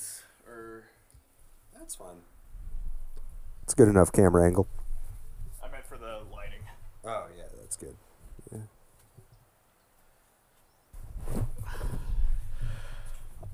this 0.00 0.22
or 0.46 0.84
That's 1.78 1.94
fine. 1.94 2.22
It's 3.64 3.74
good 3.74 3.88
enough 3.88 4.12
camera 4.12 4.44
angle. 4.46 4.66
I 5.62 5.70
meant 5.70 5.86
for 5.86 5.96
the 5.98 6.20
lighting. 6.32 6.62
Oh 7.04 7.26
yeah, 7.36 7.44
that's 7.58 7.76
good. 7.76 7.94
Yeah. 8.52 8.58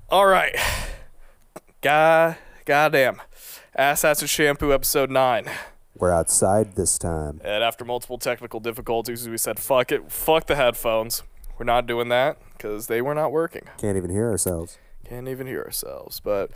All 0.09 0.25
right. 0.25 0.55
God, 1.81 2.37
goddamn. 2.65 3.21
Ass 3.75 4.03
Acid 4.03 4.29
Shampoo 4.29 4.73
episode 4.73 5.11
9. 5.11 5.45
We're 5.97 6.11
outside 6.11 6.75
this 6.75 6.97
time. 6.97 7.41
And 7.43 7.63
after 7.63 7.85
multiple 7.85 8.17
technical 8.17 8.59
difficulties, 8.59 9.27
we 9.27 9.37
said, 9.37 9.59
fuck 9.59 9.91
it. 9.91 10.11
Fuck 10.11 10.47
the 10.47 10.55
headphones. 10.55 11.23
We're 11.57 11.65
not 11.65 11.85
doing 11.85 12.09
that 12.09 12.37
because 12.53 12.87
they 12.87 13.01
were 13.01 13.13
not 13.13 13.31
working. 13.31 13.63
Can't 13.77 13.97
even 13.97 14.09
hear 14.09 14.29
ourselves. 14.29 14.77
Can't 15.09 15.27
even 15.27 15.47
hear 15.47 15.61
ourselves. 15.63 16.19
But 16.19 16.51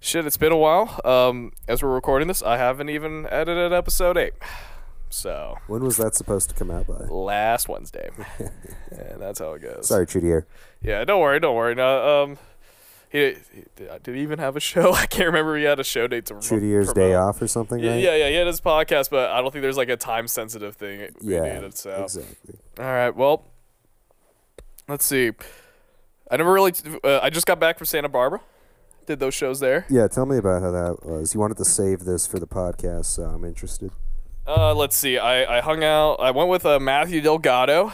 shit, 0.00 0.26
it's 0.26 0.36
been 0.36 0.52
a 0.52 0.56
while. 0.56 1.00
Um, 1.04 1.52
as 1.68 1.82
we're 1.82 1.94
recording 1.94 2.28
this, 2.28 2.42
I 2.42 2.56
haven't 2.58 2.88
even 2.90 3.26
edited 3.30 3.72
episode 3.72 4.16
8. 4.16 4.32
So, 5.10 5.56
When 5.68 5.82
was 5.84 5.96
that 5.98 6.14
supposed 6.16 6.48
to 6.50 6.54
come 6.56 6.70
out 6.70 6.86
by? 6.88 6.94
last 7.08 7.68
Wednesday. 7.68 8.10
and 8.90 9.20
that's 9.22 9.38
how 9.38 9.52
it 9.52 9.62
goes. 9.62 9.86
Sorry, 9.88 10.06
Chudier. 10.06 10.44
Yeah, 10.82 11.04
don't 11.04 11.20
worry, 11.20 11.38
don't 11.38 11.54
worry. 11.54 11.74
No, 11.76 12.22
um, 12.24 12.38
he, 13.10 13.36
he 13.54 13.62
did, 13.76 14.02
did 14.02 14.16
he 14.16 14.22
even 14.22 14.40
have 14.40 14.56
a 14.56 14.60
show? 14.60 14.92
I 14.94 15.06
can't 15.06 15.26
remember. 15.26 15.56
He 15.56 15.62
had 15.64 15.78
a 15.78 15.84
show 15.84 16.08
date 16.08 16.26
to 16.26 16.34
Chudier's 16.34 16.92
day 16.92 17.14
off 17.14 17.40
or 17.40 17.46
something, 17.46 17.78
Yeah, 17.78 17.92
right? 17.92 18.00
yeah, 18.02 18.16
yeah. 18.16 18.28
He 18.28 18.34
had 18.34 18.48
his 18.48 18.60
podcast, 18.60 19.08
but 19.10 19.30
I 19.30 19.40
don't 19.40 19.52
think 19.52 19.62
there's 19.62 19.76
like 19.76 19.88
a 19.88 19.96
time 19.96 20.26
sensitive 20.26 20.74
thing. 20.74 21.08
Yeah, 21.20 21.54
needed, 21.54 21.76
so. 21.78 22.02
exactly. 22.02 22.56
All 22.80 22.84
right. 22.84 23.14
Well, 23.14 23.44
let's 24.88 25.04
see. 25.04 25.30
I 26.34 26.36
never 26.36 26.52
really. 26.52 26.72
Uh, 27.04 27.20
I 27.22 27.30
just 27.30 27.46
got 27.46 27.60
back 27.60 27.78
from 27.78 27.86
Santa 27.86 28.08
Barbara. 28.08 28.40
Did 29.06 29.20
those 29.20 29.34
shows 29.34 29.60
there. 29.60 29.86
Yeah, 29.88 30.08
tell 30.08 30.26
me 30.26 30.36
about 30.36 30.62
how 30.62 30.72
that 30.72 31.06
was. 31.06 31.32
You 31.32 31.38
wanted 31.38 31.58
to 31.58 31.64
save 31.64 32.00
this 32.00 32.26
for 32.26 32.40
the 32.40 32.46
podcast, 32.48 33.04
so 33.04 33.22
I'm 33.22 33.44
interested. 33.44 33.92
Uh, 34.44 34.74
let's 34.74 34.96
see. 34.96 35.16
I, 35.16 35.58
I 35.58 35.60
hung 35.60 35.84
out. 35.84 36.14
I 36.14 36.32
went 36.32 36.48
with 36.48 36.66
uh, 36.66 36.80
Matthew 36.80 37.20
Delgado. 37.20 37.92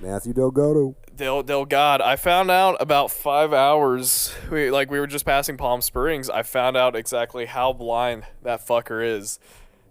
Matthew 0.00 0.32
Delgado. 0.32 0.96
Del 1.14 1.44
Delgado. 1.44 2.02
I 2.02 2.16
found 2.16 2.50
out 2.50 2.76
about 2.80 3.12
five 3.12 3.52
hours. 3.52 4.34
We 4.50 4.68
like 4.72 4.90
we 4.90 4.98
were 4.98 5.06
just 5.06 5.24
passing 5.24 5.56
Palm 5.56 5.80
Springs. 5.80 6.28
I 6.28 6.42
found 6.42 6.76
out 6.76 6.96
exactly 6.96 7.46
how 7.46 7.72
blind 7.72 8.24
that 8.42 8.66
fucker 8.66 9.06
is. 9.06 9.38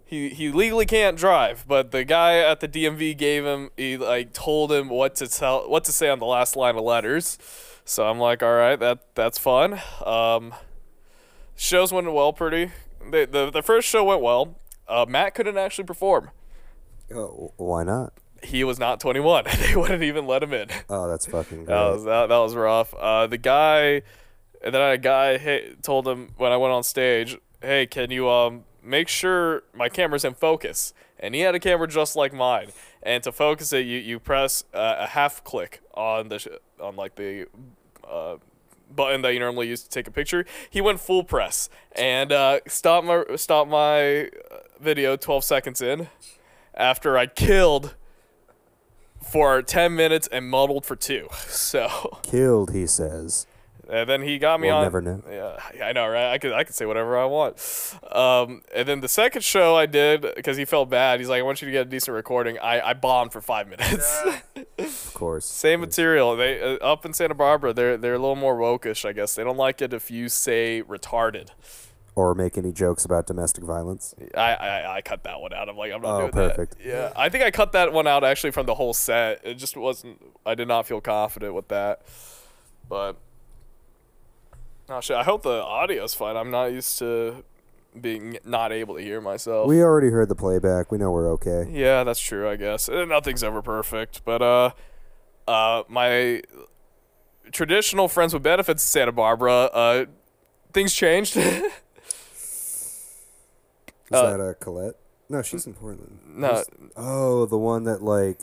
He 0.04 0.28
he 0.28 0.50
legally 0.50 0.84
can't 0.84 1.16
drive, 1.16 1.64
but 1.66 1.92
the 1.92 2.04
guy 2.04 2.40
at 2.40 2.60
the 2.60 2.68
DMV 2.68 3.16
gave 3.16 3.46
him. 3.46 3.70
He 3.74 3.96
like 3.96 4.34
told 4.34 4.70
him 4.70 4.90
what 4.90 5.14
to 5.16 5.28
tell, 5.28 5.66
what 5.70 5.84
to 5.84 5.92
say 5.92 6.10
on 6.10 6.18
the 6.18 6.26
last 6.26 6.56
line 6.56 6.76
of 6.76 6.84
letters. 6.84 7.38
So 7.88 8.04
I'm 8.04 8.18
like, 8.18 8.42
all 8.42 8.54
right, 8.54 8.78
that 8.80 9.14
that's 9.14 9.38
fun. 9.38 9.80
Um, 10.04 10.52
shows 11.54 11.92
went 11.92 12.12
well, 12.12 12.32
pretty. 12.32 12.72
The 13.00 13.28
the, 13.30 13.50
the 13.50 13.62
first 13.62 13.88
show 13.88 14.04
went 14.04 14.20
well. 14.20 14.56
Uh, 14.88 15.06
Matt 15.08 15.36
couldn't 15.36 15.56
actually 15.56 15.84
perform. 15.84 16.30
Oh, 17.14 17.52
why 17.56 17.84
not? 17.84 18.12
He 18.42 18.64
was 18.64 18.80
not 18.80 18.98
21. 18.98 19.44
they 19.60 19.76
wouldn't 19.76 20.02
even 20.02 20.26
let 20.26 20.42
him 20.42 20.52
in. 20.52 20.68
Oh, 20.90 21.08
that's 21.08 21.26
fucking 21.26 21.58
great. 21.58 21.66
That 21.68 21.90
was 21.92 22.04
that, 22.04 22.26
that 22.28 22.38
was 22.38 22.56
rough. 22.56 22.92
Uh, 22.94 23.28
the 23.28 23.38
guy, 23.38 24.02
and 24.64 24.74
then 24.74 24.82
a 24.82 24.98
guy 24.98 25.38
hey, 25.38 25.76
told 25.80 26.08
him 26.08 26.32
when 26.38 26.50
I 26.50 26.56
went 26.56 26.72
on 26.72 26.82
stage, 26.82 27.38
"Hey, 27.62 27.86
can 27.86 28.10
you 28.10 28.28
um 28.28 28.64
make 28.82 29.06
sure 29.06 29.62
my 29.72 29.88
camera's 29.88 30.24
in 30.24 30.34
focus?" 30.34 30.92
And 31.20 31.36
he 31.36 31.42
had 31.42 31.54
a 31.54 31.60
camera 31.60 31.86
just 31.86 32.16
like 32.16 32.34
mine. 32.34 32.68
And 33.06 33.22
to 33.22 33.30
focus 33.30 33.72
it, 33.72 33.86
you 33.86 33.98
you 33.98 34.18
press 34.18 34.64
uh, 34.74 34.96
a 34.98 35.06
half 35.06 35.44
click 35.44 35.80
on 35.94 36.28
the 36.28 36.38
sh- 36.40 36.48
on 36.80 36.96
like 36.96 37.14
the. 37.14 37.46
Uh, 38.06 38.36
button 38.88 39.20
that 39.20 39.32
you 39.32 39.40
normally 39.40 39.66
use 39.66 39.82
to 39.82 39.88
take 39.88 40.06
a 40.06 40.12
picture. 40.12 40.46
He 40.70 40.80
went 40.80 41.00
full 41.00 41.24
press 41.24 41.68
and 41.96 42.30
uh, 42.30 42.60
my 42.64 43.24
stopped 43.34 43.68
my 43.68 44.26
uh, 44.26 44.28
video 44.80 45.16
12 45.16 45.42
seconds 45.42 45.82
in 45.82 46.08
after 46.72 47.18
I 47.18 47.26
killed 47.26 47.96
for 49.20 49.60
10 49.60 49.96
minutes 49.96 50.28
and 50.30 50.48
muddled 50.48 50.86
for 50.86 50.96
two. 50.96 51.28
So, 51.48 52.20
Killed, 52.22 52.72
he 52.72 52.86
says. 52.86 53.46
And 53.90 54.08
then 54.08 54.22
he 54.22 54.38
got 54.38 54.60
me 54.60 54.68
We'll 54.68 54.76
on. 54.78 54.82
never 54.82 55.00
know. 55.00 55.22
Yeah, 55.30 55.84
I 55.84 55.92
know, 55.92 56.06
right? 56.08 56.32
I 56.32 56.38
could, 56.38 56.52
I 56.52 56.64
could 56.64 56.74
say 56.74 56.86
whatever 56.86 57.16
I 57.18 57.24
want. 57.26 57.56
Um, 58.10 58.62
and 58.74 58.86
then 58.88 59.00
the 59.00 59.08
second 59.08 59.42
show 59.42 59.76
I 59.76 59.86
did 59.86 60.26
because 60.36 60.56
he 60.56 60.64
felt 60.64 60.90
bad. 60.90 61.20
He's 61.20 61.28
like, 61.28 61.38
"I 61.40 61.42
want 61.42 61.62
you 61.62 61.66
to 61.66 61.72
get 61.72 61.86
a 61.86 61.90
decent 61.90 62.14
recording." 62.14 62.58
I, 62.58 62.90
I 62.90 62.94
bombed 62.94 63.32
for 63.32 63.40
five 63.40 63.68
minutes. 63.68 64.22
Of 64.78 65.14
course. 65.14 65.46
Same 65.46 65.80
material. 65.80 66.36
They 66.36 66.60
uh, 66.60 66.76
up 66.84 67.06
in 67.06 67.14
Santa 67.14 67.34
Barbara. 67.34 67.72
They're 67.72 67.96
they're 67.96 68.14
a 68.14 68.18
little 68.18 68.36
more 68.36 68.56
wokish, 68.58 69.08
I 69.08 69.12
guess. 69.14 69.34
They 69.34 69.42
don't 69.42 69.56
like 69.56 69.80
it 69.80 69.94
if 69.94 70.10
you 70.10 70.28
say 70.28 70.82
retarded. 70.86 71.48
Or 72.14 72.34
make 72.34 72.56
any 72.58 72.72
jokes 72.72 73.04
about 73.04 73.26
domestic 73.26 73.64
violence. 73.64 74.14
I, 74.34 74.54
I, 74.54 74.96
I 74.96 75.00
cut 75.02 75.24
that 75.24 75.40
one 75.40 75.52
out. 75.54 75.68
I'm 75.68 75.76
like, 75.76 75.92
I'm 75.92 76.00
not 76.02 76.14
Oh, 76.16 76.20
doing 76.20 76.32
perfect. 76.32 76.78
that. 76.78 76.86
Yeah, 76.86 77.12
I 77.16 77.28
think 77.30 77.44
I 77.44 77.50
cut 77.50 77.72
that 77.72 77.92
one 77.92 78.06
out 78.06 78.24
actually 78.24 78.50
from 78.52 78.64
the 78.66 78.74
whole 78.74 78.92
set. 78.94 79.40
It 79.44 79.54
just 79.54 79.76
wasn't. 79.76 80.22
I 80.44 80.54
did 80.54 80.68
not 80.68 80.86
feel 80.86 81.00
confident 81.00 81.54
with 81.54 81.68
that. 81.68 82.02
But 82.88 83.16
oh 84.88 85.00
shit! 85.00 85.16
I 85.16 85.22
hope 85.24 85.42
the 85.42 85.62
audio's 85.62 86.14
fine. 86.14 86.36
I'm 86.36 86.50
not 86.50 86.66
used 86.72 86.98
to 86.98 87.44
being 88.00 88.38
not 88.44 88.72
able 88.72 88.96
to 88.96 89.02
hear 89.02 89.20
myself. 89.20 89.66
We 89.68 89.82
already 89.82 90.10
heard 90.10 90.28
the 90.28 90.34
playback. 90.34 90.92
We 90.92 90.98
know 90.98 91.10
we're 91.10 91.30
okay. 91.32 91.66
yeah, 91.70 92.04
that's 92.04 92.20
true. 92.20 92.48
I 92.48 92.56
guess 92.56 92.88
Uh, 92.88 93.04
nothing's 93.06 93.42
ever 93.42 93.62
perfect. 93.62 94.22
But 94.24 94.42
uh, 94.42 94.70
uh, 95.48 95.82
my 95.88 96.42
traditional 97.52 98.08
friends 98.08 98.34
with 98.34 98.42
benefits 98.42 98.82
in 98.82 98.86
Santa 98.88 99.12
Barbara. 99.12 99.52
Uh, 99.72 100.04
things 100.72 100.92
changed. 100.92 101.36
Is 101.36 101.72
Uh, 104.12 104.36
that 104.36 104.40
a 104.40 104.54
Colette? 104.54 104.94
No, 105.28 105.42
she's 105.42 105.66
in 105.66 105.74
Portland. 105.74 106.20
no, 106.26 106.48
Who's- 106.48 106.66
Oh, 106.96 107.46
the 107.46 107.58
one 107.58 107.84
that 107.84 108.02
like 108.02 108.38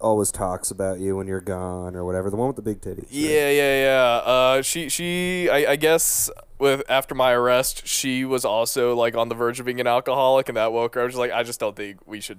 always 0.00 0.30
talks 0.30 0.70
about 0.70 0.98
you 1.00 1.16
when 1.16 1.26
you're 1.26 1.40
gone 1.40 1.96
or 1.96 2.04
whatever. 2.04 2.30
The 2.30 2.36
one 2.36 2.46
with 2.48 2.56
the 2.56 2.62
big 2.62 2.80
titties. 2.80 2.98
right? 2.98 3.06
Yeah, 3.10 3.50
yeah, 3.50 3.82
yeah. 3.84 4.16
Uh, 4.24 4.62
she, 4.62 4.88
she, 4.88 5.48
I, 5.50 5.72
I 5.72 5.76
guess 5.76 6.30
with 6.58 6.82
after 6.88 7.14
my 7.14 7.32
arrest, 7.32 7.86
she 7.86 8.24
was 8.24 8.44
also 8.44 8.94
like 8.94 9.16
on 9.16 9.28
the 9.28 9.34
verge 9.34 9.58
of 9.60 9.66
being 9.66 9.80
an 9.80 9.86
alcoholic, 9.86 10.48
and 10.48 10.56
that 10.56 10.72
woke 10.72 10.94
her. 10.94 11.00
I 11.02 11.04
was 11.04 11.12
just 11.14 11.18
like, 11.20 11.32
I 11.32 11.42
just 11.42 11.60
don't 11.60 11.76
think 11.76 11.98
we 12.06 12.20
should. 12.20 12.38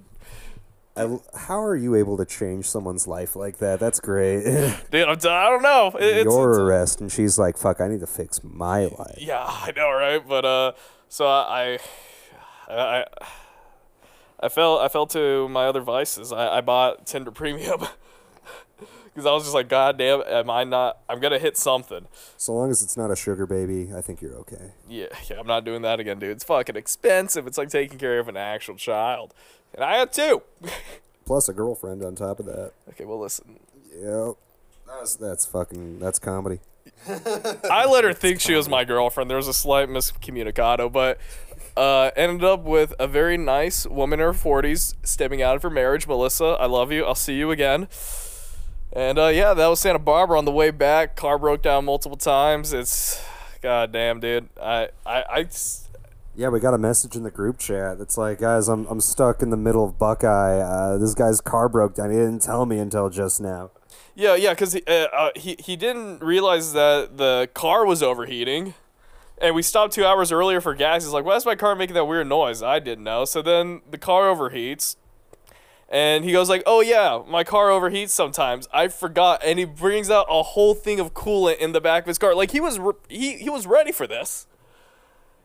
I, 0.96 1.16
how 1.36 1.62
are 1.62 1.76
you 1.76 1.94
able 1.94 2.16
to 2.16 2.24
change 2.24 2.68
someone's 2.68 3.06
life 3.06 3.36
like 3.36 3.58
that? 3.58 3.78
That's 3.78 4.00
great. 4.00 4.42
Dude, 4.90 5.06
I'm 5.08 5.16
t- 5.18 5.28
I 5.28 5.48
don't 5.48 5.62
know. 5.62 5.92
It- 5.98 6.24
Your 6.24 6.50
it's- 6.50 6.58
arrest, 6.58 7.00
and 7.00 7.10
she's 7.12 7.38
like, 7.38 7.56
"Fuck, 7.56 7.80
I 7.80 7.86
need 7.86 8.00
to 8.00 8.06
fix 8.08 8.40
my 8.42 8.86
life." 8.86 9.18
yeah, 9.18 9.44
I 9.46 9.72
know, 9.76 9.90
right? 9.92 10.26
But 10.26 10.44
uh, 10.44 10.72
so 11.08 11.26
I, 11.28 11.78
I, 12.68 12.74
I, 12.74 13.04
I 14.40 14.48
fell, 14.48 14.78
I 14.78 14.88
fell 14.88 15.06
to 15.08 15.48
my 15.48 15.66
other 15.66 15.80
vices. 15.80 16.32
I, 16.32 16.58
I 16.58 16.60
bought 16.60 17.06
Tinder 17.06 17.30
Premium. 17.30 17.86
Because 19.18 19.26
I 19.26 19.32
was 19.32 19.42
just 19.42 19.54
like, 19.54 19.68
God 19.68 19.98
damn, 19.98 20.22
am 20.28 20.48
I 20.48 20.62
not? 20.62 20.98
I'm 21.08 21.18
gonna 21.18 21.40
hit 21.40 21.56
something. 21.56 22.06
So 22.36 22.54
long 22.54 22.70
as 22.70 22.84
it's 22.84 22.96
not 22.96 23.10
a 23.10 23.16
sugar 23.16 23.46
baby, 23.46 23.88
I 23.92 24.00
think 24.00 24.22
you're 24.22 24.36
okay. 24.36 24.70
Yeah, 24.88 25.06
yeah, 25.28 25.40
I'm 25.40 25.46
not 25.48 25.64
doing 25.64 25.82
that 25.82 25.98
again, 25.98 26.20
dude. 26.20 26.30
It's 26.30 26.44
fucking 26.44 26.76
expensive. 26.76 27.48
It's 27.48 27.58
like 27.58 27.68
taking 27.68 27.98
care 27.98 28.20
of 28.20 28.28
an 28.28 28.36
actual 28.36 28.76
child. 28.76 29.34
And 29.74 29.82
I 29.82 29.96
had 29.96 30.12
two. 30.12 30.42
Plus 31.26 31.48
a 31.48 31.52
girlfriend 31.52 32.04
on 32.04 32.14
top 32.14 32.38
of 32.38 32.46
that. 32.46 32.74
okay, 32.90 33.06
well, 33.06 33.18
listen. 33.18 33.58
Yep. 33.92 34.36
That's 34.86 35.16
that's 35.16 35.46
fucking 35.46 35.98
that's 35.98 36.20
comedy. 36.20 36.60
I 37.08 37.86
let 37.90 38.04
her 38.04 38.12
think 38.12 38.40
she 38.40 38.54
was 38.54 38.68
my 38.68 38.84
girlfriend. 38.84 39.28
There 39.28 39.36
was 39.36 39.48
a 39.48 39.52
slight 39.52 39.88
miscommunicado, 39.88 40.92
but 40.92 41.18
uh, 41.78 42.10
ended 42.16 42.42
up 42.42 42.64
with 42.64 42.92
a 42.98 43.06
very 43.06 43.36
nice 43.36 43.86
woman 43.86 44.18
in 44.18 44.26
her 44.26 44.32
40s 44.32 44.94
stepping 45.04 45.40
out 45.40 45.54
of 45.54 45.62
her 45.62 45.70
marriage. 45.70 46.08
Melissa, 46.08 46.56
I 46.58 46.66
love 46.66 46.90
you. 46.90 47.04
I'll 47.04 47.14
see 47.14 47.34
you 47.34 47.52
again. 47.52 47.86
And 48.92 49.18
uh, 49.18 49.28
yeah, 49.28 49.54
that 49.54 49.66
was 49.68 49.78
Santa 49.78 50.00
Barbara 50.00 50.38
on 50.38 50.44
the 50.44 50.50
way 50.50 50.72
back. 50.72 51.14
Car 51.14 51.38
broke 51.38 51.62
down 51.62 51.84
multiple 51.84 52.18
times. 52.18 52.72
It's 52.72 53.24
goddamn, 53.60 54.18
dude. 54.18 54.48
I 54.60 54.88
I. 55.06 55.46
Yeah, 56.34 56.48
we 56.48 56.60
got 56.60 56.74
a 56.74 56.78
message 56.78 57.16
in 57.16 57.22
the 57.24 57.30
group 57.30 57.58
chat 57.58 57.98
that's 57.98 58.16
like, 58.16 58.40
guys, 58.40 58.68
I'm 58.68 58.86
I'm 58.86 59.00
stuck 59.00 59.42
in 59.42 59.50
the 59.50 59.56
middle 59.56 59.84
of 59.84 59.98
Buckeye. 59.98 60.58
Uh, 60.58 60.98
this 60.98 61.14
guy's 61.14 61.40
car 61.40 61.68
broke 61.68 61.94
down. 61.94 62.10
He 62.10 62.16
didn't 62.16 62.42
tell 62.42 62.66
me 62.66 62.78
until 62.78 63.10
just 63.10 63.40
now. 63.40 63.70
Yeah, 64.14 64.34
yeah, 64.34 64.50
because 64.50 64.72
he, 64.72 64.82
uh, 64.88 65.06
uh, 65.12 65.30
he 65.36 65.54
he 65.60 65.76
didn't 65.76 66.22
realize 66.22 66.72
that 66.72 67.18
the 67.18 67.48
car 67.54 67.86
was 67.86 68.02
overheating, 68.02 68.74
and 69.40 69.54
we 69.54 69.62
stopped 69.62 69.94
two 69.94 70.04
hours 70.04 70.32
earlier 70.32 70.60
for 70.60 70.74
gas. 70.74 71.04
He's 71.04 71.12
like, 71.12 71.24
"Why 71.24 71.36
is 71.36 71.46
my 71.46 71.54
car 71.54 71.74
making 71.74 71.94
that 71.94 72.04
weird 72.04 72.26
noise?" 72.26 72.62
I 72.62 72.78
didn't 72.78 73.04
know. 73.04 73.24
So 73.24 73.42
then 73.42 73.82
the 73.90 73.98
car 73.98 74.24
overheats, 74.24 74.96
and 75.88 76.24
he 76.24 76.32
goes 76.32 76.48
like, 76.48 76.62
"Oh 76.66 76.80
yeah, 76.80 77.22
my 77.26 77.44
car 77.44 77.68
overheats 77.68 78.10
sometimes." 78.10 78.68
I 78.72 78.88
forgot, 78.88 79.42
and 79.44 79.58
he 79.58 79.64
brings 79.64 80.10
out 80.10 80.26
a 80.28 80.42
whole 80.42 80.74
thing 80.74 81.00
of 81.00 81.14
coolant 81.14 81.58
in 81.58 81.72
the 81.72 81.80
back 81.80 82.04
of 82.04 82.08
his 82.08 82.18
car. 82.18 82.34
Like 82.34 82.50
he 82.50 82.60
was 82.60 82.78
re- 82.78 82.94
he 83.08 83.38
he 83.38 83.50
was 83.50 83.66
ready 83.66 83.92
for 83.92 84.06
this, 84.06 84.46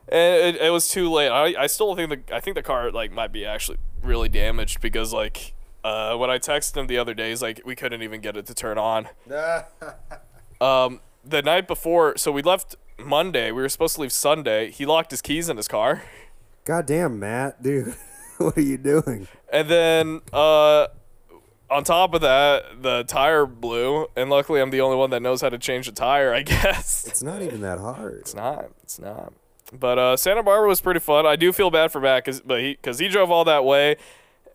and 0.08 0.56
it, 0.56 0.62
it 0.62 0.70
was 0.72 0.88
too 0.88 1.10
late. 1.10 1.30
I 1.30 1.64
I 1.64 1.68
still 1.68 1.96
think 1.96 2.10
the 2.10 2.36
I 2.36 2.40
think 2.40 2.56
the 2.56 2.64
car 2.64 2.92
like 2.92 3.12
might 3.12 3.32
be 3.32 3.46
actually 3.46 3.78
really 4.02 4.30
damaged 4.30 4.82
because 4.82 5.14
like. 5.14 5.54
Uh, 5.86 6.16
when 6.16 6.30
I 6.30 6.40
texted 6.40 6.78
him 6.78 6.88
the 6.88 6.98
other 6.98 7.14
day, 7.14 7.32
he's 7.32 7.42
like, 7.42 7.60
we 7.66 7.76
couldn't 7.76 8.02
even 8.04 8.22
get 8.22 8.38
it 8.38 8.46
to 8.46 8.54
turn 8.54 8.78
on 8.78 9.10
um, 10.62 11.02
the 11.26 11.42
night 11.42 11.68
before, 11.68 12.16
so 12.16 12.32
we 12.32 12.42
left 12.42 12.78
Monday. 12.98 13.52
We 13.52 13.62
were 13.62 13.70
supposed 13.70 13.96
to 13.96 14.02
leave 14.02 14.12
Sunday. 14.12 14.72
He 14.72 14.86
locked 14.86 15.12
his 15.12 15.22
keys 15.22 15.50
in 15.50 15.58
his 15.58 15.68
car. 15.68 16.04
Goddamn, 16.66 17.20
Matt, 17.20 17.62
dude, 17.62 17.96
what 18.38 18.58
are 18.58 18.62
you 18.62 18.78
doing? 18.78 19.28
And 19.52 19.68
then 19.70 20.22
uh, 20.32 20.88
on 21.70 21.84
top 21.84 22.14
of 22.14 22.22
that, 22.22 22.82
the 22.82 23.04
tire 23.04 23.46
blew. 23.46 24.08
And 24.16 24.30
luckily, 24.30 24.62
I'm 24.62 24.70
the 24.70 24.82
only 24.82 24.98
one 24.98 25.10
that 25.10 25.22
knows 25.22 25.42
how 25.42 25.50
to 25.50 25.58
change 25.58 25.88
a 25.88 25.92
tire, 25.92 26.34
I 26.34 26.42
guess. 26.44 27.06
It's 27.08 27.24
not 27.24 27.42
even 27.42 27.62
that 27.62 27.80
hard. 27.80 28.20
It's 28.22 28.36
not. 28.36 28.72
It's 28.84 29.00
not. 29.00 29.34
But 29.78 29.98
uh, 29.98 30.18
Santa 30.18 30.44
Barbara 30.44 30.68
was 30.68 30.82
pretty 30.82 31.00
fun. 31.00 31.26
I 31.26 31.36
do 31.36 31.52
feel 31.52 31.72
bad 31.72 31.92
for 31.92 32.00
Matt, 32.00 32.26
cause, 32.26 32.42
but 32.42 32.62
he 32.62 32.74
because 32.74 33.00
he 33.00 33.08
drove 33.08 33.32
all 33.32 33.44
that 33.46 33.66
way 33.66 33.96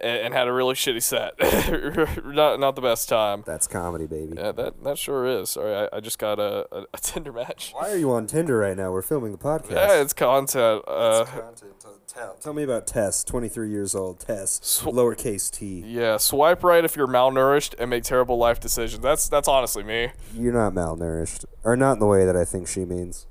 and, 0.00 0.18
and 0.18 0.34
had 0.34 0.48
a 0.48 0.52
really 0.52 0.74
shitty 0.74 1.02
set. 1.02 1.34
not 2.24 2.60
not 2.60 2.76
the 2.76 2.82
best 2.82 3.08
time. 3.08 3.42
That's 3.46 3.66
comedy, 3.66 4.06
baby. 4.06 4.34
Yeah, 4.36 4.52
that 4.52 4.82
that 4.84 4.98
sure 4.98 5.26
is. 5.26 5.50
Sorry, 5.50 5.74
I, 5.74 5.96
I 5.96 6.00
just 6.00 6.18
got 6.18 6.38
a, 6.38 6.66
a, 6.74 6.86
a 6.94 6.98
Tinder 7.00 7.32
match. 7.32 7.72
Why 7.72 7.90
are 7.90 7.96
you 7.96 8.10
on 8.12 8.26
Tinder 8.26 8.58
right 8.58 8.76
now? 8.76 8.90
We're 8.92 9.02
filming 9.02 9.32
the 9.32 9.38
podcast. 9.38 9.70
Yeah, 9.72 10.00
it's 10.00 10.12
content. 10.12 10.84
Uh, 10.86 11.24
content. 11.24 11.74
Tell, 12.08 12.34
tell 12.34 12.52
me 12.54 12.62
about 12.62 12.86
Tess, 12.86 13.22
23 13.22 13.70
years 13.70 13.94
old. 13.94 14.20
Tess, 14.20 14.60
Sw- 14.62 14.84
lowercase 14.84 15.50
t. 15.50 15.84
yeah, 15.86 16.16
swipe 16.16 16.64
right 16.64 16.82
if 16.84 16.96
you're 16.96 17.06
malnourished 17.06 17.74
and 17.78 17.90
make 17.90 18.02
terrible 18.02 18.38
life 18.38 18.58
decisions. 18.58 19.02
That's 19.02 19.28
that's 19.28 19.46
honestly 19.46 19.84
me. 19.84 20.12
You're 20.34 20.54
not 20.54 20.72
malnourished, 20.72 21.44
or 21.64 21.76
not 21.76 21.92
in 21.92 21.98
the 21.98 22.06
way 22.06 22.24
that 22.24 22.34
I 22.34 22.44
think 22.44 22.66
she 22.66 22.84
means. 22.84 23.26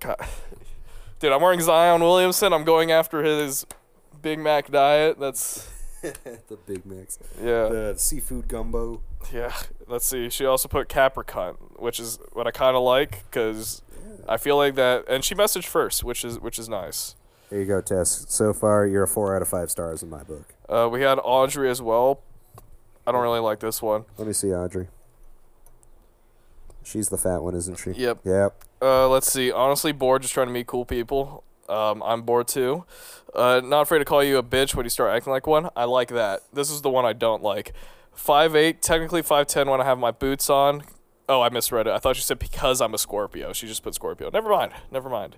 God. 0.00 0.16
Dude, 1.20 1.32
I'm 1.32 1.40
wearing 1.40 1.60
Zion 1.62 2.02
Williamson. 2.02 2.52
I'm 2.52 2.64
going 2.64 2.90
after 2.90 3.22
his 3.22 3.64
Big 4.26 4.40
Mac 4.40 4.72
diet. 4.72 5.20
That's 5.20 5.70
the 6.02 6.58
Big 6.66 6.84
Mix, 6.84 7.16
yeah. 7.38 7.68
the 7.68 7.94
seafood 7.96 8.48
gumbo. 8.48 9.00
Yeah, 9.32 9.54
let's 9.86 10.04
see. 10.04 10.30
She 10.30 10.44
also 10.44 10.66
put 10.66 10.88
Capricorn, 10.88 11.54
which 11.76 12.00
is 12.00 12.18
what 12.32 12.44
I 12.44 12.50
kind 12.50 12.76
of 12.76 12.82
like 12.82 13.22
because 13.30 13.82
I 14.28 14.36
feel 14.36 14.56
like 14.56 14.74
that. 14.74 15.04
And 15.08 15.22
she 15.22 15.36
messaged 15.36 15.66
first, 15.66 16.02
which 16.02 16.24
is 16.24 16.40
which 16.40 16.58
is 16.58 16.68
nice. 16.68 17.14
There 17.50 17.60
you 17.60 17.66
go, 17.66 17.80
Tess. 17.80 18.26
So 18.28 18.52
far, 18.52 18.84
you're 18.84 19.04
a 19.04 19.08
four 19.08 19.36
out 19.36 19.42
of 19.42 19.48
five 19.48 19.70
stars 19.70 20.02
in 20.02 20.10
my 20.10 20.24
book. 20.24 20.54
Uh, 20.68 20.88
we 20.90 21.02
had 21.02 21.20
Audrey 21.22 21.70
as 21.70 21.80
well. 21.80 22.20
I 23.06 23.12
don't 23.12 23.22
really 23.22 23.38
like 23.38 23.60
this 23.60 23.80
one. 23.80 24.06
Let 24.18 24.26
me 24.26 24.32
see, 24.32 24.52
Audrey. 24.52 24.88
She's 26.82 27.10
the 27.10 27.18
fat 27.18 27.44
one, 27.44 27.54
isn't 27.54 27.76
she? 27.76 27.92
Yep. 27.92 28.22
Yep. 28.24 28.64
Uh, 28.82 29.08
let's 29.08 29.30
see. 29.30 29.52
Honestly, 29.52 29.92
bored 29.92 30.22
just 30.22 30.34
trying 30.34 30.48
to 30.48 30.52
meet 30.52 30.66
cool 30.66 30.84
people. 30.84 31.44
Um, 31.68 32.02
I'm 32.02 32.22
bored 32.22 32.48
too. 32.48 32.84
Uh, 33.34 33.60
not 33.64 33.82
afraid 33.82 33.98
to 33.98 34.04
call 34.04 34.22
you 34.24 34.38
a 34.38 34.42
bitch 34.42 34.74
when 34.74 34.84
you 34.84 34.90
start 34.90 35.14
acting 35.14 35.32
like 35.32 35.46
one. 35.46 35.68
I 35.76 35.84
like 35.84 36.08
that. 36.08 36.42
This 36.52 36.70
is 36.70 36.82
the 36.82 36.90
one 36.90 37.04
I 37.04 37.12
don't 37.12 37.42
like. 37.42 37.72
Five 38.12 38.56
eight, 38.56 38.80
technically 38.80 39.22
five 39.22 39.46
ten 39.46 39.68
when 39.68 39.80
I 39.80 39.84
have 39.84 39.98
my 39.98 40.10
boots 40.10 40.48
on. 40.48 40.82
Oh, 41.28 41.42
I 41.42 41.48
misread 41.48 41.86
it. 41.86 41.90
I 41.92 41.98
thought 41.98 42.16
she 42.16 42.22
said 42.22 42.38
because 42.38 42.80
I'm 42.80 42.94
a 42.94 42.98
Scorpio. 42.98 43.52
She 43.52 43.66
just 43.66 43.82
put 43.82 43.94
Scorpio. 43.94 44.30
Never 44.30 44.48
mind. 44.48 44.72
Never 44.90 45.10
mind. 45.10 45.36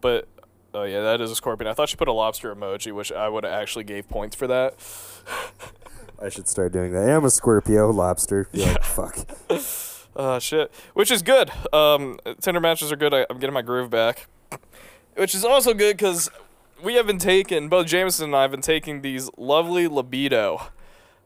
But 0.00 0.28
oh 0.74 0.84
yeah, 0.84 1.00
that 1.02 1.20
is 1.20 1.30
a 1.30 1.34
scorpion. 1.36 1.68
I 1.68 1.74
thought 1.74 1.88
she 1.88 1.96
put 1.96 2.08
a 2.08 2.12
lobster 2.12 2.54
emoji, 2.54 2.92
which 2.92 3.10
I 3.10 3.28
would 3.28 3.44
have 3.44 3.52
actually 3.52 3.84
gave 3.84 4.08
points 4.08 4.36
for 4.36 4.46
that. 4.46 4.74
I 6.22 6.28
should 6.28 6.48
start 6.48 6.72
doing 6.72 6.92
that. 6.92 7.08
I'm 7.10 7.24
a 7.24 7.30
Scorpio 7.30 7.90
lobster. 7.90 8.48
You're 8.52 8.66
like, 8.68 8.84
fuck. 8.84 9.18
Uh, 10.16 10.38
shit. 10.38 10.72
Which 10.94 11.10
is 11.10 11.20
good. 11.20 11.50
Um, 11.74 12.18
Tinder 12.40 12.58
matches 12.58 12.90
are 12.90 12.96
good. 12.96 13.12
I, 13.12 13.26
I'm 13.28 13.38
getting 13.38 13.52
my 13.52 13.60
groove 13.60 13.90
back. 13.90 14.28
Which 15.16 15.34
is 15.34 15.44
also 15.44 15.72
good 15.74 15.96
because 15.96 16.30
we 16.82 16.94
have 16.94 17.06
been 17.06 17.18
taking, 17.18 17.68
both 17.68 17.86
Jameson 17.86 18.26
and 18.26 18.36
I 18.36 18.42
have 18.42 18.50
been 18.50 18.60
taking 18.60 19.02
these 19.02 19.30
lovely 19.36 19.88
libido 19.88 20.60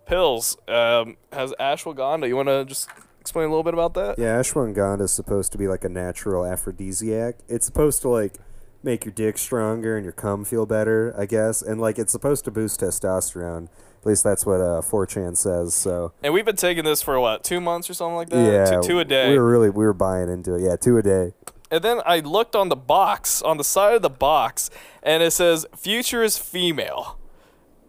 pills. 0.06 0.56
Um, 0.68 1.16
has 1.32 1.52
ashwagandha. 1.58 2.28
You 2.28 2.36
want 2.36 2.48
to 2.48 2.64
just 2.64 2.88
explain 3.20 3.46
a 3.46 3.48
little 3.48 3.64
bit 3.64 3.74
about 3.74 3.94
that? 3.94 4.18
Yeah, 4.18 4.38
ashwagandha 4.38 5.02
is 5.02 5.12
supposed 5.12 5.52
to 5.52 5.58
be 5.58 5.66
like 5.68 5.84
a 5.84 5.88
natural 5.88 6.44
aphrodisiac. 6.46 7.36
It's 7.48 7.66
supposed 7.66 8.00
to 8.02 8.08
like 8.08 8.34
make 8.82 9.04
your 9.04 9.12
dick 9.12 9.36
stronger 9.38 9.96
and 9.96 10.04
your 10.04 10.12
cum 10.12 10.44
feel 10.44 10.66
better, 10.66 11.14
I 11.18 11.26
guess. 11.26 11.60
And 11.60 11.80
like 11.80 11.98
it's 11.98 12.12
supposed 12.12 12.44
to 12.46 12.50
boost 12.50 12.80
testosterone. 12.80 13.68
At 14.00 14.06
least 14.06 14.24
that's 14.24 14.46
what 14.46 14.60
uh, 14.60 14.80
4chan 14.80 15.36
says. 15.36 15.74
So 15.74 16.12
And 16.22 16.32
we've 16.32 16.44
been 16.46 16.56
taking 16.56 16.84
this 16.84 17.02
for 17.02 17.20
what, 17.20 17.44
two 17.44 17.60
months 17.60 17.90
or 17.90 17.94
something 17.94 18.16
like 18.16 18.30
that? 18.30 18.52
yeah, 18.70 18.80
Two, 18.80 18.88
two 18.88 18.98
a 19.00 19.04
day. 19.04 19.30
We 19.30 19.38
were 19.38 19.50
really 19.50 19.68
we 19.68 19.84
were 19.84 19.92
buying 19.92 20.30
into 20.30 20.54
it. 20.54 20.62
Yeah, 20.62 20.76
two 20.76 20.96
a 20.96 21.02
day. 21.02 21.32
And 21.70 21.82
then 21.84 22.00
I 22.04 22.18
looked 22.20 22.56
on 22.56 22.68
the 22.68 22.76
box, 22.76 23.40
on 23.42 23.56
the 23.56 23.64
side 23.64 23.94
of 23.94 24.02
the 24.02 24.10
box, 24.10 24.70
and 25.02 25.22
it 25.22 25.30
says 25.32 25.66
"Future 25.76 26.22
is 26.22 26.36
female." 26.38 27.16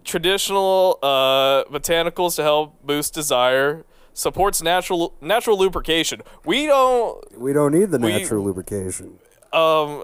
Traditional 0.03 0.97
uh, 1.03 1.63
botanicals 1.65 2.35
to 2.37 2.43
help 2.43 2.83
boost 2.83 3.13
desire, 3.13 3.85
supports 4.13 4.61
natural 4.61 5.13
natural 5.21 5.57
lubrication. 5.57 6.21
We 6.45 6.65
don't 6.65 7.23
We 7.39 7.53
don't 7.53 7.71
need 7.73 7.91
the 7.91 7.99
We- 7.99 8.11
natural 8.17 8.43
lubrication. 8.43 9.19
um, 9.53 10.03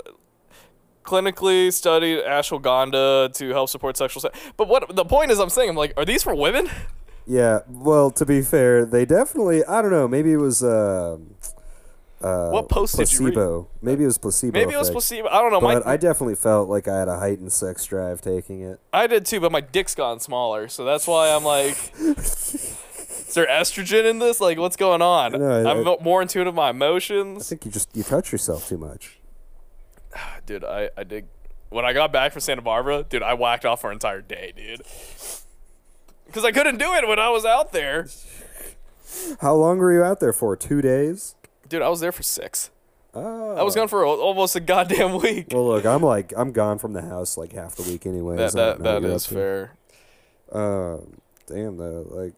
clinically 1.04 1.72
studied 1.74 2.20
ashwagandha 2.26 3.34
to 3.34 3.50
help 3.50 3.70
support 3.70 3.98
sexual. 3.98 4.22
Se- 4.22 4.30
but 4.56 4.68
what 4.68 4.96
the 4.96 5.06
point 5.06 5.32
is, 5.32 5.40
I'm 5.40 5.50
saying, 5.50 5.70
I'm 5.70 5.76
like, 5.76 5.94
are 5.98 6.06
these 6.06 6.22
for 6.24 6.36
women? 6.36 6.70
Yeah, 7.26 7.60
well, 7.68 8.12
to 8.12 8.26
be 8.26 8.42
fair, 8.42 8.86
they 8.86 9.04
definitely. 9.06 9.66
I 9.66 9.82
don't 9.82 9.92
know. 9.92 10.08
Maybe 10.08 10.32
it 10.32 10.38
was. 10.38 10.64
Uh, 10.64 11.18
uh, 12.22 12.50
What 12.50 12.70
post 12.70 12.98
did 12.98 13.12
you 13.12 13.26
read? 13.26 13.34
placebo. 13.36 13.68
Maybe 13.82 14.04
it 14.04 14.08
was 14.08 14.18
placebo. 14.18 14.58
Maybe 14.58 14.74
it 14.74 14.78
was 14.78 14.90
placebo. 14.90 15.28
I 15.30 15.42
don't 15.42 15.52
know. 15.52 15.62
But 15.62 15.86
My, 15.86 15.94
I 15.94 15.98
definitely 15.98 16.36
felt 16.36 16.68
like 16.70 16.88
I 16.88 16.98
had 17.00 17.08
a 17.08 17.18
heightened 17.20 17.52
sex 17.54 17.86
drive 17.86 18.22
taking 18.22 18.62
it. 18.62 18.80
I 18.92 19.08
did 19.08 19.26
too, 19.26 19.40
but 19.40 19.52
my 19.52 19.62
dick's 19.62 19.94
gotten 19.96 20.20
smaller, 20.20 20.68
so 20.68 20.84
that's 20.86 21.06
why 21.08 21.30
I'm 21.30 21.44
like, 21.44 21.78
is 22.00 23.34
there 23.36 23.46
estrogen 23.48 24.10
in 24.10 24.20
this? 24.20 24.40
Like, 24.40 24.58
what's 24.58 24.76
going 24.78 25.02
on? 25.02 25.34
No, 25.34 25.48
I- 25.48 25.72
I'm 25.72 25.88
I- 25.88 25.98
more 26.02 26.22
in 26.22 26.28
tune 26.28 26.46
with 26.46 26.56
my 26.56 26.70
emotions. 26.72 27.44
I 27.44 27.50
think 27.50 27.66
you 27.66 27.72
just 27.72 27.96
you 27.96 28.04
touch 28.04 28.32
yourself 28.32 28.68
too 28.68 28.78
much. 28.78 29.20
Dude, 30.46 30.64
I, 30.64 30.90
I 30.98 31.04
did. 31.04 31.28
When 31.70 31.84
I 31.84 31.92
got 31.92 32.14
back 32.14 32.32
from 32.32 32.40
Santa 32.40 32.62
Barbara, 32.62 33.04
dude, 33.04 33.22
I 33.22 33.34
whacked 33.34 33.66
off 33.66 33.82
for 33.82 33.90
an 33.90 33.96
entire 33.96 34.22
day, 34.22 34.54
dude. 34.56 34.82
Because 36.26 36.46
I 36.46 36.52
couldn't 36.54 36.78
do 36.78 36.94
it 36.94 37.06
when 37.06 37.20
I 37.20 37.28
was 37.30 37.44
out 37.44 37.74
there. 37.74 38.08
How 39.42 39.54
long 39.56 39.78
were 39.78 39.92
you 39.92 40.02
out 40.02 40.22
there 40.22 40.32
for? 40.32 40.56
Two 40.56 40.82
days. 40.82 41.36
Dude, 41.68 41.82
I 41.82 41.90
was 41.90 42.00
there 42.00 42.12
for 42.12 42.24
six. 42.24 42.72
Oh. 43.14 43.56
I 43.56 43.64
was 43.64 43.74
gone 43.74 43.88
for 43.88 44.06
almost 44.06 44.56
a 44.56 44.60
goddamn 44.60 45.18
week. 45.22 45.48
Well, 45.52 45.68
look, 45.68 45.86
I'm 45.86 46.02
like 46.02 46.34
I'm 46.38 46.52
gone 46.52 46.78
from 46.78 46.94
the 46.94 47.02
house 47.02 47.38
like 47.38 47.54
half 47.54 47.76
the 47.76 47.84
week 47.84 48.06
anyways. 48.06 48.54
that 48.54 48.80
that, 48.80 49.02
that 49.02 49.04
is 49.04 49.26
fair. 49.26 49.74
Um, 50.52 51.18
damn 51.48 51.78
though, 51.78 52.06
like, 52.10 52.34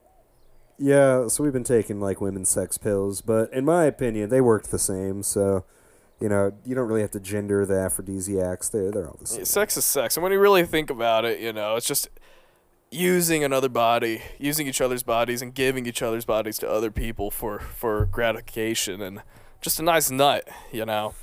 yeah. 0.77 1.27
So 1.27 1.43
we've 1.43 1.53
been 1.53 1.63
taking 1.63 1.99
like 1.99 2.21
women's 2.21 2.49
sex 2.49 2.77
pills, 2.77 3.21
but 3.21 3.51
in 3.51 3.65
my 3.65 3.85
opinion, 3.85 4.29
they 4.29 4.41
worked 4.41 4.71
the 4.71 4.79
same. 4.79 5.21
So, 5.21 5.65
you 6.19 6.29
know, 6.29 6.53
you 6.65 6.75
don't 6.75 6.87
really 6.87 7.01
have 7.01 7.11
to 7.11 7.19
gender 7.19 7.65
the 7.65 7.75
aphrodisiacs. 7.75 8.69
They're 8.69 8.91
they're 8.91 9.07
all 9.07 9.17
the 9.19 9.27
same. 9.27 9.45
Sex 9.45 9.75
is 9.75 9.85
sex, 9.85 10.15
and 10.15 10.23
when 10.23 10.31
you 10.31 10.39
really 10.39 10.65
think 10.65 10.89
about 10.89 11.25
it, 11.25 11.39
you 11.39 11.51
know, 11.51 11.75
it's 11.75 11.87
just 11.87 12.09
using 12.91 13.43
another 13.43 13.69
body, 13.69 14.21
using 14.37 14.67
each 14.67 14.81
other's 14.81 15.03
bodies, 15.03 15.41
and 15.41 15.53
giving 15.53 15.85
each 15.85 16.01
other's 16.01 16.25
bodies 16.25 16.57
to 16.59 16.69
other 16.69 16.91
people 16.91 17.31
for 17.31 17.59
for 17.59 18.05
gratification 18.05 19.01
and 19.01 19.21
just 19.61 19.79
a 19.79 19.83
nice 19.83 20.09
nut, 20.09 20.47
you 20.71 20.85
know. 20.85 21.13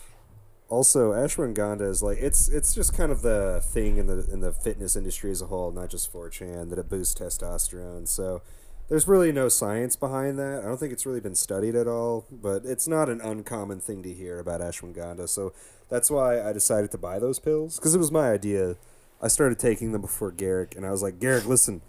Also, 0.68 1.12
ashwagandha 1.12 1.88
is 1.88 2.02
like 2.02 2.18
it's 2.18 2.48
it's 2.48 2.74
just 2.74 2.96
kind 2.96 3.12
of 3.12 3.22
the 3.22 3.62
thing 3.64 3.98
in 3.98 4.06
the 4.06 4.26
in 4.32 4.40
the 4.40 4.52
fitness 4.52 4.96
industry 4.96 5.30
as 5.30 5.40
a 5.40 5.46
whole, 5.46 5.70
not 5.70 5.90
just 5.90 6.12
4chan, 6.12 6.70
that 6.70 6.78
it 6.78 6.88
boosts 6.88 7.14
testosterone. 7.14 8.08
So 8.08 8.42
there's 8.88 9.06
really 9.06 9.32
no 9.32 9.48
science 9.48 9.96
behind 9.96 10.38
that. 10.38 10.62
I 10.64 10.66
don't 10.66 10.78
think 10.78 10.92
it's 10.92 11.06
really 11.06 11.20
been 11.20 11.34
studied 11.34 11.74
at 11.74 11.86
all, 11.86 12.26
but 12.30 12.64
it's 12.64 12.88
not 12.88 13.08
an 13.08 13.20
uncommon 13.20 13.80
thing 13.80 14.02
to 14.02 14.12
hear 14.12 14.38
about 14.38 14.60
ashwagandha. 14.60 15.28
So 15.28 15.52
that's 15.88 16.10
why 16.10 16.42
I 16.42 16.52
decided 16.52 16.90
to 16.92 16.98
buy 16.98 17.18
those 17.18 17.38
pills 17.38 17.76
because 17.76 17.94
it 17.94 17.98
was 17.98 18.10
my 18.10 18.30
idea. 18.30 18.76
I 19.20 19.28
started 19.28 19.58
taking 19.58 19.92
them 19.92 20.02
before 20.02 20.30
Garrick, 20.30 20.74
and 20.76 20.86
I 20.86 20.90
was 20.90 21.02
like, 21.02 21.18
Garrick, 21.18 21.46
listen. 21.46 21.82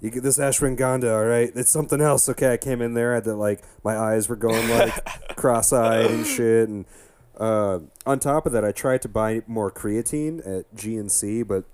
You 0.00 0.10
get 0.10 0.22
this 0.22 0.38
ashwagandha, 0.38 1.12
all 1.12 1.24
right? 1.24 1.50
It's 1.56 1.72
something 1.72 2.00
else. 2.00 2.28
Okay, 2.28 2.52
I 2.52 2.56
came 2.56 2.80
in 2.80 2.94
there, 2.94 3.12
I 3.12 3.14
had 3.16 3.24
that 3.24 3.34
like 3.34 3.64
my 3.82 3.96
eyes 3.96 4.28
were 4.28 4.36
going 4.36 4.68
like 4.70 4.94
cross-eyed 5.36 6.10
and 6.10 6.24
shit, 6.24 6.68
and 6.68 6.84
uh, 7.38 7.80
on 8.04 8.18
top 8.18 8.46
of 8.46 8.52
that, 8.52 8.64
I 8.64 8.72
tried 8.72 9.02
to 9.02 9.08
buy 9.08 9.42
more 9.46 9.70
creatine 9.70 10.38
at 10.46 10.74
GNC, 10.74 11.46
but 11.46 11.64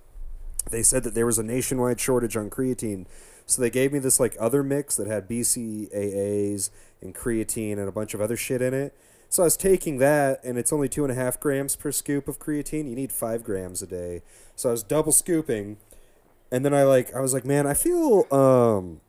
they 0.70 0.82
said 0.82 1.04
that 1.04 1.14
there 1.14 1.26
was 1.26 1.38
a 1.38 1.42
nationwide 1.42 2.00
shortage 2.00 2.36
on 2.36 2.50
creatine. 2.50 3.06
So 3.46 3.60
they 3.60 3.70
gave 3.70 3.92
me 3.92 3.98
this 3.98 4.20
like 4.20 4.36
other 4.38 4.62
mix 4.62 4.96
that 4.96 5.06
had 5.06 5.28
BCAAs 5.28 6.70
and 7.02 7.14
creatine 7.14 7.78
and 7.78 7.88
a 7.88 7.92
bunch 7.92 8.14
of 8.14 8.20
other 8.20 8.36
shit 8.36 8.62
in 8.62 8.72
it. 8.72 8.96
So 9.34 9.42
I 9.42 9.46
was 9.46 9.56
taking 9.56 9.98
that, 9.98 10.38
and 10.44 10.56
it's 10.56 10.72
only 10.72 10.88
two 10.88 11.02
and 11.02 11.10
a 11.10 11.16
half 11.16 11.40
grams 11.40 11.74
per 11.74 11.90
scoop 11.90 12.28
of 12.28 12.38
creatine. 12.38 12.88
You 12.88 12.94
need 12.94 13.10
five 13.10 13.42
grams 13.42 13.82
a 13.82 13.86
day. 13.88 14.22
So 14.54 14.68
I 14.68 14.70
was 14.70 14.84
double 14.84 15.10
scooping, 15.10 15.76
and 16.52 16.64
then 16.64 16.72
I 16.72 16.84
like 16.84 17.12
I 17.12 17.18
was 17.18 17.34
like, 17.34 17.44
man, 17.44 17.66
I 17.66 17.74
feel 17.74 18.32
um, 18.32 19.00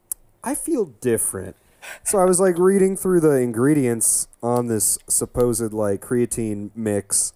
I 0.43 0.55
feel 0.55 0.85
different. 0.85 1.55
So 2.03 2.17
I 2.17 2.25
was 2.25 2.39
like 2.39 2.57
reading 2.57 2.97
through 2.97 3.19
the 3.19 3.35
ingredients 3.35 4.27
on 4.41 4.65
this 4.65 4.97
supposed 5.07 5.73
like 5.73 6.01
creatine 6.01 6.71
mix, 6.73 7.31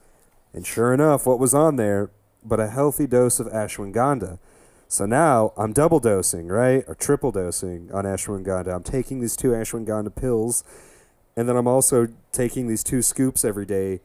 and 0.51 0.65
sure 0.65 0.91
enough, 0.91 1.27
what 1.27 1.37
was 1.37 1.53
on 1.53 1.75
there 1.75 2.09
but 2.43 2.59
a 2.59 2.69
healthy 2.69 3.05
dose 3.05 3.39
of 3.39 3.45
ashwagandha. 3.49 4.39
So 4.87 5.05
now 5.05 5.53
I'm 5.55 5.73
double 5.73 5.99
dosing, 5.99 6.47
right? 6.47 6.83
Or 6.87 6.95
triple 6.95 7.31
dosing 7.31 7.91
on 7.93 8.05
ashwagandha. 8.05 8.73
I'm 8.73 8.81
taking 8.81 9.19
these 9.19 9.37
two 9.37 9.49
ashwagandha 9.49 10.15
pills, 10.15 10.63
and 11.39 11.47
then 11.47 11.55
I'm 11.55 11.67
also 11.67 12.07
taking 12.31 12.67
these 12.67 12.83
two 12.83 13.01
scoops 13.01 13.45
every 13.45 13.65
day 13.65 14.01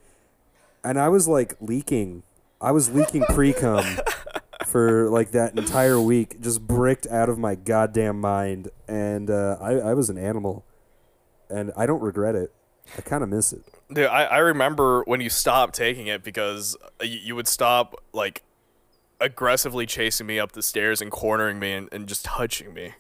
and 0.84 1.00
I 1.00 1.08
was 1.08 1.26
like 1.26 1.54
leaking. 1.60 2.22
I 2.60 2.70
was 2.70 2.90
leaking 2.90 3.24
pre 3.30 3.52
cum 3.52 3.84
for 4.66 5.08
like 5.10 5.32
that 5.32 5.58
entire 5.58 5.98
week, 5.98 6.40
just 6.40 6.64
bricked 6.66 7.06
out 7.06 7.28
of 7.28 7.38
my 7.38 7.54
goddamn 7.54 8.20
mind, 8.20 8.68
and 8.86 9.30
uh, 9.30 9.56
I 9.60 9.72
I 9.72 9.94
was 9.94 10.10
an 10.10 10.18
animal, 10.18 10.64
and 11.48 11.72
I 11.76 11.86
don't 11.86 12.02
regret 12.02 12.34
it. 12.34 12.52
I 12.98 13.00
kind 13.00 13.22
of 13.22 13.30
miss 13.30 13.52
it. 13.52 13.62
Dude, 13.92 14.06
I, 14.06 14.24
I 14.24 14.38
remember 14.38 15.02
when 15.04 15.20
you 15.22 15.30
stopped 15.30 15.74
taking 15.74 16.06
it 16.06 16.22
because 16.22 16.76
you, 17.00 17.18
you 17.22 17.36
would 17.36 17.48
stop 17.48 17.94
like 18.12 18.42
aggressively 19.20 19.86
chasing 19.86 20.26
me 20.26 20.38
up 20.38 20.52
the 20.52 20.62
stairs 20.62 21.00
and 21.00 21.10
cornering 21.10 21.58
me 21.58 21.72
and, 21.72 21.88
and 21.92 22.06
just 22.06 22.24
touching 22.26 22.74
me. 22.74 22.92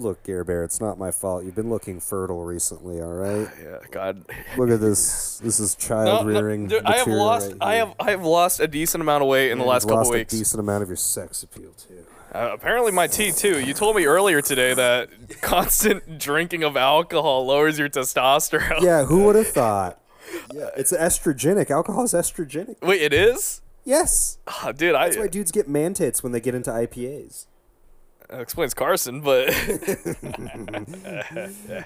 Look, 0.00 0.22
Gare 0.24 0.44
Bear, 0.44 0.64
it's 0.64 0.80
not 0.80 0.98
my 0.98 1.10
fault. 1.10 1.44
You've 1.44 1.54
been 1.54 1.70
looking 1.70 2.00
fertile 2.00 2.44
recently, 2.44 3.00
all 3.00 3.12
right? 3.12 3.48
Yeah, 3.62 3.78
God. 3.90 4.24
Look 4.56 4.70
at 4.70 4.80
this. 4.80 5.38
This 5.44 5.58
is 5.60 5.76
No, 5.80 5.86
child 5.86 6.26
no, 6.26 6.32
rearing. 6.32 6.66
dude, 6.66 6.84
I 6.84 6.98
have 6.98 7.06
lost. 7.06 7.48
right 7.52 7.56
I 7.62 7.74
have. 7.76 7.94
I 7.98 8.10
have 8.10 8.22
lost 8.24 8.60
a 8.60 8.68
decent 8.68 9.00
amount 9.00 9.22
of 9.22 9.28
weight 9.28 9.50
in 9.50 9.58
the 9.58 9.64
last 9.64 9.84
you've 9.84 9.88
couple 9.90 10.04
lost 10.04 10.12
weeks. 10.12 10.34
a 10.34 10.36
decent 10.38 10.60
amount 10.60 10.82
of 10.82 10.88
your 10.90 10.96
sex 10.96 11.42
appeal 11.42 11.70
too. 11.72 12.04
Uh, 12.34 12.50
apparently, 12.52 12.92
my 12.92 13.06
T 13.06 13.32
too. 13.32 13.58
You 13.60 13.72
told 13.74 13.96
me 13.96 14.04
earlier 14.04 14.40
today 14.42 14.74
that 14.74 15.08
constant 15.40 16.18
drinking 16.18 16.62
of 16.62 16.76
alcohol 16.76 17.46
lowers 17.46 17.78
your 17.78 17.88
testosterone. 17.88 18.82
Yeah, 18.82 19.04
who 19.04 19.24
would 19.24 19.36
have 19.36 19.46
thought? 19.60 19.98
Yeah, 20.52 20.68
it's 20.76 20.92
estrogenic. 20.92 21.70
Alcohol 21.70 22.04
is 22.04 22.12
estrogenic. 22.12 22.80
Wait, 22.82 23.00
it 23.02 23.12
is? 23.12 23.62
Yes, 23.84 24.38
Ah, 24.46 24.72
dude, 24.72 24.94
I 24.94 25.06
that's 25.06 25.16
why 25.18 25.26
dudes 25.26 25.50
get 25.50 25.66
man 25.68 25.94
tits 25.94 26.22
when 26.22 26.32
they 26.32 26.40
get 26.40 26.54
into 26.54 26.70
IPAs, 26.70 27.46
that 28.30 28.40
explains 28.40 28.74
Carson, 28.74 29.20
but 29.20 29.48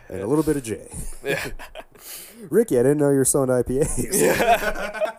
and 0.07 0.21
a 0.21 0.27
little 0.27 0.43
bit 0.43 0.57
of 0.57 0.63
J. 0.63 0.87
Ricky, 2.51 2.79
I 2.79 2.83
didn't 2.83 2.99
know 2.99 3.11
you 3.11 3.17
were 3.19 3.25
so 3.25 3.43
into 3.43 3.55
IPAs. 3.55 5.13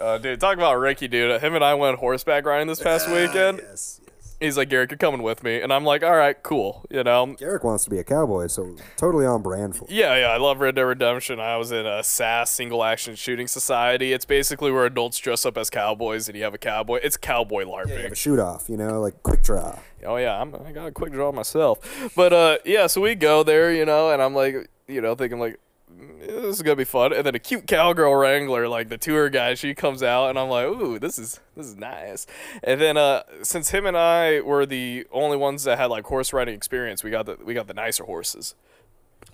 uh, 0.00 0.18
dude, 0.18 0.40
talk 0.40 0.56
about 0.56 0.74
Ricky, 0.74 1.08
dude. 1.08 1.40
Him 1.40 1.54
and 1.54 1.64
I 1.64 1.74
went 1.74 1.98
horseback 1.98 2.44
riding 2.46 2.66
this 2.66 2.82
past 2.82 3.08
weekend. 3.08 3.58
yes, 3.58 4.00
yes. 4.02 4.05
He's 4.38 4.56
like, 4.58 4.68
Garrick, 4.68 4.90
you're 4.90 4.98
coming 4.98 5.22
with 5.22 5.42
me, 5.42 5.62
and 5.62 5.72
I'm 5.72 5.84
like, 5.84 6.02
all 6.02 6.14
right, 6.16 6.40
cool. 6.42 6.84
You 6.90 7.02
know, 7.02 7.34
Garrick 7.38 7.64
wants 7.64 7.84
to 7.84 7.90
be 7.90 7.98
a 7.98 8.04
cowboy, 8.04 8.48
so 8.48 8.76
totally 8.96 9.24
on 9.24 9.40
brand 9.40 9.76
for. 9.76 9.84
him. 9.84 9.96
Yeah, 9.96 10.14
yeah, 10.16 10.26
I 10.26 10.36
love 10.36 10.60
Red 10.60 10.74
Dead 10.74 10.82
Redemption. 10.82 11.40
I 11.40 11.56
was 11.56 11.72
in 11.72 11.86
a 11.86 12.02
SAS 12.04 12.50
single 12.50 12.84
action 12.84 13.14
shooting 13.14 13.46
society. 13.46 14.12
It's 14.12 14.26
basically 14.26 14.70
where 14.70 14.84
adults 14.84 15.18
dress 15.18 15.46
up 15.46 15.56
as 15.56 15.70
cowboys 15.70 16.28
and 16.28 16.36
you 16.36 16.44
have 16.44 16.52
a 16.54 16.58
cowboy. 16.58 17.00
It's 17.02 17.16
cowboy 17.16 17.64
You 17.64 17.94
have 17.94 18.12
a 18.12 18.14
shoot 18.14 18.38
off, 18.38 18.68
you 18.68 18.76
know, 18.76 19.00
like 19.00 19.22
quick 19.22 19.42
draw. 19.42 19.78
oh 20.04 20.16
yeah, 20.16 20.40
I'm, 20.40 20.54
I 20.54 20.72
got 20.72 20.86
a 20.86 20.92
quick 20.92 21.12
draw 21.12 21.32
myself. 21.32 22.12
But 22.14 22.32
uh, 22.34 22.58
yeah, 22.64 22.88
so 22.88 23.00
we 23.00 23.14
go 23.14 23.42
there, 23.42 23.72
you 23.72 23.86
know, 23.86 24.10
and 24.10 24.20
I'm 24.20 24.34
like, 24.34 24.68
you 24.86 25.00
know, 25.00 25.14
thinking 25.14 25.38
like. 25.38 25.58
"Mm, 25.98 26.26
This 26.26 26.56
is 26.56 26.62
gonna 26.62 26.76
be 26.76 26.84
fun, 26.84 27.12
and 27.12 27.24
then 27.24 27.34
a 27.34 27.38
cute 27.38 27.66
cowgirl 27.66 28.14
wrangler, 28.14 28.68
like 28.68 28.88
the 28.88 28.98
tour 28.98 29.28
guide, 29.30 29.58
she 29.58 29.74
comes 29.74 30.02
out, 30.02 30.28
and 30.30 30.38
I'm 30.38 30.48
like, 30.48 30.66
"Ooh, 30.66 30.98
this 30.98 31.18
is 31.18 31.40
this 31.56 31.66
is 31.66 31.76
nice." 31.76 32.26
And 32.62 32.80
then, 32.80 32.96
uh, 32.96 33.22
since 33.42 33.70
him 33.70 33.86
and 33.86 33.96
I 33.96 34.40
were 34.40 34.66
the 34.66 35.06
only 35.12 35.36
ones 35.36 35.64
that 35.64 35.78
had 35.78 35.86
like 35.86 36.04
horse 36.04 36.32
riding 36.32 36.54
experience, 36.54 37.02
we 37.04 37.10
got 37.10 37.26
the 37.26 37.36
we 37.44 37.54
got 37.54 37.66
the 37.66 37.74
nicer 37.74 38.04
horses. 38.04 38.54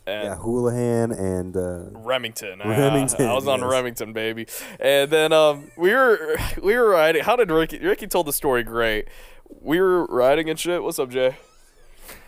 And 0.07 0.25
Yeah, 0.25 0.37
Houlihan 0.37 1.13
and 1.13 1.57
uh, 1.57 1.85
Remington. 1.93 2.61
Ah, 2.63 2.69
Remington, 2.69 3.27
I 3.27 3.35
was 3.35 3.47
on 3.47 3.61
yes. 3.61 3.71
Remington, 3.71 4.13
baby. 4.13 4.47
And 4.81 5.11
then 5.11 5.33
um, 5.33 5.71
we 5.77 5.93
were 5.93 6.37
we 6.63 6.77
were 6.77 6.89
riding. 6.89 7.23
How 7.25 7.37
did 7.37 7.51
Ricky? 7.51 7.79
Ricky 7.79 8.07
told 8.07 8.27
the 8.27 8.33
story 8.33 8.63
great. 8.65 9.09
We 9.61 9.81
were 9.81 10.07
riding 10.07 10.49
and 10.51 10.59
shit. 10.59 10.83
What's 10.83 10.99
up, 10.99 11.11
Jay? 11.11 11.37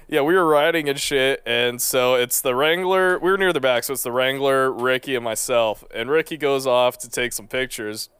Yeah, 0.08 0.20
we 0.20 0.34
were 0.34 0.44
riding 0.46 0.88
and 0.88 0.98
shit, 0.98 1.42
and 1.46 1.80
so 1.80 2.14
it's 2.14 2.40
the 2.40 2.54
Wrangler. 2.54 3.18
We 3.18 3.30
were 3.30 3.38
near 3.38 3.52
the 3.52 3.60
back, 3.60 3.84
so 3.84 3.92
it's 3.94 4.02
the 4.02 4.12
Wrangler, 4.12 4.70
Ricky, 4.72 5.14
and 5.14 5.24
myself. 5.24 5.82
And 5.94 6.10
Ricky 6.10 6.36
goes 6.36 6.66
off 6.66 6.98
to 6.98 7.08
take 7.10 7.32
some 7.32 7.48
pictures 7.48 8.10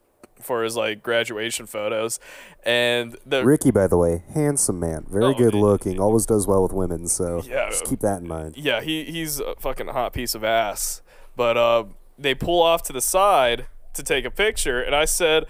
for 0.41 0.63
his 0.63 0.77
like 0.77 1.03
graduation 1.03 1.67
photos, 1.67 2.19
and 2.65 3.17
the 3.25 3.45
Ricky, 3.45 3.71
by 3.71 3.87
the 3.87 3.97
way, 3.97 4.25
handsome 4.35 4.79
man, 4.81 5.07
very 5.09 5.27
Oh, 5.27 5.35
good 5.35 5.55
looking, 5.55 5.99
always 6.01 6.27
does 6.27 6.47
well 6.47 6.63
with 6.63 6.73
women. 6.73 7.07
So 7.09 7.43
Yeah. 7.45 7.71
just 7.71 7.85
keep 7.85 8.01
that 8.01 8.21
in 8.23 8.29
mind. 8.29 8.57
yeah, 8.57 8.81
he 8.81 9.05
he's 9.05 9.41
a 9.41 9.55
fucking 9.59 9.89
hot 9.89 10.13
piece 10.13 10.35
of 10.35 10.43
ass. 10.45 11.03
But 11.37 11.57
uh, 11.57 11.85
they 12.19 12.35
pull 12.35 12.63
off 12.63 12.83
to 12.85 12.93
the 12.93 13.01
side 13.01 13.67
to 13.95 14.03
take 14.03 14.25
a 14.25 14.31
picture, 14.31 14.81
and 14.83 14.95
I 14.95 15.05
said, 15.05 15.47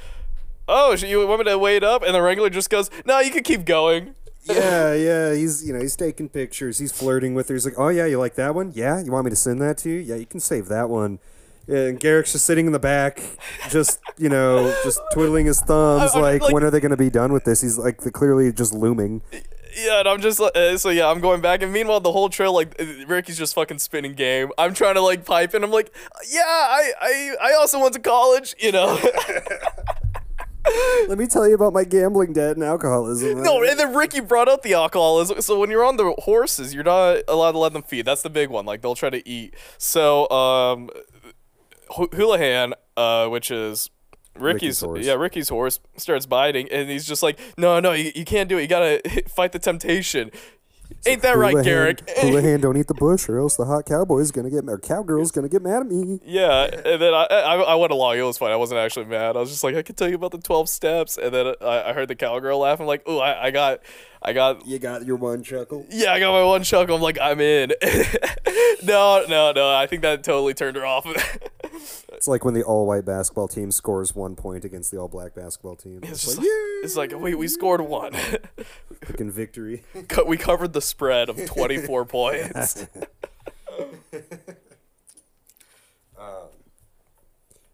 "Oh, 0.68 0.92
you 0.94 1.26
want 1.26 1.40
me 1.40 1.50
to 1.50 1.58
wait 1.58 1.82
up?" 1.82 2.02
And 2.02 2.14
the 2.14 2.22
Wrangler 2.22 2.50
just 2.50 2.70
goes, 2.70 2.88
"No, 3.04 3.18
you 3.20 3.30
can 3.30 3.42
keep 3.42 3.64
going." 3.64 4.14
yeah, 4.54 4.92
yeah, 4.94 5.32
he's 5.34 5.66
you 5.66 5.72
know 5.72 5.80
he's 5.80 5.96
taking 5.96 6.28
pictures, 6.28 6.78
he's 6.78 6.92
flirting 6.92 7.34
with 7.34 7.48
her. 7.48 7.54
He's 7.54 7.64
like, 7.64 7.78
oh 7.78 7.88
yeah, 7.88 8.06
you 8.06 8.18
like 8.18 8.34
that 8.34 8.54
one? 8.54 8.72
Yeah, 8.74 9.02
you 9.02 9.10
want 9.12 9.24
me 9.24 9.30
to 9.30 9.36
send 9.36 9.60
that 9.62 9.78
to 9.78 9.90
you? 9.90 9.98
Yeah, 9.98 10.16
you 10.16 10.26
can 10.26 10.40
save 10.40 10.66
that 10.68 10.88
one. 10.90 11.18
Yeah, 11.66 11.86
and 11.86 11.98
Garrick's 11.98 12.32
just 12.32 12.44
sitting 12.44 12.66
in 12.66 12.72
the 12.72 12.78
back, 12.78 13.22
just 13.70 13.98
you 14.18 14.28
know, 14.28 14.74
just 14.84 15.00
twiddling 15.14 15.46
his 15.46 15.60
thumbs, 15.62 16.12
I'm 16.14 16.20
like, 16.22 16.42
like- 16.42 16.52
when 16.52 16.62
are 16.62 16.70
they 16.70 16.80
going 16.80 16.90
to 16.90 16.96
be 16.96 17.08
done 17.10 17.32
with 17.32 17.44
this? 17.44 17.62
He's 17.62 17.78
like 17.78 17.96
clearly 18.12 18.52
just 18.52 18.74
looming. 18.74 19.22
Yeah, 19.76 20.00
and 20.00 20.08
I'm 20.08 20.20
just 20.20 20.38
like, 20.38 20.54
uh, 20.54 20.76
so 20.78 20.90
yeah, 20.90 21.08
I'm 21.08 21.20
going 21.20 21.40
back, 21.40 21.62
and 21.62 21.72
meanwhile, 21.72 21.98
the 21.98 22.12
whole 22.12 22.28
trail, 22.28 22.52
like, 22.52 22.80
uh, 22.80 22.84
Ricky's 23.08 23.36
just 23.38 23.54
fucking 23.56 23.78
spinning 23.80 24.12
game. 24.12 24.50
I'm 24.56 24.72
trying 24.72 24.94
to 24.94 25.00
like 25.00 25.24
pipe, 25.24 25.52
and 25.52 25.64
I'm 25.64 25.72
like, 25.72 25.92
yeah, 26.30 26.42
I 26.46 26.92
I 27.00 27.36
I 27.42 27.52
also 27.54 27.80
went 27.80 27.94
to 27.94 28.00
college, 28.00 28.54
you 28.60 28.70
know. 28.70 28.98
Let 31.08 31.18
me 31.18 31.26
tell 31.26 31.46
you 31.46 31.54
about 31.54 31.72
my 31.72 31.84
gambling 31.84 32.32
debt 32.32 32.56
and 32.56 32.64
alcoholism. 32.64 33.42
No, 33.42 33.62
and 33.62 33.78
then 33.78 33.94
Ricky 33.94 34.20
brought 34.20 34.48
up 34.48 34.62
the 34.62 34.74
alcoholism. 34.74 35.42
So 35.42 35.58
when 35.58 35.70
you're 35.70 35.84
on 35.84 35.96
the 35.96 36.14
horses, 36.20 36.74
you're 36.74 36.84
not 36.84 37.18
allowed 37.28 37.52
to 37.52 37.58
let 37.58 37.72
them 37.72 37.82
feed. 37.82 38.06
That's 38.06 38.22
the 38.22 38.30
big 38.30 38.48
one. 38.48 38.64
Like 38.64 38.80
they'll 38.80 38.94
try 38.94 39.10
to 39.10 39.28
eat. 39.28 39.54
So 39.78 40.28
um, 40.30 40.90
Houlihan, 41.90 42.72
uh, 42.96 43.28
which 43.28 43.50
is 43.50 43.90
Ricky's, 44.36 44.42
Ricky's 44.42 44.80
horse. 44.80 45.06
yeah, 45.06 45.12
Ricky's 45.14 45.48
horse 45.48 45.80
starts 45.96 46.26
biting, 46.26 46.68
and 46.72 46.90
he's 46.90 47.06
just 47.06 47.22
like, 47.22 47.38
no, 47.56 47.78
no, 47.78 47.92
you, 47.92 48.10
you 48.14 48.24
can't 48.24 48.48
do 48.48 48.58
it. 48.58 48.62
You 48.62 48.68
gotta 48.68 49.00
fight 49.28 49.52
the 49.52 49.58
temptation. 49.58 50.30
Ain't 51.06 51.22
that 51.22 51.36
right, 51.36 51.54
Houlihan- 51.54 51.64
Garrick? 51.64 52.10
Houlihan, 52.18 52.60
don't 52.62 52.76
eat 52.76 52.86
the 52.88 52.94
bush, 52.94 53.28
or 53.28 53.38
else 53.38 53.56
the 53.56 53.64
hot 53.64 53.86
cowboy's 53.86 54.30
gonna 54.30 54.50
get 54.50 54.64
or 54.68 54.78
cowgirl's 54.78 55.30
gonna 55.30 55.48
get 55.48 55.62
mad 55.62 55.82
at 55.82 55.86
me. 55.86 56.20
Yeah, 56.24 56.64
and 56.64 57.00
then 57.00 57.14
I, 57.14 57.24
I 57.30 57.54
I 57.56 57.74
went 57.74 57.92
along. 57.92 58.18
It 58.18 58.22
was 58.22 58.38
fine. 58.38 58.50
I 58.52 58.56
wasn't 58.56 58.78
actually 58.80 59.06
mad. 59.06 59.36
I 59.36 59.40
was 59.40 59.50
just 59.50 59.62
like, 59.64 59.74
I 59.76 59.82
can 59.82 59.94
tell 59.94 60.08
you 60.08 60.14
about 60.16 60.30
the 60.32 60.38
twelve 60.38 60.68
steps, 60.68 61.18
and 61.18 61.34
then 61.34 61.54
I, 61.60 61.90
I 61.90 61.92
heard 61.92 62.08
the 62.08 62.16
cowgirl 62.16 62.58
laugh. 62.58 62.80
I'm 62.80 62.86
like, 62.86 63.02
oh, 63.06 63.18
I, 63.18 63.46
I 63.46 63.50
got, 63.50 63.80
I 64.22 64.32
got 64.32 64.66
You 64.66 64.78
got 64.78 65.04
your 65.04 65.16
one 65.16 65.42
chuckle. 65.42 65.86
Yeah, 65.90 66.12
I 66.12 66.20
got 66.20 66.32
my 66.32 66.42
one 66.44 66.62
chuckle. 66.62 66.96
I'm 66.96 67.02
like, 67.02 67.18
I'm 67.20 67.40
in. 67.40 67.72
no, 68.82 69.24
no, 69.28 69.52
no. 69.52 69.74
I 69.74 69.86
think 69.86 70.02
that 70.02 70.22
totally 70.24 70.54
turned 70.54 70.76
her 70.76 70.86
off. 70.86 71.06
It's 72.12 72.28
like 72.28 72.44
when 72.44 72.54
the 72.54 72.62
all-white 72.62 73.04
basketball 73.04 73.48
team 73.48 73.70
scores 73.70 74.14
one 74.14 74.36
point 74.36 74.64
against 74.64 74.90
the 74.90 74.96
all-black 74.98 75.34
basketball 75.34 75.76
team. 75.76 75.98
It's, 76.04 76.12
It's 76.12 76.24
just 76.24 76.38
like, 76.38 76.46
like, 76.46 76.73
it's 76.84 76.96
like, 76.96 77.12
wait, 77.14 77.36
we 77.36 77.48
scored 77.48 77.80
one. 77.80 78.12
freaking 79.00 79.30
victory. 79.30 79.82
Co- 80.08 80.24
we 80.24 80.36
covered 80.36 80.72
the 80.72 80.80
spread 80.80 81.28
of 81.28 81.44
24 81.44 82.04
points. 82.06 82.86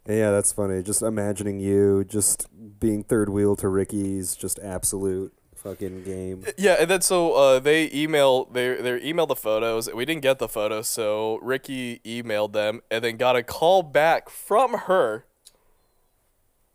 Yeah, 0.07 0.31
that's 0.31 0.51
funny. 0.51 0.83
Just 0.83 1.03
imagining 1.03 1.61
you 1.61 2.05
just 2.05 2.49
being 2.81 3.05
third 3.05 3.29
wheel 3.29 3.55
to 3.57 3.69
Ricky's 3.69 4.35
just 4.35 4.59
absolute 4.61 5.33
fucking 5.55 6.03
game. 6.05 6.45
Yeah, 6.57 6.77
and 6.81 6.91
then 6.91 7.01
so 7.03 7.35
uh, 7.35 7.61
they 7.61 7.91
email 7.93 8.47
they 8.47 8.75
they 8.75 8.99
emailed 9.01 9.29
the 9.29 9.37
photos. 9.37 9.93
We 9.93 10.05
didn't 10.05 10.23
get 10.23 10.39
the 10.39 10.49
photos, 10.49 10.89
so 10.89 11.39
Ricky 11.43 12.01
emailed 12.05 12.55
them 12.55 12.81
and 12.91 13.05
then 13.05 13.19
got 13.19 13.37
a 13.37 13.43
call 13.43 13.83
back 13.83 14.31
from 14.31 14.73
her. 14.75 15.27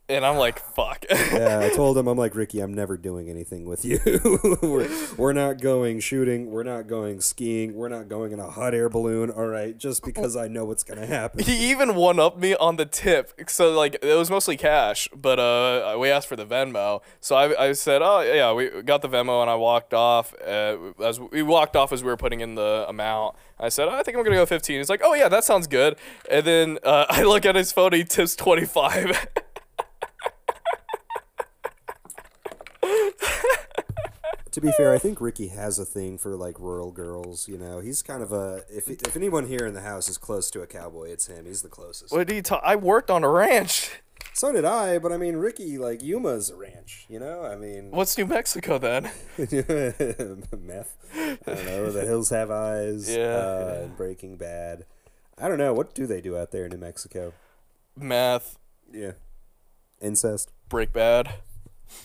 And 0.08 0.24
I'm 0.24 0.38
like, 0.38 0.60
fuck. 0.60 1.04
Yeah, 1.10 1.60
I 1.64 1.76
told 1.76 1.98
him 1.98 2.08
I'm 2.08 2.18
like 2.18 2.36
Ricky, 2.36 2.60
I'm 2.60 2.74
never 2.74 2.96
doing 2.96 3.28
anything 3.28 3.66
with 3.66 3.84
you. 3.84 4.00
we're, 4.62 4.88
we're 5.18 5.34
not 5.34 5.60
going 5.60 6.00
shooting. 6.00 6.52
We're 6.52 6.64
not 6.64 6.88
going 6.88 7.22
skiing. 7.22 7.74
We're 7.74 7.90
not 7.90 8.08
going 8.08 8.32
in 8.32 8.40
a 8.40 8.50
hot 8.50 8.76
air 8.76 8.88
balloon. 8.88 9.32
All 9.32 9.48
right, 9.48 9.76
just 9.76 10.04
because 10.04 10.36
I 10.36 10.48
know 10.48 10.64
what's 10.66 10.84
gonna 10.84 11.08
happen. 11.08 11.44
he 11.44 11.72
even 11.72 11.96
one 11.96 12.20
up 12.20 12.38
me 12.38 12.54
on 12.56 12.76
the 12.76 12.86
tip. 12.86 13.34
So 13.50 13.72
like 13.72 13.98
it 14.04 14.16
was 14.16 14.30
mostly 14.30 14.58
cash, 14.58 15.10
but 15.16 15.40
uh 15.40 15.98
we 15.98 16.10
asked 16.10 16.28
for 16.28 16.36
the 16.36 16.46
Venmo. 16.46 17.02
So 17.20 17.36
I, 17.36 17.70
I 17.70 17.72
said, 17.74 18.02
"Oh, 18.04 18.22
yeah, 18.22 18.54
we 18.54 18.84
got 18.84 19.02
the 19.02 19.10
Venmo." 19.10 19.42
And 19.42 19.50
I 19.50 19.56
walked 19.56 19.94
off 19.94 20.34
uh, 20.46 20.78
as 21.04 21.20
we 21.20 21.42
walked 21.42 21.76
off 21.76 21.92
as 21.92 22.04
we 22.04 22.10
were 22.10 22.18
putting 22.18 22.42
in 22.42 22.56
the 22.56 22.86
amount. 22.88 23.36
I 23.60 23.70
said, 23.70 23.88
oh, 23.88 23.92
"I 23.92 24.04
think 24.04 24.18
I'm 24.18 24.24
going 24.24 24.34
to 24.36 24.42
go 24.42 24.46
15." 24.46 24.78
He's 24.78 24.90
like, 24.90 25.02
"Oh 25.04 25.14
yeah, 25.14 25.30
that 25.30 25.44
sounds 25.44 25.68
good." 25.68 25.98
And 26.30 26.46
then 26.46 26.80
uh, 26.84 27.06
I 27.10 27.24
look 27.24 27.46
at 27.46 27.56
his 27.56 27.72
phone, 27.72 27.94
he 27.94 28.04
tips 28.04 28.36
25. 28.36 29.28
to 34.56 34.62
be 34.62 34.72
fair, 34.72 34.92
I 34.94 34.98
think 34.98 35.22
Ricky 35.22 35.50
has 35.50 35.78
a 35.80 35.86
thing 35.86 36.18
for 36.18 36.36
like 36.36 36.60
rural 36.60 36.92
girls. 36.92 37.48
You 37.48 37.58
know, 37.58 37.80
he's 37.80 38.02
kind 38.02 38.24
of 38.24 38.32
a. 38.32 38.64
If 38.70 38.90
if 38.90 39.16
anyone 39.16 39.46
here 39.48 39.66
in 39.68 39.74
the 39.76 39.82
house 39.82 40.10
is 40.10 40.18
close 40.18 40.50
to 40.52 40.62
a 40.62 40.68
cowboy, 40.68 41.10
it's 41.12 41.28
him. 41.28 41.46
He's 41.46 41.62
the 41.62 41.70
closest. 41.70 42.12
what 42.12 42.28
do 42.28 42.34
you 42.36 42.42
talk? 42.42 42.62
I 42.66 42.76
worked 42.76 43.10
on 43.12 43.24
a 43.24 43.30
ranch. 43.30 43.92
So 44.34 44.52
did 44.52 44.66
I, 44.66 44.98
but 45.00 45.14
I 45.14 45.18
mean, 45.18 45.38
Ricky 45.38 45.78
like 45.78 46.02
Yuma's 46.04 46.50
a 46.50 46.56
ranch. 46.58 47.06
You 47.08 47.20
know, 47.20 47.44
I 47.46 47.56
mean, 47.56 47.92
What's 47.92 48.18
New 48.18 48.26
Mexico 48.26 48.78
then? 48.78 49.04
meth. 49.38 50.98
I 51.14 51.38
don't 51.46 51.66
know. 51.66 51.92
The 51.92 52.04
Hills 52.06 52.32
Have 52.32 52.52
Eyes. 52.52 53.10
Yeah, 53.10 53.24
Uh, 53.24 53.66
yeah. 53.76 53.82
and 53.84 53.96
Breaking 53.98 54.36
Bad. 54.36 54.86
I 55.38 55.48
don't 55.48 55.58
know. 55.58 55.74
What 55.74 55.94
do 55.96 56.06
they 56.06 56.20
do 56.22 56.38
out 56.38 56.52
there 56.52 56.66
in 56.66 56.72
New 56.72 56.78
Mexico? 56.78 57.34
Meth. 57.96 58.58
Yeah. 58.92 59.12
Incest. 60.02 60.52
break 60.70 60.92
bad. 60.92 61.36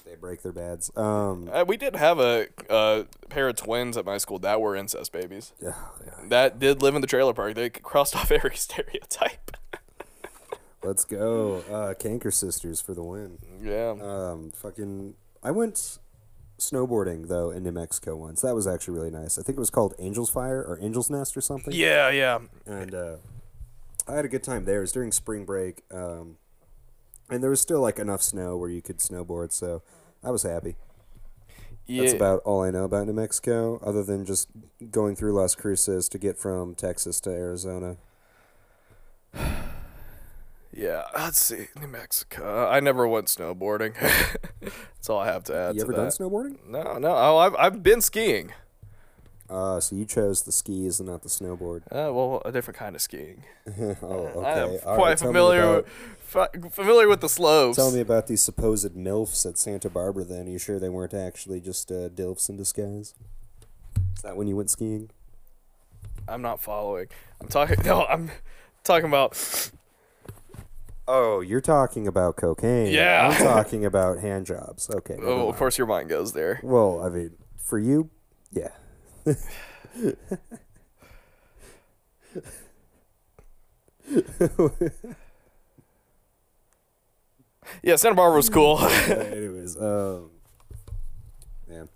They 0.04 0.14
break 0.16 0.42
their 0.42 0.52
beds. 0.52 0.90
Um. 0.96 1.48
Uh, 1.52 1.64
we 1.66 1.76
did 1.76 1.96
have 1.96 2.18
a 2.18 2.48
uh, 2.68 3.04
pair 3.28 3.48
of 3.48 3.56
twins 3.56 3.96
at 3.96 4.04
my 4.04 4.18
school 4.18 4.38
that 4.40 4.60
were 4.60 4.74
incest 4.76 5.12
babies. 5.12 5.52
Yeah. 5.62 5.74
yeah. 6.04 6.12
That 6.28 6.58
did 6.58 6.82
live 6.82 6.94
in 6.94 7.00
the 7.00 7.06
trailer 7.06 7.32
park. 7.32 7.54
They 7.54 7.70
crossed 7.70 8.14
off 8.16 8.30
every 8.30 8.56
stereotype. 8.56 9.56
Let's 10.82 11.04
go. 11.04 11.62
Uh, 11.70 11.94
Canker 11.94 12.30
Sisters 12.30 12.80
for 12.80 12.94
the 12.94 13.02
win. 13.02 13.38
yeah. 13.62 13.94
Um, 14.00 14.50
fucking. 14.54 15.14
I 15.42 15.50
went 15.50 15.98
snowboarding 16.58 17.28
though 17.28 17.50
in 17.50 17.62
New 17.62 17.72
Mexico 17.72 18.16
once. 18.16 18.42
That 18.42 18.54
was 18.54 18.66
actually 18.66 18.94
really 18.98 19.10
nice. 19.10 19.38
I 19.38 19.42
think 19.42 19.56
it 19.56 19.60
was 19.60 19.70
called 19.70 19.94
Angel's 19.98 20.30
Fire 20.30 20.60
or 20.62 20.78
Angel's 20.80 21.10
Nest 21.10 21.36
or 21.36 21.40
something. 21.40 21.72
yeah, 21.74 22.10
yeah. 22.10 22.38
And 22.66 22.94
uh, 22.94 23.16
I 24.06 24.14
had 24.14 24.24
a 24.24 24.28
good 24.28 24.42
time 24.42 24.64
there. 24.64 24.78
It 24.78 24.82
was 24.82 24.92
during 24.92 25.12
spring 25.12 25.44
break, 25.44 25.82
um, 25.90 26.36
and 27.30 27.42
there 27.42 27.50
was 27.50 27.60
still 27.60 27.80
like 27.80 27.98
enough 27.98 28.22
snow 28.22 28.56
where 28.56 28.70
you 28.70 28.82
could 28.82 28.98
snowboard. 28.98 29.52
So 29.52 29.82
I 30.22 30.30
was 30.30 30.42
happy. 30.42 30.76
Yeah. 31.86 32.02
That's 32.02 32.14
about 32.14 32.42
all 32.44 32.62
I 32.62 32.70
know 32.70 32.84
about 32.84 33.06
New 33.06 33.12
Mexico, 33.12 33.80
other 33.84 34.04
than 34.04 34.24
just 34.24 34.48
going 34.90 35.16
through 35.16 35.32
Las 35.32 35.54
Cruces 35.56 36.08
to 36.10 36.18
get 36.18 36.38
from 36.38 36.74
Texas 36.74 37.20
to 37.20 37.30
Arizona. 37.30 37.96
Yeah, 40.72 41.02
let's 41.16 41.40
see. 41.40 41.66
New 41.80 41.88
Mexico. 41.88 42.68
I 42.68 42.78
never 42.78 43.06
went 43.06 43.26
snowboarding. 43.26 43.94
That's 44.60 45.10
all 45.10 45.18
I 45.18 45.26
have 45.26 45.42
to 45.44 45.54
add 45.54 45.74
you 45.74 45.80
to 45.80 45.86
ever 45.86 45.92
done 45.92 46.08
snowboarding? 46.10 46.58
no, 46.64 46.96
no. 46.96 47.12
Oh, 47.12 47.38
I've, 47.38 47.56
I've 47.56 47.82
been 47.82 48.00
skiing. 48.00 48.52
Uh, 49.50 49.80
so 49.80 49.96
you 49.96 50.04
chose 50.04 50.42
the 50.42 50.52
skis 50.52 51.00
and 51.00 51.08
not 51.08 51.22
the 51.22 51.28
snowboard. 51.28 51.82
Uh, 51.90 52.14
well, 52.14 52.40
a 52.44 52.52
different 52.52 52.78
kind 52.78 52.94
of 52.94 53.02
skiing. 53.02 53.42
oh, 54.00 54.30
okay. 54.36 54.78
I'm 54.84 54.88
All 54.88 54.94
quite 54.94 55.08
right, 55.08 55.18
familiar, 55.18 55.84
familiar 56.30 57.08
with 57.08 57.20
the 57.20 57.28
slopes. 57.28 57.76
Tell 57.76 57.90
me 57.90 58.00
about 58.00 58.26
these 58.26 58.40
supposed 58.42 58.94
MILFs 58.94 59.44
at 59.48 59.58
Santa 59.58 59.90
Barbara 59.90 60.24
then. 60.24 60.46
Are 60.46 60.50
you 60.50 60.58
sure 60.58 60.78
they 60.78 60.88
weren't 60.88 61.14
actually 61.14 61.60
just 61.60 61.90
uh, 61.90 62.08
DILFs 62.08 62.48
in 62.48 62.56
disguise? 62.56 63.14
Is 64.16 64.22
that 64.22 64.36
when 64.36 64.46
you 64.46 64.56
went 64.56 64.70
skiing? 64.70 65.10
I'm 66.28 66.42
not 66.42 66.60
following. 66.60 67.08
I'm 67.40 67.48
talking. 67.48 67.76
No, 67.84 68.06
I'm 68.06 68.30
talking 68.84 69.08
about. 69.08 69.70
Oh, 71.08 71.40
you're 71.40 71.60
talking 71.60 72.06
about 72.06 72.36
cocaine. 72.36 72.92
Yeah. 72.92 73.30
I'm 73.32 73.36
talking 73.42 73.84
about 73.84 74.18
hand 74.20 74.46
jobs. 74.46 74.88
Okay. 74.88 75.16
Oh, 75.20 75.48
of 75.48 75.56
course, 75.56 75.76
your 75.76 75.88
mind 75.88 76.08
goes 76.08 76.32
there. 76.32 76.60
Well, 76.62 77.02
I 77.04 77.08
mean, 77.08 77.32
for 77.56 77.78
you, 77.78 78.10
yeah. 78.52 78.68
Yeah, 87.82 87.96
Santa 87.96 88.14
Barbara 88.14 88.36
was 88.36 88.48
cool. 88.48 88.78
Anyways, 89.08 89.76
um, 89.80 90.30
man. 91.68 91.88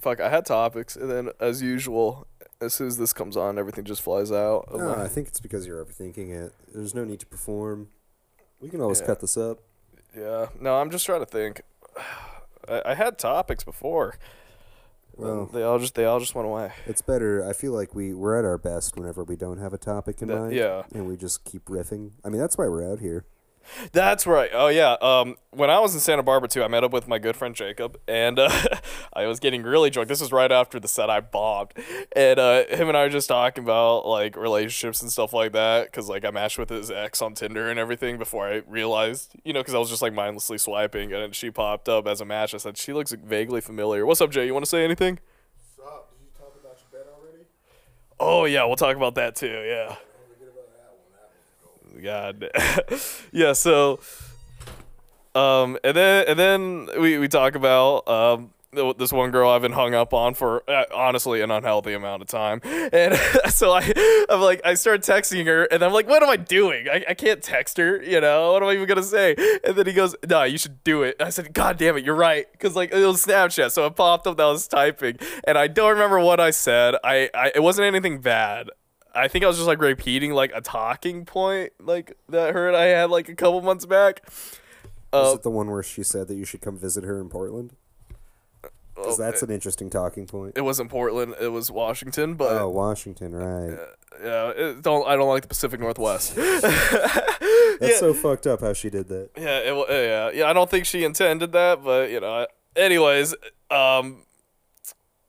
Fuck, 0.00 0.20
I 0.20 0.28
had 0.28 0.44
topics, 0.46 0.96
and 0.96 1.10
then 1.10 1.30
as 1.40 1.62
usual, 1.62 2.26
as 2.60 2.74
soon 2.74 2.86
as 2.86 2.96
this 2.98 3.12
comes 3.12 3.36
on, 3.36 3.58
everything 3.58 3.84
just 3.84 4.02
flies 4.02 4.30
out. 4.30 4.68
No, 4.72 4.94
my- 4.96 5.04
I 5.04 5.08
think 5.08 5.28
it's 5.28 5.40
because 5.40 5.66
you're 5.66 5.84
overthinking 5.84 6.30
it. 6.30 6.52
There's 6.74 6.94
no 6.94 7.04
need 7.04 7.20
to 7.20 7.26
perform. 7.26 7.88
We 8.60 8.68
can 8.68 8.80
always 8.80 9.00
Yeah. 9.00 9.06
cut 9.06 9.20
this 9.20 9.36
up. 9.36 9.58
yeah, 10.16 10.46
no, 10.60 10.76
I'm 10.76 10.90
just 10.90 11.04
trying 11.06 11.20
to 11.20 11.26
think. 11.26 11.62
I, 12.68 12.82
I 12.86 12.94
had 12.94 13.18
topics 13.18 13.64
before. 13.64 14.14
Well, 15.18 15.46
they 15.46 15.62
all 15.62 15.78
just 15.78 15.94
they 15.94 16.04
all 16.04 16.20
just 16.20 16.34
went 16.34 16.46
away. 16.46 16.72
it's 16.84 17.00
better. 17.00 17.42
I 17.48 17.54
feel 17.54 17.72
like 17.72 17.94
we 17.94 18.12
we're 18.12 18.38
at 18.38 18.44
our 18.44 18.58
best 18.58 18.96
whenever 18.98 19.24
we 19.24 19.34
don't 19.34 19.56
have 19.58 19.72
a 19.72 19.78
topic 19.78 20.20
in 20.20 20.28
That- 20.28 20.38
mind. 20.38 20.54
yeah. 20.54 20.82
And 20.92 21.06
we 21.06 21.16
just 21.16 21.44
keep 21.44 21.64
riffing. 21.66 22.10
I 22.22 22.28
mean, 22.28 22.38
that's 22.40 22.58
why 22.58 22.66
we're 22.68 22.90
out 22.90 22.98
here. 23.00 23.24
That's 23.92 24.26
right. 24.26 24.50
Oh 24.52 24.68
yeah. 24.68 24.96
Um, 25.00 25.36
when 25.50 25.70
I 25.70 25.78
was 25.80 25.94
in 25.94 26.00
Santa 26.00 26.22
Barbara 26.22 26.48
too, 26.48 26.62
I 26.62 26.68
met 26.68 26.84
up 26.84 26.92
with 26.92 27.08
my 27.08 27.18
good 27.18 27.36
friend 27.36 27.54
Jacob, 27.54 27.98
and 28.06 28.38
uh, 28.38 28.50
I 29.12 29.26
was 29.26 29.40
getting 29.40 29.62
really 29.62 29.90
drunk. 29.90 30.08
This 30.08 30.20
was 30.20 30.32
right 30.32 30.50
after 30.52 30.78
the 30.78 30.88
set 30.88 31.10
I 31.10 31.20
bombed, 31.20 31.72
and 32.14 32.38
uh, 32.38 32.64
him 32.66 32.88
and 32.88 32.96
I 32.96 33.04
were 33.04 33.08
just 33.10 33.28
talking 33.28 33.64
about 33.64 34.06
like 34.06 34.36
relationships 34.36 35.02
and 35.02 35.10
stuff 35.10 35.32
like 35.32 35.52
that. 35.52 35.92
Cause 35.92 36.08
like 36.08 36.24
I 36.24 36.30
matched 36.30 36.58
with 36.58 36.70
his 36.70 36.90
ex 36.90 37.22
on 37.22 37.34
Tinder 37.34 37.68
and 37.68 37.78
everything 37.78 38.18
before 38.18 38.46
I 38.48 38.62
realized, 38.66 39.32
you 39.44 39.52
know, 39.52 39.62
cause 39.62 39.74
I 39.74 39.78
was 39.78 39.90
just 39.90 40.02
like 40.02 40.12
mindlessly 40.12 40.58
swiping, 40.58 41.12
and 41.12 41.34
she 41.34 41.50
popped 41.50 41.88
up 41.88 42.06
as 42.06 42.20
a 42.20 42.24
match. 42.24 42.54
I 42.54 42.58
said 42.58 42.76
she 42.76 42.92
looks 42.92 43.12
vaguely 43.12 43.60
familiar. 43.60 44.06
What's 44.06 44.20
up, 44.20 44.30
Jay? 44.30 44.46
You 44.46 44.52
want 44.52 44.64
to 44.64 44.70
say 44.70 44.84
anything? 44.84 45.18
Stop. 45.74 46.10
Did 46.10 46.24
you 46.24 46.30
talk 46.38 46.54
about 46.60 46.78
your 46.92 47.04
bet 47.04 47.12
already? 47.12 47.44
Oh 48.18 48.44
yeah, 48.44 48.64
we'll 48.64 48.76
talk 48.76 48.96
about 48.96 49.14
that 49.16 49.36
too. 49.36 49.46
Yeah. 49.46 49.96
Forget 50.28 50.48
about 50.52 50.68
that 50.76 50.92
one. 50.92 51.12
That 51.12 51.85
God. 52.02 52.50
yeah, 53.32 53.52
so 53.52 54.00
um 55.34 55.78
and 55.84 55.96
then 55.96 56.24
and 56.28 56.38
then 56.38 56.88
we 56.98 57.18
we 57.18 57.28
talk 57.28 57.54
about 57.54 58.08
um 58.08 58.50
this 58.98 59.12
one 59.12 59.30
girl 59.30 59.50
I've 59.50 59.62
been 59.62 59.72
hung 59.72 59.94
up 59.94 60.12
on 60.12 60.34
for 60.34 60.68
uh, 60.68 60.84
honestly 60.94 61.40
an 61.40 61.50
unhealthy 61.50 61.94
amount 61.94 62.22
of 62.22 62.28
time, 62.28 62.60
and 62.64 63.14
so 63.48 63.72
I, 63.72 64.26
I'm 64.28 64.40
like, 64.40 64.60
I 64.64 64.74
start 64.74 65.02
texting 65.02 65.46
her, 65.46 65.64
and 65.64 65.82
I'm 65.82 65.92
like, 65.92 66.08
what 66.08 66.22
am 66.22 66.28
I 66.28 66.36
doing? 66.36 66.88
I, 66.88 67.04
I 67.08 67.14
can't 67.14 67.42
text 67.42 67.78
her, 67.78 68.02
you 68.02 68.20
know? 68.20 68.52
What 68.52 68.62
am 68.62 68.68
I 68.68 68.72
even 68.72 68.86
gonna 68.86 69.02
say? 69.02 69.34
And 69.64 69.76
then 69.76 69.86
he 69.86 69.92
goes, 69.92 70.14
no, 70.28 70.42
you 70.42 70.58
should 70.58 70.82
do 70.84 71.02
it. 71.02 71.16
I 71.20 71.30
said, 71.30 71.52
God 71.52 71.78
damn 71.78 71.96
it, 71.96 72.04
you're 72.04 72.14
right, 72.14 72.46
because 72.52 72.76
like 72.76 72.92
it 72.92 73.04
was 73.04 73.24
Snapchat, 73.24 73.70
so 73.72 73.86
it 73.86 73.96
popped 73.96 74.26
up 74.26 74.36
that 74.36 74.42
I 74.42 74.50
was 74.50 74.68
typing, 74.68 75.18
and 75.44 75.56
I 75.56 75.66
don't 75.68 75.90
remember 75.90 76.20
what 76.20 76.40
I 76.40 76.50
said. 76.50 76.96
I, 77.02 77.30
I 77.34 77.52
it 77.54 77.62
wasn't 77.62 77.86
anything 77.86 78.20
bad. 78.20 78.70
I 79.16 79.28
think 79.28 79.44
I 79.44 79.48
was 79.48 79.56
just 79.56 79.66
like 79.68 79.80
repeating 79.80 80.32
like 80.32 80.52
a 80.54 80.60
talking 80.60 81.24
point 81.24 81.72
like 81.80 82.16
that 82.28 82.54
her 82.54 82.68
and 82.68 82.76
I 82.76 82.84
had 82.86 83.10
like 83.10 83.28
a 83.28 83.34
couple 83.34 83.60
months 83.62 83.86
back. 83.86 84.22
Was 85.12 85.32
Uh, 85.32 85.34
it 85.36 85.42
the 85.42 85.50
one 85.50 85.70
where 85.70 85.82
she 85.82 86.02
said 86.02 86.28
that 86.28 86.34
you 86.34 86.44
should 86.44 86.60
come 86.60 86.76
visit 86.78 87.04
her 87.04 87.20
in 87.20 87.28
Portland? 87.28 87.72
Because 88.94 89.20
oh, 89.20 89.22
that's 89.22 89.42
an 89.42 89.50
interesting 89.50 89.90
talking 89.90 90.26
point. 90.26 90.54
it 90.56 90.62
wasn't 90.62 90.90
Portland, 90.90 91.34
it 91.40 91.48
was 91.48 91.70
Washington, 91.70 92.34
but 92.34 92.52
Oh, 92.60 92.68
Washington, 92.70 93.34
right. 93.34 93.78
yeah, 94.22 94.48
it, 94.56 94.82
don't 94.82 95.06
I 95.06 95.16
don't 95.16 95.28
like 95.28 95.42
the 95.42 95.48
Pacific 95.48 95.80
Northwest. 95.80 96.34
That's 96.36 97.98
so 97.98 98.14
fucked 98.14 98.46
up 98.46 98.60
how 98.62 98.72
she 98.72 98.88
did 98.90 99.08
that. 99.08 99.30
yeah, 99.36 99.58
it, 99.58 99.86
yeah, 99.90 100.30
yeah. 100.30 100.48
I 100.48 100.52
don't 100.54 100.70
think 100.70 100.86
she 100.86 101.04
intended 101.04 101.52
that, 101.52 101.84
but 101.84 102.10
you 102.10 102.20
know. 102.20 102.46
Anyways, 102.74 103.34
um, 103.70 104.22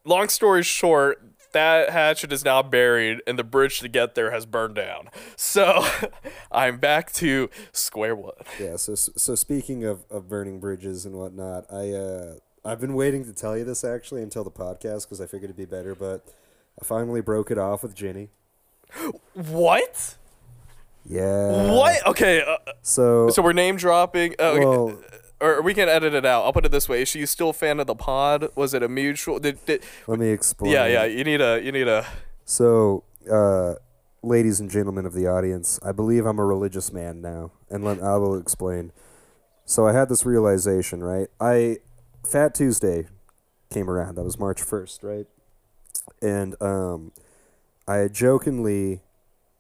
long 0.06 0.30
story 0.30 0.64
short, 0.64 1.22
that 1.54 1.90
hatchet 1.90 2.32
is 2.32 2.44
now 2.46 2.62
buried, 2.64 3.22
and 3.28 3.38
the 3.38 3.44
bridge 3.44 3.80
to 3.80 3.88
get 3.88 4.16
there 4.16 4.32
has 4.32 4.46
burned 4.46 4.76
down. 4.76 5.10
So 5.36 5.86
I'm 6.52 6.78
back 6.78 7.12
to 7.14 7.50
square 7.72 8.16
one. 8.16 8.34
Yeah. 8.60 8.76
So 8.78 8.96
so 8.96 9.36
speaking 9.36 9.84
of, 9.84 10.04
of 10.10 10.28
burning 10.30 10.60
bridges 10.60 11.06
and 11.06 11.16
whatnot, 11.16 11.66
I 11.72 11.92
uh 11.92 12.36
I've 12.66 12.82
been 12.82 12.96
waiting 12.96 13.24
to 13.26 13.34
tell 13.34 13.58
you 13.58 13.64
this 13.64 13.84
actually 13.84 14.22
until 14.24 14.44
the 14.44 14.52
podcast 14.52 15.04
because 15.04 15.22
I 15.22 15.26
figured 15.26 15.46
it'd 15.46 15.56
be 15.56 15.66
better, 15.66 15.96
but 15.96 16.26
I 16.82 16.86
finally 16.86 17.22
broke 17.22 17.50
it 17.50 17.58
off 17.58 17.82
with 17.84 17.96
Ginny. 17.96 18.30
What? 19.34 20.16
Yeah. 21.06 21.72
what? 21.72 22.06
Okay. 22.08 22.42
Uh, 22.42 22.58
So, 22.82 23.30
so 23.30 23.42
we're 23.42 23.54
name 23.54 23.78
dropping. 23.78 24.36
Uh, 24.40 24.44
okay, 24.44 24.66
well, 24.66 25.00
or 25.40 25.62
we 25.62 25.74
can 25.74 25.88
edit 25.88 26.14
it 26.14 26.26
out. 26.26 26.46
I'll 26.46 26.54
put 26.54 26.66
it 26.66 26.72
this 26.72 26.90
way: 26.90 27.02
Is 27.02 27.10
she 27.10 27.26
still 27.26 27.50
a 27.50 27.54
fan 27.54 27.80
of 27.80 27.88
the 27.88 27.96
pod? 27.96 28.50
Was 28.56 28.74
it 28.74 28.84
a 28.84 28.88
mutual? 28.88 29.40
Did, 29.40 29.64
did, 29.66 29.84
let 30.08 30.20
me 30.20 30.30
explain. 30.30 30.72
yeah, 30.72 30.86
yeah. 30.86 31.06
You 31.06 31.24
need 31.24 31.42
a. 31.42 31.62
You 31.62 31.72
need 31.72 31.88
a. 31.88 32.06
So, 32.46 33.04
uh, 33.32 33.76
ladies 34.24 34.60
and 34.60 34.70
gentlemen 34.70 35.06
of 35.06 35.14
the 35.14 35.28
audience, 35.28 35.80
I 35.84 35.92
believe 35.92 36.26
I'm 36.26 36.40
a 36.40 36.46
religious 36.46 36.92
man 36.92 37.22
now, 37.22 37.52
and 37.70 37.84
let, 37.84 38.02
I 38.02 38.18
will 38.18 38.38
explain. 38.40 38.92
So 39.66 39.88
I 39.88 39.94
had 39.94 40.10
this 40.10 40.26
realization, 40.26 41.04
right? 41.04 41.28
I 41.40 41.78
Fat 42.26 42.56
Tuesday 42.56 43.08
came 43.72 43.90
around. 43.90 44.16
That 44.16 44.24
was 44.24 44.40
March 44.40 44.62
first, 44.62 45.04
right? 45.04 45.28
And 46.22 46.60
um, 46.62 47.12
I 47.88 48.08
jokingly 48.08 49.02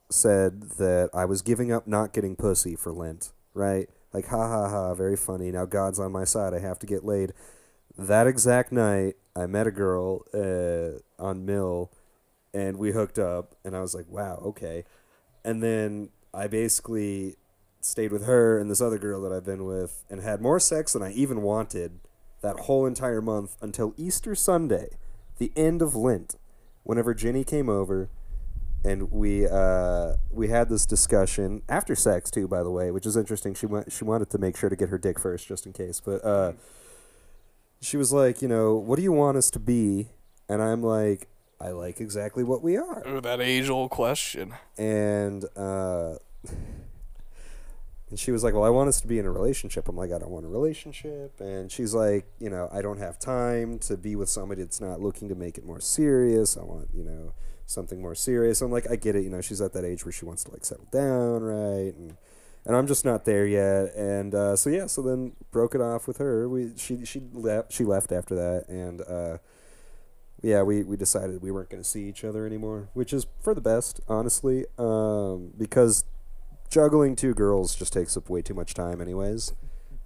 said 0.09 0.61
that 0.77 1.09
I 1.13 1.25
was 1.25 1.41
giving 1.41 1.71
up 1.71 1.87
not 1.87 2.13
getting 2.13 2.35
pussy 2.35 2.75
for 2.75 2.91
Lent, 2.91 3.31
right? 3.53 3.89
Like, 4.17 4.29
ha 4.29 4.47
ha 4.47 4.67
ha, 4.67 4.95
very 4.95 5.15
funny. 5.15 5.51
Now 5.51 5.65
God's 5.65 5.99
on 5.99 6.11
my 6.11 6.23
side. 6.23 6.51
I 6.51 6.57
have 6.57 6.79
to 6.79 6.87
get 6.87 7.05
laid. 7.05 7.33
That 7.99 8.25
exact 8.25 8.71
night, 8.71 9.13
I 9.35 9.45
met 9.45 9.67
a 9.67 9.71
girl 9.71 10.25
uh, 10.33 11.23
on 11.23 11.45
Mill 11.45 11.91
and 12.51 12.77
we 12.77 12.93
hooked 12.93 13.19
up 13.19 13.53
and 13.63 13.75
I 13.75 13.81
was 13.81 13.93
like, 13.93 14.09
wow, 14.09 14.41
okay. 14.43 14.85
And 15.45 15.61
then 15.61 16.09
I 16.33 16.47
basically 16.47 17.35
stayed 17.79 18.11
with 18.11 18.25
her 18.25 18.57
and 18.57 18.71
this 18.71 18.81
other 18.81 18.97
girl 18.97 19.21
that 19.21 19.31
I've 19.31 19.45
been 19.45 19.65
with 19.65 20.03
and 20.09 20.19
had 20.23 20.41
more 20.41 20.59
sex 20.59 20.93
than 20.93 21.03
I 21.03 21.11
even 21.11 21.43
wanted 21.43 21.99
that 22.41 22.61
whole 22.61 22.87
entire 22.87 23.21
month 23.21 23.55
until 23.61 23.93
Easter 23.97 24.33
Sunday, 24.33 24.97
the 25.37 25.51
end 25.55 25.83
of 25.83 25.95
Lent, 25.95 26.37
whenever 26.81 27.13
Jenny 27.13 27.43
came 27.43 27.69
over 27.69 28.09
and 28.83 29.11
we 29.11 29.47
uh, 29.47 30.13
we 30.31 30.47
had 30.47 30.69
this 30.69 30.85
discussion 30.85 31.61
after 31.67 31.95
sex 31.95 32.31
too, 32.31 32.47
by 32.47 32.63
the 32.63 32.71
way, 32.71 32.91
which 32.91 33.05
is 33.05 33.17
interesting. 33.17 33.53
She 33.53 33.65
went 33.65 33.91
she 33.91 34.03
wanted 34.03 34.29
to 34.31 34.37
make 34.37 34.57
sure 34.57 34.69
to 34.69 34.75
get 34.75 34.89
her 34.89 34.97
dick 34.97 35.19
first 35.19 35.47
just 35.47 35.65
in 35.65 35.73
case, 35.73 35.99
but 35.99 36.23
uh, 36.23 36.53
she 37.81 37.97
was 37.97 38.11
like, 38.11 38.41
you 38.41 38.47
know, 38.47 38.75
what 38.75 38.97
do 38.97 39.03
you 39.03 39.11
want 39.11 39.37
us 39.37 39.49
to 39.51 39.59
be? 39.59 40.09
And 40.49 40.61
I'm 40.61 40.81
like, 40.81 41.27
I 41.59 41.69
like 41.69 41.99
exactly 41.99 42.43
what 42.43 42.61
we 42.61 42.77
are. 42.77 43.03
Ooh, 43.07 43.21
that 43.21 43.41
age 43.41 43.69
old 43.69 43.89
question. 43.89 44.53
And 44.77 45.43
uh, 45.55 46.15
and 48.09 48.19
she 48.19 48.31
was 48.31 48.43
like, 48.43 48.53
"Well, 48.53 48.63
I 48.63 48.69
want 48.69 48.89
us 48.89 49.01
to 49.01 49.07
be 49.07 49.19
in 49.19 49.25
a 49.25 49.31
relationship." 49.31 49.87
I'm 49.89 49.97
like, 49.97 50.11
"I 50.11 50.19
don't 50.19 50.29
want 50.29 50.45
a 50.45 50.49
relationship." 50.49 51.39
And 51.39 51.71
she's 51.71 51.93
like, 51.93 52.25
"You 52.39 52.49
know, 52.49 52.69
I 52.71 52.81
don't 52.81 52.99
have 52.99 53.19
time 53.19 53.79
to 53.79 53.97
be 53.97 54.15
with 54.15 54.29
somebody 54.29 54.61
that's 54.61 54.79
not 54.79 55.01
looking 55.01 55.29
to 55.29 55.35
make 55.35 55.57
it 55.57 55.65
more 55.65 55.81
serious. 55.81 56.57
I 56.57 56.63
want, 56.63 56.89
you 56.93 57.03
know, 57.03 57.33
something 57.67 58.01
more 58.01 58.15
serious." 58.15 58.61
I'm 58.61 58.71
like, 58.71 58.89
"I 58.89 58.95
get 58.95 59.15
it. 59.15 59.23
You 59.23 59.29
know, 59.29 59.41
she's 59.41 59.61
at 59.61 59.73
that 59.73 59.85
age 59.85 60.03
where 60.03 60.11
she 60.11 60.25
wants 60.25 60.43
to 60.45 60.51
like 60.51 60.65
settle 60.65 60.87
down, 60.91 61.43
right?" 61.43 61.93
And 61.95 62.17
and 62.65 62.75
I'm 62.75 62.85
just 62.85 63.05
not 63.05 63.25
there 63.25 63.47
yet. 63.47 63.95
And 63.95 64.35
uh, 64.35 64.55
so 64.55 64.69
yeah, 64.69 64.87
so 64.87 65.01
then 65.01 65.33
broke 65.51 65.73
it 65.73 65.81
off 65.81 66.07
with 66.07 66.17
her. 66.17 66.49
We 66.49 66.73
she 66.75 67.05
she 67.05 67.21
left 67.31 67.71
she 67.71 67.85
left 67.85 68.11
after 68.11 68.35
that, 68.35 68.65
and 68.67 69.01
uh, 69.01 69.37
yeah, 70.41 70.61
we 70.63 70.83
we 70.83 70.97
decided 70.97 71.41
we 71.41 71.49
weren't 71.49 71.69
going 71.69 71.81
to 71.81 71.87
see 71.87 72.07
each 72.07 72.23
other 72.23 72.45
anymore, 72.45 72.89
which 72.93 73.13
is 73.13 73.25
for 73.41 73.55
the 73.55 73.61
best, 73.61 74.01
honestly, 74.07 74.65
um, 74.77 75.53
because 75.57 76.03
juggling 76.69 77.15
two 77.15 77.33
girls 77.33 77.73
just 77.73 77.93
takes 77.93 78.17
up 78.17 78.29
way 78.29 78.41
too 78.41 78.53
much 78.53 78.73
time, 78.73 79.01
anyways. 79.01 79.53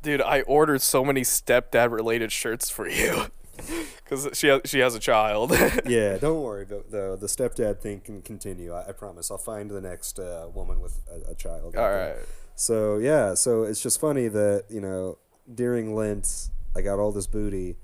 Dude, 0.03 0.21
I 0.21 0.41
ordered 0.41 0.81
so 0.81 1.03
many 1.03 1.21
stepdad 1.21 1.91
related 1.91 2.31
shirts 2.31 2.69
for 2.69 2.87
you. 2.87 3.25
Cuz 4.05 4.27
she 4.33 4.47
has, 4.47 4.61
she 4.65 4.79
has 4.79 4.95
a 4.95 4.99
child. 4.99 5.51
yeah, 5.85 6.17
don't 6.17 6.41
worry. 6.41 6.65
The, 6.65 6.83
the 6.89 7.17
the 7.19 7.27
stepdad 7.27 7.79
thing 7.79 8.01
can 8.01 8.21
continue. 8.21 8.73
I, 8.73 8.89
I 8.89 8.91
promise. 8.91 9.31
I'll 9.31 9.37
find 9.37 9.69
the 9.69 9.81
next 9.81 10.19
uh, 10.19 10.47
woman 10.53 10.79
with 10.79 10.99
a, 11.09 11.31
a 11.31 11.35
child. 11.35 11.75
All 11.75 11.89
right. 11.89 12.15
So 12.55 12.97
yeah, 12.97 13.33
so 13.33 13.63
it's 13.63 13.81
just 13.81 13.99
funny 13.99 14.27
that 14.27 14.65
you 14.69 14.81
know 14.81 15.17
during 15.53 15.95
Lent 15.95 16.49
I 16.75 16.81
got 16.81 16.99
all 16.99 17.11
this 17.11 17.27
booty, 17.27 17.77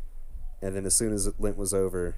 and 0.61 0.75
then 0.75 0.85
as 0.85 0.95
soon 0.95 1.13
as 1.13 1.29
Lent 1.39 1.57
was 1.57 1.73
over, 1.73 2.15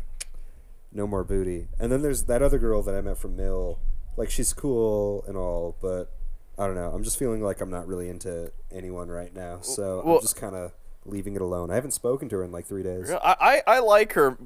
no 0.92 1.08
more 1.08 1.24
booty. 1.24 1.68
And 1.80 1.92
then 1.92 2.02
there's 2.02 2.24
that 2.24 2.42
other 2.42 2.58
girl 2.60 2.82
that 2.84 2.96
I 2.96 3.02
met 3.02 3.18
from 3.18 3.36
Mill. 3.36 3.80
Like 4.18 4.30
she's 4.30 4.54
cool 4.54 5.24
and 5.28 5.38
all, 5.38 5.78
but 5.82 6.12
I 6.58 6.66
don't 6.66 6.76
know. 6.76 6.92
I'm 6.92 7.04
just 7.04 7.18
feeling 7.18 7.42
like 7.42 7.62
I'm 7.62 7.70
not 7.70 7.88
really 7.88 8.10
into 8.10 8.52
anyone 8.72 9.08
right 9.08 9.34
now. 9.34 9.62
So 9.62 10.02
Well- 10.06 10.16
I'm 10.16 10.22
just 10.22 10.36
kind 10.36 10.56
of 10.56 10.74
leaving 11.06 11.36
it 11.36 11.42
alone. 11.42 11.72
I 11.72 11.76
haven't 11.76 11.92
spoken 11.92 12.30
to 12.30 12.38
her 12.38 12.44
in 12.44 12.52
like 12.52 12.66
three 12.66 12.84
days. 12.84 13.12
I, 13.12 13.62
I, 13.68 13.76
I 13.76 13.80
like 13.80 14.14
her 14.14 14.38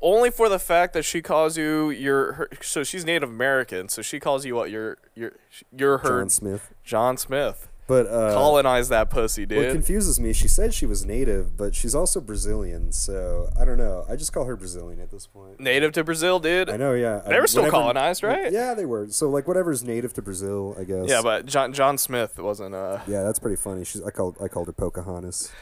only 0.00 0.30
for 0.30 0.48
the 0.48 0.58
fact 0.58 0.92
that 0.94 1.04
she 1.04 1.22
calls 1.22 1.56
you 1.56 1.90
your 1.90 2.32
her, 2.34 2.48
so 2.60 2.84
she's 2.84 3.04
Native 3.04 3.28
American, 3.28 3.88
so 3.88 4.02
she 4.02 4.20
calls 4.20 4.44
you 4.44 4.54
what 4.54 4.70
your 4.70 4.98
your 5.14 5.32
you're 5.76 5.98
her 5.98 6.20
John 6.20 6.30
Smith. 6.30 6.74
John 6.84 7.16
Smith. 7.16 7.68
But 7.86 8.06
uh, 8.06 8.32
Colonize 8.32 8.88
that 8.88 9.10
pussy, 9.10 9.44
dude. 9.44 9.58
what 9.58 9.70
confuses 9.70 10.18
me, 10.18 10.32
she 10.32 10.48
said 10.48 10.72
she 10.72 10.86
was 10.86 11.04
native, 11.04 11.54
but 11.54 11.74
she's 11.74 11.94
also 11.94 12.18
Brazilian. 12.20 12.92
So 12.92 13.50
I 13.60 13.66
don't 13.66 13.76
know. 13.76 14.06
I 14.08 14.16
just 14.16 14.32
call 14.32 14.44
her 14.46 14.56
Brazilian 14.56 15.00
at 15.00 15.10
this 15.10 15.26
point. 15.26 15.60
Native 15.60 15.92
to 15.92 16.02
Brazil, 16.04 16.38
dude. 16.40 16.70
I 16.70 16.78
know, 16.78 16.94
yeah. 16.94 17.20
They 17.26 17.38
were 17.38 17.46
still 17.46 17.62
Whatever- 17.64 17.82
colonized, 17.82 18.22
right? 18.22 18.50
Yeah, 18.50 18.72
they 18.72 18.86
were. 18.86 19.08
So 19.10 19.28
like 19.28 19.46
whatever's 19.46 19.84
native 19.84 20.14
to 20.14 20.22
Brazil, 20.22 20.74
I 20.78 20.84
guess. 20.84 21.08
Yeah, 21.08 21.20
but 21.20 21.44
John 21.44 21.74
John 21.74 21.98
Smith 21.98 22.38
wasn't 22.38 22.74
uh 22.74 23.00
yeah, 23.06 23.22
that's 23.22 23.38
pretty 23.38 23.56
funny. 23.56 23.84
She's 23.84 24.02
I 24.02 24.10
called 24.10 24.38
I 24.42 24.48
called 24.48 24.66
her 24.68 24.72
Pocahontas. 24.72 25.52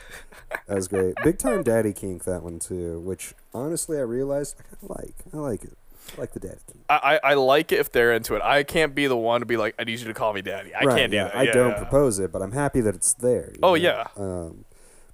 that 0.69 0.75
was 0.77 0.87
great. 0.87 1.15
Big 1.25 1.39
time 1.39 1.65
daddy 1.65 1.93
kink 1.93 2.23
that 2.25 2.43
one 2.45 2.59
too, 2.61 3.01
which 3.01 3.35
honestly 3.53 3.99
I 3.99 4.03
realized 4.03 4.55
I 4.61 4.77
kinda 4.77 4.95
like. 4.95 5.15
I 5.35 5.37
like 5.39 5.65
it. 5.65 5.77
I 6.17 6.21
like 6.21 6.33
the 6.33 6.41
daddy 6.41 6.61
kink. 6.67 6.85
I, 6.89 7.19
I 7.25 7.31
I 7.31 7.35
like 7.35 7.73
it 7.73 7.79
if 7.81 7.91
they're 7.93 8.13
into 8.13 8.35
it. 8.35 8.43
I 8.43 8.63
can't 8.65 8.95
be 8.95 9.07
the 9.07 9.17
one 9.17 9.41
to 9.41 9.47
be 9.47 9.57
like, 9.57 9.75
I 9.79 9.85
need 9.85 9.99
you 10.01 10.07
to 10.07 10.15
call 10.15 10.33
me 10.33 10.43
daddy. 10.43 10.75
I 10.75 10.85
right, 10.85 10.99
can't 10.99 11.11
do 11.11 11.17
yeah, 11.17 11.25
that. 11.25 11.37
I 11.37 11.43
Yeah, 11.45 11.53
don't 11.53 11.77
propose 11.77 12.19
it, 12.19 12.33
but 12.33 12.43
I'm 12.43 12.53
happy 12.53 12.81
that 12.83 12.95
it's 12.95 13.15
there. 13.15 13.51
you 13.53 13.61
Oh, 13.63 13.75
yeah. 13.75 14.09
Um, 14.17 14.65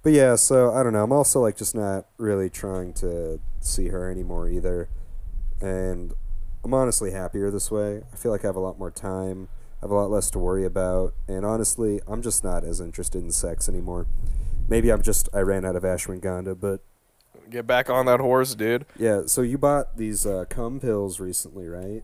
but 0.03 0.13
yeah, 0.13 0.35
so 0.35 0.73
I 0.73 0.83
don't 0.83 0.93
know. 0.93 1.03
I'm 1.03 1.11
also 1.11 1.41
like 1.41 1.57
just 1.57 1.75
not 1.75 2.07
really 2.17 2.49
trying 2.49 2.93
to 2.93 3.39
see 3.59 3.89
her 3.89 4.09
anymore 4.09 4.49
either, 4.49 4.89
and 5.61 6.13
I'm 6.63 6.73
honestly 6.73 7.11
happier 7.11 7.51
this 7.51 7.69
way. 7.69 8.01
I 8.11 8.15
feel 8.15 8.31
like 8.31 8.43
I 8.43 8.47
have 8.47 8.55
a 8.55 8.61
lot 8.61 8.77
more 8.79 8.91
time. 8.91 9.49
I 9.81 9.85
have 9.85 9.91
a 9.91 9.95
lot 9.95 10.09
less 10.09 10.29
to 10.31 10.39
worry 10.39 10.65
about, 10.65 11.13
and 11.27 11.45
honestly, 11.45 12.01
I'm 12.07 12.21
just 12.21 12.43
not 12.43 12.63
as 12.63 12.81
interested 12.81 13.21
in 13.23 13.31
sex 13.31 13.69
anymore. 13.69 14.07
Maybe 14.67 14.91
I'm 14.91 15.01
just 15.01 15.29
I 15.33 15.39
ran 15.39 15.65
out 15.65 15.75
of 15.75 15.83
ashwagandha, 15.83 16.59
but 16.59 16.81
Get 17.49 17.65
back 17.65 17.89
on 17.89 18.05
that 18.05 18.19
horse, 18.19 18.53
dude. 18.55 18.85
yeah. 18.97 19.23
So 19.25 19.41
you 19.41 19.57
bought 19.57 19.97
these 19.97 20.25
uh, 20.25 20.45
cum 20.49 20.79
pills 20.79 21.19
recently, 21.19 21.67
right? 21.67 22.03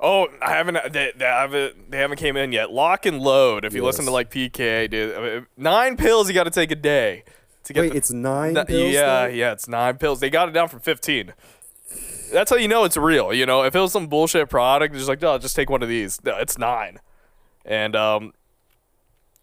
Oh, 0.00 0.28
I 0.40 0.52
haven't. 0.52 0.78
They, 0.92 1.12
they 1.16 1.24
haven't. 1.24 1.90
They 1.90 1.98
haven't 1.98 2.18
came 2.18 2.36
in 2.36 2.52
yet. 2.52 2.70
Lock 2.70 3.06
and 3.06 3.20
load. 3.20 3.64
If 3.64 3.74
you 3.74 3.84
listen 3.84 4.04
to 4.04 4.10
like 4.12 4.30
PK, 4.30 4.88
dude, 4.88 5.16
I 5.16 5.20
mean, 5.20 5.46
nine 5.56 5.96
pills 5.96 6.28
you 6.28 6.34
got 6.34 6.44
to 6.44 6.50
take 6.50 6.70
a 6.70 6.76
day 6.76 7.24
to 7.64 7.72
get. 7.72 7.80
Wait, 7.80 7.90
the, 7.90 7.96
it's 7.96 8.12
nine 8.12 8.54
pills. 8.54 8.92
yeah, 8.94 9.22
though? 9.22 9.26
yeah, 9.26 9.52
it's 9.52 9.66
nine 9.66 9.98
pills. 9.98 10.20
They 10.20 10.30
got 10.30 10.48
it 10.48 10.52
down 10.52 10.68
from 10.68 10.80
fifteen. 10.80 11.32
That's 12.32 12.50
how 12.50 12.56
you 12.56 12.68
know 12.68 12.84
it's 12.84 12.96
real. 12.96 13.34
You 13.34 13.46
know, 13.46 13.64
if 13.64 13.74
it 13.74 13.80
was 13.80 13.92
some 13.92 14.06
bullshit 14.06 14.48
product, 14.48 14.94
it's 14.94 15.00
just 15.00 15.08
like, 15.08 15.20
no, 15.20 15.38
just 15.38 15.56
take 15.56 15.70
one 15.70 15.82
of 15.82 15.88
these. 15.88 16.22
No, 16.24 16.36
it's 16.38 16.56
nine, 16.56 17.00
and 17.64 17.96
um, 17.96 18.32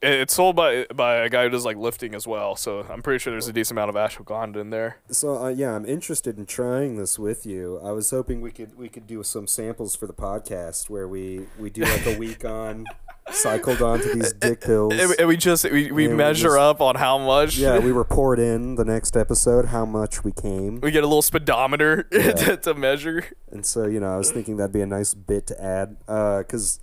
it's 0.01 0.33
sold 0.33 0.55
by 0.55 0.85
by 0.95 1.15
a 1.17 1.29
guy 1.29 1.43
who 1.43 1.49
does 1.49 1.65
like 1.65 1.77
lifting 1.77 2.15
as 2.15 2.25
well. 2.27 2.55
So 2.55 2.85
I'm 2.89 3.01
pretty 3.01 3.19
sure 3.19 3.31
there's 3.31 3.47
a 3.47 3.53
decent 3.53 3.77
amount 3.79 3.89
of 3.89 3.95
ashwagandha 3.95 4.57
in 4.57 4.69
there. 4.69 4.97
So 5.09 5.43
uh, 5.43 5.47
yeah, 5.49 5.75
I'm 5.75 5.85
interested 5.85 6.37
in 6.37 6.45
trying 6.45 6.97
this 6.97 7.19
with 7.19 7.45
you. 7.45 7.79
I 7.83 7.91
was 7.91 8.09
hoping 8.09 8.41
we 8.41 8.51
could 8.51 8.77
we 8.77 8.89
could 8.89 9.05
do 9.07 9.21
some 9.23 9.47
samples 9.47 9.95
for 9.95 10.07
the 10.07 10.13
podcast 10.13 10.89
where 10.89 11.07
we 11.07 11.47
we 11.59 11.69
do 11.69 11.83
like 11.83 12.05
a 12.05 12.17
week 12.17 12.43
on 12.45 12.85
cycled 13.29 13.81
onto 13.81 14.13
these 14.13 14.33
dick 14.33 14.61
pills. 14.65 14.93
And, 14.97 15.13
and 15.19 15.27
we 15.27 15.37
just 15.37 15.63
we, 15.71 15.91
we 15.91 16.03
Yeah, 16.05 16.09
we 16.11 16.15
measure 16.15 16.47
just- 16.49 16.57
up 16.57 16.81
on 16.81 16.95
how 16.95 17.17
much. 17.19 17.57
Yeah, 17.57 17.77
we 17.79 17.91
report 17.91 18.39
in 18.39 18.75
the 18.75 18.83
next 18.85 19.15
episode 19.15 19.65
how 19.65 19.85
much 19.85 20.23
we 20.23 20.31
came, 20.31 20.81
we 20.81 20.91
get 20.91 21.03
a 21.03 21.07
little 21.07 21.21
speedometer 21.21 22.03
to, 22.11 22.57
to 22.57 22.73
measure. 22.73 23.23
and 23.51 23.65
so 23.65 23.85
you 23.85 23.99
know 23.99 24.13
I 24.13 24.17
was 24.17 24.31
thinking 24.31 24.57
that'd 24.57 24.73
be 24.73 24.81
a 24.81 24.85
nice 24.87 25.13
bit 25.13 25.45
to 25.47 25.63
add 25.63 25.97
because 26.07 26.79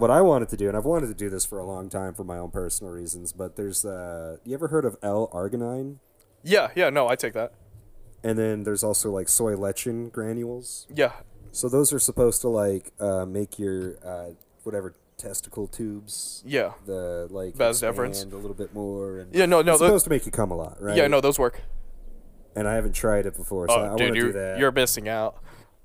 what 0.00 0.10
I 0.10 0.20
wanted 0.22 0.48
to 0.48 0.56
do, 0.56 0.68
and 0.68 0.76
I've 0.76 0.84
wanted 0.84 1.06
to 1.08 1.14
do 1.14 1.28
this 1.30 1.44
for 1.44 1.58
a 1.58 1.64
long 1.64 1.88
time 1.88 2.14
for 2.14 2.24
my 2.24 2.38
own 2.38 2.50
personal 2.50 2.92
reasons, 2.92 3.32
but 3.32 3.56
there's 3.56 3.84
uh, 3.84 4.38
you 4.44 4.54
ever 4.54 4.68
heard 4.68 4.84
of 4.84 4.96
L-arginine? 5.02 5.98
Yeah, 6.42 6.68
yeah, 6.74 6.90
no, 6.90 7.06
I 7.08 7.16
take 7.16 7.34
that. 7.34 7.52
And 8.24 8.38
then 8.38 8.64
there's 8.64 8.82
also 8.82 9.10
like 9.10 9.28
soy 9.28 9.54
lecithin 9.54 10.10
granules. 10.10 10.86
Yeah, 10.94 11.12
So 11.52 11.68
those 11.68 11.92
are 11.92 11.98
supposed 11.98 12.40
to 12.42 12.48
like 12.48 12.92
uh, 12.98 13.24
make 13.26 13.58
your 13.58 13.96
uh, 14.04 14.30
whatever 14.64 14.94
testicle 15.16 15.66
tubes 15.66 16.42
yeah, 16.46 16.72
the 16.86 17.28
like 17.30 17.54
Vas 17.54 17.82
deferens. 17.82 18.22
a 18.32 18.36
little 18.36 18.54
bit 18.54 18.72
more 18.74 19.18
and 19.18 19.34
yeah. 19.34 19.44
No, 19.44 19.60
no, 19.60 19.72
it's 19.72 19.80
tho- 19.80 19.86
supposed 19.88 20.04
to 20.04 20.10
make 20.10 20.24
you 20.24 20.32
come 20.32 20.50
a 20.50 20.56
lot, 20.56 20.80
right? 20.80 20.96
yeah, 20.96 21.06
no, 21.08 21.20
those 21.20 21.38
work. 21.38 21.60
And 22.56 22.66
I 22.66 22.74
haven't 22.74 22.94
tried 22.94 23.26
it 23.26 23.36
before, 23.36 23.68
so 23.68 23.74
I 23.74 23.86
Oh, 23.86 23.88
want 23.90 23.98
to 24.00 24.12
do 24.12 24.32
that. 24.32 24.58
you're 24.58 24.72
missing 24.72 25.08
out, 25.08 25.36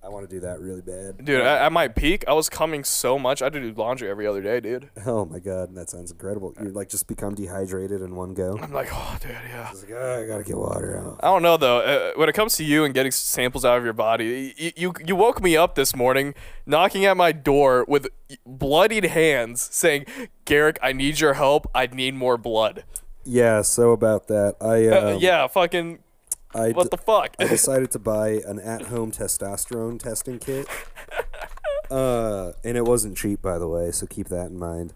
I 0.05 0.09
want 0.09 0.29
to 0.29 0.35
do 0.35 0.39
that 0.41 0.59
really 0.59 0.81
bad. 0.81 1.25
dude. 1.25 1.41
At, 1.41 1.63
at 1.63 1.71
my 1.71 1.87
peak, 1.87 2.23
I 2.27 2.33
was 2.33 2.47
coming 2.47 2.83
so 2.83 3.17
much. 3.17 3.41
I 3.41 3.45
had 3.45 3.53
to 3.53 3.59
do 3.59 3.73
laundry 3.73 4.07
every 4.07 4.27
other 4.27 4.41
day, 4.41 4.59
dude. 4.59 4.89
Oh 5.07 5.23
my 5.25 5.39
god, 5.39 5.73
that 5.75 5.89
sounds 5.89 6.11
incredible. 6.11 6.53
You 6.61 6.69
like 6.69 6.89
just 6.89 7.07
become 7.07 7.35
dehydrated 7.35 8.01
in 8.01 8.15
one 8.15 8.33
go. 8.33 8.57
I'm 8.61 8.71
like, 8.71 8.89
oh, 8.91 9.17
dude, 9.21 9.31
yeah. 9.31 9.69
It's 9.71 9.83
like, 9.83 9.91
oh, 9.95 10.23
I 10.23 10.27
gotta 10.27 10.43
get 10.43 10.57
water 10.57 10.97
out. 10.99 11.19
I 11.23 11.27
don't 11.27 11.41
know 11.41 11.57
though. 11.57 11.79
Uh, 11.79 12.11
when 12.15 12.27
it 12.29 12.33
comes 12.33 12.55
to 12.57 12.63
you 12.63 12.83
and 12.83 12.93
getting 12.93 13.11
samples 13.11 13.63
out 13.65 13.77
of 13.77 13.83
your 13.83 13.93
body, 13.93 14.53
you, 14.57 14.71
you 14.75 14.93
you 15.05 15.15
woke 15.15 15.41
me 15.41 15.55
up 15.57 15.75
this 15.75 15.95
morning, 15.95 16.33
knocking 16.65 17.05
at 17.05 17.15
my 17.17 17.31
door 17.31 17.85
with 17.87 18.07
bloodied 18.45 19.05
hands, 19.05 19.61
saying, 19.71 20.05
"Garrick, 20.45 20.77
I 20.81 20.91
need 20.91 21.19
your 21.19 21.33
help. 21.33 21.67
I 21.73 21.87
need 21.87 22.13
more 22.15 22.37
blood." 22.37 22.83
Yeah, 23.23 23.61
so 23.63 23.91
about 23.91 24.27
that, 24.27 24.55
I 24.61 24.87
Uh, 24.87 25.13
um, 25.15 25.19
yeah, 25.19 25.47
fucking 25.47 25.99
I 26.55 26.71
what 26.71 26.89
the 26.89 26.97
fuck? 26.97 27.35
I 27.39 27.47
decided 27.47 27.91
to 27.91 27.99
buy 27.99 28.41
an 28.47 28.59
at-home 28.59 29.11
testosterone 29.11 29.99
testing 29.99 30.39
kit. 30.39 30.67
Uh, 31.91 32.53
and 32.63 32.77
it 32.77 32.83
wasn't 32.83 33.15
cheap, 33.15 33.43
by 33.43 33.59
the 33.59 33.67
way, 33.67 33.91
so 33.91 34.07
keep 34.07 34.27
that 34.27 34.47
in 34.47 34.57
mind. 34.57 34.91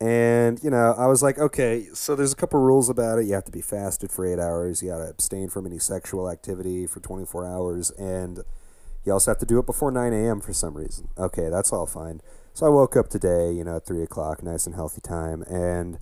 And 0.00 0.62
you 0.62 0.70
know, 0.70 0.94
I 0.96 1.06
was 1.06 1.22
like, 1.22 1.38
okay, 1.38 1.88
so 1.92 2.14
there's 2.14 2.32
a 2.32 2.36
couple 2.36 2.60
rules 2.60 2.88
about 2.88 3.18
it. 3.18 3.26
You 3.26 3.34
have 3.34 3.44
to 3.46 3.50
be 3.52 3.60
fasted 3.60 4.10
for 4.10 4.24
eight 4.24 4.38
hours. 4.38 4.82
You 4.82 4.90
got 4.90 4.98
to 4.98 5.08
abstain 5.08 5.48
from 5.48 5.66
any 5.66 5.80
sexual 5.80 6.30
activity 6.30 6.86
for 6.86 7.00
24 7.00 7.44
hours, 7.44 7.90
and 7.98 8.44
you 9.04 9.12
also 9.12 9.32
have 9.32 9.38
to 9.38 9.46
do 9.46 9.58
it 9.58 9.66
before 9.66 9.90
9 9.90 10.12
a.m. 10.12 10.40
for 10.40 10.52
some 10.52 10.74
reason. 10.76 11.08
Okay, 11.18 11.48
that's 11.48 11.72
all 11.72 11.86
fine. 11.86 12.20
So 12.54 12.66
I 12.66 12.68
woke 12.68 12.96
up 12.96 13.08
today, 13.08 13.52
you 13.52 13.64
know, 13.64 13.76
at 13.76 13.86
three 13.86 14.02
o'clock, 14.02 14.42
nice 14.42 14.66
and 14.66 14.74
healthy 14.74 15.00
time, 15.00 15.42
and 15.42 15.98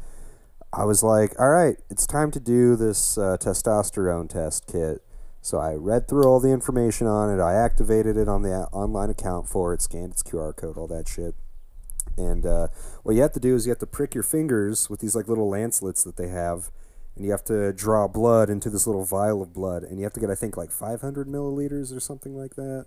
I 0.72 0.84
was 0.84 1.02
like, 1.02 1.38
all 1.40 1.48
right, 1.48 1.76
it's 1.88 2.06
time 2.06 2.30
to 2.32 2.40
do 2.40 2.76
this 2.76 3.16
uh, 3.16 3.38
testosterone 3.40 4.28
test 4.28 4.66
kit. 4.66 5.02
So 5.40 5.58
I 5.58 5.74
read 5.74 6.08
through 6.08 6.24
all 6.24 6.40
the 6.40 6.50
information 6.50 7.06
on 7.06 7.30
it. 7.36 7.42
I 7.42 7.54
activated 7.54 8.16
it 8.16 8.28
on 8.28 8.42
the 8.42 8.52
a- 8.52 8.68
online 8.72 9.08
account 9.08 9.48
for 9.48 9.72
it, 9.72 9.80
scanned 9.80 10.12
its 10.12 10.22
QR 10.22 10.54
code, 10.54 10.76
all 10.76 10.86
that 10.88 11.08
shit. 11.08 11.34
And 12.18 12.44
uh, 12.44 12.68
what 13.02 13.14
you 13.14 13.22
have 13.22 13.32
to 13.32 13.40
do 13.40 13.54
is 13.54 13.64
you 13.64 13.70
have 13.70 13.78
to 13.78 13.86
prick 13.86 14.14
your 14.14 14.24
fingers 14.24 14.90
with 14.90 15.00
these 15.00 15.14
like 15.14 15.28
little 15.28 15.48
lancelets 15.48 16.02
that 16.04 16.16
they 16.16 16.28
have, 16.28 16.70
and 17.16 17.24
you 17.24 17.30
have 17.30 17.44
to 17.44 17.72
draw 17.72 18.08
blood 18.08 18.50
into 18.50 18.68
this 18.68 18.86
little 18.86 19.04
vial 19.04 19.40
of 19.40 19.54
blood, 19.54 19.84
and 19.84 19.98
you 19.98 20.04
have 20.04 20.12
to 20.14 20.20
get 20.20 20.28
I 20.28 20.34
think 20.34 20.56
like 20.56 20.70
500 20.70 21.28
milliliters 21.28 21.96
or 21.96 22.00
something 22.00 22.36
like 22.36 22.56
that, 22.56 22.86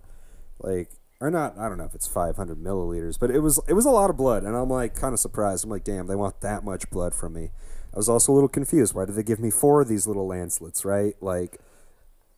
like 0.60 0.90
or 1.20 1.30
not. 1.30 1.56
I 1.58 1.68
don't 1.68 1.78
know 1.78 1.84
if 1.84 1.94
it's 1.94 2.06
500 2.06 2.58
milliliters, 2.58 3.18
but 3.18 3.30
it 3.30 3.40
was 3.40 3.58
it 3.68 3.72
was 3.72 3.86
a 3.86 3.90
lot 3.90 4.10
of 4.10 4.16
blood, 4.16 4.42
and 4.42 4.54
I'm 4.54 4.68
like 4.68 4.94
kind 4.94 5.14
of 5.14 5.20
surprised. 5.20 5.64
I'm 5.64 5.70
like, 5.70 5.84
damn, 5.84 6.06
they 6.06 6.16
want 6.16 6.42
that 6.42 6.62
much 6.62 6.90
blood 6.90 7.14
from 7.14 7.32
me. 7.32 7.50
I 7.92 7.96
was 7.96 8.08
also 8.08 8.32
a 8.32 8.34
little 8.34 8.48
confused. 8.48 8.94
Why 8.94 9.04
did 9.04 9.16
they 9.16 9.22
give 9.22 9.40
me 9.40 9.50
four 9.50 9.82
of 9.82 9.88
these 9.88 10.06
little 10.06 10.26
lancelets, 10.26 10.84
right? 10.84 11.14
Like, 11.20 11.58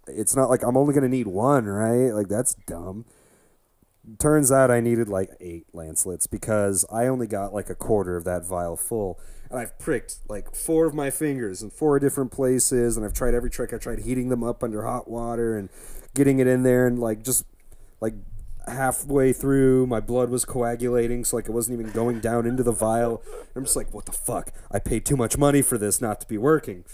it's 0.07 0.35
not 0.37 0.51
like 0.51 0.63
I'm 0.63 0.77
only 0.77 0.95
gonna 0.95 1.09
need 1.09 1.27
one, 1.27 1.67
right? 1.67 2.11
Like 2.11 2.29
that's 2.29 2.55
dumb. 2.67 3.05
Turns 4.19 4.53
out 4.53 4.71
I 4.71 4.81
needed 4.81 5.09
like 5.09 5.31
eight 5.41 5.67
lancelets 5.73 6.27
because 6.27 6.85
I 6.93 7.07
only 7.07 7.27
got 7.27 7.55
like 7.55 7.71
a 7.71 7.75
quarter 7.75 8.17
of 8.17 8.25
that 8.25 8.45
vial 8.45 8.77
full. 8.77 9.19
And 9.51 9.59
I've 9.59 9.79
pricked 9.79 10.19
like 10.29 10.55
four 10.55 10.87
of 10.87 10.95
my 10.95 11.11
fingers 11.11 11.63
in 11.63 11.71
four 11.71 11.99
different 11.99 12.33
places, 12.33 12.97
and 12.97 13.07
I've 13.07 13.15
tried 13.15 13.35
every 13.35 13.51
trick. 13.51 13.73
I 13.73 13.79
tried 13.79 14.01
heating 14.01 14.29
them 14.29 14.43
up 14.43 14.63
under 14.63 14.83
hot 14.83 15.09
water 15.09 15.57
and 15.57 15.71
getting 16.15 16.39
it 16.39 16.47
in 16.47 16.65
there, 16.65 16.87
and 16.87 16.99
like 16.99 17.23
just 17.23 17.47
like 18.01 18.15
halfway 18.69 19.33
through, 19.33 19.87
my 19.87 20.01
blood 20.01 20.31
was 20.31 20.45
coagulating, 20.45 21.25
so 21.25 21.37
like 21.37 21.49
it 21.49 21.53
wasn't 21.53 21.79
even 21.79 21.93
going 21.93 22.21
down 22.21 22.47
into 22.47 22.63
the 22.63 22.73
vial. 22.73 23.23
I'm 23.55 23.65
just 23.65 23.77
like, 23.77 23.93
what 23.93 24.07
the 24.07 24.13
fuck? 24.13 24.53
I 24.71 24.79
paid 24.79 25.05
too 25.05 25.17
much 25.17 25.39
money 25.39 25.63
for 25.63 25.79
this 25.79 26.01
not 26.01 26.21
to 26.21 26.27
be 26.27 26.39
working. 26.39 26.85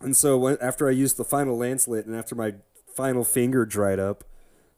And 0.00 0.16
so 0.16 0.36
when, 0.36 0.58
after 0.60 0.88
I 0.88 0.92
used 0.92 1.16
the 1.16 1.24
final 1.24 1.58
lancelet, 1.58 2.06
and 2.06 2.16
after 2.16 2.34
my 2.34 2.54
final 2.94 3.24
finger 3.24 3.64
dried 3.64 3.98
up, 3.98 4.24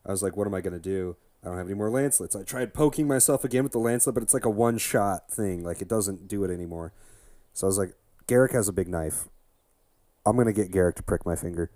I 0.05 0.11
was 0.11 0.23
like, 0.23 0.37
what 0.37 0.47
am 0.47 0.55
I 0.55 0.61
gonna 0.61 0.79
do? 0.79 1.17
I 1.43 1.49
don't 1.49 1.59
have 1.59 1.67
any 1.67 1.75
more 1.75 1.91
lancelets. 1.91 2.35
I 2.35 2.43
tried 2.43 2.75
poking 2.75 3.07
myself 3.07 3.45
again 3.45 3.63
with 3.63 3.73
the 3.73 3.79
lancelet, 3.79 4.15
but 4.15 4.23
it's 4.23 4.35
like 4.35 4.45
a 4.45 4.51
one 4.51 4.79
shot 4.79 5.31
thing. 5.31 5.63
Like 5.63 5.81
it 5.81 5.89
doesn't 5.89 6.29
do 6.29 6.45
it 6.45 6.51
anymore. 6.51 6.93
So 7.53 7.67
I 7.67 7.69
was 7.69 7.79
like, 7.79 7.95
Garrick 8.27 8.53
has 8.53 8.69
a 8.69 8.73
big 8.73 8.89
knife. 8.89 9.29
I'm 10.25 10.37
gonna 10.37 10.53
get 10.53 10.73
Garrick 10.73 10.97
to 10.97 11.03
prick 11.03 11.25
my 11.25 11.37
finger 11.37 11.71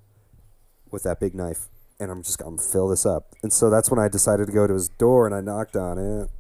with 0.91 1.05
that 1.05 1.21
big 1.21 1.35
knife, 1.35 1.69
and 2.01 2.11
I'm 2.11 2.23
just 2.23 2.39
gonna 2.39 2.59
fill 2.59 2.89
this 2.89 3.07
up. 3.07 3.35
And 3.43 3.53
so 3.53 3.71
that's 3.71 3.91
when 3.91 4.01
I 4.01 4.09
decided 4.09 4.47
to 4.47 4.53
go 4.53 4.67
to 4.67 4.75
his 4.75 4.89
door, 4.89 5.27
and 5.27 5.35
I 5.35 5.41
knocked 5.41 5.77
on 5.77 5.99
it, 5.99 6.31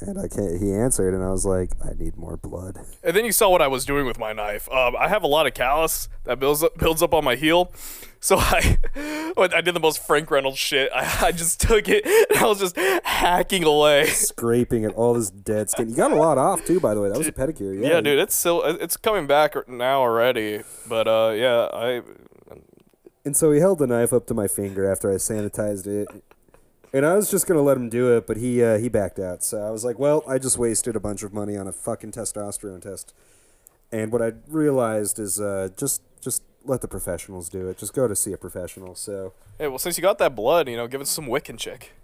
and 0.00 0.18
I 0.18 0.28
can't. 0.28 0.60
He 0.60 0.72
answered, 0.72 1.14
and 1.14 1.22
I 1.22 1.30
was 1.30 1.44
like, 1.44 1.70
I 1.84 1.92
need 1.96 2.16
more 2.16 2.36
blood. 2.36 2.78
And 3.02 3.16
then 3.16 3.24
you 3.24 3.32
saw 3.32 3.48
what 3.48 3.62
I 3.62 3.68
was 3.68 3.84
doing 3.84 4.06
with 4.06 4.18
my 4.18 4.32
knife. 4.32 4.70
Um, 4.70 4.96
I 4.96 5.08
have 5.08 5.22
a 5.22 5.26
lot 5.26 5.46
of 5.46 5.54
callus 5.54 6.08
that 6.24 6.38
builds 6.38 6.62
up, 6.62 6.76
builds 6.78 7.02
up 7.02 7.14
on 7.14 7.24
my 7.24 7.36
heel. 7.36 7.72
So 8.20 8.36
I, 8.40 8.78
I 9.36 9.60
did 9.60 9.74
the 9.74 9.80
most 9.80 10.04
Frank 10.04 10.30
Reynolds 10.30 10.58
shit. 10.58 10.90
I, 10.94 11.26
I 11.26 11.32
just 11.32 11.60
took 11.60 11.88
it 11.88 12.04
and 12.04 12.38
I 12.38 12.46
was 12.46 12.58
just 12.58 12.76
hacking 13.04 13.64
away. 13.64 14.06
Scraping 14.06 14.84
at 14.84 14.92
all 14.94 15.14
this 15.14 15.30
dead 15.30 15.70
skin. 15.70 15.88
You 15.88 15.96
got 15.96 16.10
a 16.10 16.16
lot 16.16 16.38
off 16.38 16.64
too, 16.64 16.80
by 16.80 16.94
the 16.94 17.00
way. 17.00 17.08
That 17.08 17.18
was 17.18 17.28
a 17.28 17.32
pedicure. 17.32 17.80
Yeah, 17.80 17.88
Yeah, 17.88 18.00
dude, 18.00 18.18
it's 18.18 18.34
still 18.34 18.62
it's 18.64 18.96
coming 18.96 19.26
back 19.26 19.68
now 19.68 20.00
already. 20.00 20.62
But 20.88 21.06
uh, 21.06 21.34
yeah, 21.36 21.68
I 21.72 22.02
And 23.26 23.36
so 23.36 23.50
he 23.50 23.58
held 23.58 23.80
the 23.80 23.88
knife 23.88 24.12
up 24.12 24.26
to 24.28 24.34
my 24.34 24.46
finger 24.46 24.88
after 24.88 25.10
I 25.10 25.16
sanitized 25.16 25.88
it. 25.88 26.06
And 26.92 27.04
I 27.04 27.16
was 27.16 27.28
just 27.28 27.48
gonna 27.48 27.60
let 27.60 27.76
him 27.76 27.88
do 27.88 28.16
it, 28.16 28.24
but 28.24 28.36
he 28.36 28.62
uh, 28.62 28.78
he 28.78 28.88
backed 28.88 29.18
out. 29.18 29.42
So 29.42 29.60
I 29.60 29.70
was 29.70 29.84
like, 29.84 29.98
well, 29.98 30.22
I 30.28 30.38
just 30.38 30.58
wasted 30.58 30.94
a 30.94 31.00
bunch 31.00 31.24
of 31.24 31.34
money 31.34 31.56
on 31.56 31.66
a 31.66 31.72
fucking 31.72 32.12
testosterone 32.12 32.80
test. 32.80 33.12
And 33.90 34.12
what 34.12 34.22
I 34.22 34.34
realized 34.46 35.18
is 35.18 35.40
uh, 35.40 35.70
just 35.76 36.02
just 36.20 36.44
let 36.64 36.82
the 36.82 36.88
professionals 36.88 37.48
do 37.48 37.68
it. 37.68 37.78
Just 37.78 37.94
go 37.94 38.06
to 38.06 38.14
see 38.14 38.32
a 38.32 38.36
professional. 38.36 38.94
So 38.94 39.32
hey, 39.58 39.66
well, 39.66 39.78
since 39.78 39.98
you 39.98 40.02
got 40.02 40.18
that 40.18 40.36
blood, 40.36 40.68
you 40.68 40.76
know, 40.76 40.86
give 40.86 41.00
it 41.00 41.08
some 41.08 41.26
Wiccan 41.26 41.58
chick. 41.58 41.94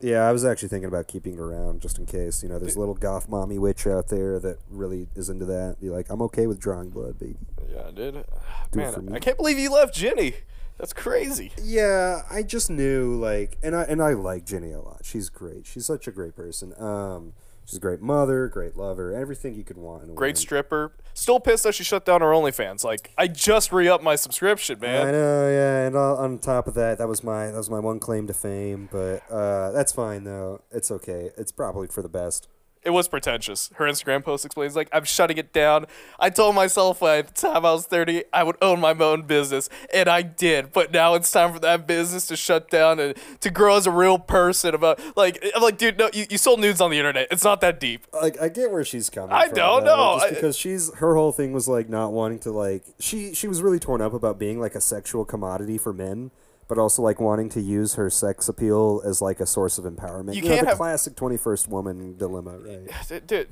Yeah, 0.00 0.28
I 0.28 0.32
was 0.32 0.44
actually 0.44 0.68
thinking 0.68 0.88
about 0.88 1.08
keeping 1.08 1.38
around 1.38 1.80
just 1.80 1.98
in 1.98 2.06
case. 2.06 2.42
You 2.42 2.48
know, 2.48 2.58
there's 2.58 2.76
a 2.76 2.78
little 2.78 2.94
goth 2.94 3.28
mommy 3.28 3.58
witch 3.58 3.86
out 3.86 4.08
there 4.08 4.38
that 4.40 4.58
really 4.70 5.08
is 5.14 5.28
into 5.28 5.44
that. 5.46 5.76
Be 5.80 5.90
like, 5.90 6.06
I'm 6.10 6.20
okay 6.22 6.46
with 6.46 6.58
drawing 6.58 6.90
blood, 6.90 7.18
baby. 7.18 7.36
Yeah, 7.70 7.90
dude. 7.94 8.24
Do 8.72 8.78
Man. 8.78 9.12
I 9.12 9.18
can't 9.18 9.36
believe 9.36 9.58
you 9.58 9.72
left 9.72 9.94
Ginny. 9.94 10.34
That's 10.78 10.92
crazy. 10.92 11.52
Yeah, 11.62 12.22
I 12.30 12.42
just 12.42 12.68
knew 12.68 13.14
like, 13.14 13.56
and 13.62 13.76
I 13.76 13.82
and 13.84 14.02
I 14.02 14.14
like 14.14 14.44
Jenny 14.44 14.72
a 14.72 14.80
lot. 14.80 15.00
She's 15.04 15.28
great. 15.28 15.66
She's 15.66 15.86
such 15.86 16.08
a 16.08 16.10
great 16.10 16.34
person. 16.34 16.74
Um, 16.78 17.34
she's 17.64 17.76
a 17.76 17.80
great 17.80 18.00
mother, 18.00 18.48
great 18.48 18.76
lover, 18.76 19.12
everything 19.12 19.54
you 19.54 19.64
could 19.64 19.78
want. 19.78 20.04
In 20.04 20.10
a 20.10 20.14
Great 20.14 20.36
stripper. 20.36 20.92
Still 21.14 21.40
pissed 21.40 21.64
that 21.64 21.74
she 21.74 21.84
shut 21.84 22.04
down 22.04 22.20
her 22.20 22.28
OnlyFans. 22.28 22.84
Like, 22.84 23.12
I 23.16 23.28
just 23.28 23.72
re 23.72 23.88
upped 23.88 24.04
my 24.04 24.16
subscription, 24.16 24.80
man. 24.80 25.08
I 25.08 25.10
know, 25.10 25.48
yeah, 25.48 25.86
and 25.86 25.96
all, 25.96 26.16
on 26.16 26.38
top 26.38 26.66
of 26.66 26.74
that, 26.74 26.98
that 26.98 27.08
was 27.08 27.22
my 27.22 27.46
that 27.46 27.56
was 27.56 27.70
my 27.70 27.78
one 27.80 27.98
claim 28.00 28.26
to 28.26 28.34
fame. 28.34 28.88
But 28.90 29.22
uh, 29.30 29.70
that's 29.72 29.92
fine 29.92 30.24
though. 30.24 30.62
It's 30.70 30.90
okay. 30.90 31.30
It's 31.36 31.52
probably 31.52 31.88
for 31.88 32.02
the 32.02 32.08
best. 32.08 32.48
It 32.84 32.90
was 32.90 33.08
pretentious. 33.08 33.70
Her 33.76 33.86
Instagram 33.86 34.22
post 34.24 34.44
explains, 34.44 34.76
like, 34.76 34.88
I'm 34.92 35.04
shutting 35.04 35.38
it 35.38 35.52
down. 35.52 35.86
I 36.18 36.30
told 36.30 36.54
myself 36.54 37.00
by 37.00 37.22
the 37.22 37.32
time 37.32 37.64
I 37.64 37.72
was 37.72 37.86
30, 37.86 38.24
I 38.32 38.42
would 38.42 38.56
own 38.60 38.80
my 38.80 38.92
own 38.92 39.22
business, 39.22 39.68
and 39.92 40.08
I 40.08 40.22
did. 40.22 40.72
But 40.72 40.92
now 40.92 41.14
it's 41.14 41.30
time 41.30 41.52
for 41.52 41.58
that 41.60 41.86
business 41.86 42.26
to 42.26 42.36
shut 42.36 42.68
down 42.70 43.00
and 43.00 43.14
to 43.40 43.50
grow 43.50 43.76
as 43.76 43.86
a 43.86 43.90
real 43.90 44.18
person. 44.18 44.74
About 44.74 45.00
like, 45.16 45.44
I'm 45.54 45.62
like, 45.62 45.78
dude, 45.78 45.98
no, 45.98 46.10
you, 46.12 46.26
you 46.28 46.38
sold 46.38 46.60
nudes 46.60 46.80
on 46.80 46.90
the 46.90 46.98
internet. 46.98 47.28
It's 47.30 47.44
not 47.44 47.60
that 47.62 47.80
deep. 47.80 48.06
Like 48.12 48.40
I 48.40 48.48
get 48.48 48.70
where 48.70 48.84
she's 48.84 49.08
coming. 49.10 49.32
I 49.32 49.46
from, 49.46 49.56
don't 49.56 49.84
though, 49.84 49.96
know. 49.96 50.18
Just 50.20 50.26
I- 50.26 50.34
because 50.34 50.56
she's 50.56 50.92
her 50.96 51.14
whole 51.14 51.32
thing 51.32 51.52
was 51.52 51.68
like 51.68 51.88
not 51.88 52.12
wanting 52.12 52.38
to 52.40 52.50
like 52.52 52.84
she 52.98 53.34
she 53.34 53.48
was 53.48 53.62
really 53.62 53.78
torn 53.78 54.00
up 54.00 54.12
about 54.12 54.38
being 54.38 54.60
like 54.60 54.74
a 54.74 54.80
sexual 54.80 55.24
commodity 55.24 55.78
for 55.78 55.92
men, 55.92 56.30
but 56.68 56.78
also 56.78 57.02
like 57.02 57.20
wanting 57.20 57.48
to 57.50 57.60
use 57.60 57.94
her 57.94 58.08
sex 58.10 58.48
appeal 58.48 59.02
as 59.04 59.20
like 59.22 59.40
a 59.40 59.46
source 59.46 59.78
of 59.78 59.84
empowerment. 59.84 60.34
You 60.34 60.42
know, 60.42 60.48
can't 60.48 60.60
the 60.62 60.68
have- 60.68 60.76
classic 60.78 61.16
twenty 61.16 61.36
first 61.36 61.68
woman 61.68 62.16
dilemma, 62.16 62.58
right? 62.58 63.26
Dude, 63.26 63.48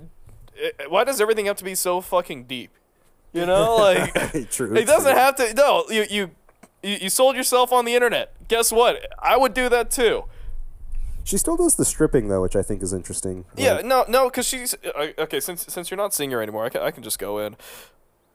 why 0.89 1.05
does 1.05 1.21
everything 1.21 1.47
have 1.47 1.57
to 1.57 1.65
be 1.65 1.75
so 1.75 2.01
fucking 2.01 2.45
deep? 2.45 2.71
You 3.33 3.47
know, 3.47 3.77
like, 3.79 4.15
True. 4.51 4.75
it 4.77 4.87
doesn't 4.87 5.13
true. 5.13 5.21
have 5.21 5.37
to. 5.37 5.55
No, 5.55 5.85
you, 5.89 6.05
you, 6.11 6.31
you 6.83 6.99
you 7.03 7.09
sold 7.11 7.35
yourself 7.37 7.73
on 7.73 7.85
the 7.85 7.95
internet. 7.95 8.33
Guess 8.49 8.73
what? 8.73 9.07
I 9.19 9.37
would 9.37 9.55
do 9.55 9.69
that 9.71 9.91
too. 9.91 10.25
She 11.25 11.39
still 11.39 11.57
does 11.57 11.77
the 11.77 11.85
stripping 11.85 12.29
though, 12.29 12.43
which 12.43 12.57
I 12.57 12.63
think 12.63 12.83
is 12.83 12.93
interesting. 12.93 13.45
Yeah, 13.57 13.75
Like, 13.75 13.85
no, 13.87 14.05
no, 14.09 14.25
because 14.29 14.47
she's 14.47 14.75
uh, 14.85 15.07
okay. 15.19 15.39
Since 15.41 15.67
since 15.73 15.91
you're 15.91 15.97
not 15.97 16.13
seeing 16.13 16.31
her 16.33 16.43
anymore, 16.43 16.65
I 16.65 16.69
can 16.69 16.83
I 16.83 16.91
can 16.91 17.03
just 17.03 17.19
go 17.19 17.39
in. 17.39 17.57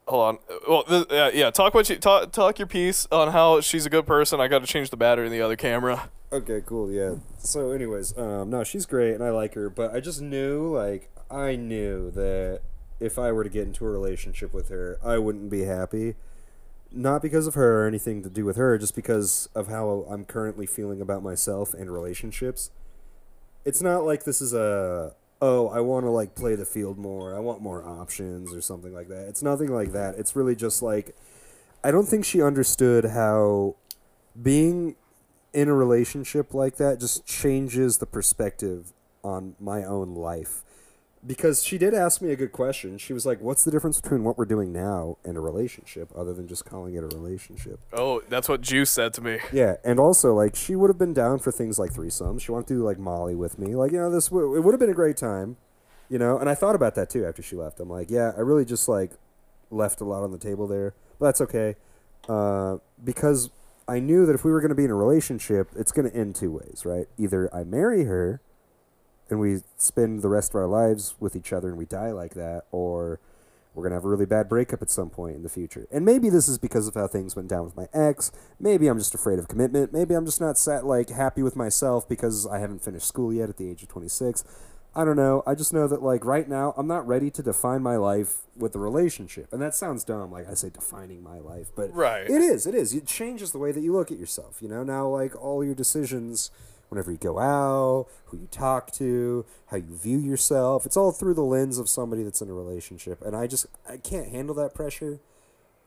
Hold 0.07 0.23
on. 0.23 0.37
Well, 0.67 0.83
th- 0.83 1.07
yeah, 1.11 1.29
yeah. 1.33 1.51
Talk 1.51 1.73
what 1.73 1.89
you 1.89 1.97
talk. 1.97 2.31
Talk 2.31 2.59
your 2.59 2.67
piece 2.67 3.07
on 3.11 3.31
how 3.31 3.59
she's 3.59 3.85
a 3.85 3.89
good 3.89 4.05
person. 4.07 4.39
I 4.39 4.47
got 4.47 4.59
to 4.59 4.67
change 4.67 4.89
the 4.89 4.97
battery 4.97 5.25
in 5.25 5.31
the 5.31 5.41
other 5.41 5.57
camera. 5.57 6.09
Okay, 6.31 6.61
cool. 6.65 6.91
Yeah. 6.91 7.15
So, 7.39 7.71
anyways, 7.71 8.17
um, 8.17 8.49
no, 8.49 8.63
she's 8.63 8.85
great 8.85 9.13
and 9.13 9.23
I 9.23 9.29
like 9.29 9.53
her, 9.53 9.69
but 9.69 9.93
I 9.93 9.99
just 9.99 10.21
knew, 10.21 10.75
like, 10.75 11.09
I 11.29 11.55
knew 11.55 12.11
that 12.11 12.61
if 12.99 13.19
I 13.19 13.31
were 13.31 13.43
to 13.43 13.49
get 13.49 13.63
into 13.63 13.85
a 13.85 13.89
relationship 13.89 14.53
with 14.53 14.69
her, 14.69 14.97
I 15.03 15.17
wouldn't 15.17 15.49
be 15.49 15.63
happy. 15.63 16.15
Not 16.91 17.21
because 17.21 17.47
of 17.47 17.53
her 17.55 17.83
or 17.83 17.87
anything 17.87 18.23
to 18.23 18.29
do 18.29 18.45
with 18.45 18.55
her, 18.55 18.77
just 18.77 18.95
because 18.95 19.49
of 19.53 19.67
how 19.67 20.05
I'm 20.09 20.25
currently 20.25 20.65
feeling 20.65 21.01
about 21.01 21.21
myself 21.21 21.73
and 21.73 21.91
relationships. 21.91 22.71
It's 23.65 23.81
not 23.81 24.05
like 24.05 24.23
this 24.23 24.41
is 24.41 24.53
a 24.53 25.13
oh, 25.41 25.69
I 25.69 25.79
want 25.81 26.05
to 26.05 26.09
like 26.09 26.35
play 26.35 26.55
the 26.55 26.65
field 26.65 26.97
more. 26.97 27.35
I 27.35 27.39
want 27.39 27.61
more 27.61 27.83
options 27.87 28.53
or 28.53 28.61
something 28.61 28.93
like 28.93 29.07
that. 29.09 29.27
It's 29.27 29.43
nothing 29.43 29.73
like 29.73 29.91
that. 29.91 30.15
It's 30.15 30.35
really 30.35 30.55
just 30.55 30.81
like 30.81 31.15
I 31.83 31.91
don't 31.91 32.07
think 32.07 32.25
she 32.25 32.41
understood 32.41 33.05
how 33.05 33.75
being 34.41 34.95
in 35.53 35.69
a 35.69 35.73
relationship 35.73 36.53
like 36.53 36.77
that 36.77 36.99
just 36.99 37.25
changes 37.25 37.97
the 37.97 38.05
perspective 38.05 38.93
on 39.23 39.55
my 39.59 39.83
own 39.83 40.15
life. 40.15 40.63
Because 41.25 41.63
she 41.63 41.77
did 41.77 41.93
ask 41.93 42.21
me 42.21 42.31
a 42.31 42.35
good 42.35 42.51
question. 42.51 42.97
She 42.97 43.11
was 43.11 43.25
like, 43.25 43.41
What's 43.41 43.63
the 43.63 43.71
difference 43.71 43.99
between 43.99 44.23
what 44.23 44.37
we're 44.37 44.45
doing 44.45 44.71
now 44.71 45.17
and 45.25 45.35
a 45.35 45.39
relationship, 45.39 46.09
other 46.15 46.33
than 46.33 46.47
just 46.47 46.63
calling 46.65 46.95
it 46.95 47.03
a 47.03 47.07
relationship? 47.07 47.79
Oh, 47.91 48.21
that's 48.29 48.47
what 48.47 48.61
Juice 48.61 48.91
said 48.91 49.13
to 49.15 49.21
me. 49.21 49.39
Yeah, 49.51 49.75
and 49.83 49.99
also, 49.99 50.33
like, 50.33 50.55
she 50.55 50.75
would 50.75 50.89
have 50.89 50.97
been 50.97 51.13
down 51.13 51.39
for 51.39 51.51
things 51.51 51.79
like 51.79 51.91
threesomes. 51.91 52.41
She 52.41 52.51
wanted 52.51 52.67
to 52.67 52.73
do, 52.75 52.83
like, 52.83 52.99
Molly 52.99 53.35
with 53.35 53.57
me. 53.57 53.75
Like, 53.75 53.91
you 53.91 53.97
know, 53.97 54.11
this 54.11 54.27
w- 54.27 54.55
it 54.55 54.61
would 54.61 54.73
have 54.73 54.79
been 54.79 54.89
a 54.89 54.93
great 54.93 55.17
time, 55.17 55.57
you 56.09 56.19
know? 56.19 56.37
And 56.37 56.49
I 56.49 56.55
thought 56.55 56.75
about 56.75 56.95
that, 56.95 57.09
too, 57.09 57.25
after 57.25 57.41
she 57.41 57.55
left. 57.55 57.79
I'm 57.79 57.89
like, 57.89 58.11
yeah, 58.11 58.31
I 58.37 58.41
really 58.41 58.65
just, 58.65 58.87
like, 58.87 59.11
left 59.71 59.99
a 60.01 60.05
lot 60.05 60.23
on 60.23 60.31
the 60.31 60.37
table 60.37 60.67
there. 60.67 60.93
But 61.19 61.25
that's 61.27 61.41
okay. 61.41 61.75
Uh, 62.29 62.77
because 63.03 63.49
I 63.87 63.99
knew 63.99 64.25
that 64.25 64.33
if 64.33 64.43
we 64.43 64.51
were 64.51 64.59
going 64.61 64.69
to 64.69 64.75
be 64.75 64.85
in 64.85 64.91
a 64.91 64.95
relationship, 64.95 65.69
it's 65.75 65.91
going 65.91 66.09
to 66.09 66.15
end 66.15 66.35
two 66.35 66.51
ways, 66.51 66.83
right? 66.85 67.07
Either 67.17 67.53
I 67.55 67.63
marry 67.63 68.03
her 68.03 68.41
and 69.29 69.39
we 69.39 69.61
spend 69.77 70.21
the 70.21 70.29
rest 70.29 70.51
of 70.51 70.55
our 70.55 70.67
lives 70.67 71.15
with 71.19 71.35
each 71.35 71.51
other 71.53 71.69
and 71.69 71.77
we 71.77 71.85
die 71.85 72.11
like 72.11 72.33
that, 72.35 72.63
or 72.71 73.19
we're 73.73 73.83
going 73.83 73.91
to 73.91 73.95
have 73.97 74.05
a 74.05 74.09
really 74.09 74.25
bad 74.25 74.49
breakup 74.49 74.81
at 74.81 74.89
some 74.89 75.09
point 75.09 75.35
in 75.35 75.43
the 75.43 75.49
future. 75.49 75.87
And 75.91 76.03
maybe 76.03 76.29
this 76.29 76.47
is 76.47 76.57
because 76.57 76.87
of 76.87 76.95
how 76.95 77.05
things 77.07 77.35
went 77.35 77.47
down 77.47 77.63
with 77.63 77.75
my 77.77 77.87
ex. 77.93 78.31
Maybe 78.59 78.87
I'm 78.87 78.97
just 78.97 79.13
afraid 79.13 79.37
of 79.37 79.47
commitment. 79.47 79.93
Maybe 79.93 80.15
I'm 80.15 80.25
just 80.25 80.41
not 80.41 80.57
sat, 80.57 80.83
like 80.85 81.09
happy 81.09 81.43
with 81.43 81.55
myself 81.55 82.09
because 82.09 82.47
I 82.47 82.57
haven't 82.57 82.83
finished 82.83 83.07
school 83.07 83.31
yet 83.31 83.49
at 83.49 83.57
the 83.57 83.69
age 83.69 83.83
of 83.83 83.89
26. 83.89 84.43
I 84.95 85.05
don't 85.05 85.15
know. 85.15 85.43
I 85.45 85.53
just 85.53 85.73
know 85.73 85.87
that 85.87 86.01
like 86.01 86.25
right 86.25 86.49
now 86.49 86.73
I'm 86.75 86.87
not 86.87 87.05
ready 87.07 87.29
to 87.29 87.43
define 87.43 87.83
my 87.83 87.97
life 87.97 88.37
with 88.55 88.73
a 88.73 88.79
relationship. 88.79 89.53
And 89.53 89.61
that 89.61 89.75
sounds 89.75 90.03
dumb 90.03 90.31
like 90.31 90.49
I 90.49 90.55
say 90.55 90.71
defining 90.71 91.21
my 91.21 91.37
life, 91.37 91.67
but 91.75 91.93
Right. 91.93 92.23
it 92.27 92.41
is. 92.41 92.65
It 92.65 92.73
is. 92.73 92.95
It 92.95 93.05
changes 93.05 93.51
the 93.51 93.59
way 93.59 93.71
that 93.71 93.81
you 93.81 93.93
look 93.93 94.11
at 94.11 94.17
yourself, 94.17 94.57
you 94.59 94.67
know? 94.67 94.81
Now 94.83 95.07
like 95.07 95.35
all 95.39 95.63
your 95.63 95.75
decisions 95.75 96.49
whenever 96.89 97.11
you 97.11 97.17
go 97.17 97.39
out, 97.39 98.07
who 98.25 98.37
you 98.37 98.47
talk 98.47 98.91
to, 98.93 99.45
how 99.67 99.77
you 99.77 99.95
view 99.95 100.19
yourself, 100.19 100.85
it's 100.85 100.97
all 100.97 101.11
through 101.11 101.33
the 101.33 101.43
lens 101.43 101.77
of 101.77 101.89
somebody 101.89 102.23
that's 102.23 102.41
in 102.41 102.49
a 102.49 102.53
relationship. 102.53 103.21
And 103.21 103.35
I 103.35 103.47
just 103.47 103.65
I 103.87 103.97
can't 103.97 104.29
handle 104.29 104.55
that 104.55 104.73
pressure 104.73 105.19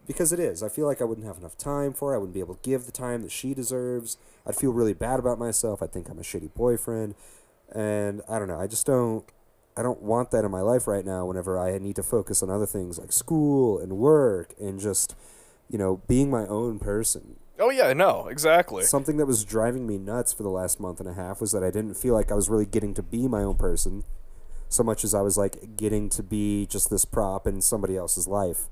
because 0.06 0.32
it 0.32 0.40
is. 0.40 0.62
I 0.62 0.68
feel 0.68 0.86
like 0.86 1.00
I 1.00 1.04
wouldn't 1.04 1.26
have 1.26 1.38
enough 1.38 1.56
time 1.56 1.92
for. 1.92 2.14
I 2.14 2.18
wouldn't 2.18 2.34
be 2.34 2.40
able 2.40 2.54
to 2.54 2.68
give 2.68 2.86
the 2.86 2.92
time 2.92 3.22
that 3.22 3.32
she 3.32 3.54
deserves. 3.54 4.16
I'd 4.46 4.56
feel 4.56 4.72
really 4.72 4.94
bad 4.94 5.18
about 5.18 5.38
myself. 5.38 5.82
I'd 5.82 5.92
think 5.92 6.08
I'm 6.08 6.18
a 6.18 6.22
shitty 6.22 6.54
boyfriend. 6.54 7.14
And 7.72 8.22
I 8.28 8.38
don't 8.38 8.48
know. 8.48 8.60
I 8.60 8.66
just 8.66 8.86
don't 8.86 9.24
I 9.76 9.82
don't 9.82 10.02
want 10.02 10.30
that 10.32 10.44
in 10.44 10.50
my 10.50 10.60
life 10.60 10.86
right 10.86 11.04
now 11.04 11.26
whenever 11.26 11.58
I 11.58 11.78
need 11.78 11.96
to 11.96 12.02
focus 12.02 12.42
on 12.42 12.50
other 12.50 12.66
things 12.66 12.98
like 12.98 13.12
school 13.12 13.78
and 13.78 13.92
work 13.98 14.54
and 14.60 14.80
just 14.80 15.14
you 15.70 15.78
know, 15.78 16.02
being 16.08 16.30
my 16.30 16.46
own 16.46 16.78
person. 16.78 17.36
Oh 17.60 17.70
yeah, 17.70 17.92
no, 17.92 18.26
exactly. 18.28 18.84
Something 18.84 19.18
that 19.18 19.26
was 19.26 19.44
driving 19.44 19.86
me 19.86 19.98
nuts 19.98 20.32
for 20.32 20.42
the 20.42 20.48
last 20.48 20.80
month 20.80 20.98
and 20.98 21.08
a 21.08 21.12
half 21.12 21.40
was 21.40 21.52
that 21.52 21.62
I 21.62 21.70
didn't 21.70 21.94
feel 21.94 22.14
like 22.14 22.32
I 22.32 22.34
was 22.34 22.48
really 22.48 22.64
getting 22.64 22.94
to 22.94 23.02
be 23.02 23.28
my 23.28 23.42
own 23.42 23.56
person 23.56 24.04
so 24.70 24.82
much 24.82 25.04
as 25.04 25.14
I 25.14 25.20
was 25.20 25.36
like 25.36 25.76
getting 25.76 26.08
to 26.10 26.22
be 26.22 26.64
just 26.66 26.90
this 26.90 27.04
prop 27.04 27.46
in 27.46 27.60
somebody 27.60 27.96
else's 27.96 28.26
life. 28.26 28.68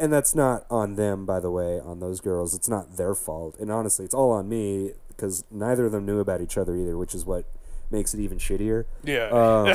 And 0.00 0.12
that's 0.12 0.34
not 0.34 0.64
on 0.70 0.94
them, 0.94 1.26
by 1.26 1.40
the 1.40 1.50
way, 1.50 1.80
on 1.80 1.98
those 1.98 2.20
girls. 2.20 2.54
It's 2.54 2.68
not 2.68 2.96
their 2.96 3.14
fault. 3.14 3.56
And 3.58 3.70
honestly, 3.70 4.04
it's 4.04 4.14
all 4.14 4.30
on 4.30 4.48
me 4.48 4.92
because 5.08 5.44
neither 5.50 5.86
of 5.86 5.92
them 5.92 6.06
knew 6.06 6.20
about 6.20 6.40
each 6.40 6.56
other 6.56 6.76
either, 6.76 6.96
which 6.96 7.14
is 7.14 7.26
what 7.26 7.44
makes 7.90 8.14
it 8.14 8.20
even 8.20 8.38
shittier. 8.38 8.84
Yeah. 9.02 9.28
Um, 9.30 9.66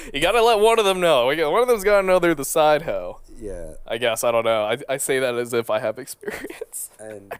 you 0.14 0.20
gotta 0.20 0.42
let 0.42 0.58
one 0.58 0.78
of 0.78 0.84
them 0.84 1.00
know. 1.00 1.26
One 1.26 1.62
of 1.62 1.68
them's 1.68 1.84
gotta 1.84 2.06
know 2.06 2.18
they're 2.18 2.34
the 2.34 2.44
side 2.44 2.82
hoe. 2.82 3.20
yeah. 3.38 3.74
I 3.86 3.98
guess. 3.98 4.24
I 4.24 4.30
don't 4.32 4.44
know. 4.44 4.64
I, 4.64 4.78
I 4.88 4.96
say 4.96 5.18
that 5.20 5.34
as 5.36 5.52
if 5.52 5.70
I 5.70 5.78
have 5.78 5.98
experience. 6.00 6.90
And 6.98 7.32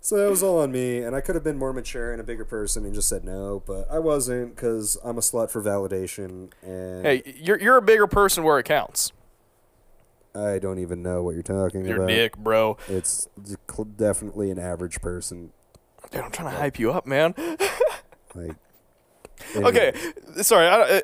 so 0.00 0.16
that 0.16 0.30
was 0.30 0.42
all 0.42 0.60
on 0.60 0.72
me, 0.72 0.98
and 0.98 1.14
I 1.14 1.20
could 1.20 1.34
have 1.34 1.44
been 1.44 1.58
more 1.58 1.72
mature 1.72 2.12
and 2.12 2.20
a 2.20 2.24
bigger 2.24 2.44
person 2.44 2.84
and 2.86 2.94
just 2.94 3.08
said 3.10 3.24
no, 3.24 3.62
but 3.66 3.86
I 3.90 3.98
wasn't 3.98 4.56
because 4.56 4.96
I'm 5.04 5.18
a 5.18 5.20
slut 5.20 5.50
for 5.50 5.60
validation, 5.62 6.50
and 6.62 7.04
Hey, 7.04 7.22
you're, 7.38 7.60
you're 7.60 7.76
a 7.76 7.82
bigger 7.82 8.06
person 8.06 8.42
where 8.42 8.58
it 8.58 8.64
counts. 8.64 9.12
I 10.34 10.58
don't 10.60 10.78
even 10.78 11.02
know 11.02 11.22
what 11.22 11.34
you're 11.34 11.42
talking 11.42 11.84
Your 11.84 11.96
about. 11.96 12.08
dick, 12.08 12.36
bro. 12.38 12.78
It's 12.88 13.28
definitely 13.96 14.50
an 14.50 14.58
average 14.58 15.00
person. 15.00 15.52
Dude, 16.10 16.22
I'm 16.22 16.30
trying 16.30 16.52
to 16.52 16.58
hype 16.58 16.78
you 16.78 16.90
up, 16.92 17.06
man. 17.06 17.34
Like, 18.34 18.56
Okay, 19.56 19.92
sorry. 20.42 20.66
I, 20.66 20.80
uh, 20.80 21.00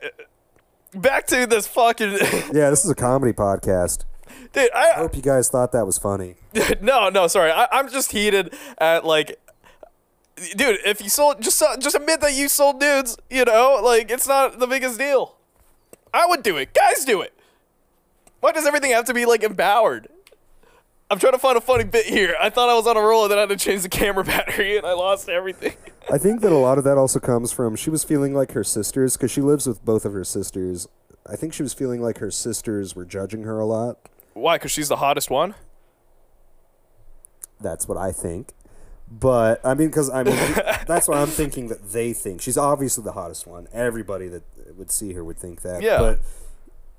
back 0.94 1.27
to 1.29 1.47
this 1.47 1.66
fucking. 1.66 2.11
yeah, 2.53 2.70
this 2.70 2.85
is 2.85 2.90
a 2.90 2.94
comedy 2.94 3.33
podcast. 3.33 4.05
Dude, 4.53 4.70
I 4.75 4.92
I, 4.92 4.94
hope 4.94 5.16
you 5.16 5.23
guys 5.23 5.49
thought 5.49 5.73
that 5.73 5.87
was 5.87 5.99
funny. 5.99 6.37
no, 6.81 7.09
no, 7.09 7.27
sorry. 7.27 7.51
I, 7.51 7.68
I'm 7.73 7.90
just 7.90 8.12
heated 8.12 8.55
at 8.79 9.05
like, 9.05 9.40
dude. 10.57 10.79
If 10.85 11.03
you 11.03 11.09
sold, 11.09 11.42
just 11.42 11.61
uh, 11.62 11.77
just 11.77 11.94
admit 11.94 12.20
that 12.20 12.35
you 12.35 12.49
sold 12.49 12.81
dudes. 12.81 13.16
You 13.31 13.44
know, 13.44 13.81
like 13.83 14.11
it's 14.11 14.29
not 14.29 14.59
the 14.59 14.66
biggest 14.66 14.99
deal. 14.99 15.37
I 16.12 16.27
would 16.27 16.42
do 16.42 16.57
it. 16.57 16.73
Guys, 16.75 17.05
do 17.05 17.20
it. 17.20 17.33
Why 18.40 18.53
does 18.53 18.66
everything 18.66 18.92
have 18.92 19.07
to 19.07 19.14
be 19.14 19.25
like 19.27 19.42
empowered? 19.42 20.09
I'm 21.11 21.18
trying 21.18 21.33
to 21.33 21.38
find 21.38 21.57
a 21.57 21.61
funny 21.61 21.85
bit 21.85 22.07
here. 22.07 22.35
I 22.40 22.51
thought 22.51 22.68
I 22.68 22.75
was 22.75 22.87
on 22.87 22.97
a 22.97 23.01
roll, 23.01 23.25
and 23.25 23.31
then 23.31 23.38
I 23.38 23.42
had 23.42 23.51
to 23.51 23.57
change 23.57 23.83
the 23.83 23.88
camera 23.88 24.25
battery, 24.25 24.77
and 24.77 24.87
I 24.87 24.92
lost 24.92 25.29
everything. 25.29 25.75
I 26.11 26.19
think 26.19 26.40
that 26.43 26.53
a 26.53 26.57
lot 26.59 26.79
of 26.79 26.85
that 26.85 26.99
also 26.99 27.19
comes 27.19 27.53
from 27.53 27.77
she 27.77 27.90
was 27.90 28.05
feeling 28.05 28.35
like 28.35 28.53
her 28.53 28.64
sisters 28.64 29.17
because 29.17 29.31
she 29.31 29.40
lives 29.40 29.67
with 29.67 29.85
both 29.85 30.05
of 30.05 30.12
her 30.12 30.25
sisters. 30.25 30.88
I 31.27 31.37
think 31.37 31.55
she 31.55 31.62
was 31.62 31.73
feeling 31.73 32.03
like 32.03 32.19
her 32.19 32.31
sisters 32.31 32.95
were 32.95 33.05
judging 33.05 33.43
her 33.45 33.59
a 33.59 33.64
lot. 33.64 33.99
Why? 34.35 34.57
Because 34.57 34.73
she's 34.73 34.88
the 34.88 34.97
hottest 34.97 35.31
one. 35.31 35.55
That's 37.61 37.88
what 37.88 37.97
I 37.97 38.12
think. 38.12 38.53
But 39.11 39.61
I 39.64 39.75
mean, 39.75 39.88
because 39.88 40.11
I 40.11 40.23
mean, 40.23 40.37
that's 40.87 41.09
what 41.09 41.19
I'm 41.19 41.29
thinking 41.29 41.69
that 41.69 41.93
they 41.93 42.12
think. 42.12 42.43
She's 42.43 42.59
obviously 42.59 43.05
the 43.05 43.12
hottest 43.12 43.47
one. 43.47 43.69
Everybody 43.73 44.29
that 44.29 44.43
would 44.77 44.90
see 44.90 45.12
her 45.14 45.25
would 45.25 45.38
think 45.38 45.62
that. 45.62 45.83
Yeah. 45.83 45.99
But 45.99 46.21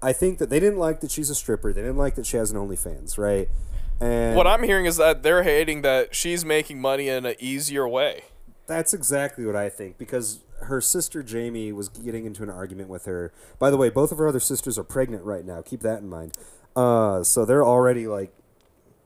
I 0.02 0.14
think 0.14 0.40
that 0.40 0.50
they 0.50 0.60
didn't 0.60 0.80
like 0.80 1.02
that 1.02 1.12
she's 1.12 1.30
a 1.30 1.36
stripper. 1.36 1.74
They 1.74 1.82
didn't 1.82 1.98
like 1.98 2.16
that 2.16 2.26
she 2.26 2.38
has 2.38 2.52
an 2.52 2.58
OnlyFans, 2.58 3.18
right? 3.18 3.50
And 4.00 4.36
What 4.36 4.48
I'm 4.48 4.64
hearing 4.64 4.86
is 4.86 4.98
that 4.98 5.24
they're 5.24 5.44
hating 5.44 5.82
that 5.84 6.16
she's 6.16 6.44
making 6.44 6.82
money 6.82 7.08
in 7.08 7.26
an 7.26 7.36
easier 7.40 7.88
way. 7.88 8.24
That's 8.68 8.94
exactly 8.94 9.46
what 9.46 9.56
I 9.56 9.70
think 9.70 9.98
because 9.98 10.40
her 10.62 10.82
sister 10.82 11.22
Jamie 11.22 11.72
was 11.72 11.90
getting 11.90 12.26
into 12.26 12.44
an 12.44 12.50
argument 12.50 12.90
with 12.90 13.06
her. 13.06 13.32
By 13.60 13.70
the 13.70 13.78
way, 13.78 13.90
both 13.90 14.12
of 14.12 14.18
her 14.18 14.28
other 14.28 14.40
sisters 14.40 14.78
are 14.80 14.84
pregnant 14.84 15.24
right 15.24 15.46
now. 15.46 15.62
Keep 15.62 15.82
that 15.82 16.00
in 16.00 16.10
mind. 16.10 16.38
Uh, 16.76 17.24
so 17.24 17.46
they're 17.46 17.64
already 17.64 18.08
like 18.08 18.34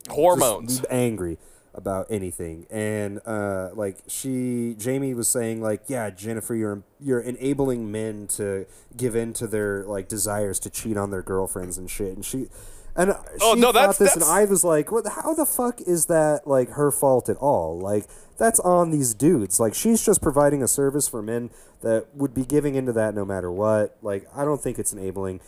Hormones. 0.09 0.83
angry 0.89 1.37
about 1.73 2.07
anything, 2.09 2.65
and 2.71 3.19
uh, 3.25 3.69
like 3.73 3.97
she 4.07 4.75
Jamie 4.77 5.13
was 5.13 5.27
saying 5.27 5.61
like, 5.61 5.83
yeah, 5.87 6.09
Jennifer, 6.09 6.55
you're 6.55 6.83
you're 6.99 7.19
enabling 7.19 7.91
men 7.91 8.27
to 8.27 8.65
give 8.95 9.15
in 9.15 9.33
to 9.33 9.47
their 9.47 9.83
like 9.83 10.07
desires 10.07 10.59
to 10.59 10.69
cheat 10.69 10.97
on 10.97 11.11
their 11.11 11.21
girlfriends 11.21 11.77
and 11.77 11.89
shit, 11.89 12.15
and 12.15 12.25
she. 12.25 12.47
And 12.99 13.13
Oh, 13.41 13.55
she 13.55 13.61
no, 13.61 13.67
thought 13.67 13.73
that's- 13.95 13.97
this, 13.97 14.15
and 14.15 14.23
I 14.25 14.45
was 14.45 14.63
like, 14.63 14.91
"What? 14.91 15.07
How 15.07 15.33
the 15.33 15.45
fuck 15.45 15.79
is 15.81 16.05
that 16.07 16.41
like 16.45 16.71
her 16.71 16.91
fault 16.91 17.29
at 17.29 17.37
all? 17.37 17.79
Like 17.79 18.05
that's 18.37 18.59
on 18.59 18.91
these 18.91 19.13
dudes. 19.13 19.59
Like 19.59 19.73
she's 19.73 20.05
just 20.05 20.21
providing 20.21 20.61
a 20.61 20.67
service 20.67 21.07
for 21.07 21.21
men 21.21 21.49
that 21.81 22.07
would 22.13 22.33
be 22.33 22.43
giving 22.45 22.75
into 22.75 22.91
that 22.93 23.15
no 23.15 23.23
matter 23.25 23.49
what. 23.51 23.97
Like 24.01 24.27
I 24.35 24.43
don't 24.43 24.61
think 24.61 24.77
it's 24.79 24.91
enabling. 24.93 25.39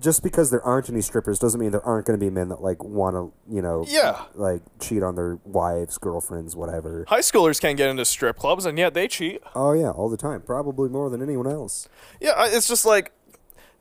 Just 0.00 0.24
because 0.24 0.50
there 0.50 0.62
aren't 0.64 0.90
any 0.90 1.00
strippers 1.00 1.38
doesn't 1.38 1.60
mean 1.60 1.70
there 1.70 1.84
aren't 1.86 2.04
going 2.04 2.18
to 2.18 2.24
be 2.24 2.30
men 2.30 2.48
that 2.48 2.60
like 2.60 2.82
want 2.82 3.14
to, 3.14 3.32
you 3.48 3.62
know, 3.62 3.84
Yeah. 3.86 4.22
like 4.34 4.60
cheat 4.80 5.04
on 5.04 5.14
their 5.14 5.38
wives, 5.44 5.98
girlfriends, 5.98 6.56
whatever. 6.56 7.04
High 7.06 7.20
schoolers 7.20 7.60
can't 7.60 7.76
get 7.76 7.88
into 7.88 8.04
strip 8.04 8.36
clubs, 8.38 8.66
and 8.66 8.76
yet 8.76 8.92
they 8.94 9.06
cheat. 9.06 9.40
Oh 9.54 9.70
yeah, 9.72 9.90
all 9.90 10.08
the 10.08 10.16
time, 10.16 10.40
probably 10.40 10.88
more 10.88 11.08
than 11.10 11.22
anyone 11.22 11.46
else. 11.46 11.88
Yeah, 12.20 12.32
it's 12.46 12.66
just 12.66 12.84
like, 12.84 13.12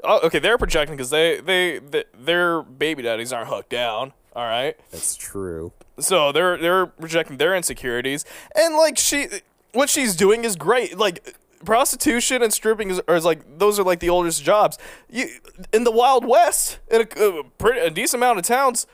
oh, 0.03 0.19
okay, 0.23 0.39
they're 0.39 0.57
projecting 0.57 0.95
because 0.95 1.09
they, 1.09 1.39
they 1.39 1.79
they 1.79 2.03
their 2.17 2.61
baby 2.61 3.03
daddies 3.03 3.31
aren't 3.33 3.49
hooked 3.49 3.69
down. 3.69 4.13
All 4.35 4.45
right, 4.45 4.77
That's 4.91 5.15
true. 5.15 5.71
so 5.99 6.31
they're 6.31 6.57
they're 6.57 6.85
projecting 6.85 7.37
their 7.37 7.55
insecurities, 7.55 8.23
and 8.55 8.75
like 8.75 8.97
she, 8.97 9.27
what 9.73 9.89
she's 9.89 10.15
doing 10.15 10.43
is 10.45 10.55
great. 10.55 10.97
Like 10.97 11.35
prostitution 11.65 12.43
and 12.43 12.53
stripping 12.53 12.91
is, 12.91 13.01
is 13.07 13.25
like 13.25 13.57
those 13.57 13.79
are 13.79 13.83
like 13.83 13.99
the 13.99 14.09
oldest 14.09 14.43
jobs. 14.43 14.77
You 15.09 15.27
in 15.73 15.85
the 15.85 15.91
Wild 15.91 16.25
West, 16.25 16.77
in 16.91 17.01
a, 17.01 17.23
a, 17.23 17.43
pretty, 17.57 17.79
a 17.79 17.89
decent 17.89 18.21
amount 18.21 18.37
of 18.37 18.45
towns. 18.45 18.85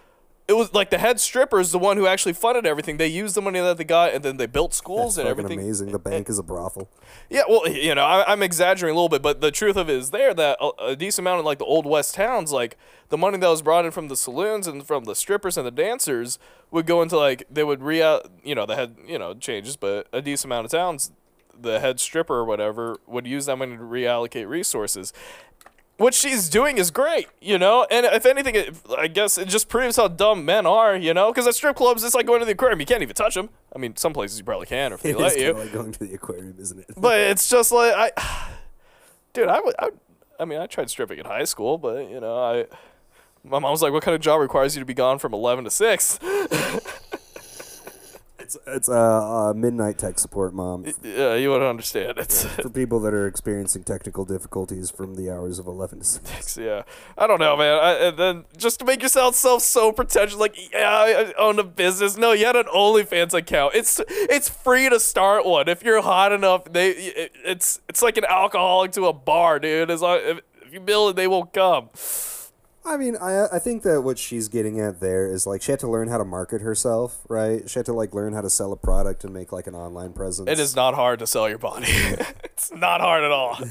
It 0.46 0.54
was 0.54 0.74
like 0.74 0.90
the 0.90 0.98
head 0.98 1.22
stripper 1.22 1.60
is 1.62 1.72
the 1.72 1.80
one 1.80 1.96
who 1.96 2.06
actually 2.06 2.34
funded 2.34 2.66
everything. 2.66 2.98
They 2.98 3.08
used 3.08 3.34
the 3.34 3.42
money 3.42 3.62
that 3.62 3.78
they 3.78 3.86
got, 3.86 4.14
and 4.14 4.26
then 4.26 4.36
they 4.36 4.46
built 4.46 4.74
schools 4.74 5.16
That's 5.16 5.20
and 5.20 5.30
everything. 5.30 5.58
amazing. 5.58 5.94
The 5.94 6.00
bank 6.00 6.28
is 6.28 6.38
a 6.38 6.44
brothel. 6.44 6.90
Yeah, 7.30 7.44
well, 7.48 7.66
you 7.70 7.96
know, 7.96 8.04
I, 8.04 8.30
I'm 8.30 8.44
exaggerating 8.44 8.94
a 8.94 8.96
little 8.96 9.08
bit, 9.08 9.22
but 9.22 9.40
the 9.40 9.52
truth 9.52 9.78
of 9.78 9.90
it 9.90 9.96
is 9.96 10.10
there 10.10 10.34
that 10.34 10.58
a, 10.60 10.72
a 10.88 10.96
decent 10.98 11.24
amount 11.26 11.40
of 11.40 11.46
like 11.46 11.60
the 11.60 11.66
old 11.66 11.86
west 11.86 12.16
towns, 12.16 12.52
like 12.52 12.78
the 13.08 13.18
money 13.18 13.38
that 13.38 13.48
was 13.48 13.62
brought 13.62 13.86
in 13.86 13.92
from 13.92 14.10
the 14.10 14.18
saloons 14.18 14.68
and 14.68 14.86
from 14.86 15.06
the 15.06 15.16
strippers 15.16 15.58
and 15.58 15.66
the 15.66 15.72
dancers 15.72 16.38
would 16.72 16.86
go 16.86 17.02
into 17.02 17.18
like 17.18 17.46
they 17.50 17.64
would 17.64 17.82
re, 17.82 18.02
uh, 18.02 18.20
you 18.44 18.54
know, 18.54 18.66
the 18.66 18.76
head, 18.76 18.98
you 19.08 19.18
know, 19.18 19.34
changes, 19.34 19.78
but 19.78 20.08
a 20.12 20.22
decent 20.22 20.46
amount 20.52 20.66
of 20.66 20.72
towns, 20.72 21.12
the 21.58 21.80
head 21.80 22.02
stripper 22.02 22.36
or 22.36 22.44
whatever 22.44 22.98
would 23.08 23.26
use 23.26 23.46
that 23.46 23.56
money 23.56 23.78
to 23.78 23.84
reallocate 23.84 24.50
resources. 24.50 25.14
What 25.98 26.14
she's 26.16 26.50
doing 26.50 26.80
is 26.80 26.90
great, 26.90 27.28
you 27.40 27.60
know, 27.60 27.86
and 27.92 28.06
if 28.08 28.26
anything, 28.26 28.56
it, 28.56 28.76
I 28.98 29.08
guess 29.08 29.38
it 29.38 29.48
just 29.48 29.70
proves 29.70 29.96
how 29.96 30.08
dumb 30.08 30.44
men 30.44 30.66
are, 30.66 30.96
you 30.96 31.14
know, 31.14 31.32
because 31.32 31.46
at 31.46 31.54
strip 31.54 31.76
clubs 31.76 32.04
it's 32.04 32.16
like 32.16 32.26
going 32.26 32.40
to 32.40 32.46
the 32.46 32.54
aquarium, 32.54 32.80
you 32.80 32.86
can't 32.88 33.04
even 33.04 33.16
touch 33.16 33.36
them. 33.36 33.50
I 33.76 33.78
mean, 33.78 33.96
some 33.96 34.12
places 34.12 34.40
you 34.40 34.44
probably 34.44 34.66
can, 34.66 34.92
or 34.92 34.96
if 34.96 35.02
they 35.04 35.12
It 35.12 35.20
let 35.20 35.38
you. 35.40 35.54
like 35.54 35.72
going 35.72 35.92
to 35.92 36.00
the 36.00 36.14
aquarium, 36.16 36.56
isn't 36.60 36.80
it? 36.80 36.86
But 36.98 37.20
it's 37.20 37.48
just 37.48 37.72
like 37.72 37.94
I, 37.96 38.12
dude, 39.34 39.48
I 39.48 39.60
would, 39.62 39.76
I, 39.78 39.90
I 40.40 40.46
mean, 40.46 40.60
I 40.60 40.66
tried 40.66 40.90
stripping 40.90 41.20
in 41.20 41.26
high 41.26 41.44
school, 41.44 41.78
but 41.78 42.10
you 42.10 42.20
know, 42.20 42.38
I, 42.38 42.66
my 43.44 43.60
mom 43.60 43.72
was 43.72 43.82
like, 43.84 43.94
"What 43.94 44.02
kind 44.04 44.16
of 44.16 44.22
job 44.22 44.42
requires 44.42 44.76
you 44.76 44.80
to 44.80 44.86
be 44.86 44.96
gone 44.96 45.20
from 45.20 45.34
eleven 45.34 45.64
to 45.66 45.70
6? 45.70 46.20
it's 48.56 48.68
it's 48.68 48.90
a 48.90 48.94
uh, 48.94 49.50
uh, 49.50 49.54
midnight 49.54 49.98
tech 49.98 50.20
support, 50.20 50.54
mom. 50.54 50.86
Yeah, 51.04 51.36
you 51.36 51.50
wouldn't 51.50 51.70
understand. 51.70 52.18
It's, 52.18 52.46
For 52.46 52.70
people 52.70 53.00
that 53.02 53.14
are 53.14 53.28
experiencing 53.28 53.84
technical 53.84 54.26
difficulties 54.26 54.90
from 54.92 55.16
the 55.16 55.30
hours 55.30 55.60
of 55.60 55.68
eleven 55.68 56.00
to 56.00 56.06
six. 56.06 56.58
yeah, 56.58 56.84
I 57.18 57.28
don't 57.28 57.40
know, 57.40 57.58
man. 57.58 57.80
I, 57.80 57.94
and 58.08 58.18
then 58.18 58.46
just 58.58 58.80
to 58.80 58.86
make 58.86 59.02
yourself 59.02 59.36
so 59.36 59.92
pretentious, 59.92 60.38
like, 60.38 60.56
yeah, 60.72 60.90
I 60.90 61.22
I 61.22 61.34
own 61.38 61.60
a 61.60 61.64
business. 61.64 62.18
No, 62.18 62.32
you 62.32 62.46
had 62.46 62.56
an 62.56 62.66
OnlyFans 62.66 63.34
account. 63.34 63.76
It's 63.76 64.02
it's 64.08 64.50
free 64.50 64.90
to 64.90 65.00
start 65.00 65.46
one 65.46 65.68
if 65.68 65.84
you're 65.84 66.02
hot 66.02 66.32
enough. 66.32 66.66
They, 66.72 66.92
it, 66.92 67.32
it's 67.46 67.82
it's 67.90 68.02
like 68.02 68.18
an 68.18 68.26
alcoholic 68.26 68.92
to 68.94 69.08
a 69.08 69.14
bar, 69.14 69.60
dude. 69.60 69.92
As 69.92 70.02
long 70.02 70.20
if, 70.24 70.40
if 70.62 70.74
you 70.74 70.80
build 70.80 71.12
it, 71.12 71.16
they 71.16 71.28
will 71.28 71.46
come. 71.46 71.90
I 72.86 72.98
mean, 72.98 73.16
I 73.16 73.48
I 73.54 73.60
think 73.60 73.84
that 73.84 74.02
what 74.02 74.18
she's 74.20 74.48
getting 74.50 74.80
at 74.80 75.00
there 75.00 75.26
is 75.28 75.48
like 75.48 75.62
she 75.62 75.72
had 75.72 75.80
to 75.82 75.88
learn 75.90 76.10
how 76.10 76.18
to 76.18 76.26
market 76.26 76.62
herself, 76.62 77.20
right? 77.30 77.70
She 77.70 77.80
had 77.80 77.86
to 77.86 77.94
like 77.94 78.14
learn 78.14 78.34
how 78.34 78.42
to 78.42 78.50
sell 78.50 78.74
a 78.74 78.78
product 78.78 79.24
and 79.24 79.34
make 79.34 79.52
like 79.52 79.68
an 79.68 79.76
online 79.76 80.12
presence. 80.14 80.50
It 80.50 80.60
is 80.60 80.76
not 80.76 80.94
hard 80.94 81.20
to 81.20 81.28
sell 81.28 81.48
your 81.48 81.58
body. 81.60 81.88
it's 82.44 82.74
not 82.74 83.02
hard 83.02 83.24
at 83.24 83.32
all. 83.32 83.58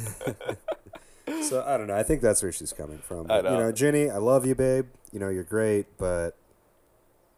So 1.42 1.64
I 1.66 1.76
don't 1.76 1.86
know. 1.86 1.96
I 1.96 2.02
think 2.02 2.20
that's 2.20 2.42
where 2.42 2.52
she's 2.52 2.72
coming 2.72 2.98
from. 2.98 3.30
I 3.30 3.40
But, 3.40 3.44
You 3.44 3.50
know. 3.50 3.60
know, 3.60 3.72
Jenny, 3.72 4.10
I 4.10 4.18
love 4.18 4.44
you, 4.44 4.54
babe. 4.54 4.86
You 5.12 5.20
know, 5.20 5.28
you're 5.28 5.44
great, 5.44 5.86
but 5.96 6.36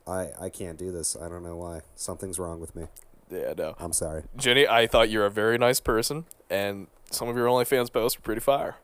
I 0.07 0.31
I 0.41 0.49
can't 0.49 0.79
do 0.79 0.91
this. 0.91 1.17
I 1.17 1.29
don't 1.29 1.43
know 1.43 1.57
why. 1.57 1.83
Something's 1.95 2.39
wrong 2.39 2.61
with 2.61 2.75
me. 2.75 2.87
Yeah, 3.31 3.53
no. 3.57 3.75
I'm 3.79 3.93
sorry. 3.93 4.25
Jenny, 4.37 4.67
I 4.67 4.87
thought 4.87 5.11
you 5.11 5.19
were 5.21 5.27
a 5.27 5.31
very 5.31 5.59
nice 5.59 5.81
person, 5.81 6.25
and 6.51 6.87
some 7.11 7.29
of 7.29 7.37
your 7.37 7.47
OnlyFans 7.47 7.93
posts 7.93 8.19
were 8.19 8.23
pretty 8.23 8.41
fire. 8.41 8.77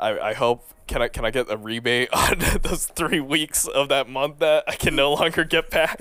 I, 0.00 0.30
I 0.30 0.34
hope 0.34 0.66
can 0.86 1.02
I 1.02 1.08
can 1.08 1.24
I 1.24 1.30
get 1.30 1.50
a 1.50 1.56
rebate 1.56 2.08
on 2.12 2.38
those 2.62 2.86
three 2.86 3.20
weeks 3.20 3.66
of 3.66 3.88
that 3.90 4.08
month 4.08 4.38
that 4.40 4.64
I 4.66 4.74
can 4.74 4.96
no 4.96 5.12
longer 5.12 5.44
get 5.44 5.70
back? 5.70 6.00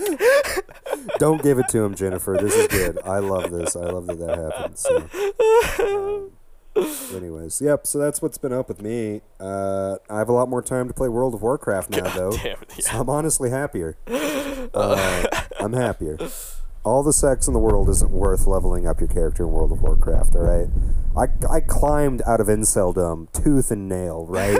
Don't 1.19 1.41
give 1.43 1.59
it 1.59 1.67
to 1.69 1.83
him, 1.83 1.95
Jennifer. 1.95 2.37
This 2.41 2.55
is 2.55 2.67
good. 2.67 2.99
I 3.05 3.19
love 3.19 3.51
this. 3.51 3.75
I 3.75 3.81
love 3.81 4.07
that 4.07 4.19
that 4.19 4.37
happened. 4.37 4.77
So. 4.77 6.31
um, 6.75 7.15
anyways, 7.15 7.61
yep. 7.61 7.85
So 7.85 7.99
that's 7.99 8.21
what's 8.21 8.37
been 8.37 8.53
up 8.53 8.67
with 8.67 8.81
me. 8.81 9.21
Uh, 9.39 9.97
I 10.09 10.17
have 10.17 10.29
a 10.29 10.33
lot 10.33 10.49
more 10.49 10.61
time 10.61 10.87
to 10.87 10.93
play 10.93 11.09
World 11.09 11.33
of 11.33 11.41
Warcraft 11.41 11.91
now, 11.91 12.09
though. 12.15 12.31
Damn 12.31 12.57
it, 12.61 12.83
So. 12.83 12.99
I'm 12.99 13.09
honestly 13.09 13.49
happier. 13.49 13.97
Uh, 14.71 15.23
I'm 15.59 15.73
happier. 15.73 16.17
All 16.89 17.03
the 17.03 17.13
sex 17.13 17.47
in 17.47 17.53
the 17.53 17.59
world 17.59 17.87
isn't 17.87 18.09
worth 18.09 18.47
leveling 18.47 18.87
up 18.87 18.99
your 18.99 19.09
character 19.09 19.43
in 19.43 19.51
World 19.51 19.71
of 19.71 19.83
Warcraft, 19.83 20.35
all 20.35 20.41
right? 20.41 20.67
I, 21.15 21.57
I 21.57 21.59
climbed 21.59 22.23
out 22.25 22.41
of 22.41 22.47
Inceldom 22.47 23.31
tooth 23.31 23.69
and 23.69 23.87
nail, 23.87 24.25
right? 24.25 24.57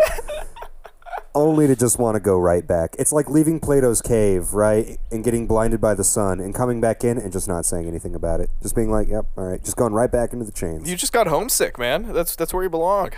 Only 1.34 1.66
to 1.66 1.76
just 1.76 1.98
want 1.98 2.18
to 2.18 2.20
go 2.20 2.38
right 2.38 2.68
back. 2.68 2.96
It's 3.00 3.12
like 3.12 3.32
leaving 3.32 3.60
Plato's 3.60 4.00
cave, 4.00 4.54
right? 4.54 5.00
And 5.12 5.24
getting 5.24 5.48
blinded 5.48 5.82
by 5.82 5.96
the 5.96 6.04
sun 6.04 6.40
and 6.40 6.54
coming 6.54 6.80
back 6.80 7.04
in 7.04 7.18
and 7.18 7.32
just 7.32 7.48
not 7.48 7.66
saying 7.66 7.88
anything 7.88 8.14
about 8.14 8.42
it. 8.42 8.52
Just 8.62 8.76
being 8.76 8.92
like, 8.92 9.08
yep, 9.08 9.26
all 9.36 9.46
right. 9.46 9.64
Just 9.64 9.76
going 9.76 9.94
right 9.94 10.12
back 10.12 10.32
into 10.32 10.46
the 10.46 10.52
chains. 10.52 10.88
You 10.88 10.96
just 10.96 11.12
got 11.12 11.26
homesick, 11.26 11.80
man. 11.80 12.14
That's 12.14 12.36
that's 12.36 12.54
where 12.54 12.62
you 12.62 12.70
belong. 12.70 13.10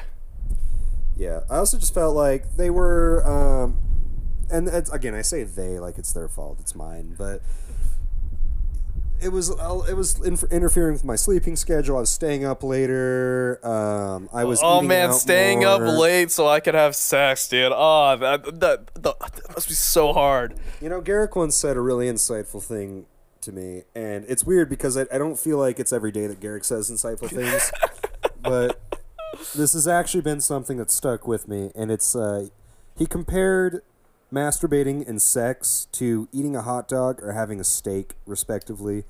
Yeah, 1.18 1.42
I 1.50 1.58
also 1.58 1.78
just 1.78 1.94
felt 1.94 2.16
like 2.16 2.56
they 2.56 2.70
were, 2.70 3.28
um, 3.28 3.78
and 4.50 4.70
it's, 4.70 4.90
again, 4.90 5.14
I 5.16 5.22
say 5.22 5.44
they 5.44 5.80
like 5.80 5.98
it's 5.98 6.14
their 6.14 6.30
fault, 6.30 6.60
it's 6.62 6.76
mine, 6.76 7.16
but 7.18 7.42
it 9.22 9.32
was 9.32 9.52
uh, 9.52 9.86
it 9.88 9.94
was 9.94 10.20
in, 10.22 10.38
interfering 10.50 10.94
with 10.94 11.06
my 11.06 11.16
sleeping 11.16 11.56
schedule. 11.56 11.98
I 11.98 12.02
was 12.02 12.10
staying 12.10 12.44
up 12.44 12.64
later. 12.64 13.60
Um, 13.64 14.30
I 14.34 14.44
was. 14.44 14.60
Oh 14.64 14.82
man, 14.82 15.14
staying 15.14 15.64
up 15.64 15.82
late 15.82 16.32
so 16.32 16.48
I 16.48 16.60
could 16.60 16.74
have 16.74 16.96
sex, 16.96 17.48
dude. 17.48 17.72
Oh, 17.74 18.18
that 18.18 18.44
that, 18.60 18.94
that, 18.96 19.20
that 19.20 19.50
must 19.54 19.68
be 19.68 19.76
so 19.76 20.12
hard. 20.14 20.56
You 20.82 20.90
know, 20.90 21.02
Garrick 21.02 21.36
once 21.36 21.56
said 21.56 21.78
a 21.78 21.82
really 21.82 22.08
insightful 22.08 22.62
thing 22.62 23.06
to 23.42 23.52
me, 23.52 23.84
and 23.96 24.26
it's 24.28 24.44
weird 24.44 24.70
because 24.70 24.98
I, 24.98 25.06
I 25.14 25.18
don't 25.18 25.40
feel 25.40 25.58
like 25.58 25.80
it's 25.80 25.94
every 25.94 26.12
day 26.12 26.28
that 26.28 26.40
Garrick 26.40 26.64
says 26.64 26.90
insightful 26.90 27.30
things, 27.36 27.72
but 28.42 28.82
this 29.56 29.74
has 29.74 29.88
actually 29.88 30.22
been 30.22 30.42
something 30.42 30.78
that 30.78 30.90
stuck 30.90 31.28
with 31.28 31.48
me, 31.48 31.72
and 31.76 31.92
it's 31.92 32.16
uh, 32.16 32.48
he 32.98 33.06
compared 33.06 33.82
masturbating 34.34 35.08
and 35.08 35.22
sex 35.22 35.88
to 35.92 36.28
eating 36.32 36.56
a 36.56 36.62
hot 36.62 36.88
dog 36.88 37.22
or 37.22 37.34
having 37.34 37.60
a 37.60 37.64
steak, 37.64 38.14
respectively. 38.26 39.04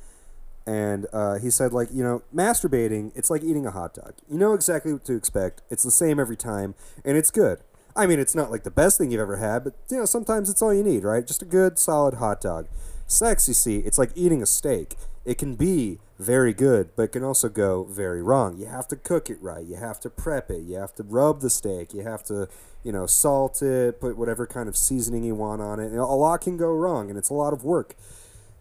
And 0.66 1.08
uh, 1.12 1.40
he 1.40 1.50
said, 1.50 1.74
like, 1.74 1.90
you 1.92 2.04
know, 2.04 2.24
masturbating, 2.34 3.12
it's 3.16 3.30
like 3.30 3.44
eating 3.44 3.66
a 3.66 3.72
hot 3.72 3.94
dog. 3.94 4.14
You 4.30 4.38
know 4.38 4.54
exactly 4.54 4.94
what 4.94 5.06
to 5.06 5.16
expect. 5.16 5.62
It's 5.70 5.84
the 5.84 5.92
same 5.92 6.20
every 6.20 6.38
time, 6.38 6.76
and 7.04 7.18
it's 7.18 7.32
good. 7.32 7.60
I 7.96 8.08
mean, 8.08 8.20
it's 8.20 8.36
not 8.36 8.52
like 8.52 8.64
the 8.64 8.72
best 8.72 8.98
thing 8.98 9.12
you've 9.12 9.22
ever 9.22 9.38
had, 9.38 9.64
but, 9.64 9.74
you 9.90 9.98
know, 9.98 10.06
sometimes 10.06 10.50
it's 10.50 10.62
all 10.62 10.74
you 10.74 10.84
need, 10.84 11.04
right? 11.04 11.26
Just 11.26 11.42
a 11.42 11.46
good, 11.46 11.78
solid 11.78 12.16
hot 12.16 12.40
dog. 12.40 12.68
Sex, 13.06 13.48
you 13.48 13.54
see, 13.54 13.78
it's 13.80 13.98
like 13.98 14.12
eating 14.16 14.42
a 14.42 14.46
steak. 14.46 14.96
It 15.26 15.38
can 15.38 15.56
be 15.56 16.00
very 16.22 16.54
good, 16.54 16.96
but 16.96 17.12
can 17.12 17.24
also 17.24 17.50
go 17.50 17.84
very 17.84 18.22
wrong. 18.22 18.58
You 18.58 18.68
have 18.68 18.88
to 18.90 18.96
cook 18.96 19.30
it 19.30 19.42
right. 19.42 19.66
You 19.66 19.76
have 19.76 20.00
to 20.02 20.10
prep 20.10 20.50
it. 20.52 20.62
You 20.62 20.76
have 20.76 20.94
to 20.96 21.04
rub 21.04 21.42
the 21.42 21.50
steak. 21.50 21.94
You 21.94 22.04
have 22.04 22.24
to, 22.26 22.48
you 22.84 22.92
know, 22.92 23.06
salt 23.08 23.62
it, 23.62 24.00
put 24.00 24.18
whatever 24.18 24.46
kind 24.46 24.70
of 24.70 24.78
seasoning 24.78 25.24
you 25.24 25.36
want 25.36 25.62
on 25.62 25.80
it. 25.80 25.88
And 25.88 25.98
a 25.98 26.06
lot 26.06 26.42
can 26.42 26.58
go 26.58 26.72
wrong, 26.72 27.10
and 27.10 27.18
it's 27.18 27.30
a 27.30 27.34
lot 27.34 27.54
of 27.54 27.64
work. 27.64 27.96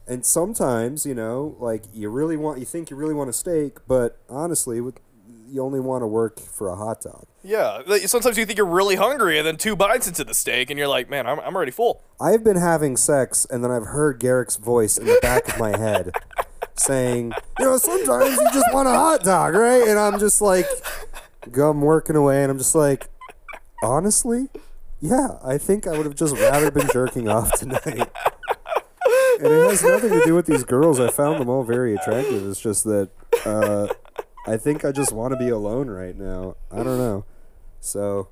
And 0.06 0.24
sometimes, 0.26 1.06
you 1.06 1.14
know, 1.14 1.56
like 1.60 1.84
you 1.92 2.08
really 2.08 2.36
want, 2.36 2.58
you 2.58 2.64
think 2.66 2.90
you 2.90 2.96
really 2.96 3.14
want 3.14 3.30
a 3.30 3.34
steak, 3.34 3.78
but 3.86 4.18
honestly, 4.28 4.80
with- 4.80 4.98
you 5.50 5.62
only 5.62 5.80
want 5.80 6.02
to 6.02 6.06
work 6.06 6.38
for 6.40 6.68
a 6.68 6.76
hot 6.76 7.00
dog. 7.00 7.26
Yeah, 7.42 7.82
like, 7.86 8.02
sometimes 8.02 8.38
you 8.38 8.46
think 8.46 8.56
you're 8.56 8.66
really 8.66 8.96
hungry, 8.96 9.38
and 9.38 9.46
then 9.46 9.56
two 9.56 9.74
bites 9.74 10.06
into 10.06 10.24
the 10.24 10.34
steak, 10.34 10.70
and 10.70 10.78
you're 10.78 10.88
like, 10.88 11.08
man, 11.10 11.26
I'm, 11.26 11.40
I'm 11.40 11.56
already 11.56 11.72
full. 11.72 12.02
I've 12.20 12.44
been 12.44 12.56
having 12.56 12.96
sex, 12.96 13.46
and 13.50 13.64
then 13.64 13.70
I've 13.70 13.86
heard 13.86 14.20
Garrick's 14.20 14.56
voice 14.56 14.96
in 14.96 15.06
the 15.06 15.18
back 15.20 15.48
of 15.48 15.58
my 15.58 15.76
head 15.76 16.12
saying, 16.74 17.32
you 17.58 17.64
know, 17.64 17.76
sometimes 17.76 18.36
you 18.36 18.48
just 18.52 18.72
want 18.72 18.88
a 18.88 18.92
hot 18.92 19.22
dog, 19.22 19.54
right? 19.54 19.86
And 19.86 19.98
I'm 19.98 20.18
just 20.18 20.40
like, 20.40 20.66
go, 21.50 21.70
I'm 21.70 21.80
working 21.80 22.16
away, 22.16 22.42
and 22.42 22.50
I'm 22.50 22.58
just 22.58 22.74
like, 22.74 23.08
honestly, 23.82 24.48
yeah, 25.00 25.38
I 25.42 25.58
think 25.58 25.86
I 25.86 25.96
would 25.96 26.06
have 26.06 26.14
just 26.14 26.36
rather 26.36 26.70
been 26.70 26.88
jerking 26.92 27.28
off 27.28 27.52
tonight. 27.58 28.10
And 29.42 29.48
it 29.48 29.70
has 29.70 29.82
nothing 29.82 30.10
to 30.10 30.22
do 30.26 30.34
with 30.34 30.44
these 30.46 30.64
girls. 30.64 31.00
I 31.00 31.10
found 31.10 31.40
them 31.40 31.48
all 31.48 31.64
very 31.64 31.94
attractive. 31.94 32.46
It's 32.46 32.60
just 32.60 32.84
that 32.84 33.08
uh, 33.46 33.88
I 34.46 34.58
think 34.58 34.84
I 34.84 34.92
just 34.92 35.12
want 35.12 35.32
to 35.32 35.38
be 35.38 35.48
alone 35.48 35.88
right 35.88 36.14
now. 36.14 36.56
I 36.70 36.82
don't 36.82 36.98
know. 36.98 37.24
So 37.80 38.28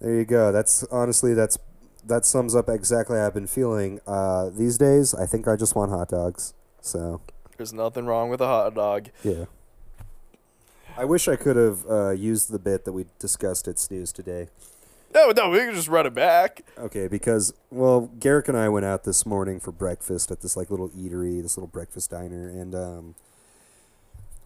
there 0.00 0.14
you 0.14 0.24
go. 0.24 0.50
That's 0.50 0.84
honestly 0.84 1.34
that's 1.34 1.58
that 2.04 2.24
sums 2.24 2.54
up 2.54 2.68
exactly 2.68 3.18
how 3.18 3.26
I've 3.26 3.34
been 3.34 3.46
feeling 3.46 4.00
uh, 4.06 4.48
these 4.48 4.78
days. 4.78 5.14
I 5.14 5.26
think 5.26 5.46
I 5.46 5.56
just 5.56 5.76
want 5.76 5.90
hot 5.90 6.08
dogs. 6.08 6.54
So 6.80 7.20
There's 7.56 7.72
nothing 7.72 8.06
wrong 8.06 8.30
with 8.30 8.40
a 8.40 8.46
hot 8.46 8.74
dog. 8.74 9.08
yeah. 9.22 9.44
I 10.94 11.06
wish 11.06 11.26
I 11.26 11.36
could 11.36 11.56
have 11.56 11.86
uh, 11.88 12.10
used 12.10 12.50
the 12.50 12.58
bit 12.58 12.84
that 12.84 12.92
we 12.92 13.06
discussed 13.18 13.66
at 13.66 13.78
Snooze 13.78 14.12
today. 14.12 14.48
No, 15.14 15.30
no, 15.30 15.50
we 15.50 15.58
can 15.58 15.74
just 15.74 15.88
run 15.88 16.06
it 16.06 16.14
back. 16.14 16.64
Okay, 16.78 17.08
because 17.08 17.54
well, 17.70 18.10
Garrick 18.18 18.48
and 18.48 18.56
I 18.56 18.68
went 18.68 18.84
out 18.84 19.04
this 19.04 19.24
morning 19.24 19.60
for 19.60 19.72
breakfast 19.72 20.30
at 20.30 20.40
this 20.40 20.56
like 20.56 20.70
little 20.70 20.90
eatery, 20.90 21.42
this 21.42 21.56
little 21.56 21.68
breakfast 21.68 22.10
diner, 22.10 22.48
and 22.48 22.74
um, 22.74 23.14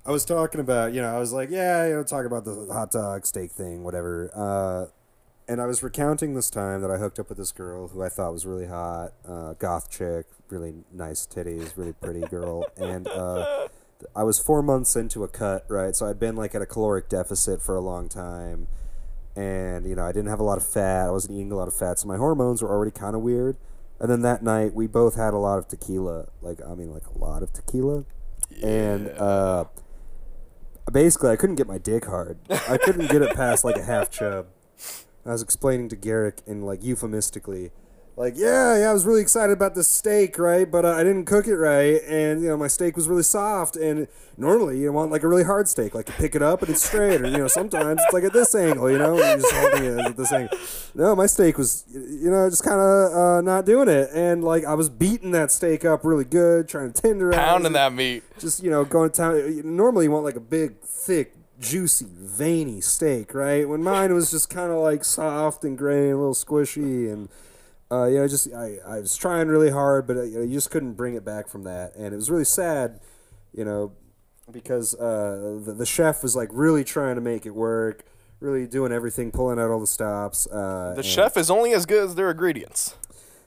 I 0.05 0.11
was 0.11 0.25
talking 0.25 0.61
about, 0.61 0.93
you 0.93 1.01
know, 1.01 1.15
I 1.15 1.19
was 1.19 1.33
like, 1.33 1.51
yeah, 1.51 1.87
you 1.87 1.95
know, 1.95 2.05
talk 2.05 2.27
about 2.27 2.45
the 2.45 2.69
hot 2.73 2.93
dog 2.93 3.27
steak 3.27 3.51
thing, 3.51 3.83
whatever. 3.83 4.31
Uh, 4.35 4.87
and 5.49 5.61
I 5.61 5.67
was 5.67 5.83
recounting 5.83 6.35
this 6.35 6.51
time 6.51 6.81
that 6.83 6.91
I 6.91 6.97
hooked 6.97 7.19
up 7.19 7.29
with 7.29 7.39
this 7.39 7.53
girl 7.53 7.89
who 7.89 8.03
I 8.03 8.09
thought 8.09 8.33
was 8.33 8.45
really 8.47 8.67
hot, 8.67 9.13
uh, 9.29 9.55
goth 9.55 9.91
chick, 9.91 10.27
really 10.49 10.75
nice 10.93 11.27
titties, 11.27 11.77
really 11.77 11.93
pretty 11.93 12.21
girl, 12.23 12.65
and 12.77 13.07
uh, 13.09 13.69
I 14.15 14.25
was 14.25 14.39
four 14.39 14.63
months 14.63 14.97
into 14.97 15.23
a 15.25 15.29
cut, 15.29 15.65
right? 15.69 15.95
So 15.95 16.07
I'd 16.07 16.19
been 16.19 16.37
like 16.37 16.55
at 16.55 16.63
a 16.63 16.67
caloric 16.67 17.09
deficit 17.09 17.63
for 17.63 17.77
a 17.77 17.81
long 17.81 18.09
time, 18.09 18.67
and 19.37 19.87
you 19.87 19.95
know 19.95 20.05
I 20.05 20.13
didn't 20.13 20.29
have 20.29 20.41
a 20.41 20.45
lot 20.45 20.59
of 20.59 20.67
fat. 20.67 21.07
I 21.07 21.11
wasn't 21.11 21.35
eating 21.35 21.53
a 21.53 21.57
lot 21.57 21.69
of 21.69 21.75
fat, 21.75 22.01
so 22.01 22.09
my 22.09 22.17
hormones 22.17 22.63
were 22.63 22.71
already 22.71 22.93
kind 22.93 23.15
of 23.15 23.23
weird. 23.23 23.57
And 23.99 24.11
then 24.11 24.21
that 24.23 24.43
night 24.43 24.75
we 24.75 24.87
both 24.87 25.15
had 25.15 25.33
a 25.33 25.39
lot 25.39 25.59
of 25.59 25.69
tequila, 25.69 26.27
like 26.43 26.59
I 26.67 26.75
mean, 26.75 26.93
like 26.93 27.07
a 27.07 27.19
lot 27.19 27.43
of 27.43 27.53
tequila, 27.53 28.05
and 28.63 29.09
uh, 29.11 29.67
basically 30.93 31.31
I 31.31 31.37
couldn't 31.37 31.57
get 31.57 31.69
my 31.69 31.79
dick 31.79 32.05
hard. 32.05 32.39
I 32.69 32.79
couldn't 32.79 33.11
get 33.11 33.23
it 33.23 33.35
past 33.35 33.65
like 33.65 33.77
a 33.77 33.85
half 33.85 34.11
chub. 34.11 34.49
I 35.29 35.33
was 35.33 35.43
explaining 35.43 35.89
to 35.91 35.97
Garrick 35.97 36.41
in 36.47 36.63
like 36.63 36.83
euphemistically, 36.83 37.71
like, 38.19 38.33
yeah, 38.35 38.79
yeah, 38.79 38.89
I 38.89 38.93
was 38.95 39.05
really 39.05 39.21
excited 39.21 39.53
about 39.53 39.75
the 39.75 39.85
steak, 39.85 40.39
right? 40.39 40.71
But 40.71 40.87
uh, 40.87 40.93
I 40.93 41.05
didn't 41.05 41.27
cook 41.27 41.47
it 41.47 41.57
right, 41.57 42.01
and 42.09 42.41
you 42.41 42.49
know 42.49 42.57
my 42.57 42.67
steak 42.67 42.97
was 42.97 43.09
really 43.09 43.23
soft. 43.23 43.77
And 43.77 44.09
normally 44.39 44.81
you 44.81 44.91
want 44.91 45.11
like 45.11 45.23
a 45.23 45.29
really 45.29 45.45
hard 45.45 45.69
steak, 45.69 45.95
like 45.95 46.09
you 46.09 46.15
pick 46.15 46.35
it 46.35 46.41
up 46.41 46.63
and 46.63 46.71
it's 46.71 46.83
straight, 46.83 47.21
or 47.21 47.27
you 47.27 47.37
know 47.37 47.47
sometimes 47.47 48.01
it's 48.03 48.15
like 48.15 48.25
at 48.25 48.33
this 48.33 48.55
angle, 48.55 48.91
you 48.91 48.97
know, 48.97 49.17
you're 49.17 49.37
just 49.37 49.53
holding 49.53 49.85
it 49.85 49.99
at 49.99 50.17
this 50.17 50.33
angle. 50.33 50.57
No, 50.95 51.15
my 51.15 51.27
steak 51.27 51.59
was, 51.59 51.85
you 51.93 52.31
know, 52.31 52.49
just 52.49 52.65
kind 52.65 52.81
of 52.81 53.13
uh, 53.13 53.41
not 53.43 53.67
doing 53.67 53.89
it, 53.89 54.09
and 54.15 54.43
like 54.43 54.65
I 54.65 54.73
was 54.73 54.89
beating 54.89 55.33
that 55.33 55.53
steak 55.53 55.85
up 55.85 56.03
really 56.03 56.25
good, 56.25 56.69
trying 56.69 56.95
to 56.95 57.03
tenderize, 57.03 57.35
it, 57.35 57.37
Pounding 57.37 57.73
it 57.73 57.75
that 57.75 57.93
meat. 57.93 58.23
just 58.39 58.63
you 58.63 58.71
know 58.71 58.87
going 58.87 59.11
to 59.11 59.17
town 59.17 59.77
normally 59.77 60.07
you 60.07 60.11
want 60.11 60.25
like 60.25 60.37
a 60.37 60.41
big 60.41 60.81
thick 60.81 61.35
juicy 61.59 62.07
veiny 62.09 62.81
steak 62.81 63.35
right 63.35 63.69
when 63.69 63.83
mine 63.83 64.13
was 64.13 64.31
just 64.31 64.51
kind 64.51 64.71
of 64.71 64.79
like 64.79 65.05
soft 65.05 65.65
and 65.65 65.79
gray 65.79 66.11
and 66.11 66.15
a 66.15 66.17
little 66.17 66.35
squishy 66.35 67.11
and 67.13 67.29
uh, 67.91 68.05
you 68.05 68.17
know 68.17 68.29
just 68.29 68.53
I, 68.53 68.77
I 68.87 68.99
was 69.01 69.17
trying 69.17 69.49
really 69.49 69.71
hard 69.71 70.07
but 70.07 70.17
uh, 70.17 70.23
you, 70.23 70.39
know, 70.39 70.45
you 70.45 70.55
just 70.55 70.71
couldn't 70.71 70.95
bring 70.95 71.15
it 71.15 71.25
back 71.25 71.49
from 71.49 71.63
that 71.63 71.95
and 71.95 72.13
it 72.13 72.17
was 72.17 72.31
really 72.31 72.45
sad 72.45 73.01
you 73.55 73.65
know 73.65 73.93
because 74.51 74.95
uh, 74.95 75.61
the, 75.65 75.73
the 75.73 75.87
chef 75.87 76.23
was 76.23 76.37
like 76.37 76.49
really 76.53 76.85
trying 76.85 77.15
to 77.15 77.21
make 77.21 77.47
it 77.47 77.55
work 77.55 78.05
really 78.41 78.67
doing 78.67 78.93
everything 78.93 79.31
pulling 79.31 79.59
out 79.59 79.71
all 79.71 79.81
the 79.81 79.87
stops 79.87 80.47
uh, 80.49 80.93
The 80.97 81.03
chef 81.03 81.37
is 81.37 81.51
only 81.51 81.73
as 81.73 81.87
good 81.87 82.05
as 82.05 82.15
their 82.15 82.31
ingredients. 82.31 82.95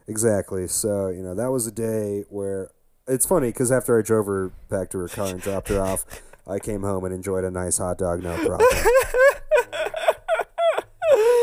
Exactly. 0.07 0.68
So 0.68 1.10
you 1.10 1.22
know 1.22 1.36
that 1.36 1.51
was 1.51 1.68
a 1.68 1.72
day 1.72 2.26
where 2.30 2.72
it's 3.07 3.26
funny 3.26 3.49
because 3.49 3.72
after 3.72 3.97
I 3.97 4.01
drove 4.01 4.26
her 4.26 4.51
back 4.70 4.89
to 4.91 4.97
her 4.99 5.07
car 5.07 5.28
and 5.28 5.41
dropped 5.41 5.70
her 5.70 5.80
off, 5.80 6.05
I 6.49 6.59
came 6.59 6.81
home 6.81 7.05
and 7.05 7.13
enjoyed 7.13 7.43
a 7.43 7.51
nice 7.51 7.77
hot 7.77 7.97
dog, 7.97 8.23
no 8.23 8.35
problem. 8.35 8.59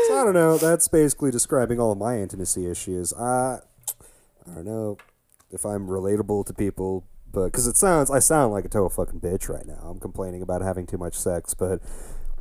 so 0.07 0.19
I 0.19 0.23
don't 0.23 0.33
know. 0.33 0.57
That's 0.57 0.87
basically 0.87 1.31
describing 1.31 1.79
all 1.79 1.91
of 1.91 1.97
my 1.97 2.19
intimacy 2.19 2.69
issues. 2.69 3.13
I, 3.13 3.59
I 4.45 4.55
don't 4.55 4.65
know 4.65 4.97
if 5.51 5.65
I'm 5.65 5.87
relatable 5.87 6.45
to 6.47 6.53
people, 6.53 7.05
but 7.31 7.45
because 7.45 7.67
it 7.67 7.77
sounds, 7.77 8.11
I 8.11 8.19
sound 8.19 8.51
like 8.51 8.65
a 8.65 8.69
total 8.69 8.89
fucking 8.89 9.21
bitch 9.21 9.47
right 9.49 9.65
now. 9.65 9.79
I'm 9.89 9.99
complaining 9.99 10.41
about 10.41 10.61
having 10.61 10.85
too 10.85 10.97
much 10.97 11.15
sex, 11.15 11.53
but 11.53 11.81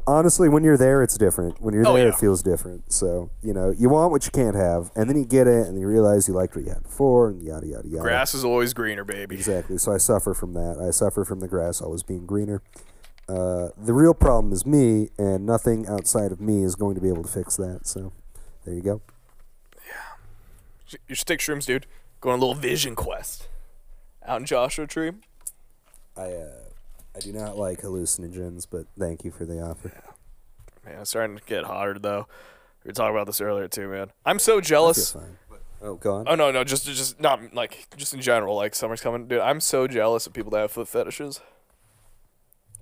honestly, 0.07 0.49
when 0.49 0.63
you're 0.65 0.77
there, 0.77 1.03
it's 1.03 1.17
different. 1.19 1.61
When 1.61 1.75
you're 1.75 1.87
Oh, 1.87 1.95
there, 1.95 2.05
yeah. 2.05 2.09
it 2.11 2.17
feels 2.17 2.43
different. 2.43 2.93
So 2.93 3.31
you 3.43 3.53
know, 3.53 3.71
you 3.77 3.89
want 3.89 4.11
what 4.11 4.25
you 4.25 4.31
can't 4.31 4.57
have, 4.57 4.91
and 4.95 5.09
then 5.09 5.17
you 5.17 5.25
get 5.25 5.47
it, 5.47 5.67
and 5.67 5.79
you 5.79 5.87
realize 5.87 6.29
you 6.29 6.35
liked 6.35 6.55
what 6.57 6.65
you 6.65 6.73
had 6.73 6.83
before, 6.83 7.29
and 7.31 7.43
yada 7.43 7.67
yada 7.67 7.89
yada. 7.89 8.03
Grass 8.03 8.35
is 8.35 8.45
always 8.45 8.73
greener, 8.75 9.05
baby. 9.05 9.35
Exactly. 9.37 9.79
So 9.79 9.93
I 9.93 9.99
suffer 9.99 10.35
from 10.35 10.53
that. 10.55 10.79
I 10.81 10.91
suffer 10.91 11.25
from 11.25 11.41
the 11.41 11.49
grass 11.49 11.81
always 11.81 12.03
being 12.03 12.27
greener. 12.27 12.63
Uh, 13.29 13.71
the 13.77 13.93
real 13.93 14.15
problem 14.15 14.53
is 14.53 14.65
me, 14.65 15.09
and 15.19 15.45
nothing 15.45 15.87
outside 15.89 16.31
of 16.31 16.41
me 16.41 16.63
is 16.63 16.77
going 16.77 16.95
to 16.95 17.01
be 17.01 17.09
able 17.09 17.25
to 17.25 17.29
fix 17.29 17.57
that. 17.57 17.81
So 17.85 18.13
there 18.65 18.75
you 18.75 18.83
go. 18.83 19.01
Yeah, 19.85 20.99
You 21.09 21.15
should 21.17 21.27
take 21.27 21.41
shrooms, 21.41 21.67
dude. 21.67 21.87
Go 22.21 22.31
on 22.31 22.39
a 22.39 22.41
little 22.41 22.55
vision 22.55 22.95
quest. 22.95 23.49
Out 24.25 24.41
in 24.41 24.47
Joshua 24.47 24.87
Tree. 24.87 25.11
I 26.17 26.23
uh, 26.33 26.51
I 27.17 27.21
do 27.21 27.33
not 27.33 27.57
like 27.57 27.81
hallucinogens, 27.81 28.67
but 28.71 28.87
thank 28.99 29.25
you 29.25 29.31
for 29.31 29.47
the 29.47 29.63
offer. 29.63 29.91
Man, 30.85 31.01
it's 31.01 31.11
starting 31.11 31.39
to 31.39 31.43
get 31.45 31.65
hotter 31.65 31.99
though. 31.99 32.27
We 32.85 32.91
were 32.91 32.93
talking 32.93 33.15
about 33.15 33.27
this 33.27 33.41
earlier 33.41 33.69
too, 33.69 33.89
man. 33.89 34.13
I'm 34.27 34.39
so 34.39 34.61
jealous. 34.61 35.17
Oh, 35.81 35.95
go 35.95 36.17
on. 36.17 36.29
Oh 36.29 36.35
no, 36.35 36.51
no, 36.51 36.63
just 36.63 36.85
just 36.85 37.19
not 37.19 37.55
like 37.55 37.89
just 37.97 38.13
in 38.13 38.21
general. 38.21 38.55
Like 38.57 38.75
summer's 38.75 39.01
coming, 39.01 39.29
dude. 39.29 39.41
I'm 39.41 39.61
so 39.61 39.87
jealous 39.87 40.27
of 40.27 40.35
people 40.35 40.51
that 40.53 40.61
have 40.61 40.73
foot 40.73 40.89
fetishes. 40.89 41.41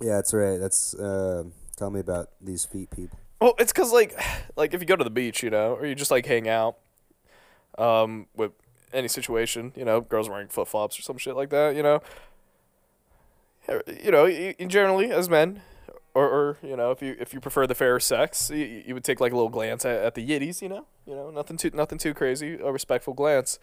Yeah, 0.01 0.17
that's 0.17 0.35
right. 0.35 0.59
That's 0.59 0.95
uh, 0.95 1.45
tell 1.77 1.91
me 1.91 2.01
about 2.01 2.31
these 2.41 2.65
feet 2.65 2.91
people. 2.91 3.19
Well, 3.41 3.55
it's 3.59 3.73
cause 3.73 3.93
like, 3.93 4.19
like 4.57 4.75
if 4.75 4.81
you 4.81 4.87
go 4.87 4.97
to 4.97 5.05
the 5.05 5.11
beach, 5.11 5.43
you 5.43 5.51
know, 5.51 5.75
or 5.75 5.87
you 5.87 5.95
just 5.95 6.11
like 6.11 6.27
hang 6.27 6.49
out, 6.49 6.77
um, 7.79 8.27
with 8.35 8.53
any 8.93 9.09
situation, 9.09 9.73
you 9.77 9.85
know, 9.85 10.01
girls 10.01 10.29
wearing 10.29 10.49
flip 10.49 10.67
flops 10.69 10.99
or 10.99 11.03
some 11.03 11.19
shit 11.19 11.37
like 11.37 11.51
that, 11.51 11.77
you 11.77 11.83
know. 11.83 12.03
Yeah, 13.69 13.81
You 14.05 14.11
know, 14.11 14.53
generally 14.69 15.11
as 15.11 15.29
men, 15.29 15.63
or, 16.15 16.29
or 16.29 16.59
you 16.63 16.77
know, 16.77 16.91
if 16.91 17.03
you 17.03 17.17
if 17.19 17.35
you 17.35 17.41
prefer 17.41 17.67
the 17.67 17.75
fairer 17.75 18.01
sex, 18.01 18.51
you, 18.51 18.83
you 18.87 18.95
would 18.95 19.05
take 19.05 19.21
like 19.21 19.33
a 19.33 19.35
little 19.35 19.51
glance 19.51 19.85
at, 19.85 20.01
at 20.03 20.15
the 20.15 20.27
yitties, 20.27 20.63
you 20.63 20.69
know, 20.69 20.87
you 21.07 21.15
know, 21.15 21.31
nothing 21.31 21.57
too 21.57 21.71
nothing 21.75 21.99
too 21.99 22.15
crazy, 22.15 22.55
a 22.55 22.71
respectful 22.71 23.15
glance, 23.15 23.59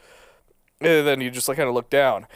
and 0.80 1.08
then 1.08 1.22
you 1.22 1.32
just 1.32 1.48
like 1.48 1.58
kind 1.58 1.70
of 1.70 1.76
look 1.76 1.90
down. 1.90 2.28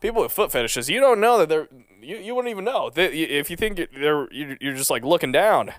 People 0.00 0.22
with 0.22 0.32
foot 0.32 0.52
fetishes, 0.52 0.90
you 0.90 1.00
don't 1.00 1.20
know 1.20 1.38
that 1.38 1.48
they're 1.48 1.68
you, 2.02 2.18
you 2.18 2.34
wouldn't 2.34 2.50
even 2.50 2.64
know 2.64 2.90
that 2.90 3.12
if 3.14 3.48
you 3.48 3.56
think 3.56 3.76
they're 3.76 4.30
you're 4.32 4.74
just 4.74 4.90
like 4.90 5.04
looking 5.04 5.32
down. 5.32 5.72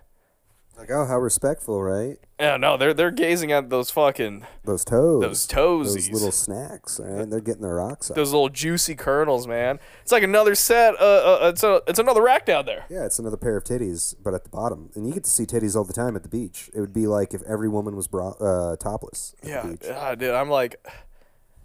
Like, 0.77 0.91
oh, 0.91 1.05
how 1.05 1.17
respectful, 1.19 1.81
right? 1.81 2.17
Yeah, 2.39 2.57
no, 2.57 2.75
they're 2.75 2.93
they're 2.93 3.11
gazing 3.11 3.51
at 3.53 3.69
those 3.69 3.89
fucking 3.91 4.45
Those 4.65 4.83
toes. 4.83 5.21
those 5.21 5.47
toesies, 5.47 5.93
Those 5.93 6.09
little 6.11 6.31
snacks, 6.33 6.99
right? 7.01 7.29
They're 7.29 7.39
getting 7.39 7.61
their 7.61 7.75
rocks 7.75 8.11
off. 8.11 8.15
those 8.17 8.33
little 8.33 8.49
juicy 8.49 8.93
kernels, 8.93 9.47
man. 9.47 9.79
It's 10.01 10.11
like 10.11 10.23
another 10.23 10.53
set. 10.53 10.95
Uh, 10.99 11.37
uh 11.43 11.49
it's 11.53 11.63
a 11.63 11.81
it's 11.87 11.97
another 11.99 12.21
rack 12.21 12.45
down 12.45 12.65
there. 12.65 12.83
Yeah, 12.89 13.05
it's 13.05 13.19
another 13.19 13.37
pair 13.37 13.55
of 13.55 13.63
titties, 13.63 14.15
but 14.21 14.33
at 14.33 14.43
the 14.43 14.49
bottom, 14.49 14.89
and 14.95 15.07
you 15.07 15.13
get 15.13 15.23
to 15.23 15.29
see 15.29 15.45
titties 15.45 15.77
all 15.77 15.85
the 15.85 15.93
time 15.93 16.15
at 16.17 16.23
the 16.23 16.29
beach. 16.29 16.69
It 16.73 16.81
would 16.81 16.93
be 16.93 17.07
like 17.07 17.33
if 17.33 17.41
every 17.43 17.69
woman 17.69 17.95
was 17.95 18.09
bra- 18.09 18.31
uh, 18.41 18.75
topless 18.75 19.33
at 19.43 19.47
Yeah, 19.49 19.61
the 19.61 19.67
beach. 19.77 19.85
ah, 19.95 20.13
dude, 20.15 20.31
I'm 20.33 20.49
like, 20.49 20.85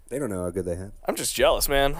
They 0.07 0.19
don't 0.19 0.29
know 0.29 0.43
how 0.43 0.51
good 0.51 0.63
they 0.65 0.75
have. 0.75 0.93
I'm 1.05 1.15
just 1.17 1.35
jealous, 1.35 1.67
man. 1.67 1.97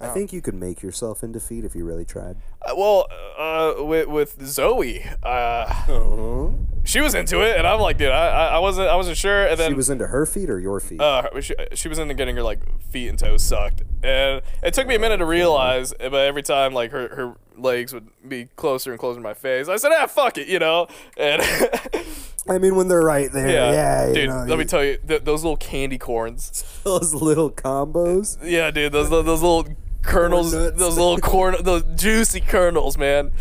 I 0.00 0.08
think 0.08 0.32
you 0.32 0.42
could 0.42 0.54
make 0.54 0.82
yourself 0.82 1.22
into 1.22 1.40
feet 1.40 1.64
if 1.64 1.74
you 1.74 1.84
really 1.84 2.04
tried. 2.04 2.36
Uh, 2.60 2.74
well, 2.76 3.06
uh, 3.38 3.82
with 3.82 4.08
with 4.08 4.44
Zoe, 4.46 5.02
uh, 5.22 6.52
she 6.84 7.00
was 7.00 7.14
into 7.14 7.40
it, 7.40 7.56
and 7.56 7.66
I'm 7.66 7.80
like, 7.80 7.96
dude, 7.96 8.10
I, 8.10 8.28
I 8.28 8.46
I 8.56 8.58
wasn't 8.58 8.88
I 8.88 8.96
wasn't 8.96 9.16
sure, 9.16 9.46
and 9.46 9.58
then 9.58 9.70
She 9.70 9.74
was 9.74 9.88
into 9.90 10.08
her 10.08 10.26
feet 10.26 10.50
or 10.50 10.60
your 10.60 10.80
feet? 10.80 11.00
uh, 11.00 11.40
she, 11.40 11.54
she 11.72 11.88
was 11.88 11.98
into 11.98 12.14
getting 12.14 12.36
her 12.36 12.42
like 12.42 12.60
feet 12.90 13.08
and 13.08 13.18
toes 13.18 13.42
sucked, 13.42 13.82
and 14.02 14.42
it 14.62 14.74
took 14.74 14.86
me 14.86 14.96
a 14.96 14.98
minute 14.98 15.16
to 15.18 15.24
realize. 15.26 15.94
But 15.98 16.12
every 16.14 16.42
time 16.42 16.72
like 16.74 16.90
her 16.92 17.08
her 17.16 17.36
legs 17.56 17.92
would 17.92 18.08
be 18.28 18.46
closer 18.56 18.90
and 18.90 18.98
closer 19.00 19.16
to 19.18 19.22
my 19.22 19.34
face, 19.34 19.68
I 19.68 19.76
said, 19.76 19.92
ah, 19.94 20.06
fuck 20.06 20.38
it, 20.38 20.48
you 20.48 20.58
know. 20.58 20.86
And 21.16 21.42
I 22.48 22.58
mean, 22.58 22.76
when 22.76 22.88
they're 22.88 23.02
right 23.02 23.30
there, 23.32 23.48
yeah, 23.48 24.06
yeah. 24.06 24.12
dude, 24.12 24.28
know, 24.30 24.36
let 24.40 24.48
you- 24.50 24.56
me 24.58 24.64
tell 24.64 24.84
you, 24.84 24.98
th- 25.06 25.24
those 25.24 25.42
little 25.42 25.56
candy 25.56 25.98
corns. 25.98 26.80
those 26.84 27.14
little 27.14 27.50
combos. 27.50 28.38
Yeah, 28.42 28.70
dude, 28.70 28.92
those 28.92 29.10
those 29.10 29.26
little 29.42 29.66
kernels, 30.02 30.52
those 30.52 30.78
little 30.96 31.18
corn, 31.18 31.56
those 31.62 31.82
juicy 31.96 32.40
kernels, 32.40 32.96
man. 32.96 33.32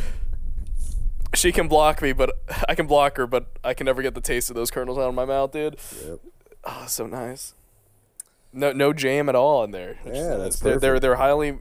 She 1.33 1.51
can 1.51 1.67
block 1.67 2.01
me, 2.01 2.13
but 2.13 2.31
I 2.69 2.75
can 2.75 2.87
block 2.87 3.17
her, 3.17 3.27
but 3.27 3.47
I 3.63 3.73
can 3.73 3.85
never 3.85 4.01
get 4.01 4.15
the 4.15 4.21
taste 4.21 4.49
of 4.49 4.55
those 4.55 4.71
kernels 4.71 4.97
out 4.97 5.09
of 5.09 5.15
my 5.15 5.25
mouth, 5.25 5.51
dude. 5.51 5.77
Yep. 6.07 6.19
Oh, 6.63 6.85
so 6.87 7.05
nice. 7.07 7.53
No, 8.53 8.71
no 8.71 8.93
jam 8.93 9.27
at 9.27 9.35
all 9.35 9.63
in 9.65 9.71
there. 9.71 9.97
Yeah, 10.05 10.35
that's 10.37 10.59
they're, 10.61 10.79
they're 10.79 10.99
they're 10.99 11.15
highly, 11.15 11.57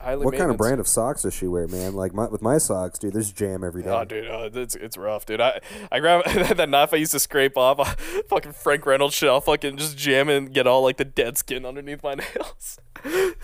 highly. 0.00 0.24
What 0.24 0.36
kind 0.36 0.50
of 0.50 0.56
brand 0.56 0.80
of 0.80 0.88
socks 0.88 1.22
does 1.22 1.34
she 1.34 1.46
wear, 1.46 1.66
man? 1.66 1.94
Like 1.94 2.14
my, 2.14 2.26
with 2.26 2.42
my 2.42 2.58
socks, 2.58 2.98
dude, 2.98 3.12
there's 3.12 3.32
jam 3.32 3.62
every 3.62 3.82
oh, 3.82 3.86
day. 3.86 3.90
Oh, 3.92 4.04
dude, 4.04 4.28
oh, 4.28 4.60
it's 4.60 4.74
it's 4.76 4.96
rough, 4.96 5.26
dude. 5.26 5.40
I 5.40 5.60
I 5.90 6.00
grab 6.00 6.24
that 6.56 6.68
knife 6.68 6.92
I 6.92 6.96
used 6.96 7.12
to 7.12 7.20
scrape 7.20 7.56
off 7.56 7.80
uh, 7.80 7.84
fucking 8.28 8.52
Frank 8.52 8.86
Reynolds 8.86 9.14
shit. 9.14 9.28
I'll 9.28 9.40
fucking 9.40 9.76
just 9.76 9.96
jam 9.96 10.28
and 10.28 10.52
get 10.52 10.66
all 10.66 10.82
like 10.82 10.96
the 10.96 11.04
dead 11.04 11.38
skin 11.38 11.64
underneath 11.64 12.02
my 12.02 12.14
nails. 12.34 12.78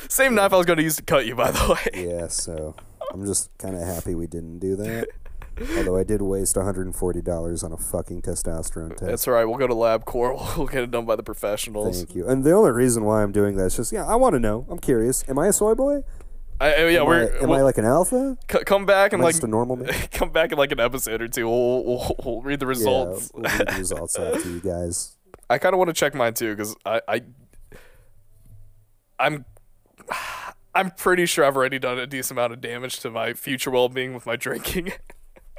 Same 0.08 0.34
knife 0.34 0.52
I 0.52 0.56
was 0.56 0.66
gonna 0.66 0.82
use 0.82 0.96
to 0.96 1.02
cut 1.02 1.26
you, 1.26 1.34
by 1.34 1.50
the 1.50 1.74
way. 1.74 2.06
Yeah, 2.06 2.28
so 2.28 2.74
I'm 3.12 3.24
just 3.24 3.56
kind 3.58 3.76
of 3.76 3.82
happy 3.82 4.14
we 4.14 4.26
didn't 4.26 4.58
do 4.58 4.76
that. 4.76 5.08
Although 5.78 5.96
I 5.96 6.04
did 6.04 6.20
waste 6.20 6.56
$140 6.56 7.64
on 7.64 7.72
a 7.72 7.76
fucking 7.78 8.20
testosterone 8.20 8.90
test. 8.90 9.06
That's 9.06 9.28
all 9.28 9.32
right. 9.32 9.46
We'll 9.46 9.56
go 9.56 9.66
to 9.66 9.74
LabCorp. 9.74 10.58
We'll 10.58 10.66
get 10.66 10.82
it 10.82 10.90
done 10.90 11.06
by 11.06 11.16
the 11.16 11.22
professionals. 11.22 11.96
Thank 11.96 12.14
you. 12.14 12.28
And 12.28 12.44
the 12.44 12.52
only 12.52 12.72
reason 12.72 13.04
why 13.04 13.22
I'm 13.22 13.32
doing 13.32 13.56
that 13.56 13.66
is 13.66 13.76
just, 13.76 13.90
yeah, 13.90 14.04
I 14.04 14.16
want 14.16 14.34
to 14.34 14.38
know. 14.38 14.66
I'm 14.68 14.78
curious. 14.78 15.24
Am 15.28 15.38
I 15.38 15.46
a 15.46 15.54
soy 15.54 15.74
boy? 15.74 16.02
I, 16.60 16.86
yeah, 16.88 17.00
Am, 17.00 17.06
we're 17.06 17.34
I, 17.34 17.42
am 17.42 17.48
we'll 17.50 17.58
I 17.58 17.62
like 17.62 17.76
an 17.78 17.84
alpha? 17.84 18.36
c- 18.50 18.64
come 18.64 18.86
back 18.86 19.12
and 19.12 19.20
Am 19.20 19.24
like 19.24 19.34
just 19.34 19.44
a 19.44 19.46
normal 19.46 19.76
man? 19.76 19.88
come 20.12 20.30
back 20.30 20.52
in 20.52 20.58
like 20.58 20.72
an 20.72 20.80
episode 20.80 21.20
or 21.20 21.28
two. 21.28 21.46
We'll 21.48 21.84
we'll, 21.84 22.16
we'll 22.24 22.42
read 22.42 22.60
the 22.60 22.66
results. 22.66 23.30
Yeah, 23.34 23.40
we'll 23.42 23.58
read 23.58 23.68
the 23.68 23.78
results 23.78 24.18
out 24.18 24.40
to 24.40 24.48
you 24.52 24.60
guys. 24.60 25.16
I 25.50 25.58
kind 25.58 25.74
of 25.74 25.78
want 25.78 25.88
to 25.88 25.94
check 25.94 26.14
mine 26.14 26.34
too 26.34 26.54
because 26.56 26.74
I, 26.86 27.00
I 27.08 27.22
I'm 29.18 29.44
I'm 30.74 30.90
pretty 30.92 31.26
sure 31.26 31.44
I've 31.44 31.56
already 31.56 31.78
done 31.78 31.98
a 31.98 32.06
decent 32.06 32.38
amount 32.38 32.52
of 32.52 32.60
damage 32.60 33.00
to 33.00 33.10
my 33.10 33.32
future 33.34 33.70
well-being 33.70 34.14
with 34.14 34.26
my 34.26 34.36
drinking. 34.36 34.92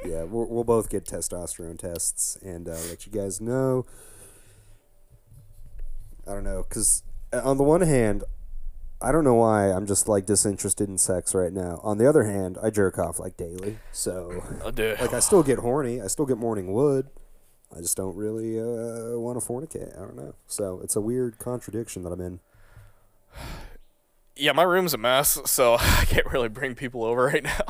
Yeah, 0.04 0.22
we'll, 0.22 0.46
we'll 0.46 0.62
both 0.62 0.88
get 0.90 1.06
testosterone 1.06 1.76
tests 1.76 2.38
and 2.40 2.68
uh, 2.68 2.76
let 2.88 3.04
you 3.04 3.10
guys 3.10 3.40
know. 3.40 3.84
I 6.24 6.34
don't 6.34 6.44
know, 6.44 6.64
because 6.68 7.02
on 7.32 7.56
the 7.56 7.64
one 7.64 7.80
hand, 7.80 8.22
I 9.00 9.12
don't 9.12 9.22
know 9.24 9.34
why 9.34 9.70
I'm 9.70 9.86
just 9.86 10.08
like 10.08 10.26
disinterested 10.26 10.88
in 10.88 10.98
sex 10.98 11.34
right 11.34 11.52
now. 11.52 11.80
On 11.84 11.98
the 11.98 12.08
other 12.08 12.24
hand, 12.24 12.58
I 12.62 12.70
jerk 12.70 12.98
off 12.98 13.20
like 13.20 13.36
daily, 13.36 13.78
so 13.92 14.42
oh, 14.64 14.70
like 15.00 15.12
I 15.12 15.20
still 15.20 15.42
get 15.42 15.60
horny. 15.60 16.00
I 16.00 16.08
still 16.08 16.26
get 16.26 16.36
morning 16.38 16.72
wood. 16.72 17.08
I 17.76 17.80
just 17.80 17.96
don't 17.96 18.16
really 18.16 18.58
uh, 18.58 19.18
want 19.18 19.38
to 19.40 19.46
fornicate. 19.46 19.94
I 19.96 20.00
don't 20.00 20.16
know. 20.16 20.34
So 20.46 20.80
it's 20.82 20.96
a 20.96 21.00
weird 21.00 21.38
contradiction 21.38 22.02
that 22.02 22.10
I'm 22.12 22.20
in. 22.20 22.40
yeah, 24.34 24.52
my 24.52 24.62
room's 24.62 24.94
a 24.94 24.98
mess, 24.98 25.38
so 25.44 25.74
I 25.80 26.04
can't 26.06 26.26
really 26.26 26.48
bring 26.48 26.74
people 26.74 27.04
over 27.04 27.26
right 27.26 27.44
now. 27.44 27.60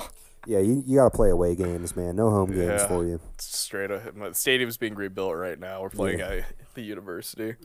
Yeah, 0.47 0.61
you, 0.61 0.83
you 0.87 0.97
got 0.97 1.11
to 1.11 1.17
play 1.17 1.29
away 1.31 1.55
games, 1.57 1.95
man. 1.95 2.17
No 2.17 2.31
home 2.31 2.51
games 2.53 2.81
Yeah. 2.83 2.87
for 2.89 3.05
you. 3.05 3.21
Straight 3.39 3.91
up. 3.91 4.15
My 4.15 4.33
stadium's 4.33 4.79
being 4.79 4.95
rebuilt 4.95 5.35
right 5.37 5.59
now. 5.59 5.83
We're 5.83 5.91
playing 5.91 6.21
Yeah. 6.21 6.31
at 6.31 6.75
the 6.75 6.81
university. 6.83 7.57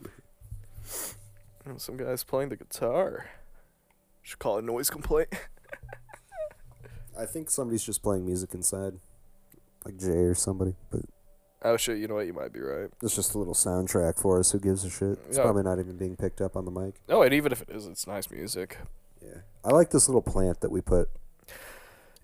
And 1.64 1.80
some 1.80 1.96
guy's 1.96 2.24
playing 2.24 2.50
the 2.50 2.56
guitar. 2.56 3.26
Should 4.24 4.40
call 4.40 4.58
a 4.58 4.62
noise 4.62 4.90
complaint. 4.90 5.28
I 7.18 7.26
think 7.26 7.48
somebody's 7.50 7.84
just 7.84 8.02
playing 8.02 8.26
music 8.26 8.54
inside, 8.54 8.94
like 9.84 9.96
Jay 9.98 10.08
or 10.24 10.34
somebody. 10.34 10.74
But 10.90 11.02
oh 11.62 11.76
shit! 11.76 11.98
You 11.98 12.08
know 12.08 12.14
what? 12.16 12.26
You 12.26 12.32
might 12.32 12.52
be 12.52 12.58
right. 12.60 12.88
it's 13.02 13.14
just 13.14 13.34
a 13.34 13.38
little 13.38 13.54
soundtrack 13.54 14.18
for 14.20 14.40
us. 14.40 14.50
Who 14.50 14.58
gives 14.58 14.84
a 14.84 14.90
shit? 14.90 15.18
It's 15.28 15.36
Yeah. 15.36 15.44
probably 15.44 15.62
not 15.62 15.78
even 15.78 15.96
being 15.96 16.16
picked 16.16 16.40
up 16.40 16.56
on 16.56 16.64
the 16.64 16.72
mic. 16.72 16.94
Oh, 17.08 17.22
and 17.22 17.32
even 17.32 17.52
if 17.52 17.62
it 17.62 17.70
is, 17.70 17.86
it's 17.86 18.06
nice 18.06 18.30
music. 18.30 18.78
Yeah, 19.22 19.42
I 19.64 19.68
like 19.72 19.90
this 19.90 20.08
little 20.08 20.22
plant 20.22 20.60
that 20.62 20.70
we 20.70 20.80
put. 20.80 21.08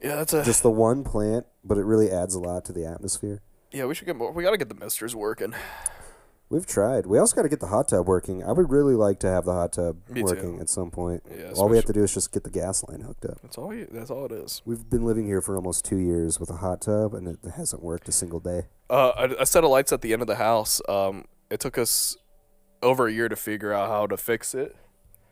Yeah, 0.03 0.17
that's 0.17 0.33
a. 0.33 0.43
Just 0.43 0.63
the 0.65 0.71
one 0.71 1.05
plant, 1.05 1.47
but 1.63 1.79
it 1.79 1.85
really 1.85 2.11
adds 2.11 2.35
a 2.35 2.41
lot 2.41 2.65
to 2.65 2.73
the 2.73 2.85
atmosphere. 2.87 3.43
yeah, 3.71 3.85
we 3.85 3.95
should 3.95 4.07
get 4.07 4.17
more. 4.17 4.33
We 4.33 4.43
gotta 4.43 4.59
get 4.59 4.69
the 4.71 4.75
misters 4.75 5.15
working. 5.15 5.55
We've 6.51 6.67
tried. 6.67 7.07
We 7.07 7.17
also 7.19 7.37
got 7.37 7.43
to 7.43 7.49
get 7.49 7.61
the 7.61 7.69
hot 7.69 7.87
tub 7.89 8.09
working. 8.09 8.43
I 8.43 8.51
would 8.51 8.71
really 8.71 8.97
like 8.97 9.21
to 9.21 9.29
have 9.29 9.45
the 9.45 9.53
hot 9.53 9.73
tub 9.73 9.99
Me 10.09 10.21
too. 10.21 10.27
working 10.27 10.61
at 10.61 10.69
some 10.69 10.91
point. 10.91 11.23
Yeah, 11.31 11.53
All 11.55 11.69
we 11.69 11.77
have 11.77 11.85
to 11.87 11.93
do 11.93 12.03
is 12.03 12.13
just 12.13 12.33
get 12.33 12.43
the 12.43 12.51
gas 12.51 12.83
line 12.89 13.03
hooked 13.03 13.25
up. 13.25 13.41
That's 13.41 13.57
all. 13.57 13.73
You, 13.73 13.87
that's 13.89 14.11
all 14.11 14.25
it 14.25 14.33
is. 14.33 14.61
We've 14.65 14.91
been 14.91 15.05
living 15.05 15.27
here 15.27 15.41
for 15.41 15.55
almost 15.55 15.85
two 15.85 15.99
years 15.99 16.41
with 16.41 16.51
a 16.51 16.57
hot 16.57 16.81
tub, 16.81 17.15
and 17.15 17.29
it 17.29 17.39
hasn't 17.57 17.85
worked 17.85 18.09
a 18.09 18.13
single 18.13 18.41
day. 18.41 18.63
Uh, 18.91 19.13
a, 19.17 19.43
a 19.43 19.47
set 19.47 19.63
of 19.63 19.71
lights 19.71 19.93
at 19.93 20.01
the 20.03 20.13
end 20.13 20.23
of 20.23 20.27
the 20.29 20.35
house. 20.37 20.83
Um, 20.89 21.27
it 21.51 21.61
took 21.61 21.79
us 21.79 22.17
over 22.83 23.07
a 23.07 23.13
year 23.13 23.29
to 23.29 23.37
figure 23.37 23.73
out 23.73 23.89
how 23.89 24.09
to 24.09 24.17
fix 24.17 24.53
it. 24.53 24.75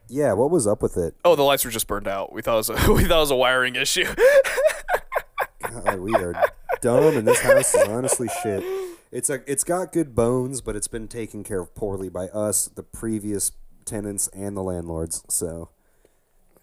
Yeah, 0.08 0.34
what 0.34 0.52
was 0.52 0.68
up 0.68 0.82
with 0.82 0.96
it? 0.96 1.16
Oh, 1.24 1.34
the 1.34 1.42
lights 1.42 1.64
were 1.64 1.72
just 1.72 1.88
burned 1.88 2.06
out. 2.06 2.32
We 2.32 2.42
thought 2.42 2.54
it 2.54 2.68
was 2.68 2.70
a, 2.70 2.74
we 2.92 3.04
thought 3.06 3.16
it 3.16 3.20
was 3.20 3.30
a 3.32 3.36
wiring 3.36 3.74
issue. 3.74 4.06
God, 5.62 5.98
we 5.98 6.14
are 6.14 6.34
dumb, 6.80 7.16
and 7.16 7.26
this 7.26 7.40
house 7.40 7.74
is 7.74 7.88
honestly 7.88 8.28
shit. 8.42 8.62
It's 9.10 9.30
a, 9.30 9.40
it's 9.50 9.64
got 9.64 9.92
good 9.92 10.14
bones, 10.14 10.60
but 10.60 10.76
it's 10.76 10.88
been 10.88 11.08
taken 11.08 11.42
care 11.44 11.60
of 11.60 11.74
poorly 11.74 12.08
by 12.08 12.26
us, 12.28 12.66
the 12.68 12.82
previous 12.82 13.52
tenants, 13.84 14.28
and 14.28 14.56
the 14.56 14.62
landlords. 14.62 15.24
So, 15.28 15.70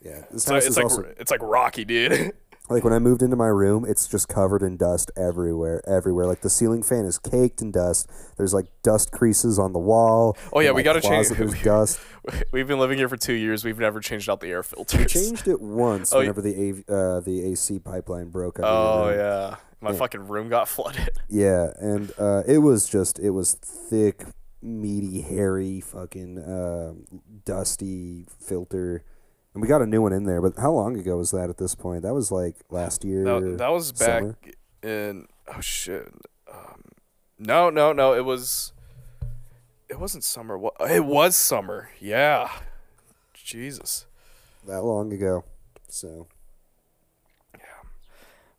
yeah, 0.04 0.24
this 0.32 0.43
So 0.43 0.54
house 0.54 0.64
it's 0.66 0.72
is 0.72 0.78
like 0.78 0.84
also 0.86 1.14
it's 1.18 1.32
like 1.32 1.41
rocky, 1.41 1.86
dude. 1.86 2.34
like 2.70 2.84
when 2.84 2.93
I 2.93 3.00
moved 3.00 3.24
into 3.24 3.36
my 3.36 3.48
room, 3.48 3.84
it's 3.88 4.08
just 4.08 4.28
covered 4.28 4.62
in 4.62 4.78
dust 4.78 5.10
everywhere, 5.18 5.82
everywhere. 5.88 6.28
Like 6.28 6.41
the 6.41 6.50
ceiling 6.50 6.84
fan 6.84 7.06
is 7.06 7.18
caked 7.18 7.62
in 7.64 7.72
dust. 7.72 8.10
There's 8.38 8.54
like 8.54 8.68
dust 8.84 9.12
creases 9.12 9.58
on 9.58 9.74
the 9.74 9.80
wall. 9.80 10.38
Oh, 10.54 10.60
yeah, 10.60 10.72
we 10.72 10.84
gotta 10.84 11.02
change- 11.02 11.28
closet, 11.30 11.38
There's 11.38 11.62
dust. 11.64 12.00
We've 12.52 12.68
been 12.68 12.80
living 12.80 12.98
here 13.00 13.10
for 13.10 13.18
two 13.18 13.34
years. 13.34 13.64
We've 13.64 13.80
never 13.80 14.00
changed 14.00 14.30
out 14.30 14.39
the 14.39 14.50
air 14.50 14.62
filters. 14.64 15.00
We 15.00 15.06
changed 15.06 15.48
it 15.48 15.62
once 15.62 16.14
Oh, 16.14 16.20
whenever 16.20 16.41
the 16.41 16.84
A, 16.89 16.93
uh, 16.93 17.20
the 17.22 17.43
AC 17.52 17.80
pipeline 17.80 18.30
broke. 18.30 18.60
Oh 18.62 19.10
yeah, 19.10 19.56
my 19.86 19.93
fucking 19.97 20.27
room 20.27 20.49
got 20.49 20.67
flooded. 20.75 21.17
Yeah, 21.29 21.71
and 21.79 22.11
uh, 22.17 22.43
it 22.47 22.57
was 22.59 22.88
just 22.89 23.19
it 23.19 23.29
was 23.31 23.53
thick, 23.53 24.25
meaty, 24.61 25.21
hairy, 25.21 25.81
fucking 25.81 26.43
um 26.45 27.21
dusty 27.45 28.25
filter, 28.39 29.03
and 29.53 29.61
we 29.61 29.67
got 29.67 29.81
a 29.81 29.86
new 29.86 30.01
one 30.01 30.13
in 30.13 30.23
there. 30.25 30.41
But 30.41 30.53
how 30.57 30.71
long 30.71 30.97
ago 30.97 31.17
was 31.17 31.31
that? 31.31 31.49
At 31.49 31.57
this 31.57 31.75
point, 31.75 32.03
that 32.03 32.13
was 32.13 32.31
like 32.31 32.55
last 32.69 33.05
year. 33.05 33.23
That, 33.23 33.57
that 33.59 33.71
was 33.71 33.91
back 33.91 34.21
summer. 34.21 34.38
in 34.83 35.27
oh 35.47 35.61
shit. 35.61 36.11
Um, 36.51 36.83
no, 37.39 37.69
no, 37.69 37.93
no. 37.93 38.13
It 38.13 38.25
was 38.25 38.73
It 39.89 39.99
wasn't 39.99 40.23
summer. 40.23 40.59
It 40.89 41.05
was 41.05 41.36
summer. 41.36 41.89
Yeah. 41.99 42.49
Jesus. 43.33 44.05
that 44.67 44.83
long 44.83 45.13
ago. 45.13 45.43
So 45.88 46.27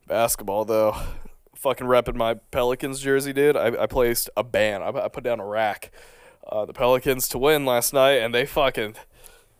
Basketball 0.06 0.64
though, 0.64 0.96
fucking 1.54 1.86
repping 1.86 2.14
my 2.14 2.34
Pelicans 2.34 3.00
jersey, 3.00 3.32
dude. 3.32 3.56
I, 3.56 3.82
I 3.82 3.86
placed 3.86 4.30
a 4.36 4.44
ban. 4.44 4.82
I, 4.82 4.88
I 4.88 5.08
put 5.08 5.24
down 5.24 5.40
a 5.40 5.46
rack. 5.46 5.90
Uh, 6.46 6.64
the 6.64 6.72
Pelicans 6.72 7.28
to 7.28 7.38
win 7.38 7.64
last 7.66 7.92
night, 7.92 8.18
and 8.22 8.32
they 8.34 8.46
fucking 8.46 8.94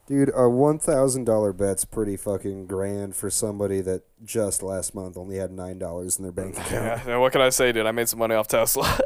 Dude, 0.07 0.31
a 0.37 0.49
one 0.49 0.79
thousand 0.79 1.25
dollar 1.25 1.53
bet's 1.53 1.85
pretty 1.85 2.17
fucking 2.17 2.67
grand 2.69 3.17
for 3.17 3.29
somebody 3.29 3.81
that 3.81 4.03
just 4.25 4.63
last 4.63 4.95
month 4.95 5.17
only 5.17 5.37
had 5.37 5.51
nine 5.51 5.79
dollars 5.81 6.17
in 6.17 6.23
their 6.23 6.31
bank 6.31 6.57
account. 6.59 7.03
yeah. 7.07 7.17
What 7.17 7.33
can 7.33 7.41
I 7.41 7.49
say, 7.49 7.73
dude? 7.73 7.87
I 7.87 7.91
made 7.91 8.09
some 8.09 8.21
money 8.21 8.37
off 8.37 8.47
Tesla. 8.47 9.01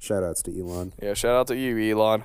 Shout 0.00 0.24
outs 0.24 0.42
to 0.42 0.60
Elon. 0.60 0.92
yeah. 1.02 1.14
Shout 1.14 1.36
out 1.36 1.46
to 1.48 1.56
you, 1.56 1.78
Elon. 1.96 2.24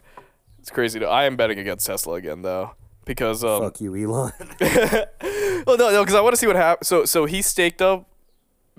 It's 0.58 0.72
crazy. 0.72 1.00
To, 1.00 1.06
I 1.08 1.26
am 1.26 1.36
betting 1.36 1.60
against 1.60 1.86
Tesla 1.86 2.16
again 2.16 2.42
though, 2.42 2.72
because 3.10 3.44
um, 3.44 3.64
Fuck 3.64 3.82
you, 3.82 3.96
Elon. 3.96 4.32
well, 4.62 5.78
no, 5.78 5.90
no, 5.90 6.02
because 6.04 6.14
I 6.14 6.22
want 6.22 6.34
to 6.34 6.38
see 6.38 6.46
what 6.46 6.56
happens. 6.56 6.88
So, 6.88 7.06
so 7.06 7.26
he 7.26 7.42
staked 7.42 7.82
up. 7.82 8.08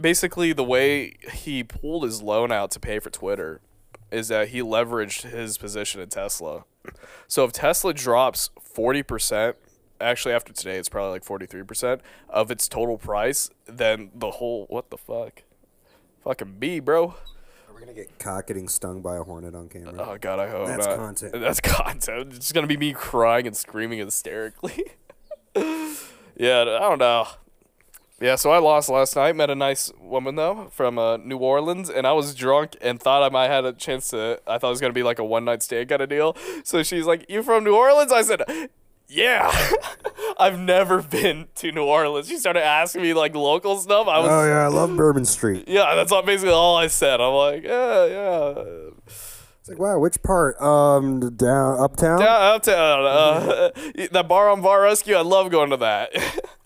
Basically, 0.01 0.53
the 0.53 0.63
way 0.63 1.17
he 1.33 1.65
pulled 1.65 2.05
his 2.05 2.23
loan 2.23 2.53
out 2.53 2.71
to 2.71 2.81
pay 2.81 3.01
for 3.01 3.11
Twitter 3.11 3.61
is 4.13 4.29
that 4.29 4.51
he 4.51 4.61
leveraged 4.61 5.23
his 5.23 5.59
position 5.59 6.01
in 6.01 6.11
Tesla. 6.11 6.63
So 7.27 7.45
if 7.45 7.51
Tesla 7.51 7.93
drops 7.93 8.51
forty 8.63 9.03
percent, 9.03 9.57
actually 10.01 10.33
after 10.33 10.53
today, 10.53 10.77
it's 10.77 10.89
probably 10.89 11.11
like 11.11 11.25
forty 11.25 11.47
three 11.47 11.65
percent 11.65 12.01
of 12.29 12.53
its 12.53 12.69
total 12.69 12.99
price, 12.99 13.51
then 13.67 14.13
the 14.15 14.31
whole 14.31 14.67
what 14.69 14.91
the 14.91 14.97
fuck, 14.97 15.43
fucking 16.23 16.55
B, 16.61 16.79
bro. 16.79 17.17
Are 17.81 17.87
gonna 17.87 17.95
get 17.95 18.19
cock 18.19 18.47
getting 18.47 18.69
stung 18.69 19.01
by 19.01 19.17
a 19.17 19.23
hornet 19.23 19.55
on 19.55 19.69
camera? 19.71 19.95
Oh 19.99 20.19
god, 20.21 20.39
I 20.39 20.51
hope 20.51 20.67
That's 20.67 20.87
not. 20.87 20.97
content. 20.99 21.33
That's 21.41 21.61
content. 21.63 22.29
It's 22.29 22.39
just 22.41 22.55
gonna 22.55 22.67
be 22.67 22.77
me 22.77 22.93
crying 22.93 23.47
and 23.47 23.57
screaming 23.57 24.01
hysterically. 24.01 24.85
yeah, 25.57 26.61
I 26.61 26.79
don't 26.81 26.99
know. 26.99 27.27
Yeah, 28.21 28.35
so 28.35 28.51
I 28.51 28.59
lost 28.59 28.91
last 28.91 29.17
night. 29.17 29.35
Met 29.35 29.49
a 29.49 29.55
nice 29.55 29.91
woman 29.99 30.35
though 30.35 30.69
from 30.73 30.99
uh, 30.99 31.17
New 31.17 31.39
Orleans, 31.39 31.89
and 31.89 32.07
I 32.07 32.13
was 32.13 32.35
drunk 32.35 32.77
and 32.83 33.01
thought 33.01 33.23
I 33.23 33.31
might 33.31 33.49
had 33.49 33.65
a 33.65 33.73
chance 33.73 34.11
to. 34.11 34.39
I 34.47 34.59
thought 34.59 34.69
it 34.69 34.71
was 34.73 34.81
gonna 34.83 34.93
be 34.93 35.03
like 35.03 35.19
a 35.19 35.25
one 35.25 35.47
night 35.47 35.63
stand 35.63 35.89
kind 35.89 36.03
of 36.03 36.11
deal. 36.11 36.37
So 36.65 36.83
she's 36.83 37.07
like, 37.07 37.25
"You 37.31 37.43
from 37.43 37.65
New 37.65 37.75
Orleans?" 37.75 38.13
I 38.13 38.21
said, 38.21 38.43
"Yeah." 39.09 39.51
I've 40.41 40.59
never 40.59 41.03
been 41.19 41.49
to 41.57 41.73
New 41.73 41.85
Orleans. 41.85 42.29
She 42.29 42.39
started 42.39 42.65
asking 42.65 43.03
me 43.03 43.15
like 43.15 43.35
local 43.35 43.77
stuff. 43.77 44.09
I 44.09 44.19
was 44.19 44.31
oh 44.31 44.47
yeah, 44.47 44.65
I 44.65 44.69
love 44.69 44.97
Bourbon 44.97 45.25
Street. 45.25 45.65
yeah, 45.69 45.95
that's 45.95 46.11
all, 46.11 46.23
basically 46.23 46.53
all 46.53 46.77
I 46.77 46.87
said. 46.87 47.21
I'm 47.21 47.35
like, 47.35 47.63
yeah, 47.63 48.07
yeah. 48.07 48.65
It's 49.07 49.69
like, 49.69 49.79
wow, 49.79 49.99
which 49.99 50.23
part? 50.23 50.61
Um, 50.61 51.37
down 51.37 51.79
uptown. 51.79 52.21
Yeah, 52.21 52.55
uptown. 52.55 53.05
Uh, 53.05 53.71
that 54.13 54.27
bar 54.27 54.49
on 54.49 54.63
Bar 54.63 54.83
Rescue, 54.83 55.15
I 55.15 55.23
love 55.23 55.51
going 55.51 55.71
to 55.71 55.77
that. 55.79 56.11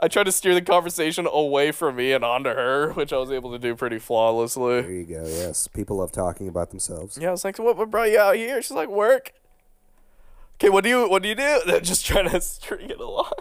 I 0.00 0.08
tried 0.08 0.24
to 0.24 0.32
steer 0.32 0.52
the 0.52 0.62
conversation 0.62 1.28
away 1.30 1.70
from 1.70 1.96
me 1.96 2.12
and 2.12 2.24
onto 2.24 2.50
her, 2.50 2.92
which 2.92 3.12
I 3.12 3.18
was 3.18 3.30
able 3.30 3.52
to 3.52 3.58
do 3.58 3.76
pretty 3.76 4.00
flawlessly. 4.00 4.82
There 4.82 4.90
you 4.90 5.04
go. 5.06 5.24
Yes, 5.26 5.68
people 5.68 5.98
love 5.98 6.10
talking 6.10 6.48
about 6.48 6.70
themselves. 6.70 7.16
Yeah, 7.20 7.28
I 7.28 7.30
was 7.30 7.44
like, 7.44 7.58
"What, 7.58 7.76
what 7.76 7.88
brought 7.90 8.10
you 8.10 8.18
out 8.18 8.34
here?" 8.34 8.60
She's 8.60 8.72
like, 8.72 8.88
"Work." 8.88 9.32
Okay, 10.62 10.70
what 10.70 10.84
do 10.84 10.90
you 10.90 11.08
what 11.08 11.24
do 11.24 11.28
you 11.28 11.34
do? 11.34 11.60
Just 11.82 12.06
trying 12.06 12.30
to 12.30 12.40
string 12.40 12.88
it 12.88 13.00
along. 13.00 13.32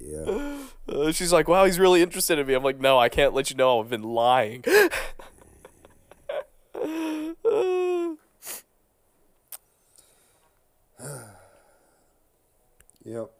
Yeah. 0.00 0.58
Uh, 0.88 1.12
she's 1.12 1.34
like, 1.34 1.46
"Wow, 1.46 1.66
he's 1.66 1.78
really 1.78 2.00
interested 2.00 2.38
in 2.38 2.46
me." 2.46 2.54
I'm 2.54 2.62
like, 2.62 2.80
"No, 2.80 2.98
I 2.98 3.10
can't 3.10 3.34
let 3.34 3.50
you 3.50 3.56
know 3.56 3.78
I've 3.78 3.90
been 3.90 4.02
lying." 4.02 4.64
Yep. 13.04 13.30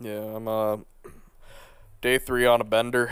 yeah, 0.00 0.36
I'm 0.36 0.48
uh 0.48 0.76
day 2.00 2.18
three 2.18 2.46
on 2.46 2.60
a 2.60 2.64
bender. 2.64 3.10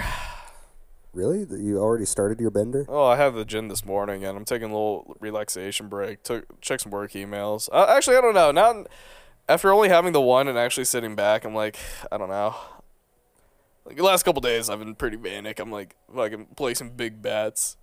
Really? 1.13 1.47
You 1.61 1.79
already 1.79 2.05
started 2.05 2.41
your 2.41 2.51
bender? 2.51 2.85
Oh, 2.89 3.05
I 3.07 3.17
have 3.17 3.35
the 3.35 3.45
gym 3.45 3.69
this 3.69 3.85
morning, 3.85 4.25
and 4.25 4.37
I'm 4.37 4.45
taking 4.45 4.71
a 4.71 4.73
little 4.73 5.17
relaxation 5.21 5.89
break. 5.89 6.23
Took 6.23 6.61
check 6.61 6.81
some 6.81 6.93
work 6.93 7.13
emails. 7.13 7.69
Uh, 7.73 7.87
actually, 7.89 8.17
I 8.17 8.21
don't 8.21 8.35
know. 8.35 8.51
Now, 8.53 8.85
after 9.49 9.73
only 9.73 9.89
having 9.89 10.13
the 10.13 10.21
one 10.21 10.49
and 10.49 10.59
actually 10.59 10.85
sitting 10.85 11.15
back, 11.15 11.45
I'm 11.45 11.55
like, 11.55 11.79
I 12.13 12.19
don't 12.19 12.29
know. 12.29 12.55
Like 13.85 13.97
the 13.97 14.05
last 14.05 14.25
couple 14.25 14.43
days, 14.43 14.69
I've 14.69 14.81
been 14.81 14.95
pretty 14.95 15.17
manic. 15.17 15.59
I'm 15.59 15.73
like, 15.73 15.97
fucking 16.15 16.49
placing 16.57 16.91
big 16.91 17.23
bets. 17.23 17.79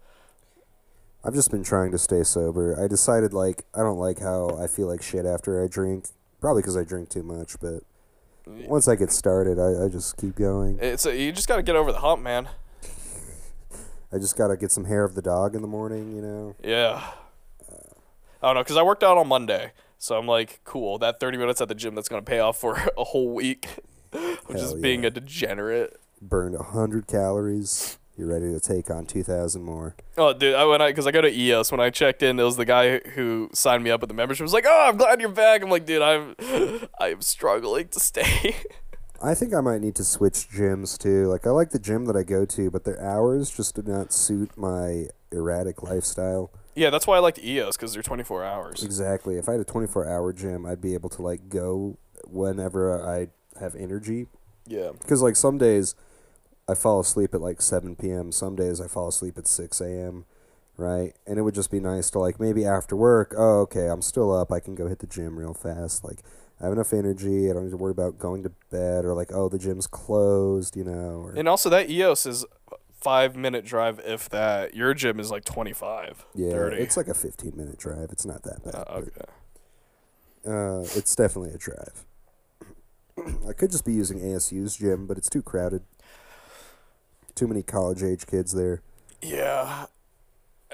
I've 1.24 1.34
just 1.34 1.50
been 1.50 1.64
trying 1.64 1.92
to 1.92 1.98
stay 1.98 2.24
sober. 2.24 2.80
I 2.80 2.88
decided 2.88 3.34
like 3.34 3.64
I 3.74 3.80
don't 3.80 3.98
like 3.98 4.20
how 4.20 4.50
I 4.62 4.68
feel 4.68 4.88
like 4.88 5.02
shit 5.02 5.26
after 5.26 5.64
I 5.64 5.68
drink. 5.68 6.06
Probably 6.40 6.62
because 6.62 6.78
I 6.78 6.84
drink 6.84 7.10
too 7.10 7.24
much, 7.24 7.60
but 7.60 7.82
once 8.46 8.88
I 8.88 8.96
get 8.96 9.12
started, 9.12 9.58
I, 9.58 9.86
I 9.86 9.90
just 9.90 10.18
keep 10.18 10.36
going. 10.36 10.78
It's 10.80 11.08
a, 11.08 11.18
you 11.18 11.32
just 11.32 11.48
got 11.48 11.56
to 11.56 11.64
get 11.64 11.76
over 11.76 11.92
the 11.92 12.02
hump, 12.02 12.22
man. 12.22 12.50
I 14.16 14.18
just 14.18 14.38
gotta 14.38 14.56
get 14.56 14.72
some 14.72 14.86
hair 14.86 15.04
of 15.04 15.14
the 15.14 15.22
dog 15.22 15.56
in 15.56 15.62
the 15.62 15.68
morning, 15.68 16.16
you 16.16 16.22
know. 16.22 16.56
Yeah. 16.64 17.06
I 18.42 18.48
don't 18.48 18.56
know, 18.56 18.64
cause 18.64 18.78
I 18.78 18.82
worked 18.84 19.04
out 19.04 19.18
on 19.18 19.28
Monday, 19.28 19.74
so 19.98 20.18
I'm 20.18 20.26
like, 20.26 20.62
cool. 20.64 20.98
That 21.00 21.20
30 21.20 21.38
minutes 21.38 21.60
at 21.60 21.68
the 21.68 21.76
gym, 21.76 21.96
that's 21.96 22.08
gonna 22.08 22.22
pay 22.22 22.40
off 22.40 22.58
for 22.58 22.76
a 22.98 23.04
whole 23.04 23.34
week 23.34 23.68
Hell 24.14 24.38
just 24.52 24.82
being 24.82 25.04
a 25.04 25.10
degenerate. 25.10 26.00
Burned 26.22 26.56
hundred 26.58 27.08
calories. 27.08 28.00
You're 28.18 28.30
ready 28.30 28.54
to 28.54 28.62
take 28.62 28.90
on 28.90 29.06
two 29.06 29.24
thousand 29.24 29.64
more. 29.64 29.98
Oh, 30.18 30.32
dude, 30.32 30.56
I 30.56 30.64
when 30.64 30.82
I 30.82 30.88
because 30.88 31.06
I 31.06 31.12
go 31.12 31.20
to 31.20 31.30
EOS 31.30 31.70
when 31.70 31.82
I 31.82 31.90
checked 31.90 32.24
in, 32.24 32.40
it 32.40 32.44
was 32.44 32.56
the 32.56 32.64
guy 32.64 33.00
who 33.00 33.50
signed 33.52 33.84
me 33.84 33.92
up 33.92 34.00
with 34.00 34.08
the 34.08 34.14
membership. 34.14 34.44
Was 34.44 34.54
like, 34.54 34.66
"Oh, 34.66 34.86
I'm 34.88 34.96
glad 34.96 35.20
you're 35.20 35.30
back." 35.30 35.62
I'm 35.62 35.70
like, 35.70 35.86
dude, 35.86 36.02
I'm 36.02 36.36
I'm 37.00 37.22
struggling 37.22 37.90
to 37.90 38.00
stay. 38.00 38.56
I 39.22 39.34
think 39.34 39.54
I 39.54 39.62
might 39.62 39.82
need 39.82 39.96
to 39.96 40.04
switch 40.04 40.50
gyms 40.50 40.98
too. 40.98 41.28
Like 41.28 41.48
I 41.48 41.50
like 41.52 41.72
the 41.72 41.80
gym 41.80 42.06
that 42.06 42.16
I 42.16 42.24
go 42.24 42.46
to, 42.46 42.70
but 42.70 42.84
their 42.84 43.02
hours 43.02 43.50
just 43.50 43.76
do 43.76 43.82
not 43.82 44.14
suit 44.14 44.52
my 44.58 45.08
erratic 45.32 45.82
lifestyle. 45.84 46.52
yeah, 46.76 46.90
that's 46.90 47.08
why 47.08 47.16
I 47.16 47.20
like 47.20 47.36
the 47.36 47.50
EOS 47.50 47.78
because 47.78 47.94
they're 47.94 48.04
24 48.04 48.44
hours. 48.44 48.84
Exactly. 48.84 49.38
If 49.38 49.48
I 49.50 49.54
had 49.54 49.62
a 49.62 49.66
24-hour 49.66 50.34
gym, 50.34 50.66
I'd 50.66 50.82
be 50.82 50.94
able 50.94 51.10
to 51.10 51.22
like 51.22 51.50
go 51.50 51.98
whenever 52.26 53.02
I 53.02 53.28
have 53.60 53.76
energy. 53.76 54.28
Yeah, 54.68 54.92
Because 55.00 55.22
like 55.22 55.36
some 55.36 55.58
days, 55.58 55.94
I 56.68 56.74
fall 56.74 57.00
asleep 57.00 57.34
at 57.36 57.42
like 57.42 57.62
7 57.62 57.96
p.m. 57.96 58.32
Some 58.32 58.56
days 58.56 58.82
I 58.82 58.88
fall 58.88 59.08
asleep 59.10 59.38
at 59.38 59.48
6 59.48 59.80
a.m. 59.82 60.26
Right, 60.78 61.14
and 61.26 61.38
it 61.40 61.44
would 61.44 61.56
just 61.56 61.72
be 61.72 61.80
nice 61.80 62.10
to 62.10 62.20
like 62.20 62.38
maybe 62.40 62.66
after 62.66 62.96
work. 62.98 63.34
Oh, 63.38 63.62
okay, 63.62 63.88
I'm 63.88 64.02
still 64.02 64.36
up. 64.36 64.52
I 64.52 64.60
can 64.60 64.76
go 64.76 64.88
hit 64.88 65.00
the 65.00 65.08
gym 65.08 65.38
real 65.40 65.54
fast. 65.54 66.04
Like 66.04 66.20
I 66.60 66.66
have 66.66 66.74
enough 66.74 66.94
energy. 66.94 67.50
I 67.50 67.54
don't 67.54 67.66
need 67.66 67.72
to 67.72 67.78
worry 67.78 67.92
about 67.92 68.18
going 68.18 68.44
to 68.44 68.52
bed 68.70 69.06
or 69.06 69.14
like 69.14 69.32
oh 69.34 69.50
the 69.50 69.58
gym's 69.58 69.88
closed. 69.88 70.76
You 70.76 70.86
know. 70.86 71.24
Or, 71.26 71.34
and 71.36 71.48
also 71.48 71.70
that 71.70 71.90
EOS 71.90 72.26
is 72.26 72.46
five 73.06 73.36
minute 73.36 73.64
drive, 73.66 74.02
if 74.04 74.30
that. 74.30 74.74
Your 74.74 74.96
gym 74.96 75.20
is 75.20 75.30
like 75.30 75.46
25. 75.46 76.26
yeah, 76.34 76.50
30. 76.50 76.78
it's 76.78 76.98
like 76.98 77.08
a 77.08 77.14
15 77.14 77.54
minute 77.56 77.78
drive. 77.78 78.10
It's 78.12 78.26
not 78.26 78.42
that 78.44 78.64
bad. 78.64 78.76
Uh, 78.76 78.84
but, 78.88 78.98
okay. 78.98 79.22
Uh, 80.48 80.82
it's 80.96 81.16
definitely 81.16 81.52
a 81.54 81.58
drive. 81.58 82.06
I 83.48 83.54
could 83.54 83.72
just 83.72 83.86
be 83.86 83.94
using 83.94 84.20
ASU's 84.20 84.78
gym, 84.78 85.06
but 85.06 85.18
it's 85.18 85.30
too 85.30 85.44
crowded. 85.44 85.84
Too 87.36 87.48
many 87.48 87.62
college 87.62 88.02
age 88.02 88.26
kids 88.26 88.54
there. 88.54 88.82
Yeah. 89.22 89.86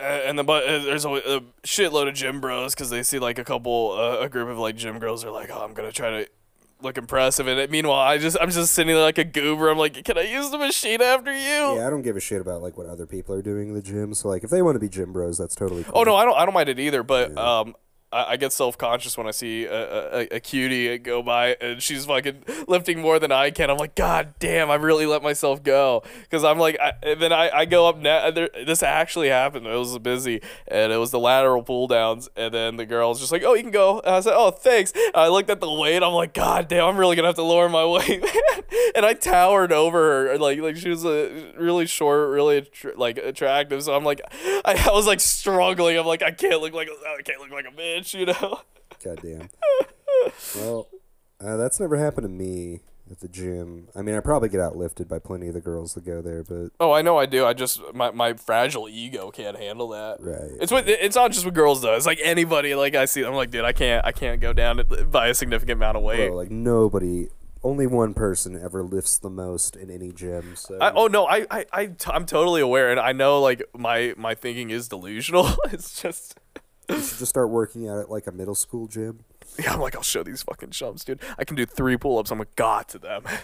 And 0.02 0.40
the 0.40 0.44
but 0.44 0.66
uh, 0.66 0.80
there's 0.80 1.06
a, 1.06 1.10
a 1.10 1.42
shitload 1.64 2.08
of 2.08 2.16
gym 2.16 2.42
bros 2.42 2.74
because 2.74 2.90
they 2.90 3.04
see 3.04 3.20
like 3.20 3.38
a 3.38 3.44
couple 3.44 3.92
uh, 3.92 4.20
a 4.20 4.30
group 4.30 4.50
of 4.50 4.58
like 4.58 4.76
gym 4.76 5.00
girls 5.00 5.24
are 5.24 5.32
like 5.32 5.50
oh 5.52 5.64
I'm 5.64 5.74
gonna 5.74 5.92
try 5.92 6.10
to 6.10 6.30
look 6.82 6.98
impressive 6.98 7.46
and 7.48 7.60
it, 7.60 7.70
meanwhile 7.70 8.00
I 8.00 8.18
just 8.18 8.38
I'm 8.42 8.50
just 8.50 8.74
sitting 8.74 8.94
there 8.96 9.04
like 9.04 9.20
a 9.20 9.24
goober 9.24 9.70
I'm 9.70 9.78
like 9.78 10.04
can 10.04 10.18
I 10.18 10.22
use 10.22 10.50
the 10.50 10.58
machine 10.58 11.02
after 11.02 11.32
you 11.32 11.78
Yeah, 11.78 11.86
I 11.86 11.90
don't 11.92 12.02
give 12.02 12.18
a 12.18 12.20
shit 12.20 12.42
about 12.42 12.64
like 12.64 12.78
what 12.78 12.88
other 12.88 13.06
people 13.06 13.36
are 13.36 13.42
doing 13.44 13.70
in 13.70 13.76
the 13.76 13.82
gym. 13.82 14.16
So 14.16 14.30
like, 14.30 14.44
if 14.44 14.50
they 14.50 14.64
want 14.64 14.76
to 14.76 14.80
be 14.80 14.90
gym 14.90 15.14
bros, 15.14 15.38
that's 15.38 15.54
totally. 15.56 15.84
Cool. 15.84 15.94
oh 15.96 16.04
no 16.04 16.16
I 16.16 16.26
don't 16.26 16.38
I 16.38 16.46
don't 16.46 16.54
mind 16.56 16.70
it 16.70 16.80
either 16.80 17.04
but 17.04 17.38
um 17.38 17.76
I, 18.12 18.32
I 18.32 18.38
get 18.38 18.54
self 18.54 18.78
conscious 18.78 19.18
when 19.18 19.28
I 19.28 19.32
see 19.32 19.66
a, 19.66 20.22
a, 20.22 20.28
a 20.36 20.40
cutie 20.40 20.98
go 20.98 21.22
by 21.22 21.56
and 21.62 21.82
she's 21.82 22.06
fucking 22.06 22.44
lifting 22.68 23.00
more 23.02 23.20
than 23.20 23.32
I 23.32 23.52
can. 23.52 23.70
I'm 23.70 23.78
like, 23.78 23.96
God 23.96 24.34
damn, 24.40 24.70
I 24.70 24.76
really 24.76 25.06
let 25.06 25.24
myself 25.24 25.64
go 25.64 26.04
because 26.22 26.44
I'm 26.44 26.60
like, 26.60 26.78
I, 26.80 27.16
then 27.16 27.32
I, 27.32 27.50
I 27.50 27.66
go 27.66 27.88
up 27.88 27.98
now. 27.98 28.18
Uh, 28.18 28.32
there, 28.32 28.50
this 28.66 28.84
actually 28.84 29.30
happened. 29.30 29.66
It 29.66 29.76
was 29.76 29.98
busy 30.00 30.42
and 30.68 30.92
it 30.92 30.98
was 30.98 31.12
the 31.12 31.20
lateral 31.20 31.64
pull 31.64 31.88
downs. 31.88 32.30
And 32.36 32.54
then 32.54 32.78
the 32.78 32.86
girl's 32.86 33.20
just 33.20 33.32
like, 33.32 33.44
Oh, 33.44 33.54
you 33.54 33.64
can 33.64 33.72
go. 33.72 34.00
And 34.00 34.16
I 34.16 34.20
said, 34.22 34.34
Oh, 34.36 34.52
thanks. 34.52 34.92
And 34.92 35.16
I 35.16 35.28
looked 35.28 35.50
at 35.50 35.60
the 35.60 35.72
weight. 35.72 36.04
I'm 36.04 36.14
like, 36.14 36.34
God 36.34 36.68
damn, 36.68 36.86
I'm 36.86 36.98
really 36.98 37.16
gonna 37.16 37.28
have 37.28 37.36
to 37.36 37.44
lower 37.44 37.70
my 37.70 37.86
weight. 37.86 38.24
And 38.96 39.06
I 39.06 39.14
towered 39.14 39.72
over 39.72 40.28
her, 40.30 40.38
like 40.38 40.60
like 40.60 40.76
she 40.76 40.90
was 40.90 41.06
a 41.06 41.54
really 41.58 41.86
short, 41.86 42.30
really 42.30 42.70
like 42.96 43.18
attractive. 43.18 43.84
So 43.84 43.94
I'm 43.96 44.04
like, 44.04 44.22
I, 44.66 44.88
I 44.90 44.92
was 44.92 45.08
like 45.08 45.20
struggling. 45.20 45.98
I'm 45.98 46.06
like, 46.06 46.22
I 46.22 46.32
can't 46.32 46.62
look 46.62 46.74
like 46.74 46.90
I 46.90 47.22
can't 47.22 47.40
look 47.40 47.52
like 47.52 47.66
a 47.66 47.76
bitch, 47.76 48.01
you 48.14 48.26
know. 48.28 48.60
Goddamn. 49.04 49.50
well, 50.56 50.88
uh, 51.44 51.58
that's 51.58 51.80
never 51.80 51.98
happened 51.98 52.26
to 52.26 52.30
me. 52.30 52.82
at 53.10 53.20
the 53.20 53.28
gym. 53.28 53.88
I 53.96 54.02
mean, 54.02 54.16
I 54.16 54.20
probably 54.20 54.48
get 54.50 54.60
outlifted 54.60 55.08
by 55.08 55.20
plenty 55.20 55.48
of 55.48 55.54
the 55.54 55.60
girls 55.62 55.96
that 55.96 56.06
go 56.06 56.22
there, 56.22 56.44
but 56.44 56.70
Oh, 56.80 56.92
I 56.92 57.02
know 57.02 57.18
I 57.18 57.26
do. 57.26 57.46
I 57.46 57.54
just 57.54 57.82
my, 57.94 58.12
my 58.12 58.34
fragile 58.34 58.88
ego 58.88 59.32
can't 59.32 59.58
handle 59.58 59.90
that. 59.90 60.18
right. 60.22 60.52
It's 60.62 60.72
with 60.72 60.88
it's 60.88 61.16
not 61.16 61.32
just 61.32 61.44
with 61.46 61.54
girls 61.56 61.82
though. 61.82 61.96
It's 61.96 62.06
like 62.06 62.20
anybody. 62.24 62.74
Like 62.76 62.96
I 62.96 63.06
see, 63.06 63.24
I'm 63.24 63.34
like, 63.34 63.50
dude, 63.52 63.66
I 63.66 63.74
can't 63.74 64.06
I 64.06 64.12
can't 64.12 64.40
go 64.40 64.54
down 64.54 64.82
by 65.10 65.28
a 65.28 65.34
significant 65.34 65.78
amount 65.78 65.98
of 65.98 66.04
weight. 66.04 66.28
Bro, 66.28 66.38
like 66.38 66.52
nobody, 66.52 67.28
only 67.64 67.86
one 67.88 68.14
person 68.14 68.58
ever 68.62 68.82
lifts 68.84 69.18
the 69.18 69.30
most 69.30 69.76
in 69.76 69.90
any 69.92 70.12
gym. 70.14 70.56
So 70.56 70.78
I, 70.80 70.92
oh 70.94 71.08
no, 71.08 71.26
I 71.28 71.46
I 71.52 71.66
I 71.74 71.86
t- 71.88 72.12
I'm 72.14 72.26
totally 72.26 72.62
aware, 72.62 72.92
and 72.92 73.00
I 73.00 73.12
know 73.12 73.42
like 73.42 73.62
my 73.78 74.14
my 74.16 74.36
thinking 74.36 74.70
is 74.70 74.88
delusional. 74.88 75.50
it's 75.72 76.02
just 76.02 76.40
you 76.92 77.02
should 77.02 77.18
just 77.20 77.30
start 77.30 77.50
working 77.50 77.88
out 77.88 77.98
at 78.00 78.10
like 78.10 78.28
a 78.28 78.32
middle 78.32 78.56
school 78.56 78.88
gym. 78.88 79.24
yeah. 79.60 79.74
I'm 79.74 79.80
like, 79.82 79.96
I'll 79.96 80.04
show 80.04 80.24
these 80.24 80.44
fucking 80.44 80.72
chumps, 80.72 81.04
dude. 81.04 81.20
I 81.38 81.44
can 81.44 81.56
do 81.56 81.66
three 81.66 81.98
pull-ups. 81.98 82.32
I'm 82.32 82.42
a 82.42 82.48
god 82.56 82.88
to 82.90 83.00
them. 83.00 83.24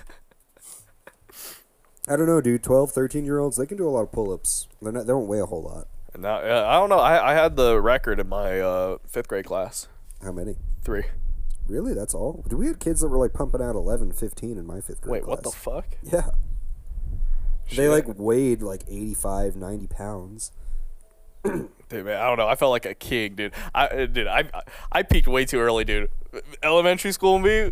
I 2.10 2.16
don't 2.16 2.28
know, 2.28 2.40
dude. 2.40 2.64
12, 2.64 2.92
13 2.92 3.26
year 3.26 3.40
olds, 3.40 3.58
they 3.58 3.66
can 3.66 3.78
do 3.78 3.88
a 3.88 3.92
lot 3.92 4.04
of 4.04 4.12
pull 4.12 4.32
ups. 4.32 4.68
They're 4.82 4.92
not, 4.94 5.08
don't 5.08 5.28
weigh 5.28 5.40
a 5.40 5.46
whole 5.46 5.64
lot. 5.64 5.88
and 6.14 6.24
now 6.24 6.42
yeah, 6.42 6.66
I 6.66 6.74
don't 6.80 6.90
know. 6.90 7.00
I 7.00 7.32
I 7.32 7.34
had 7.34 7.58
the 7.58 7.82
record 7.82 8.20
in 8.20 8.30
my 8.30 8.60
uh, 8.62 8.98
fifth 9.08 9.28
grade 9.28 9.46
class. 9.46 9.88
How 10.24 10.32
many? 10.32 10.56
Three. 10.84 11.04
Really? 11.68 11.94
That's 11.94 12.14
all? 12.16 12.46
Do 12.48 12.56
we 12.56 12.68
had 12.68 12.80
kids 12.80 13.02
that 13.02 13.10
were 13.10 13.18
like 13.18 13.34
pumping 13.34 13.62
out 13.62 13.76
11, 13.76 14.14
15 14.14 14.58
in 14.58 14.66
my 14.66 14.80
fifth 14.80 15.02
grade 15.02 15.24
Wait, 15.24 15.28
what 15.28 15.44
the 15.44 15.52
fuck? 15.52 15.86
Yeah. 16.02 16.30
They 17.76 17.90
like 17.90 18.06
weighed 18.08 18.62
like 18.62 18.84
85, 18.88 19.58
90 19.58 19.88
pounds. 19.88 20.52
Dude, 21.90 22.06
man, 22.06 22.22
I 22.22 22.28
don't 22.28 22.38
know. 22.38 22.48
I 22.48 22.56
felt 22.56 22.72
like 22.72 22.86
a 22.86 22.94
king, 22.94 23.36
dude. 23.36 23.54
I, 23.74 23.88
uh, 23.88 24.06
dude, 24.08 24.28
I, 24.28 24.50
I 24.92 25.04
peaked 25.04 25.28
way 25.28 25.46
too 25.46 25.60
early, 25.60 25.86
dude. 25.86 26.10
Elementary 26.62 27.14
school 27.14 27.40
me, 27.40 27.72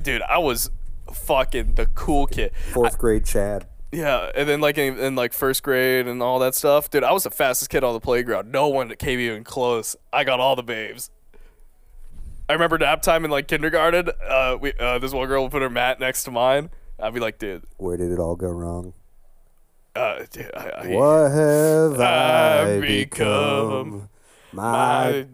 dude. 0.00 0.22
I 0.22 0.38
was 0.38 0.70
fucking 1.12 1.74
the 1.74 1.86
cool 1.86 2.26
kid. 2.26 2.52
Fourth 2.72 2.98
grade 2.98 3.24
Chad. 3.24 3.66
Yeah, 3.90 4.30
and 4.34 4.48
then 4.48 4.60
like 4.60 4.78
in, 4.78 4.98
in 4.98 5.14
like 5.14 5.32
first 5.32 5.62
grade 5.62 6.06
and 6.06 6.22
all 6.22 6.38
that 6.40 6.54
stuff, 6.54 6.90
dude. 6.90 7.04
I 7.04 7.12
was 7.12 7.24
the 7.24 7.30
fastest 7.30 7.70
kid 7.70 7.84
on 7.84 7.92
the 7.92 8.00
playground. 8.00 8.50
No 8.50 8.68
one 8.68 8.94
came 8.96 9.20
even 9.20 9.44
close. 9.44 9.96
I 10.12 10.24
got 10.24 10.40
all 10.40 10.56
the 10.56 10.62
babes. 10.62 11.10
I 12.48 12.54
remember 12.54 12.78
nap 12.78 13.02
time 13.02 13.24
in 13.24 13.30
like 13.30 13.48
kindergarten. 13.48 14.10
Uh, 14.26 14.56
we 14.60 14.72
uh, 14.78 14.98
this 14.98 15.12
one 15.12 15.26
girl 15.28 15.42
would 15.42 15.52
put 15.52 15.62
her 15.62 15.70
mat 15.70 16.00
next 16.00 16.24
to 16.24 16.30
mine. 16.30 16.70
I'd 16.98 17.14
be 17.14 17.20
like, 17.20 17.38
dude, 17.38 17.64
Where 17.78 17.96
did 17.96 18.10
it 18.10 18.18
all 18.18 18.36
go 18.36 18.48
wrong? 18.48 18.94
Uh, 19.94 20.24
I, 20.56 20.60
I, 20.60 20.88
What 20.88 21.30
have 21.32 22.00
I 22.00 22.76
I 22.76 22.80
become? 22.80 24.08
My, 24.52 24.62
my 24.62 25.26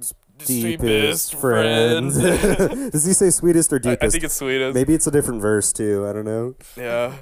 deepest 0.44 1.34
friend. 1.34 2.12
Does 2.92 3.04
he 3.04 3.12
say 3.12 3.30
sweetest 3.30 3.72
or 3.72 3.78
deepest? 3.78 4.02
I 4.04 4.08
think 4.08 4.24
it's 4.24 4.34
sweetest. 4.34 4.74
Maybe 4.74 4.94
it's 4.94 5.06
a 5.06 5.10
different 5.10 5.40
verse 5.40 5.72
too. 5.72 6.06
I 6.06 6.12
don't 6.12 6.24
know. 6.24 6.54
Yeah. 6.76 7.16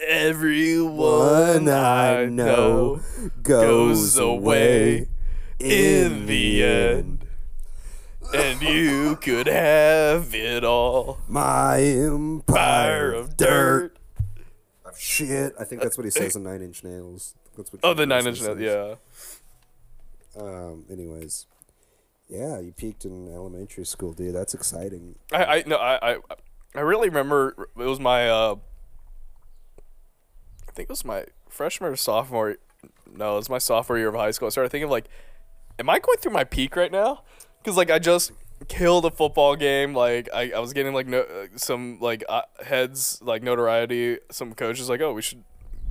Everyone 0.00 1.68
I 1.68 2.24
know 2.24 3.00
goes 3.42 4.16
away 4.16 5.08
in 5.58 6.26
the 6.26 6.64
end. 6.64 7.26
And 8.32 8.62
you 8.62 9.16
could 9.16 9.46
have 9.48 10.34
it 10.34 10.64
all. 10.64 11.18
My 11.28 11.80
empire 11.80 13.12
of 13.12 13.36
dirt. 13.36 13.98
Shit. 14.98 15.54
I 15.58 15.64
think 15.64 15.82
that's 15.82 15.96
what 15.96 16.04
he 16.04 16.10
says 16.10 16.36
in 16.36 16.42
Nine 16.42 16.62
Inch 16.62 16.84
Nails. 16.84 17.34
That's 17.56 17.72
what 17.72 17.80
Oh, 17.82 17.94
the 17.94 18.06
Nine 18.06 18.26
Inch 18.26 18.40
nails. 18.40 18.60
Yeah. 18.60 18.94
Um. 20.40 20.84
Anyways, 20.90 21.46
yeah, 22.28 22.60
you 22.60 22.72
peaked 22.72 23.04
in 23.04 23.28
elementary 23.28 23.84
school, 23.84 24.12
dude. 24.12 24.34
That's 24.34 24.54
exciting. 24.54 25.16
I, 25.32 25.44
I 25.44 25.64
no 25.66 25.76
I, 25.76 26.12
I 26.12 26.16
I 26.74 26.80
really 26.80 27.08
remember 27.08 27.68
it 27.76 27.84
was 27.84 27.98
my 27.98 28.28
uh 28.28 28.56
I 30.68 30.72
think 30.72 30.86
it 30.88 30.92
was 30.92 31.04
my 31.04 31.26
freshman 31.48 31.92
or 31.92 31.96
sophomore 31.96 32.56
no, 33.12 33.34
it 33.34 33.36
was 33.38 33.50
my 33.50 33.58
sophomore 33.58 33.98
year 33.98 34.08
of 34.08 34.14
high 34.14 34.30
school. 34.30 34.46
I 34.46 34.50
started 34.50 34.70
thinking 34.70 34.88
like 34.88 35.08
am 35.78 35.90
I 35.90 35.98
going 35.98 36.18
through 36.18 36.32
my 36.32 36.44
peak 36.44 36.76
right 36.76 36.92
now? 36.92 37.22
Cuz 37.64 37.76
like 37.76 37.90
I 37.90 37.98
just 37.98 38.30
killed 38.68 39.04
a 39.04 39.10
football 39.10 39.56
game 39.56 39.94
like 39.94 40.28
I, 40.34 40.52
I 40.52 40.58
was 40.58 40.72
getting 40.72 40.94
like 40.94 41.06
no, 41.06 41.24
some 41.56 41.98
like 42.00 42.24
uh, 42.28 42.42
heads 42.64 43.20
like 43.22 43.42
notoriety 43.42 44.18
some 44.30 44.54
coaches 44.54 44.88
like 44.88 45.00
oh 45.00 45.12
we 45.12 45.22
should 45.22 45.44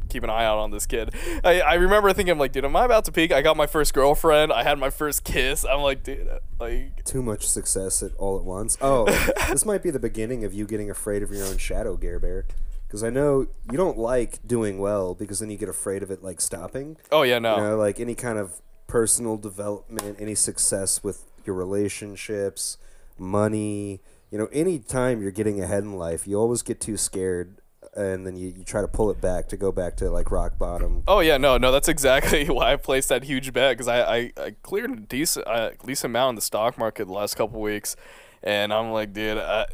keep 0.08 0.24
an 0.24 0.30
eye 0.30 0.46
out 0.46 0.58
on 0.58 0.72
this 0.72 0.86
kid 0.88 1.14
I, 1.44 1.62
I 1.62 1.74
remember 1.76 2.12
thinking 2.14 2.32
I'm 2.32 2.40
like 2.40 2.52
dude 2.52 2.66
am 2.66 2.76
I 2.76 2.86
about 2.86 3.06
to 3.06 3.12
peak 3.12 3.32
I 3.32 3.42
got 3.42 3.58
my 3.58 3.68
first 3.68 3.94
girlfriend 3.94 4.52
I 4.52 4.64
had 4.64 4.80
my 4.80 4.90
first 4.90 5.24
kiss 5.24 5.66
I'm 5.66 5.82
like 5.82 6.04
dude 6.04 6.28
uh, 6.28 6.40
like 6.60 7.04
Too 7.06 7.24
much 7.24 7.48
success 7.48 8.04
at 8.04 8.14
all 8.18 8.38
at 8.38 8.44
once. 8.44 8.78
Oh, 8.82 9.06
this 9.50 9.66
might 9.66 9.82
be 9.82 9.92
the 9.92 10.00
beginning 10.00 10.44
of 10.44 10.54
you 10.54 10.66
getting 10.66 10.90
afraid 10.90 11.24
of 11.24 11.32
your 11.32 11.46
own 11.46 11.58
shadow, 11.58 11.96
Gare 11.96 12.20
Bear. 12.20 12.46
Because 12.88 13.04
I 13.04 13.10
know 13.10 13.48
you 13.72 13.78
don't 13.78 13.98
like 13.98 14.46
doing 14.46 14.80
well 14.80 15.14
because 15.14 15.40
then 15.40 15.50
you 15.50 15.58
get 15.58 15.70
afraid 15.70 16.04
of 16.04 16.12
it 16.12 16.24
like 16.24 16.42
stopping. 16.42 16.98
oh 17.12 17.22
yeah 17.22 17.40
no 17.40 17.56
You 17.56 17.64
know, 17.64 17.78
like 17.78 18.00
any 18.00 18.16
kind 18.16 18.38
of 18.38 18.62
personal 18.88 19.38
development, 19.38 20.18
any 20.20 20.36
success 20.36 21.04
with 21.04 21.29
your 21.46 21.56
relationships, 21.56 22.78
money, 23.18 24.02
you 24.32 24.38
know, 24.38 24.48
any 24.52 24.80
time 24.80 25.22
you're 25.22 25.32
getting 25.32 25.62
ahead 25.62 25.84
in 25.84 25.98
life, 25.98 26.28
you 26.28 26.40
always 26.40 26.62
get 26.62 26.80
too 26.80 26.98
scared 26.98 27.60
and 27.96 28.26
then 28.26 28.36
you, 28.36 28.50
you 28.50 28.64
try 28.64 28.82
to 28.82 28.88
pull 28.88 29.10
it 29.10 29.20
back 29.20 29.48
to 29.50 29.58
go 29.58 29.72
back 29.72 29.96
to 29.98 30.10
like 30.10 30.32
rock 30.32 30.58
bottom. 30.58 31.04
Oh 31.08 31.20
yeah, 31.20 31.38
no, 31.38 31.58
no, 31.58 31.72
that's 31.72 31.88
exactly 31.88 32.46
why 32.50 32.74
I 32.74 32.76
placed 32.76 33.10
that 33.10 33.24
huge 33.24 33.52
bet 33.54 33.74
because 33.74 33.88
I, 33.88 34.02
I, 34.02 34.32
I 34.38 34.56
cleared 34.62 34.92
a 34.92 34.96
decent 34.96 35.48
uh, 35.48 35.72
decent 35.86 36.12
amount 36.12 36.32
in 36.32 36.36
the 36.36 36.42
stock 36.42 36.78
market 36.78 37.06
the 37.06 37.14
last 37.14 37.36
couple 37.36 37.60
weeks, 37.60 37.96
and 38.44 38.74
I'm 38.74 38.92
like, 38.92 39.14
dude, 39.14 39.38
I, 39.38 39.66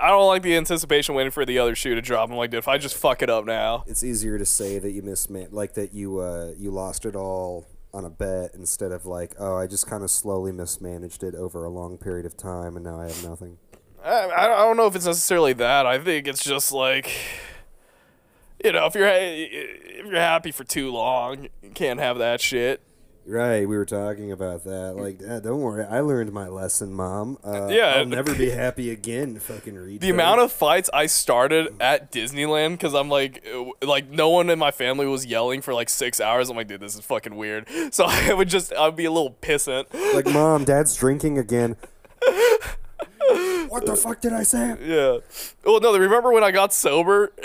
I 0.00 0.08
don't 0.08 0.26
like 0.26 0.42
the 0.42 0.56
anticipation 0.56 1.14
waiting 1.14 1.32
for 1.32 1.44
the 1.44 1.58
other 1.58 1.74
shoe 1.74 1.94
to 1.94 2.02
drop. 2.02 2.30
I'm 2.30 2.36
like, 2.36 2.50
dude, 2.50 2.58
if 2.58 2.68
I 2.68 2.78
just 2.78 2.96
fuck 2.96 3.22
it 3.22 3.30
up 3.30 3.44
now, 3.44 3.84
It's 3.86 4.04
easier 4.04 4.38
to 4.38 4.46
say 4.46 4.78
that 4.78 4.92
you 4.92 5.02
misman 5.02 5.48
like 5.52 5.74
that 5.74 5.94
you 5.94 6.18
uh 6.18 6.52
you 6.56 6.70
lost 6.70 7.06
it 7.06 7.16
all 7.16 7.66
on 7.94 8.04
a 8.04 8.10
bet 8.10 8.50
instead 8.54 8.92
of 8.92 9.06
like, 9.06 9.34
oh, 9.38 9.56
I 9.56 9.66
just 9.66 9.86
kind 9.86 10.02
of 10.02 10.10
slowly 10.10 10.52
mismanaged 10.52 11.22
it 11.22 11.34
over 11.34 11.64
a 11.64 11.70
long 11.70 11.96
period 11.96 12.26
of 12.26 12.36
time 12.36 12.76
and 12.76 12.84
now 12.84 13.00
I 13.00 13.04
have 13.04 13.24
nothing. 13.24 13.58
I, 14.04 14.28
I 14.30 14.46
don't 14.48 14.76
know 14.76 14.86
if 14.86 14.96
it's 14.96 15.06
necessarily 15.06 15.54
that. 15.54 15.86
I 15.86 15.98
think 15.98 16.26
it's 16.26 16.44
just 16.44 16.72
like, 16.72 17.10
you 18.62 18.72
know, 18.72 18.86
if 18.86 18.94
you're 18.94 19.08
if 19.08 20.06
you're 20.06 20.16
happy 20.16 20.50
for 20.50 20.64
too 20.64 20.90
long, 20.90 21.48
you 21.62 21.70
can't 21.70 22.00
have 22.00 22.18
that 22.18 22.40
shit. 22.40 22.82
Right, 23.26 23.66
we 23.66 23.76
were 23.78 23.86
talking 23.86 24.32
about 24.32 24.64
that. 24.64 24.96
Like, 24.96 25.18
"Dad, 25.18 25.44
don't 25.44 25.60
worry, 25.62 25.86
I 25.86 26.00
learned 26.00 26.30
my 26.32 26.46
lesson, 26.48 26.92
Mom. 26.92 27.38
Uh, 27.42 27.68
Yeah. 27.70 27.94
I'll 27.96 28.04
never 28.04 28.34
be 28.34 28.50
happy 28.50 28.90
again. 28.90 29.38
Fucking 29.38 29.74
read 29.74 30.02
The 30.02 30.10
amount 30.10 30.40
of 30.40 30.52
fights 30.52 30.90
I 30.92 31.06
started 31.06 31.74
at 31.80 32.12
Disneyland 32.12 32.72
because 32.72 32.92
I'm 32.94 33.08
like, 33.08 33.42
uh, 33.50 33.64
like 33.86 34.10
no 34.10 34.28
one 34.28 34.50
in 34.50 34.58
my 34.58 34.70
family 34.70 35.06
was 35.06 35.24
yelling 35.24 35.62
for 35.62 35.72
like 35.72 35.88
six 35.88 36.20
hours. 36.20 36.50
I'm 36.50 36.56
like, 36.56 36.68
dude, 36.68 36.80
this 36.80 36.94
is 36.96 37.00
fucking 37.00 37.34
weird. 37.36 37.66
So 37.92 38.04
I 38.06 38.34
would 38.34 38.48
just, 38.48 38.74
I'd 38.74 38.94
be 38.96 39.04
a 39.06 39.10
little 39.10 39.36
pissant. 39.40 39.86
like, 40.14 40.26
Mom, 40.32 40.64
Dad's 40.64 40.94
drinking 40.94 41.38
again. 41.38 41.76
what 43.68 43.86
the 43.86 43.96
fuck 43.96 44.20
did 44.20 44.32
I 44.34 44.42
say? 44.42 44.76
Yeah. 44.84 45.18
Well, 45.64 45.80
no, 45.80 45.96
remember 45.96 46.30
when 46.32 46.44
I 46.44 46.50
got 46.50 46.72
sober? 46.74 47.32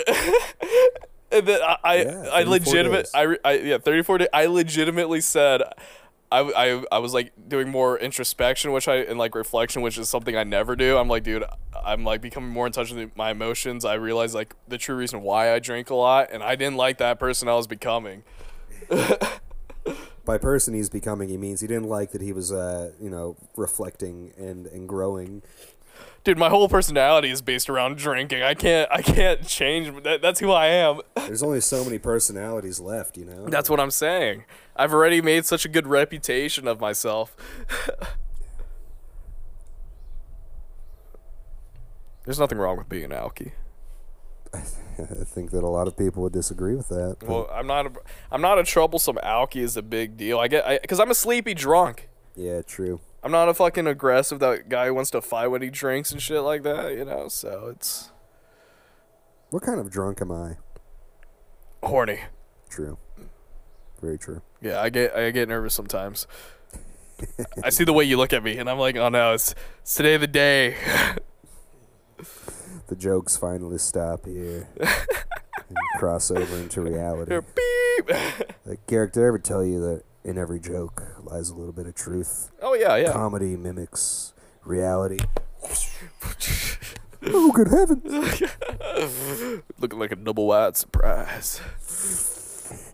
and 1.32 1.46
then 1.46 1.60
I, 1.62 1.76
I, 1.84 1.94
Yeah, 1.96 2.28
I 2.32 2.44
34 2.44 2.46
legitimate, 2.46 3.02
days. 3.04 3.10
I, 3.14 3.36
I, 3.44 3.52
yeah, 3.58 3.78
34 3.78 4.18
days. 4.18 4.28
I 4.32 4.46
legitimately 4.46 5.20
said, 5.20 5.62
I, 6.32 6.40
I, 6.40 6.84
I 6.92 6.98
was 6.98 7.12
like 7.12 7.32
doing 7.48 7.68
more 7.68 7.98
introspection, 7.98 8.72
which 8.72 8.86
I, 8.86 8.96
and 8.96 9.18
like 9.18 9.34
reflection, 9.34 9.82
which 9.82 9.98
is 9.98 10.08
something 10.08 10.36
I 10.36 10.44
never 10.44 10.76
do. 10.76 10.96
I'm 10.96 11.08
like, 11.08 11.24
dude, 11.24 11.44
I'm 11.84 12.04
like 12.04 12.20
becoming 12.20 12.50
more 12.50 12.66
in 12.66 12.72
touch 12.72 12.92
with 12.92 13.16
my 13.16 13.30
emotions. 13.30 13.84
I 13.84 13.94
realized 13.94 14.34
like 14.34 14.54
the 14.68 14.78
true 14.78 14.94
reason 14.94 15.22
why 15.22 15.52
I 15.52 15.58
drink 15.58 15.90
a 15.90 15.94
lot, 15.96 16.28
and 16.32 16.42
I 16.42 16.54
didn't 16.54 16.76
like 16.76 16.98
that 16.98 17.18
person 17.18 17.48
I 17.48 17.54
was 17.54 17.66
becoming. 17.66 18.22
By 20.24 20.38
person 20.38 20.74
he's 20.74 20.90
becoming, 20.90 21.28
he 21.28 21.36
means 21.36 21.60
he 21.60 21.66
didn't 21.66 21.88
like 21.88 22.12
that 22.12 22.20
he 22.20 22.32
was, 22.32 22.52
uh, 22.52 22.92
you 23.00 23.10
know, 23.10 23.36
reflecting 23.56 24.32
and, 24.36 24.66
and 24.66 24.88
growing. 24.88 25.42
Dude, 26.24 26.36
my 26.38 26.48
whole 26.50 26.68
personality 26.68 27.30
is 27.30 27.40
based 27.42 27.70
around 27.70 27.96
drinking. 27.96 28.42
I 28.42 28.54
can't, 28.54 28.90
I 28.92 29.00
can't 29.02 29.46
change. 29.46 30.02
That, 30.04 30.20
that's 30.20 30.38
who 30.40 30.50
I 30.52 30.66
am. 30.66 31.00
There's 31.16 31.42
only 31.42 31.60
so 31.60 31.82
many 31.84 31.98
personalities 31.98 32.78
left, 32.80 33.16
you 33.16 33.24
know? 33.24 33.46
That's 33.46 33.70
what 33.70 33.80
I'm 33.80 33.90
saying. 33.90 34.44
I've 34.76 34.92
already 34.92 35.22
made 35.22 35.46
such 35.46 35.64
a 35.64 35.68
good 35.68 35.86
reputation 35.86 36.68
of 36.68 36.78
myself. 36.80 37.34
There's 42.24 42.38
nothing 42.38 42.58
wrong 42.58 42.76
with 42.76 42.88
being 42.88 43.04
an 43.04 43.10
alky. 43.12 43.52
I 44.54 44.58
think 45.24 45.52
that 45.52 45.62
a 45.64 45.68
lot 45.68 45.86
of 45.88 45.96
people 45.96 46.22
would 46.24 46.32
disagree 46.32 46.74
with 46.74 46.88
that. 46.88 47.16
but- 47.20 47.28
Well, 47.28 47.50
I'm 47.52 47.66
not 47.66 47.86
a, 47.86 47.92
I'm 48.30 48.42
not 48.42 48.58
a 48.58 48.64
troublesome 48.64 49.16
alky 49.24 49.62
is 49.62 49.76
a 49.76 49.82
big 49.82 50.16
deal. 50.16 50.38
I 50.38 50.48
get 50.48 50.82
because 50.82 51.00
I'm 51.00 51.10
a 51.10 51.14
sleepy 51.14 51.54
drunk. 51.54 52.08
yeah, 52.36 52.60
true. 52.62 53.00
I'm 53.22 53.32
not 53.32 53.48
a 53.48 53.54
fucking 53.54 53.86
aggressive 53.86 54.38
that 54.40 54.68
guy 54.68 54.86
who 54.86 54.94
wants 54.94 55.10
to 55.10 55.20
fight 55.20 55.48
when 55.48 55.62
he 55.62 55.70
drinks 55.70 56.10
and 56.10 56.22
shit 56.22 56.40
like 56.40 56.62
that, 56.62 56.92
you 56.92 57.04
know. 57.04 57.28
So 57.28 57.72
it's 57.74 58.10
What 59.50 59.62
kind 59.62 59.78
of 59.78 59.90
drunk 59.90 60.20
am 60.20 60.32
I? 60.32 60.56
horny. 61.82 62.20
True. 62.68 62.98
Very 64.00 64.18
true. 64.18 64.42
Yeah, 64.62 64.80
I 64.80 64.90
get 64.90 65.14
I 65.14 65.30
get 65.30 65.48
nervous 65.48 65.74
sometimes. 65.74 66.26
I 67.62 67.70
see 67.70 67.84
the 67.84 67.92
way 67.92 68.04
you 68.04 68.16
look 68.16 68.32
at 68.32 68.42
me, 68.42 68.56
and 68.56 68.70
I'm 68.70 68.78
like, 68.78 68.96
oh 68.96 69.10
no, 69.10 69.34
it's, 69.34 69.54
it's 69.82 69.94
today 69.94 70.16
the 70.16 70.26
day. 70.26 70.76
the 72.88 72.96
jokes 72.96 73.36
finally 73.36 73.78
stop 73.78 74.24
here 74.24 74.66
and 74.80 75.76
cross 75.98 76.30
over 76.30 76.56
into 76.56 76.80
reality. 76.80 77.38
Beep. 77.54 78.16
Like, 78.66 78.86
Garrick, 78.86 79.12
did 79.12 79.24
I 79.24 79.26
ever 79.26 79.38
tell 79.38 79.64
you 79.64 79.80
that 79.80 80.04
in 80.24 80.38
every 80.38 80.60
joke 80.60 81.02
lies 81.22 81.50
a 81.50 81.54
little 81.54 81.72
bit 81.72 81.86
of 81.86 81.94
truth? 81.94 82.50
oh 82.62 82.74
yeah, 82.74 82.96
yeah. 82.96 83.12
Comedy 83.12 83.56
mimics 83.56 84.32
reality. 84.64 85.18
oh, 87.26 87.52
good 87.52 87.68
heavens! 87.68 88.42
Looking 89.78 89.98
like 89.98 90.12
a 90.12 90.16
double 90.16 90.46
wide 90.46 90.76
surprise. 90.76 91.60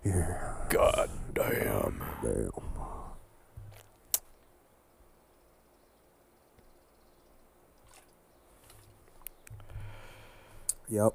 Yeah, 0.05 0.55
God 0.69 1.11
damn. 1.35 2.03
damn. 2.23 2.51
Yep. 10.89 11.15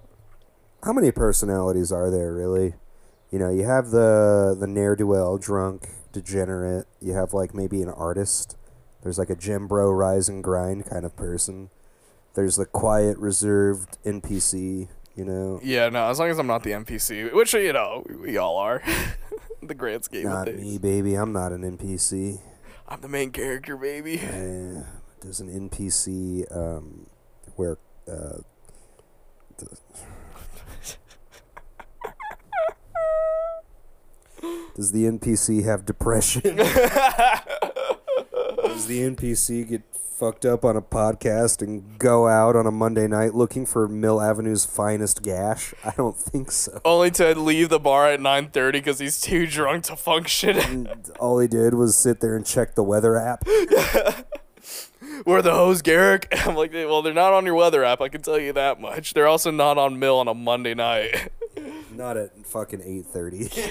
How 0.84 0.94
many 0.94 1.12
personalities 1.12 1.92
are 1.92 2.10
there, 2.10 2.34
really? 2.34 2.74
You 3.32 3.40
know, 3.40 3.50
you 3.50 3.64
have 3.64 3.92
the 3.92 4.56
the 4.60 4.68
ne'er 4.68 4.96
do 4.96 5.08
well, 5.08 5.38
drunk, 5.38 5.88
degenerate. 6.12 6.88
You 7.00 7.14
have 7.14 7.34
like 7.34 7.54
maybe 7.54 7.82
an 7.82 7.90
artist. 7.90 8.58
There's 9.04 9.18
like 9.18 9.30
a 9.30 9.36
gym 9.36 9.68
bro, 9.68 9.90
rise 9.92 10.30
and 10.30 10.44
grind 10.44 10.86
kind 10.86 11.06
of 11.06 11.16
person. 11.16 11.70
There's 12.34 12.56
the 12.56 12.66
quiet, 12.66 13.18
reserved 13.18 13.98
NPC. 14.06 14.88
You 15.16 15.26
know, 15.26 15.60
Yeah, 15.62 15.90
no, 15.90 16.10
as 16.10 16.20
long 16.20 16.30
as 16.30 16.40
I'm 16.40 16.48
not 16.48 16.64
the 16.64 16.72
NPC, 16.72 17.34
which 17.34 17.54
you 17.54 17.74
know 17.74 18.04
we, 18.08 18.16
we 18.16 18.38
all 18.38 18.58
are. 18.58 18.82
the 19.62 19.76
grand 19.76 20.06
scheme 20.06 20.24
not 20.24 20.48
of 20.48 20.56
things. 20.56 20.66
me, 20.66 20.78
baby. 20.78 21.16
I'm 21.16 21.34
not 21.34 21.52
an 21.52 21.78
NPC. 21.78 22.40
I'm 22.88 23.02
the 23.02 23.10
main 23.10 23.32
character, 23.32 23.76
baby. 23.76 24.20
Uh, 24.20 24.84
does 25.20 25.40
an 25.40 25.70
NPC 25.70 26.46
um, 26.56 27.08
where 27.56 27.78
uh, 28.08 28.40
does 34.76 34.92
the 34.92 35.06
NPC 35.06 35.64
have 35.64 35.86
depression? 35.86 36.42
does 36.56 36.58
the 38.88 39.02
NPC 39.02 39.68
get 39.68 39.82
fucked 39.94 40.46
up 40.46 40.64
on 40.64 40.78
a 40.78 40.82
podcast 40.82 41.64
and 41.64 41.98
go 41.98 42.28
out 42.28 42.56
on 42.56 42.68
a 42.68 42.72
Monday 42.72 43.08
night 43.08 43.34
looking 43.34 43.66
for 43.66 43.88
Mill 43.88 44.22
Avenue's 44.22 44.66
finest 44.66 45.24
gash? 45.24 45.74
I 45.84 45.94
don't 45.98 46.16
think 46.16 46.52
so. 46.52 46.80
Only 46.86 47.10
to 47.12 47.34
leave 47.34 47.70
the 47.70 47.80
bar 47.80 48.08
at 48.08 48.20
9:30 48.20 48.74
because 48.74 49.00
he's 49.00 49.20
too 49.20 49.48
drunk 49.48 49.86
to 49.86 49.96
function. 49.96 50.58
And 50.58 51.12
all 51.20 51.40
he 51.40 51.48
did 51.48 51.74
was 51.74 51.98
sit 51.98 52.20
there 52.20 52.36
and 52.36 52.46
check 52.46 52.76
the 52.76 52.84
weather 52.84 53.18
app. 53.18 53.44
Where 55.24 55.42
the 55.42 55.54
hoes, 55.54 55.82
Garrick? 55.82 56.28
I'm 56.46 56.56
like, 56.56 56.74
well, 56.74 57.02
they're 57.02 57.14
not 57.14 57.34
on 57.34 57.46
your 57.46 57.56
weather 57.56 57.84
app. 57.84 58.02
I 58.02 58.10
can 58.10 58.22
tell 58.22 58.40
you 58.40 58.54
that 58.54 58.80
much. 58.80 59.14
They're 59.14 59.28
also 59.28 59.52
not 59.52 59.78
on 59.78 60.00
Mill 60.00 60.18
on 60.18 60.28
a 60.28 60.34
Monday 60.34 60.74
night. 60.74 61.30
Not 62.02 62.18
at 62.18 62.48
fucking 62.48 62.82
eight 62.84 63.06
thirty. 63.06 63.48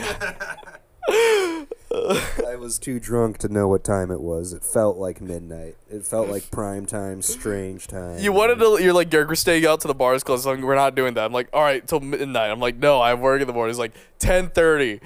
I 1.09 2.55
was 2.55 2.79
too 2.79 3.01
drunk 3.01 3.39
to 3.39 3.49
know 3.49 3.67
what 3.67 3.83
time 3.83 4.13
it 4.13 4.21
was. 4.21 4.53
It 4.53 4.63
felt 4.63 4.99
like 4.99 5.21
midnight. 5.21 5.77
It 5.91 6.07
felt 6.07 6.29
like 6.29 6.49
prime 6.53 6.87
time, 6.87 7.23
strange 7.23 7.89
time. 7.89 8.21
You 8.21 8.31
wanted 8.31 8.61
to, 8.61 8.79
you're 8.81 8.93
like, 8.93 9.11
Garrick, 9.11 9.27
we're 9.27 9.35
staying 9.35 9.67
out 9.67 9.81
to 9.81 9.89
the 9.89 9.97
bars 9.97 10.23
close. 10.23 10.47
Like, 10.47 10.61
we're 10.61 10.77
not 10.77 10.95
doing 10.95 11.15
that. 11.15 11.25
I'm 11.25 11.33
like, 11.33 11.49
all 11.53 11.65
right, 11.65 11.85
till 11.85 11.99
midnight. 11.99 12.53
I'm 12.53 12.61
like, 12.61 12.77
no, 12.77 13.01
I 13.01 13.09
have 13.09 13.19
work 13.19 13.41
in 13.41 13.49
the 13.49 13.53
morning. 13.53 13.75
He's 13.75 13.81
like, 13.81 13.95
10:30. 14.21 15.01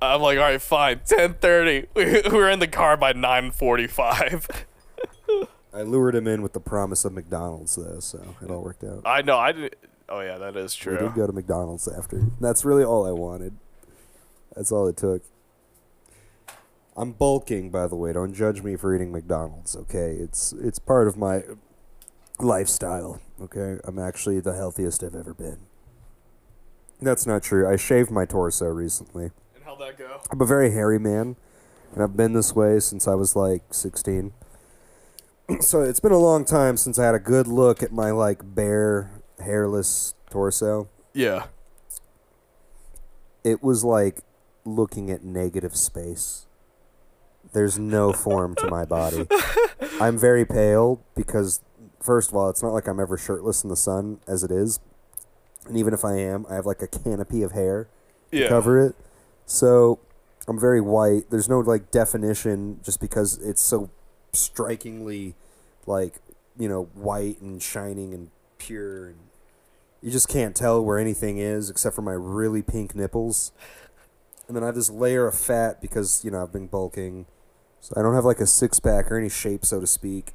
I'm 0.00 0.22
like, 0.22 0.38
all 0.38 0.44
right, 0.44 0.62
fine, 0.62 1.00
10:30. 1.00 1.88
We, 1.94 2.22
we 2.30 2.34
were 2.34 2.48
in 2.48 2.60
the 2.60 2.66
car 2.66 2.96
by 2.96 3.12
9:45. 3.12 4.64
I 5.74 5.82
lured 5.82 6.14
him 6.14 6.26
in 6.26 6.40
with 6.40 6.54
the 6.54 6.60
promise 6.60 7.04
of 7.04 7.12
McDonald's, 7.12 7.76
though, 7.76 8.00
so 8.00 8.36
it 8.40 8.50
all 8.50 8.62
worked 8.62 8.84
out. 8.84 9.02
I 9.04 9.20
know, 9.20 9.36
I 9.36 9.52
didn't. 9.52 9.74
Oh 10.08 10.20
yeah, 10.20 10.38
that 10.38 10.56
is 10.56 10.74
true. 10.74 10.94
We 10.94 10.98
did 10.98 11.14
go 11.14 11.26
to 11.26 11.32
McDonald's 11.32 11.88
after. 11.88 12.26
That's 12.40 12.64
really 12.64 12.84
all 12.84 13.06
I 13.06 13.12
wanted. 13.12 13.56
That's 14.54 14.70
all 14.70 14.86
it 14.86 14.96
took. 14.96 15.22
I'm 16.96 17.12
bulking, 17.12 17.70
by 17.70 17.86
the 17.86 17.96
way. 17.96 18.12
Don't 18.12 18.34
judge 18.34 18.62
me 18.62 18.76
for 18.76 18.94
eating 18.94 19.10
McDonald's, 19.10 19.74
okay? 19.74 20.12
It's 20.12 20.52
it's 20.52 20.78
part 20.78 21.08
of 21.08 21.16
my 21.16 21.42
lifestyle, 22.38 23.20
okay? 23.40 23.78
I'm 23.84 23.98
actually 23.98 24.40
the 24.40 24.54
healthiest 24.54 25.02
I've 25.02 25.14
ever 25.14 25.34
been. 25.34 25.58
That's 27.00 27.26
not 27.26 27.42
true. 27.42 27.68
I 27.68 27.76
shaved 27.76 28.10
my 28.10 28.24
torso 28.24 28.66
recently. 28.66 29.30
And 29.54 29.64
how'd 29.64 29.80
that 29.80 29.98
go? 29.98 30.20
I'm 30.30 30.40
a 30.40 30.46
very 30.46 30.70
hairy 30.70 30.98
man, 30.98 31.36
and 31.92 32.02
I've 32.02 32.16
been 32.16 32.32
this 32.32 32.54
way 32.54 32.78
since 32.78 33.08
I 33.08 33.14
was 33.14 33.34
like 33.34 33.62
16. 33.74 34.32
so 35.60 35.82
it's 35.82 36.00
been 36.00 36.12
a 36.12 36.18
long 36.18 36.44
time 36.44 36.76
since 36.76 36.98
I 36.98 37.06
had 37.06 37.14
a 37.14 37.20
good 37.20 37.46
look 37.46 37.82
at 37.82 37.92
my 37.92 38.10
like 38.10 38.54
bare, 38.54 39.10
hairless 39.40 40.14
torso. 40.30 40.88
Yeah. 41.12 41.46
It 43.42 43.62
was 43.62 43.84
like 43.84 44.20
looking 44.64 45.10
at 45.10 45.22
negative 45.24 45.76
space. 45.76 46.46
There's 47.52 47.78
no 47.78 48.12
form 48.12 48.54
to 48.56 48.66
my 48.68 48.84
body. 48.84 49.26
I'm 50.00 50.18
very 50.18 50.44
pale 50.44 51.02
because, 51.14 51.60
first 52.02 52.30
of 52.30 52.36
all, 52.36 52.48
it's 52.50 52.62
not 52.62 52.72
like 52.72 52.88
I'm 52.88 52.98
ever 52.98 53.16
shirtless 53.16 53.62
in 53.62 53.70
the 53.70 53.76
sun 53.76 54.18
as 54.26 54.42
it 54.42 54.50
is. 54.50 54.80
And 55.68 55.76
even 55.76 55.94
if 55.94 56.04
I 56.04 56.16
am, 56.16 56.46
I 56.50 56.54
have 56.54 56.66
like 56.66 56.82
a 56.82 56.88
canopy 56.88 57.42
of 57.42 57.52
hair 57.52 57.86
Yeah. 58.32 58.48
cover 58.48 58.80
it. 58.84 58.94
So 59.46 60.00
I'm 60.48 60.58
very 60.58 60.80
white. 60.80 61.30
There's 61.30 61.48
no 61.48 61.60
like 61.60 61.90
definition 61.90 62.80
just 62.82 63.00
because 63.00 63.38
it's 63.38 63.62
so 63.62 63.90
strikingly 64.32 65.34
like, 65.86 66.14
you 66.58 66.68
know, 66.68 66.84
white 66.94 67.40
and 67.40 67.62
shining 67.62 68.12
and 68.14 68.30
pure 68.58 69.08
and 69.08 69.18
you 70.04 70.10
just 70.10 70.28
can't 70.28 70.54
tell 70.54 70.84
where 70.84 70.98
anything 70.98 71.38
is 71.38 71.70
except 71.70 71.96
for 71.96 72.02
my 72.02 72.12
really 72.12 72.60
pink 72.60 72.94
nipples. 72.94 73.52
And 74.46 74.54
then 74.54 74.62
I 74.62 74.66
have 74.66 74.74
this 74.74 74.90
layer 74.90 75.26
of 75.26 75.34
fat 75.34 75.80
because, 75.80 76.22
you 76.22 76.30
know, 76.30 76.42
I've 76.42 76.52
been 76.52 76.66
bulking. 76.66 77.24
So 77.80 77.94
I 77.96 78.02
don't 78.02 78.14
have 78.14 78.26
like 78.26 78.38
a 78.38 78.46
six 78.46 78.78
pack 78.78 79.10
or 79.10 79.16
any 79.16 79.30
shape 79.30 79.64
so 79.64 79.80
to 79.80 79.86
speak. 79.86 80.34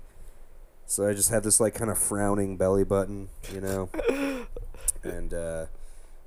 So 0.88 1.08
I 1.08 1.14
just 1.14 1.30
have 1.30 1.44
this 1.44 1.60
like 1.60 1.76
kind 1.76 1.92
of 1.92 2.00
frowning 2.00 2.58
belly 2.58 2.84
button, 2.84 3.30
you 3.54 3.62
know. 3.62 3.90
and 5.04 5.36
uh 5.36 5.66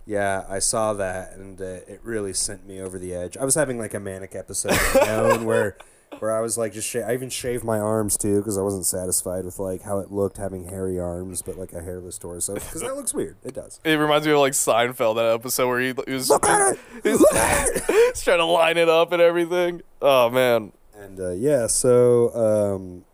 yeah, 0.06 0.44
I 0.48 0.58
saw 0.58 0.94
that, 0.94 1.34
and 1.34 1.60
uh, 1.60 1.64
it 1.86 2.00
really 2.02 2.32
sent 2.32 2.66
me 2.66 2.80
over 2.80 2.98
the 2.98 3.14
edge. 3.14 3.36
I 3.36 3.44
was 3.44 3.54
having 3.54 3.78
like 3.78 3.94
a 3.94 4.00
manic 4.00 4.34
episode 4.34 4.72
of 4.72 4.94
my 4.96 5.14
own 5.14 5.44
where, 5.44 5.76
where 6.18 6.30
I 6.36 6.40
was 6.40 6.56
like 6.58 6.72
just 6.72 6.88
sha- 6.88 7.06
I 7.06 7.14
even 7.14 7.30
shaved 7.30 7.64
my 7.64 7.78
arms 7.78 8.16
too 8.16 8.38
because 8.38 8.56
I 8.58 8.62
wasn't 8.62 8.86
satisfied 8.86 9.44
with 9.44 9.58
like 9.58 9.82
how 9.82 9.98
it 9.98 10.10
looked 10.12 10.36
having 10.36 10.68
hairy 10.68 10.98
arms 10.98 11.42
but 11.42 11.56
like 11.58 11.72
a 11.72 11.82
hairless 11.82 12.18
torso 12.18 12.54
because 12.54 12.80
that 12.82 12.94
looks 12.96 13.12
weird. 13.14 13.36
It 13.44 13.54
does. 13.54 13.80
It 13.84 13.94
reminds 13.94 14.26
me 14.26 14.32
of 14.32 14.38
like 14.38 14.52
Seinfeld 14.52 15.16
that 15.16 15.32
episode 15.34 15.68
where 15.68 15.80
he, 15.80 15.94
he 16.06 16.12
was 16.12 16.30
Look 16.30 16.46
at 16.46 16.74
it. 16.74 16.80
he's, 17.02 17.20
Look 17.20 17.34
at 17.34 17.68
it. 17.76 17.84
he's 17.86 18.22
trying 18.22 18.38
to 18.38 18.44
line 18.44 18.76
it 18.76 18.88
up 18.88 19.12
and 19.12 19.20
everything. 19.22 19.82
Oh 20.00 20.30
man. 20.30 20.72
And 20.94 21.18
uh, 21.18 21.30
yeah, 21.30 21.66
so 21.66 22.32
um, 22.34 23.04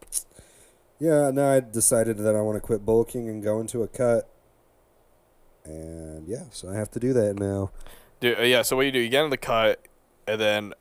yeah, 0.99 1.31
now 1.31 1.53
I 1.53 1.61
decided 1.61 2.19
that 2.19 2.35
I 2.37 2.41
want 2.43 2.57
to 2.57 2.61
quit 2.61 2.85
bulking 2.85 3.29
and 3.29 3.43
go 3.43 3.61
into 3.61 3.83
a 3.83 3.89
cut. 3.89 4.29
And 5.65 6.27
yeah, 6.29 6.45
so 6.51 6.69
I 6.69 6.75
have 6.75 6.91
to 6.93 7.01
do 7.01 7.13
that 7.13 7.39
now. 7.39 7.71
Dude, 8.21 8.39
uh, 8.39 8.43
yeah, 8.43 8.63
so 8.63 8.77
what 8.77 8.87
you 8.87 8.93
do, 8.93 8.99
you 8.99 9.09
get 9.09 9.25
in 9.25 9.31
the 9.31 9.37
cut, 9.37 9.81
and 10.27 10.41
then 10.41 10.75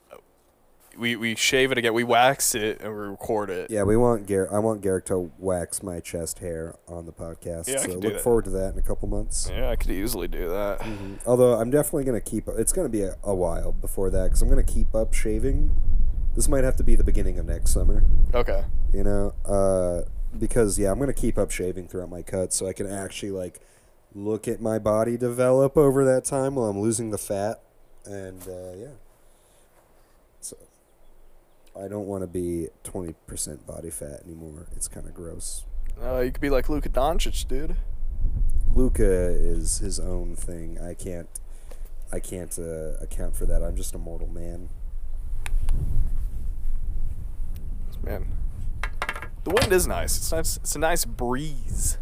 we 0.98 1.16
we 1.16 1.36
shave 1.36 1.72
it 1.72 1.78
again. 1.78 1.94
We 1.94 2.04
wax 2.04 2.56
it 2.56 2.82
and 2.82 2.92
we 2.92 3.00
record 3.00 3.50
it. 3.50 3.70
Yeah, 3.70 3.84
we 3.84 3.96
want. 3.98 4.30
I 4.32 4.60
want 4.60 4.82
Garrick 4.82 5.06
to 5.06 5.32
wax 5.38 5.84
my 5.84 6.00
chest 6.00 6.40
hair 6.40 6.76
on 6.88 7.06
the 7.06 7.14
podcast. 7.14 7.68
Yeah, 7.68 7.76
I 7.76 7.78
so 7.84 7.88
can 7.90 8.00
do 8.00 8.08
look 8.08 8.14
that. 8.18 8.24
forward 8.24 8.46
to 8.46 8.52
that 8.52 8.74
in 8.74 8.80
a 8.80 8.82
couple 8.82 9.08
months. 9.08 9.50
Yeah, 9.54 9.70
I 9.70 9.76
could 9.76 9.92
easily 9.92 10.28
do 10.28 10.50
that. 10.50 10.80
Mhm. 10.80 11.20
Although 11.26 11.54
I'm 11.54 11.70
definitely 11.70 12.04
gonna 12.06 12.22
keep. 12.22 12.48
It's 12.50 12.74
gonna 12.74 12.90
be 12.90 13.02
a, 13.04 13.16
a 13.24 13.34
while 13.36 13.72
before 13.72 14.10
that 14.10 14.24
because 14.26 14.42
I'm 14.42 14.50
gonna 14.50 14.64
keep 14.64 14.94
up 14.96 15.14
shaving. 15.14 15.76
This 16.36 16.48
might 16.48 16.64
have 16.64 16.76
to 16.78 16.84
be 16.84 16.96
the 16.96 17.04
beginning 17.04 17.40
of 17.40 17.46
next 17.46 17.72
summer. 17.72 18.04
Okay. 18.34 18.64
You 18.94 19.04
know, 19.04 19.34
uh, 19.46 20.02
because 20.38 20.78
yeah, 20.78 20.92
I'm 20.92 21.00
gonna 21.00 21.14
keep 21.14 21.38
up 21.38 21.52
shaving 21.52 21.88
throughout 21.88 22.10
my 22.10 22.22
cuts 22.22 22.56
so 22.56 22.68
I 22.68 22.74
can 22.74 22.88
actually 22.92 23.32
like 23.32 23.60
look 24.16 24.48
at 24.48 24.62
my 24.62 24.80
body 24.80 25.18
develop 25.18 25.78
over 25.78 26.04
that 26.06 26.26
time 26.26 26.56
while 26.56 26.68
I'm 26.68 26.80
losing 26.80 27.12
the 27.12 27.18
fat, 27.18 27.62
and 28.06 28.42
uh, 28.48 28.74
yeah. 28.78 28.88
I 31.84 31.88
don't 31.88 32.08
want 32.08 32.24
to 32.24 32.28
be 32.28 32.68
20% 32.84 33.66
body 33.66 33.90
fat 33.90 34.22
anymore. 34.26 34.68
It's 34.76 34.88
kind 34.88 35.06
of 35.06 35.14
gross. 35.14 35.66
Uh, 36.02 36.20
you 36.20 36.32
could 36.32 36.42
be 36.42 36.50
like 36.50 36.70
Luka 36.70 36.90
Doncic, 36.90 37.48
dude. 37.48 37.76
Luka 38.74 39.04
is 39.04 39.80
his 39.80 40.00
own 40.00 40.36
thing. 40.36 40.80
I 40.80 40.94
can't, 40.94 41.30
I 42.12 42.20
can't 42.20 42.58
uh, 42.58 42.94
account 43.02 43.36
for 43.36 43.46
that. 43.46 43.64
I'm 43.64 43.76
just 43.76 43.96
a 43.96 43.98
mortal 43.98 44.28
man. 44.28 44.70
Man, 48.04 48.28
the 49.44 49.50
wind 49.50 49.72
is 49.72 49.88
nice. 49.88 50.18
It's 50.18 50.32
nice. 50.32 50.58
It's 50.58 50.76
a 50.76 50.80
nice 50.80 51.06
breeze. 51.06 51.98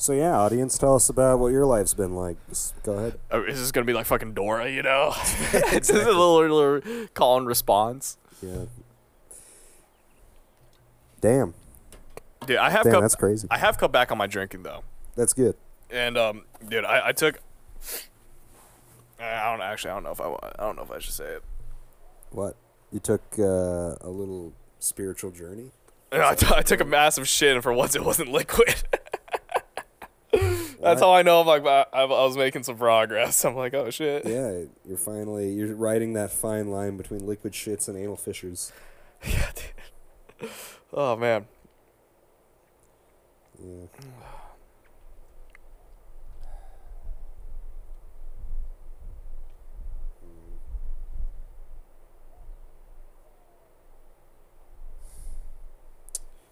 So 0.00 0.14
yeah, 0.14 0.34
audience, 0.34 0.78
tell 0.78 0.94
us 0.94 1.10
about 1.10 1.40
what 1.40 1.48
your 1.48 1.66
life's 1.66 1.92
been 1.92 2.16
like. 2.16 2.38
Just 2.48 2.82
go 2.84 2.94
ahead. 2.94 3.20
Oh, 3.30 3.42
is 3.44 3.60
this 3.60 3.70
gonna 3.70 3.84
be 3.84 3.92
like 3.92 4.06
fucking 4.06 4.32
Dora? 4.32 4.70
You 4.70 4.82
know, 4.82 5.12
it's 5.52 5.88
just 5.88 6.06
a 6.06 6.06
little, 6.06 6.38
little 6.38 7.06
call 7.12 7.36
and 7.36 7.46
response. 7.46 8.16
Yeah. 8.40 8.64
Damn. 11.20 11.52
Dude, 12.46 12.56
I 12.56 12.70
have 12.70 12.84
Damn, 12.84 12.94
cut, 12.94 13.00
that's 13.02 13.14
crazy. 13.14 13.46
I 13.50 13.58
have 13.58 13.76
cut 13.76 13.92
back 13.92 14.10
on 14.10 14.16
my 14.16 14.26
drinking 14.26 14.62
though, 14.62 14.84
That's 15.16 15.34
good. 15.34 15.54
and 15.90 16.16
um, 16.16 16.44
dude, 16.66 16.86
I, 16.86 17.08
I 17.08 17.12
took. 17.12 17.38
I 19.20 19.50
don't 19.50 19.60
actually. 19.60 19.90
I 19.90 19.94
don't 19.94 20.04
know 20.04 20.12
if 20.12 20.20
I. 20.22 20.24
I 20.58 20.62
don't 20.64 20.76
know 20.76 20.82
if 20.82 20.90
I 20.90 20.98
should 20.98 21.12
say 21.12 21.26
it. 21.26 21.44
What? 22.30 22.56
You 22.90 23.00
took 23.00 23.20
uh, 23.38 23.96
a 24.00 24.08
little 24.08 24.54
spiritual 24.78 25.30
journey? 25.30 25.72
I, 26.12 26.34
t- 26.34 26.46
I 26.54 26.62
took 26.62 26.80
a 26.80 26.86
massive 26.86 27.28
shit, 27.28 27.54
and 27.54 27.62
for 27.62 27.74
once 27.74 27.94
it 27.94 28.02
wasn't 28.02 28.32
liquid. 28.32 28.82
That's 30.80 31.00
how 31.00 31.12
I 31.12 31.22
know 31.22 31.40
I'm 31.40 31.46
like 31.46 31.66
I, 31.66 31.84
I 31.92 32.04
was 32.04 32.36
making 32.36 32.62
some 32.62 32.76
progress. 32.76 33.44
I'm 33.44 33.54
like, 33.54 33.74
oh 33.74 33.90
shit. 33.90 34.26
Yeah, 34.26 34.62
you're 34.86 34.98
finally 34.98 35.52
you're 35.52 35.74
riding 35.74 36.14
that 36.14 36.30
fine 36.30 36.70
line 36.70 36.96
between 36.96 37.26
liquid 37.26 37.52
shits 37.52 37.88
and 37.88 37.96
anal 37.96 38.16
fissures. 38.16 38.72
Yeah, 39.22 39.50
dude. 39.54 40.50
Oh 40.94 41.14
man. 41.14 41.44
Yeah. 43.62 43.84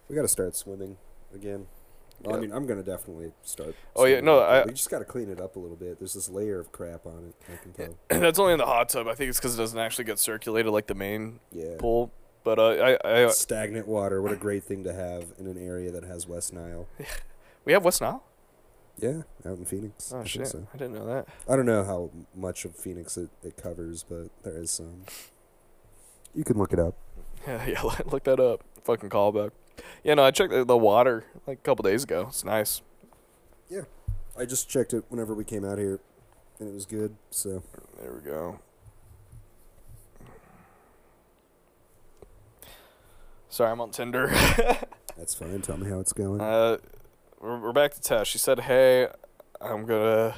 We 0.07 0.15
got 0.15 0.23
to 0.23 0.27
start 0.27 0.55
swimming 0.55 0.97
again. 1.33 1.67
Well, 2.21 2.35
I 2.35 2.39
mean, 2.39 2.51
I'm 2.51 2.65
gonna 2.65 2.83
definitely 2.83 3.31
start. 3.43 3.75
Oh, 3.95 4.05
yeah, 4.05 4.19
no, 4.21 4.39
I- 4.39 4.65
we 4.65 4.71
just 4.73 4.89
got 4.89 4.99
to 4.99 5.05
clean 5.05 5.29
it 5.29 5.39
up 5.39 5.55
a 5.55 5.59
little 5.59 5.77
bit. 5.77 5.99
There's 5.99 6.13
this 6.13 6.29
layer 6.29 6.59
of 6.59 6.71
crap 6.71 7.05
on 7.05 7.29
it. 7.33 7.51
I 7.53 7.55
can 7.63 7.73
tell. 7.73 7.95
That's 8.21 8.39
only 8.39 8.53
in 8.53 8.59
the 8.59 8.65
hot 8.65 8.89
tub. 8.89 9.07
I 9.07 9.15
think 9.15 9.29
it's 9.29 9.39
because 9.39 9.55
it 9.55 9.57
doesn't 9.61 9.79
actually 9.79 10.03
get 10.05 10.19
circulated 10.19 10.71
like 10.71 10.87
the 10.87 10.95
main 10.95 11.39
Yeah. 11.51 11.75
pool. 11.77 12.11
But 12.43 12.57
uh, 12.59 12.97
I, 13.03 13.23
I, 13.25 13.27
Stagnant 13.29 13.87
water. 13.87 14.21
What 14.21 14.31
a 14.31 14.35
great 14.37 14.63
thing 14.63 14.83
to 14.85 14.93
have 14.93 15.25
in 15.37 15.45
an 15.47 15.57
area 15.57 15.91
that 15.91 16.03
has 16.03 16.25
West 16.27 16.53
Nile. 16.53 16.87
we 17.65 17.73
have 17.73 17.83
West 17.83 18.01
Nile. 18.01 18.23
Yeah, 18.97 19.21
out 19.45 19.57
in 19.57 19.65
Phoenix. 19.65 20.11
I 20.11 20.17
Oh 20.17 20.19
think 20.19 20.29
shit! 20.29 20.47
so. 20.47 20.67
I 20.73 20.77
didn't 20.77 20.93
know 20.95 21.05
that. 21.05 21.27
I 21.47 21.55
don't 21.55 21.65
know 21.65 21.83
how 21.85 22.09
much 22.35 22.65
of 22.65 22.75
Phoenix 22.75 23.15
it, 23.17 23.29
it 23.43 23.55
covers, 23.55 24.03
but 24.03 24.29
there 24.43 24.57
is 24.57 24.71
some. 24.71 25.03
You 26.35 26.43
can 26.43 26.57
look 26.57 26.73
it 26.73 26.79
up. 26.79 26.95
Yeah, 27.47 27.65
yeah. 27.65 27.81
Look 28.11 28.25
that 28.25 28.41
up. 28.41 28.61
Fucking 28.83 29.09
callback. 29.09 29.51
Yeah, 30.03 30.13
no, 30.15 30.23
I 30.23 30.31
checked 30.31 30.51
the, 30.51 30.63
the 30.65 30.77
water 30.77 31.25
like 31.47 31.57
a 31.59 31.61
couple 31.61 31.83
days 31.83 32.03
ago. 32.03 32.25
It's 32.29 32.43
nice. 32.43 32.81
Yeah, 33.69 33.81
I 34.37 34.45
just 34.45 34.69
checked 34.69 34.93
it 34.93 35.03
whenever 35.09 35.33
we 35.33 35.43
came 35.43 35.63
out 35.65 35.77
here, 35.77 35.99
and 36.59 36.67
it 36.69 36.73
was 36.73 36.85
good. 36.85 37.15
So 37.29 37.63
There 38.01 38.13
we 38.13 38.21
go. 38.21 38.59
Sorry, 43.49 43.71
I'm 43.71 43.81
on 43.81 43.91
Tinder. 43.91 44.27
that's 45.17 45.33
fine. 45.33 45.61
Tell 45.61 45.77
me 45.77 45.89
how 45.89 45.99
it's 45.99 46.13
going. 46.13 46.39
uh, 46.39 46.77
we're, 47.41 47.59
we're 47.59 47.73
back 47.73 47.93
to 47.95 48.01
Tess. 48.01 48.27
She 48.27 48.37
said, 48.37 48.61
"Hey, 48.61 49.07
I'm 49.59 49.85
gonna." 49.85 50.35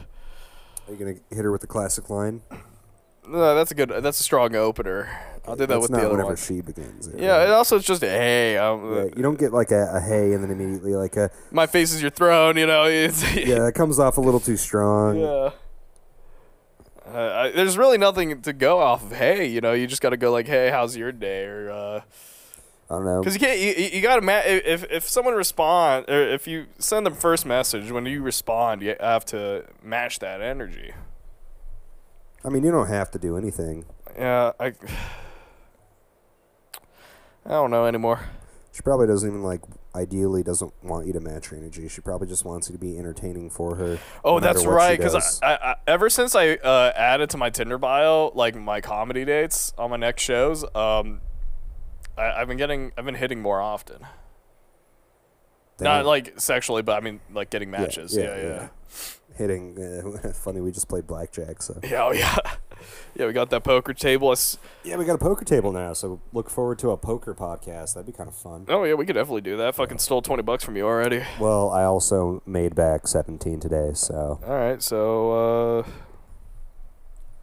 Are 0.88 0.92
you 0.94 0.98
gonna 0.98 1.16
hit 1.30 1.44
her 1.44 1.52
with 1.52 1.62
the 1.62 1.68
classic 1.68 2.10
line? 2.10 2.42
No, 3.28 3.56
that's 3.56 3.72
a 3.72 3.76
good. 3.76 3.90
That's 3.90 4.20
a 4.20 4.24
strong 4.24 4.56
opener. 4.56 5.10
I'll 5.48 5.56
do 5.56 5.62
that 5.62 5.68
That's 5.68 5.82
with 5.84 5.92
not 5.92 5.98
the 6.00 6.04
other 6.06 6.12
whenever 6.14 6.28
one. 6.30 6.36
she 6.38 6.62
begins. 6.62 7.08
it, 7.08 7.20
Yeah, 7.20 7.38
right? 7.38 7.44
and 7.46 7.52
also 7.54 7.78
it's 7.78 7.86
just 7.86 8.04
a 8.04 8.08
hey. 8.10 8.58
Um, 8.58 8.94
Yeah, 8.96 9.04
you 9.16 9.24
don't 9.24 9.40
get 9.40 9.52
like 9.54 9.72
a, 9.72 9.92
a 9.96 10.00
hey 10.00 10.34
and 10.34 10.44
then 10.44 10.52
immediately 10.52 10.96
like 10.96 11.16
a 11.18 11.32
My 11.52 11.66
face 11.68 11.94
is 11.94 12.02
your 12.02 12.12
throne. 12.12 12.58
You 12.58 12.68
know. 12.68 12.86
Yeah. 12.88 13.60
That 13.60 13.74
comes 13.76 13.98
off 14.00 14.18
a 14.18 14.22
little 14.22 14.40
too 14.40 14.58
strong. 14.58 15.20
Yeah. 15.20 15.52
Uh, 17.06 17.18
I, 17.18 17.52
there's 17.52 17.78
really 17.78 17.98
nothing 17.98 18.42
to 18.44 18.54
go 18.54 18.80
off 18.80 19.04
of. 19.04 19.12
Hey, 19.12 19.46
you 19.48 19.60
know, 19.62 19.74
you 19.74 19.86
just 19.88 20.02
got 20.02 20.12
to 20.12 20.18
go 20.18 20.32
like, 20.32 20.48
"Hey, 20.48 20.70
how's 20.70 20.96
your 20.96 21.12
day?" 21.12 21.44
Or 21.46 21.70
uh, 21.72 22.02
I 22.90 22.96
don't 22.96 23.06
know. 23.06 23.20
because 23.20 23.34
you 23.34 23.40
can't, 23.40 23.60
you, 23.60 23.68
you- 23.84 23.90
you 23.96 24.02
got 24.02 24.16
to 24.16 24.22
ma- 24.22 24.42
if 24.46 24.86
if 24.90 25.10
someone 25.10 25.34
respond 25.34 26.06
or 26.10 26.22
if 26.22 26.48
you 26.48 26.68
send 26.78 27.06
them 27.06 27.16
first 27.16 27.46
message 27.46 27.92
when 27.92 28.06
you 28.06 28.22
respond, 28.22 28.82
you 28.82 28.96
have 29.00 29.26
to 29.26 29.66
match 29.84 30.20
that 30.20 30.42
energy. 30.42 30.94
I 32.44 32.50
mean, 32.50 32.64
you 32.64 32.72
don't 32.72 32.88
have 32.88 33.12
to 33.12 33.20
do 33.20 33.38
anything. 33.38 33.86
Yeah, 34.18 34.52
I. 34.60 34.68
I 37.44 37.50
don't 37.50 37.72
know 37.72 37.86
anymore. 37.86 38.20
She 38.72 38.82
probably 38.82 39.08
doesn't 39.08 39.28
even 39.28 39.44
like. 39.44 39.62
Ideally, 39.94 40.42
doesn't 40.42 40.74
want 40.84 41.06
you 41.08 41.14
to 41.14 41.20
match 41.20 41.48
her 41.48 41.58
energy. 41.58 41.89
She 41.89 42.00
probably 42.00 42.26
just 42.26 42.46
wants 42.46 42.70
you 42.70 42.74
to 42.74 42.80
be 42.80 42.98
entertaining 42.98 43.50
for 43.50 43.76
her. 43.76 44.00
Oh, 44.24 44.36
no 44.36 44.39
that's 44.39 44.66
right. 44.66 44.98
Because. 44.98 45.42
I, 45.42 45.48
I, 45.48 45.72
I, 45.72 45.76
ever 45.86 46.10
since 46.10 46.34
I 46.34 46.54
uh, 46.54 46.94
added 46.96 47.30
to 47.32 47.38
my 47.38 47.50
Tinder 47.50 47.78
bio, 47.78 48.32
like 48.34 48.56
my 48.56 48.80
comedy 48.80 49.26
dates 49.26 49.74
on 49.78 49.89
my 49.89 49.98
next 49.98 50.24
shows, 50.24 50.64
um, 50.76 51.20
I, 52.18 52.32
I've 52.32 52.48
been 52.48 52.56
getting, 52.56 52.94
I've 52.98 53.04
been 53.04 53.16
hitting 53.16 53.42
more 53.42 53.60
often. 53.60 54.06
Not 55.82 56.06
like 56.06 56.39
sexually, 56.39 56.82
but 56.82 56.94
I 56.94 57.00
mean 57.02 57.20
like 57.32 57.50
getting 57.50 57.72
matches. 57.72 58.16
Yeah, 58.16 58.36
yeah, 58.36 58.44
yeah. 58.44 58.68
Hitting. 59.36 59.78
Uh, 60.24 60.32
funny, 60.34 60.62
we 60.62 60.72
just 60.72 60.88
played 60.90 61.08
blackjack, 61.08 61.62
so 61.62 61.80
Yeah, 61.84 62.04
oh 62.06 62.12
yeah, 62.12 62.36
yeah. 63.16 63.28
We 63.28 63.34
got 63.34 63.50
that 63.52 63.64
poker 63.64 63.94
table. 63.94 64.30
I 64.30 64.34
s- 64.34 64.58
yeah, 64.84 64.98
we 64.98 65.06
got 65.06 65.16
a 65.16 65.18
poker 65.18 65.46
table 65.46 65.72
now. 65.72 65.94
So 65.94 66.20
look 66.34 66.50
forward 66.50 66.80
to 66.80 66.92
a 66.92 66.98
poker 66.98 67.34
podcast. 67.34 67.94
That'd 67.96 68.06
be 68.08 68.12
kind 68.12 68.28
of 68.30 68.36
fun. 68.36 68.66
Oh 68.70 68.84
yeah, 68.84 68.94
we 68.96 69.06
could 69.06 69.14
definitely 69.16 69.42
do 69.42 69.58
that. 69.58 69.76
Fucking 69.76 70.00
stole 70.00 70.22
twenty 70.22 70.44
bucks 70.44 70.64
from 70.64 70.76
you 70.76 70.86
already. 70.86 71.24
Well, 71.40 71.70
I 71.72 71.84
also 71.84 72.42
made 72.46 72.76
back 72.76 73.08
seventeen 73.08 73.60
today, 73.60 73.92
so 73.94 74.40
All 74.46 74.54
right, 74.56 74.82
so 74.82 75.80
uh, 75.80 75.84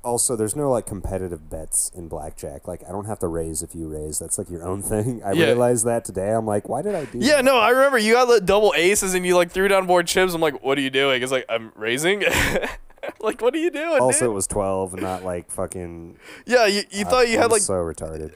also 0.08 0.34
there's 0.34 0.56
no 0.56 0.70
like 0.70 0.86
competitive 0.86 1.48
bets 1.50 1.90
in 1.94 2.08
blackjack. 2.08 2.66
Like 2.66 2.82
I 2.88 2.90
don't 2.92 3.04
have 3.04 3.18
to 3.20 3.28
raise 3.28 3.62
if 3.62 3.74
you 3.74 3.86
raise. 3.88 4.18
That's 4.18 4.38
like 4.38 4.50
your 4.50 4.66
own 4.66 4.82
thing. 4.92 5.22
I 5.24 5.32
Yeah. 5.32 5.46
realized 5.46 5.84
that 5.86 6.04
today. 6.04 6.30
I'm 6.32 6.46
like, 6.46 6.68
why 6.68 6.82
did 6.82 6.94
I 6.94 7.04
do? 7.04 7.18
yeah, 7.18 7.36
that? 7.36 7.44
no, 7.44 7.58
I 7.58 7.70
remember 7.70 7.98
you 7.98 8.14
got 8.14 8.24
the 8.26 8.40
double 8.40 8.72
aces 8.76 9.14
and 9.14 9.24
you 9.24 9.36
like 9.36 9.50
threw 9.52 9.68
down 9.68 9.86
more 9.86 10.02
chips. 10.02 10.34
I'm 10.34 10.40
like, 10.40 10.62
what 10.64 10.76
are 10.78 10.80
you 10.80 10.90
doing? 10.90 11.22
It's 11.22 11.30
like 11.32 11.44
I'm 11.48 11.70
raising. 11.76 12.24
like, 13.20 13.40
what 13.40 13.54
are 13.54 13.58
you 13.58 13.70
doing? 13.70 14.00
Also, 14.00 14.20
dude? 14.26 14.30
it 14.30 14.34
was 14.34 14.46
twelve, 14.46 14.94
and 14.94 15.02
not 15.02 15.24
like 15.24 15.50
fucking. 15.50 16.16
yeah, 16.46 16.66
you, 16.66 16.82
you 16.90 17.04
I- 17.06 17.08
thought 17.08 17.28
you 17.28 17.36
I'm 17.36 17.42
had 17.42 17.52
like 17.52 17.62
so 17.62 17.74
retarded. 17.74 18.34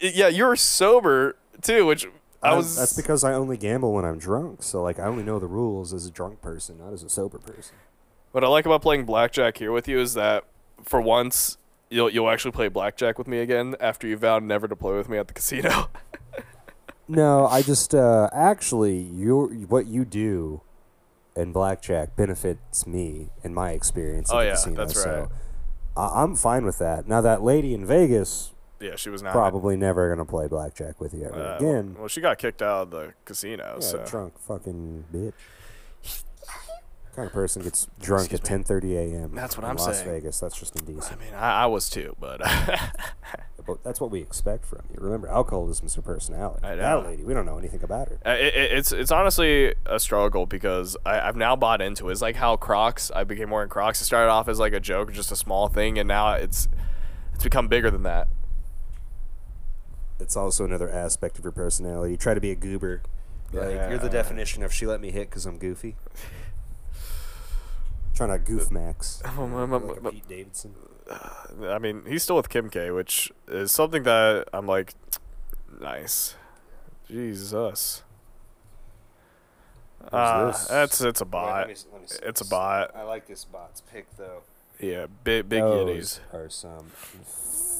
yeah, 0.00 0.28
you 0.28 0.44
were 0.44 0.56
sober 0.56 1.36
too, 1.62 1.86
which 1.86 2.06
I 2.42 2.54
was. 2.54 2.76
That's 2.76 2.94
because 2.96 3.22
I 3.24 3.32
only 3.34 3.56
gamble 3.56 3.92
when 3.92 4.04
I'm 4.04 4.18
drunk. 4.18 4.62
So 4.62 4.82
like 4.82 4.98
I 4.98 5.04
only 5.04 5.22
know 5.22 5.38
the 5.38 5.46
rules 5.46 5.92
as 5.92 6.06
a 6.06 6.10
drunk 6.10 6.40
person, 6.40 6.78
not 6.78 6.92
as 6.92 7.02
a 7.02 7.08
sober 7.08 7.38
person. 7.38 7.74
What 8.32 8.44
I 8.44 8.46
like 8.48 8.64
about 8.66 8.82
playing 8.82 9.04
blackjack 9.06 9.56
here 9.58 9.72
with 9.72 9.88
you 9.88 9.98
is 10.00 10.14
that 10.14 10.44
for 10.84 11.00
once 11.00 11.56
you'll 11.90 12.10
you'll 12.10 12.30
actually 12.30 12.52
play 12.52 12.68
blackjack 12.68 13.18
with 13.18 13.26
me 13.26 13.38
again 13.38 13.74
after 13.80 14.06
you 14.06 14.16
vowed 14.16 14.42
never 14.42 14.68
to 14.68 14.76
play 14.76 14.92
with 14.96 15.08
me 15.08 15.18
at 15.18 15.28
the 15.28 15.34
casino. 15.34 15.88
No, 17.08 17.46
I 17.48 17.62
just 17.62 17.92
uh, 17.92 18.28
actually 18.32 18.96
you 18.98 19.66
what 19.68 19.86
you 19.86 20.04
do 20.04 20.60
in 21.34 21.50
blackjack 21.52 22.14
benefits 22.14 22.86
me 22.86 23.30
in 23.42 23.52
my 23.52 23.72
experience. 23.72 24.30
At 24.30 24.36
Oh, 24.36 24.38
the 24.40 24.44
yeah, 24.46 24.50
casino, 24.52 24.76
that's 24.76 24.96
right. 24.96 25.04
So 25.04 25.30
I- 25.96 26.22
I'm 26.22 26.36
fine 26.36 26.64
with 26.64 26.78
that. 26.78 27.08
Now 27.08 27.20
that 27.20 27.42
lady 27.42 27.74
in 27.74 27.84
Vegas 27.84 28.52
yeah, 28.78 28.94
she 28.96 29.10
was 29.10 29.22
not 29.22 29.32
probably 29.32 29.76
never 29.76 30.08
gonna 30.08 30.24
play 30.24 30.46
blackjack 30.46 31.00
with 31.00 31.12
you 31.12 31.24
ever 31.24 31.34
Uh, 31.34 31.56
again. 31.56 31.96
Well, 31.98 32.06
she 32.08 32.20
got 32.20 32.38
kicked 32.38 32.62
out 32.62 32.82
of 32.82 32.90
the 32.92 33.12
casino. 33.24 33.78
Yeah, 33.80 33.86
so 33.86 34.04
drunk 34.06 34.38
fucking 34.38 35.06
bitch. 35.12 35.32
Kind 37.20 37.26
of 37.28 37.32
person 37.34 37.62
gets 37.62 37.86
drunk 38.00 38.32
Excuse 38.32 38.50
at 38.50 38.66
10:30 38.66 38.96
a.m. 38.96 39.34
That's 39.34 39.56
what 39.56 39.64
in 39.64 39.70
I'm 39.70 39.76
Las 39.76 39.84
saying. 39.98 40.08
Las 40.08 40.16
Vegas. 40.16 40.40
That's 40.40 40.58
just 40.58 40.80
indecent. 40.80 41.20
I 41.20 41.24
mean, 41.24 41.34
I, 41.34 41.62
I 41.62 41.66
was 41.66 41.88
too, 41.90 42.16
but 42.18 42.40
But 43.66 43.84
that's 43.84 44.00
what 44.00 44.10
we 44.10 44.20
expect 44.20 44.64
from 44.64 44.80
you. 44.90 44.96
Remember, 44.98 45.28
alcoholism 45.28 45.86
is 45.86 45.94
her 45.94 46.02
personality. 46.02 46.64
I 46.64 46.74
That 46.76 47.02
know. 47.02 47.08
lady, 47.08 47.22
we 47.24 47.34
don't 47.34 47.44
know 47.44 47.58
anything 47.58 47.82
about 47.84 48.08
her. 48.08 48.18
Uh, 48.24 48.30
it, 48.30 48.54
it, 48.54 48.72
it's 48.72 48.90
it's 48.90 49.10
honestly 49.10 49.74
a 49.86 50.00
struggle 50.00 50.46
because 50.46 50.96
I, 51.04 51.20
I've 51.20 51.36
now 51.36 51.56
bought 51.56 51.82
into 51.82 52.08
it. 52.08 52.12
It's 52.12 52.22
like 52.22 52.36
how 52.36 52.56
Crocs. 52.56 53.10
I 53.14 53.24
became 53.24 53.50
more 53.50 53.62
in 53.62 53.68
Crocs. 53.68 54.00
It 54.00 54.04
started 54.06 54.30
off 54.30 54.48
as 54.48 54.58
like 54.58 54.72
a 54.72 54.80
joke, 54.80 55.12
just 55.12 55.30
a 55.30 55.36
small 55.36 55.68
thing, 55.68 55.98
and 55.98 56.08
now 56.08 56.32
it's 56.32 56.68
it's 57.34 57.44
become 57.44 57.68
bigger 57.68 57.90
than 57.90 58.02
that. 58.04 58.28
It's 60.18 60.36
also 60.36 60.64
another 60.64 60.90
aspect 60.90 61.38
of 61.38 61.44
her 61.44 61.52
personality. 61.52 62.12
You 62.12 62.16
try 62.16 62.34
to 62.34 62.40
be 62.40 62.50
a 62.50 62.56
goober. 62.56 63.02
Like, 63.52 63.90
you're 63.90 63.98
the 63.98 64.08
definition 64.08 64.62
of 64.62 64.72
she 64.72 64.86
let 64.86 65.00
me 65.00 65.10
hit 65.10 65.28
because 65.28 65.44
I'm 65.44 65.58
goofy. 65.58 65.96
Trying 68.14 68.30
to 68.30 68.38
goof 68.38 68.70
Max. 68.70 69.22
Like 69.38 69.96
a 70.04 70.10
Pete 70.10 70.28
Davidson. 70.28 70.74
I 71.64 71.78
mean, 71.78 72.02
he's 72.06 72.22
still 72.22 72.36
with 72.36 72.48
Kim 72.48 72.70
K, 72.70 72.90
which 72.90 73.32
is 73.48 73.72
something 73.72 74.02
that 74.04 74.46
I'm 74.52 74.66
like, 74.66 74.94
nice. 75.80 76.36
Jesus. 77.08 78.02
Uh, 80.12 80.46
this? 80.46 80.64
that's 80.66 81.00
it's 81.00 81.20
a 81.20 81.24
bot. 81.24 81.68
It's 82.22 82.40
a 82.40 82.44
bot. 82.46 82.94
I 82.94 83.02
like 83.02 83.26
this 83.26 83.44
bot's 83.44 83.80
pick 83.82 84.06
though. 84.16 84.42
Yeah, 84.78 85.06
big 85.24 85.48
big 85.48 85.60
Those 85.62 86.20
yitties. 86.32 86.34
are 86.34 86.48
some 86.48 86.86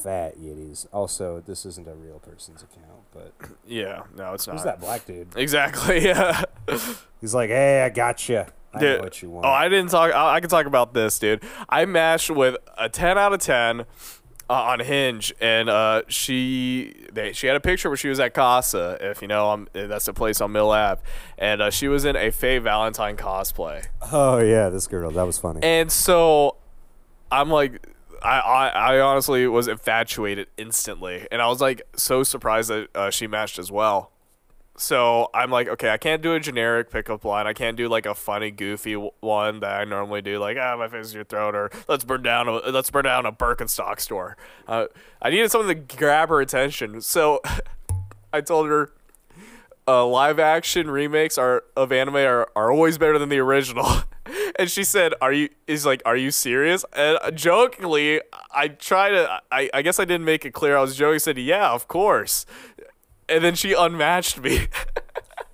fat 0.03 0.37
yitties. 0.39 0.85
Also, 0.93 1.41
this 1.45 1.65
isn't 1.65 1.87
a 1.87 1.95
real 1.95 2.19
person's 2.19 2.61
account, 2.63 3.01
but 3.13 3.33
Yeah, 3.65 4.03
no, 4.15 4.33
it's 4.33 4.45
not. 4.45 4.53
who's 4.57 4.63
that 4.65 4.79
black 4.79 5.05
dude? 5.05 5.35
Exactly. 5.35 5.99
Yeah. 6.05 6.43
He's 7.19 7.33
like, 7.33 7.49
hey, 7.49 7.81
I 7.83 7.89
got 7.89 8.29
you. 8.29 8.45
I 8.73 8.79
Dude, 8.79 8.97
know 8.97 9.03
what 9.03 9.21
you 9.21 9.29
want. 9.29 9.45
Oh, 9.45 9.49
I 9.49 9.69
didn't 9.69 9.89
talk. 9.89 10.13
I, 10.13 10.35
I 10.35 10.39
can 10.39 10.49
talk 10.49 10.65
about 10.65 10.93
this, 10.93 11.19
dude. 11.19 11.43
I 11.69 11.85
matched 11.85 12.29
with 12.29 12.55
a 12.77 12.89
10 12.89 13.17
out 13.17 13.33
of 13.33 13.39
10. 13.39 13.85
uh, 14.49 14.53
on 14.53 14.81
Hinge, 14.81 15.33
and 15.39 15.69
uh, 15.69 16.01
she 16.09 16.93
they, 17.13 17.31
she 17.31 17.47
had 17.47 17.55
a 17.55 17.61
picture 17.61 17.89
where 17.89 17.95
she 17.95 18.09
was 18.09 18.19
at 18.19 18.33
Casa, 18.33 18.97
if 18.99 19.21
you 19.21 19.27
know, 19.29 19.49
um, 19.49 19.69
that's 19.71 20.05
the 20.07 20.13
place 20.13 20.41
on 20.41 20.51
Mill 20.51 20.71
Ave, 20.71 21.01
and 21.37 21.61
uh, 21.61 21.69
she 21.69 21.87
was 21.87 22.03
in 22.03 22.17
a 22.17 22.31
Faye 22.31 22.57
Valentine 22.57 23.15
cosplay. 23.15 23.85
Oh 24.11 24.39
yeah, 24.39 24.67
this 24.67 24.87
girl. 24.87 25.09
That 25.09 25.23
was 25.23 25.37
funny. 25.37 25.61
And 25.63 25.89
so 25.89 26.57
I'm 27.31 27.49
like, 27.49 27.87
I, 28.21 28.39
I, 28.39 28.67
I 28.67 28.99
honestly 28.99 29.47
was 29.47 29.67
infatuated 29.67 30.47
instantly. 30.57 31.27
And 31.31 31.41
I 31.41 31.47
was 31.47 31.61
like 31.61 31.81
so 31.95 32.23
surprised 32.23 32.69
that 32.69 32.89
uh, 32.93 33.09
she 33.09 33.27
matched 33.27 33.57
as 33.57 33.71
well. 33.71 34.10
So 34.81 35.29
I'm 35.31 35.51
like, 35.51 35.67
okay, 35.67 35.91
I 35.91 35.97
can't 35.97 36.23
do 36.23 36.33
a 36.33 36.39
generic 36.39 36.89
pickup 36.89 37.23
line. 37.23 37.45
I 37.45 37.53
can't 37.53 37.77
do 37.77 37.87
like 37.87 38.07
a 38.07 38.15
funny, 38.15 38.49
goofy 38.49 38.95
one 38.95 39.59
that 39.59 39.79
I 39.79 39.83
normally 39.83 40.23
do, 40.23 40.39
like 40.39 40.57
ah, 40.59 40.75
my 40.75 40.87
face 40.87 41.05
is 41.05 41.13
your 41.13 41.23
throat, 41.23 41.53
or 41.53 41.69
let's 41.87 42.03
burn 42.03 42.23
down 42.23 42.47
a 42.47 42.53
let's 42.53 42.89
burn 42.89 43.03
down 43.03 43.27
a 43.27 43.31
Birkenstock 43.31 43.99
store. 43.99 44.37
Uh, 44.67 44.87
I 45.21 45.29
needed 45.29 45.51
something 45.51 45.85
to 45.85 45.95
grab 45.95 46.29
her 46.29 46.41
attention, 46.41 46.99
so 47.01 47.41
I 48.33 48.41
told 48.41 48.69
her, 48.69 48.91
uh, 49.87 50.03
live 50.07 50.39
action 50.39 50.89
remakes 50.89 51.37
are 51.37 51.63
of 51.77 51.91
anime 51.91 52.15
are, 52.15 52.49
are 52.55 52.71
always 52.71 52.97
better 52.97 53.19
than 53.19 53.29
the 53.29 53.37
original. 53.37 53.87
and 54.59 54.69
she 54.69 54.83
said, 54.83 55.13
"Are 55.21 55.33
you?" 55.33 55.49
Is 55.67 55.85
like, 55.85 56.01
"Are 56.05 56.15
you 56.15 56.31
serious?" 56.31 56.85
And 56.93 57.17
uh, 57.21 57.31
jokingly, 57.31 58.21
I 58.51 58.69
try 58.69 59.09
to. 59.09 59.41
I, 59.51 59.69
I 59.73 59.81
guess 59.81 59.99
I 59.99 60.05
didn't 60.05 60.25
make 60.25 60.45
it 60.45 60.51
clear. 60.51 60.77
I 60.77 60.81
was 60.81 60.95
joking. 60.95 61.19
Said, 61.19 61.37
"Yeah, 61.37 61.71
of 61.71 61.87
course." 61.87 62.45
And 63.31 63.43
then 63.43 63.55
she 63.55 63.73
unmatched 63.73 64.39
me. 64.39 64.67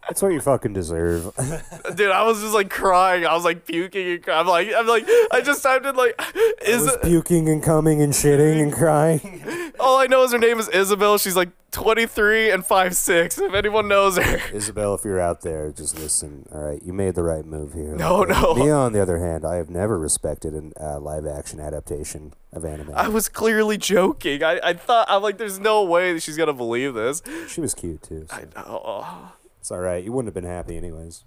That's 0.08 0.22
what 0.22 0.32
you 0.32 0.39
fucking 0.39 0.74
deserve. 0.74 1.36
Dude, 1.95 2.12
I 2.12 2.24
was 2.24 2.41
just 2.41 2.53
like 2.53 2.70
crying. 2.70 3.26
I 3.26 3.34
was 3.34 3.43
like 3.43 3.66
puking 3.66 4.08
and 4.08 4.24
crying. 4.24 4.39
I'm 4.39 4.47
like, 4.47 4.70
I'm 4.76 4.88
like, 4.88 5.05
I 5.32 5.41
just 5.41 5.62
typed 5.62 5.86
in 5.86 5.95
like, 5.95 6.20
is 6.66 6.84
was 6.84 6.97
puking 7.03 7.49
and 7.49 7.62
coming 7.62 8.01
and 8.01 8.14
shitting 8.14 8.62
and 8.62 8.72
crying. 8.72 9.74
all 9.80 9.97
I 9.99 10.08
know 10.08 10.24
is 10.24 10.32
her 10.32 10.38
name 10.38 10.60
is 10.60 10.70
Isabel. 10.70 11.18
She's 11.18 11.36
like 11.36 11.49
23 11.72 12.51
and 12.51 12.64
5'6". 12.64 13.41
If 13.41 13.53
anyone 13.53 13.89
knows 13.89 14.18
her. 14.18 14.39
Isabel, 14.53 14.95
if 14.95 15.03
you're 15.03 15.20
out 15.20 15.41
there, 15.41 15.72
just 15.72 15.99
listen. 15.99 16.47
All 16.53 16.62
right, 16.62 16.82
you 16.82 16.93
made 16.93 17.16
the 17.16 17.24
right 17.24 17.45
move 17.45 17.74
here. 17.74 17.95
No, 17.95 18.24
no. 18.24 18.55
Me, 18.55 18.70
on 18.70 18.93
the 18.93 19.01
other 19.01 19.20
hand, 19.20 19.43
I 19.43 19.55
have 19.55 19.70
never 19.70 19.99
respected 19.99 20.55
a 20.55 20.72
uh, 20.84 20.99
live 20.99 21.26
action 21.26 21.60
adaptation 21.60 22.34
of 22.53 22.64
anime. 22.64 22.93
I 22.95 23.10
was 23.10 23.28
clearly 23.28 23.78
joking. 23.78 24.41
I, 24.41 24.60
I 24.64 24.74
thought 24.74 25.08
I'm 25.10 25.22
like, 25.22 25.38
there's 25.38 25.60
no 25.60 25.84
way 25.84 26.14
that 26.14 26.24
she's 26.24 26.38
gonna 26.38 26.53
believe 26.53 26.93
this. 26.93 27.22
she 27.49 27.60
was 27.60 27.74
cute 27.74 28.01
too. 28.03 28.26
So 28.30 28.38
I 28.38 28.45
know. 28.55 29.32
It's 29.68 29.72
all 29.74 29.80
right. 29.80 30.01
You 30.01 30.13
wouldn't 30.13 30.28
have 30.34 30.34
been 30.34 30.49
happy 30.49 30.78
anyways. 30.78 31.26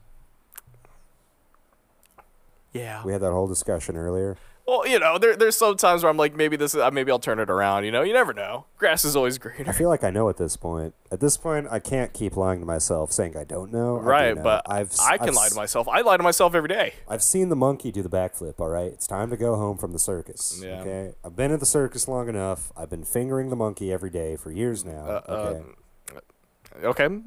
Yeah. 2.72 3.04
We 3.04 3.12
had 3.12 3.20
that 3.20 3.32
whole 3.32 3.46
discussion 3.46 3.98
earlier. 3.98 4.38
Well, 4.66 4.86
you 4.86 4.98
know, 4.98 5.18
there, 5.18 5.36
there's 5.36 5.56
some 5.58 5.76
times 5.76 6.02
where 6.02 6.08
I'm 6.08 6.16
like, 6.16 6.34
maybe 6.34 6.56
this, 6.56 6.74
is, 6.74 6.80
uh, 6.80 6.90
maybe 6.90 7.12
I'll 7.12 7.18
turn 7.18 7.38
it 7.38 7.50
around. 7.50 7.84
You 7.84 7.90
know, 7.90 8.00
you 8.00 8.14
never 8.14 8.32
know. 8.32 8.64
Grass 8.78 9.04
is 9.04 9.14
always 9.14 9.36
greener. 9.36 9.68
I 9.68 9.72
feel 9.72 9.90
like 9.90 10.02
I 10.04 10.08
know 10.10 10.30
at 10.30 10.38
this 10.38 10.56
point. 10.56 10.94
At 11.12 11.20
this 11.20 11.36
point, 11.36 11.66
I 11.70 11.80
can't 11.80 12.14
keep 12.14 12.34
lying 12.34 12.60
to 12.60 12.66
myself, 12.66 13.12
saying 13.12 13.36
I 13.36 13.44
don't 13.44 13.70
know. 13.70 13.96
I 13.98 14.00
do 14.00 14.06
Right, 14.06 14.36
know. 14.36 14.42
but 14.42 14.62
I've 14.70 14.90
I 15.02 15.18
can 15.18 15.30
I've 15.30 15.34
lie 15.34 15.48
to 15.50 15.54
myself. 15.54 15.86
I 15.86 16.00
lie 16.00 16.16
to 16.16 16.22
myself 16.22 16.54
every 16.54 16.68
day. 16.70 16.94
I've 17.08 17.22
seen 17.22 17.50
the 17.50 17.56
monkey 17.56 17.92
do 17.92 18.00
the 18.00 18.08
backflip, 18.08 18.54
all 18.58 18.70
right? 18.70 18.90
It's 18.90 19.06
time 19.06 19.28
to 19.28 19.36
go 19.36 19.56
home 19.56 19.76
from 19.76 19.92
the 19.92 19.98
circus. 19.98 20.58
Yeah. 20.64 20.80
Okay? 20.80 21.12
I've 21.22 21.36
been 21.36 21.50
at 21.52 21.60
the 21.60 21.66
circus 21.66 22.08
long 22.08 22.30
enough. 22.30 22.72
I've 22.74 22.88
been 22.88 23.04
fingering 23.04 23.50
the 23.50 23.56
monkey 23.56 23.92
every 23.92 24.10
day 24.10 24.36
for 24.36 24.50
years 24.50 24.82
now. 24.86 25.04
Uh, 25.04 25.22
uh, 25.28 26.84
okay. 26.84 27.18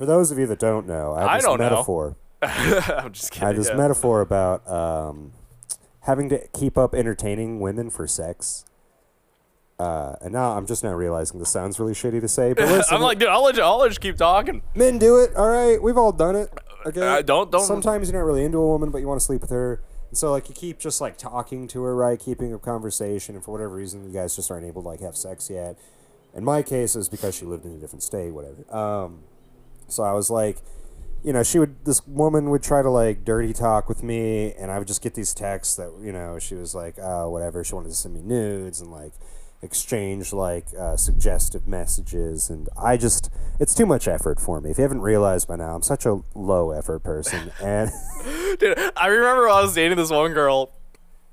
For 0.00 0.06
those 0.06 0.30
of 0.30 0.38
you 0.38 0.46
that 0.46 0.58
don't 0.58 0.86
know, 0.86 1.12
I 1.12 1.20
have 1.20 1.28
I 1.28 1.36
this 1.36 1.44
don't 1.44 1.58
know. 1.58 1.64
metaphor. 1.68 2.16
I'm 2.42 3.12
just 3.12 3.32
kidding. 3.32 3.44
I 3.44 3.48
have 3.48 3.56
this 3.58 3.68
yeah. 3.68 3.76
metaphor 3.76 4.22
about 4.22 4.66
um, 4.66 5.32
having 6.04 6.30
to 6.30 6.48
keep 6.58 6.78
up 6.78 6.94
entertaining 6.94 7.60
women 7.60 7.90
for 7.90 8.06
sex. 8.06 8.64
Uh, 9.78 10.16
and 10.22 10.32
now 10.32 10.56
I'm 10.56 10.66
just 10.66 10.82
now 10.82 10.94
realizing 10.94 11.38
this 11.38 11.50
sounds 11.50 11.78
really 11.78 11.92
shitty 11.92 12.22
to 12.22 12.28
say, 12.28 12.54
but 12.54 12.64
listen, 12.68 12.96
I'm 12.96 13.02
like, 13.02 13.18
dude, 13.18 13.28
I'll 13.28 13.44
let 13.44 13.56
you, 13.58 13.62
I'll 13.62 13.76
let 13.76 13.92
you 13.92 13.98
keep 13.98 14.16
talking. 14.16 14.62
men 14.74 14.96
do 14.98 15.18
it. 15.22 15.36
All 15.36 15.50
right, 15.50 15.82
we've 15.82 15.98
all 15.98 16.12
done 16.12 16.34
it. 16.34 16.50
Okay, 16.86 17.06
Uh, 17.06 17.20
don't- 17.20 17.50
don't- 17.52 17.66
Sometimes 17.66 18.08
you're 18.10 18.18
not 18.18 18.24
really 18.24 18.42
into 18.42 18.56
a 18.56 18.66
woman, 18.66 18.88
but 18.88 19.02
you 19.02 19.06
want 19.06 19.20
to 19.20 19.26
sleep 19.26 19.42
with 19.42 19.50
her, 19.50 19.82
and 20.08 20.16
so 20.16 20.30
like 20.30 20.48
you 20.48 20.54
keep 20.54 20.78
just 20.78 21.02
like 21.02 21.18
talking 21.18 21.68
to 21.68 21.82
her, 21.82 21.94
right? 21.94 22.18
Keeping 22.18 22.54
a 22.54 22.58
conversation, 22.58 23.34
and 23.34 23.44
for 23.44 23.50
whatever 23.52 23.74
reason, 23.76 24.06
you 24.06 24.14
guys 24.14 24.34
just 24.34 24.50
aren't 24.50 24.64
able 24.64 24.80
to 24.80 24.88
like 24.88 25.00
have 25.00 25.14
sex 25.14 25.50
yet. 25.50 25.76
In 26.34 26.42
my 26.42 26.62
case, 26.62 26.96
is 26.96 27.10
because 27.10 27.34
she 27.34 27.44
lived 27.44 27.66
in 27.66 27.72
a 27.72 27.76
different 27.78 28.02
state, 28.02 28.30
whatever. 28.30 28.64
Um, 28.74 29.24
so 29.92 30.02
I 30.02 30.12
was 30.12 30.30
like, 30.30 30.58
you 31.22 31.32
know, 31.32 31.42
she 31.42 31.58
would 31.58 31.84
this 31.84 32.06
woman 32.06 32.50
would 32.50 32.62
try 32.62 32.82
to 32.82 32.90
like 32.90 33.24
dirty 33.24 33.52
talk 33.52 33.88
with 33.88 34.02
me, 34.02 34.54
and 34.54 34.70
I 34.70 34.78
would 34.78 34.88
just 34.88 35.02
get 35.02 35.14
these 35.14 35.34
texts 35.34 35.76
that 35.76 35.92
you 36.02 36.12
know 36.12 36.38
she 36.38 36.54
was 36.54 36.74
like, 36.74 36.96
oh, 37.00 37.28
whatever. 37.28 37.62
She 37.62 37.74
wanted 37.74 37.90
to 37.90 37.94
send 37.94 38.14
me 38.14 38.22
nudes 38.22 38.80
and 38.80 38.90
like 38.90 39.12
exchange 39.62 40.32
like 40.32 40.66
uh, 40.78 40.96
suggestive 40.96 41.68
messages, 41.68 42.48
and 42.48 42.68
I 42.80 42.96
just 42.96 43.30
it's 43.58 43.74
too 43.74 43.86
much 43.86 44.08
effort 44.08 44.40
for 44.40 44.60
me. 44.60 44.70
If 44.70 44.78
you 44.78 44.82
haven't 44.82 45.02
realized 45.02 45.48
by 45.48 45.56
now, 45.56 45.74
I'm 45.74 45.82
such 45.82 46.06
a 46.06 46.22
low 46.34 46.70
effort 46.70 47.00
person, 47.00 47.52
and 47.62 47.90
Dude, 48.58 48.78
I 48.96 49.06
remember 49.08 49.48
I 49.48 49.60
was 49.62 49.74
dating 49.74 49.98
this 49.98 50.10
one 50.10 50.32
girl, 50.32 50.70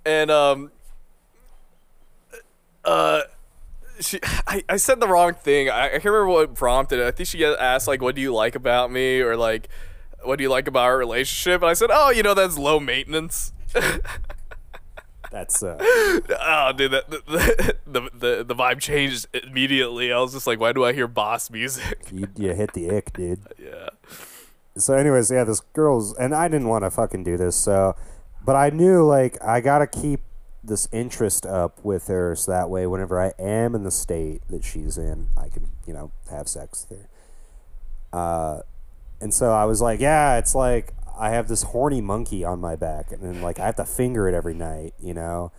and 0.06 0.30
um, 0.30 0.72
uh, 2.84 3.22
she, 4.00 4.20
I, 4.46 4.64
I 4.70 4.78
said 4.78 5.00
the 5.00 5.08
wrong 5.08 5.34
thing. 5.34 5.70
I, 5.70 5.86
I 5.86 5.90
can't 5.90 6.06
remember 6.06 6.28
what 6.30 6.56
prompted 6.56 7.00
it. 7.00 7.08
I 7.08 7.12
think 7.12 7.28
she 7.30 7.44
asked 7.44 7.88
like, 7.88 8.02
"What 8.02 8.16
do 8.16 8.22
you 8.22 8.34
like 8.34 8.56
about 8.56 8.92
me?" 8.92 9.22
or 9.22 9.36
like, 9.36 9.70
"What 10.24 10.38
do 10.38 10.44
you 10.44 10.50
like 10.50 10.68
about 10.68 10.84
our 10.84 10.98
relationship?" 10.98 11.62
And 11.62 11.70
I 11.70 11.74
said, 11.74 11.90
"Oh, 11.92 12.10
you 12.12 12.24
know, 12.24 12.34
that's 12.34 12.58
low 12.58 12.80
maintenance." 12.80 13.54
that's 15.32 15.62
uh, 15.64 15.78
oh, 15.80 16.74
dude, 16.76 16.92
that, 16.92 17.10
the, 17.10 17.72
the 17.86 18.10
the 18.14 18.44
the 18.44 18.56
vibe 18.56 18.80
changed 18.80 19.28
immediately. 19.34 20.12
I 20.12 20.20
was 20.20 20.34
just 20.34 20.48
like, 20.48 20.60
"Why 20.60 20.74
do 20.74 20.86
I 20.86 20.94
hear 20.94 21.08
boss 21.08 21.50
music?" 21.50 22.08
you, 22.12 22.28
you 22.36 22.54
hit 22.54 22.74
the 22.74 22.90
ick, 22.90 23.14
dude. 23.14 23.40
yeah. 23.58 23.90
so 24.78 24.94
anyways 24.94 25.32
yeah 25.32 25.44
this 25.44 25.62
girl's 25.74 26.16
and 26.18 26.36
i 26.36 26.48
didn't 26.48 26.68
want 26.68 26.84
to 26.84 26.92
fucking 26.92 27.24
do 27.24 27.36
this 27.36 27.56
so 27.56 27.96
but 28.46 28.56
i 28.56 28.70
knew 28.70 29.04
like 29.04 29.36
i 29.44 29.60
gotta 29.60 29.88
keep 29.88 30.22
this 30.68 30.88
interest 30.92 31.46
up 31.46 31.84
with 31.84 32.08
her 32.08 32.36
so 32.36 32.52
that 32.52 32.70
way 32.70 32.86
whenever 32.86 33.22
i 33.22 33.32
am 33.40 33.74
in 33.74 33.84
the 33.84 33.92
state 33.92 34.42
that 34.50 34.64
she's 34.64 34.98
in 34.98 35.30
i 35.38 35.50
can 35.50 35.68
you 35.86 35.94
know 35.94 36.12
have 36.30 36.48
sex 36.48 36.86
her 36.90 37.10
uh 38.14 38.62
and 39.22 39.34
so 39.34 39.52
i 39.52 39.66
was 39.66 39.82
like 39.82 40.00
yeah 40.00 40.38
it's 40.38 40.54
like 40.54 40.94
i 41.18 41.30
have 41.30 41.48
this 41.48 41.64
horny 41.64 42.02
monkey 42.02 42.44
on 42.44 42.60
my 42.60 42.76
back 42.76 43.12
and 43.12 43.22
then 43.22 43.42
like 43.42 43.60
i 43.60 43.66
have 43.66 43.76
to 43.76 43.86
finger 43.86 44.28
it 44.28 44.34
every 44.34 44.54
night 44.54 44.94
you 45.02 45.14
know 45.14 45.52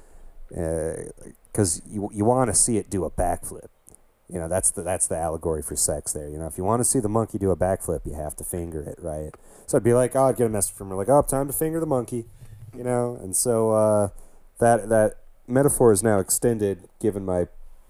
because 0.48 1.82
you, 1.86 2.08
you 2.12 2.24
want 2.24 2.48
to 2.48 2.54
see 2.54 2.78
it 2.78 2.88
do 2.88 3.04
a 3.04 3.10
backflip 3.10 3.68
you 4.28 4.38
know, 4.38 4.48
that's 4.48 4.70
the 4.70 4.82
that's 4.82 5.06
the 5.06 5.16
allegory 5.16 5.62
for 5.62 5.74
sex 5.74 6.12
there. 6.12 6.28
You 6.28 6.38
know, 6.38 6.46
if 6.46 6.58
you 6.58 6.64
want 6.64 6.80
to 6.80 6.84
see 6.84 7.00
the 7.00 7.08
monkey 7.08 7.38
do 7.38 7.50
a 7.50 7.56
backflip, 7.56 8.04
you 8.04 8.12
have 8.12 8.36
to 8.36 8.44
finger 8.44 8.82
it, 8.82 8.98
right? 9.02 9.30
So 9.66 9.78
I'd 9.78 9.84
be 9.84 9.94
like, 9.94 10.14
oh, 10.14 10.24
I'd 10.24 10.36
get 10.36 10.46
a 10.46 10.50
message 10.50 10.74
from 10.74 10.90
her 10.90 10.96
like, 10.96 11.08
oh, 11.08 11.22
time 11.22 11.46
to 11.46 11.52
finger 11.52 11.80
the 11.80 11.86
monkey, 11.86 12.26
you 12.76 12.84
know. 12.84 13.18
And 13.22 13.34
so 13.34 13.70
uh, 13.72 14.08
that 14.58 14.88
that 14.88 15.14
metaphor 15.46 15.92
is 15.92 16.02
now 16.02 16.18
extended, 16.18 16.88
given 17.00 17.24
my, 17.24 17.46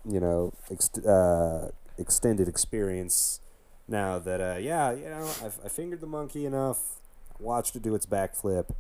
you 0.09 0.21
know, 0.21 0.53
ex- 0.71 0.99
uh, 0.99 1.71
extended 1.97 2.49
experience. 2.49 3.41
Now 3.87 4.19
that 4.19 4.41
uh, 4.41 4.59
yeah, 4.59 4.93
you 4.93 5.09
know, 5.09 5.31
I've, 5.43 5.59
I 5.65 5.69
fingered 5.69 6.01
the 6.01 6.07
monkey 6.07 6.45
enough, 6.45 7.01
watched 7.39 7.75
it 7.75 7.83
do 7.83 7.95
its 7.95 8.07
backflip. 8.07 8.71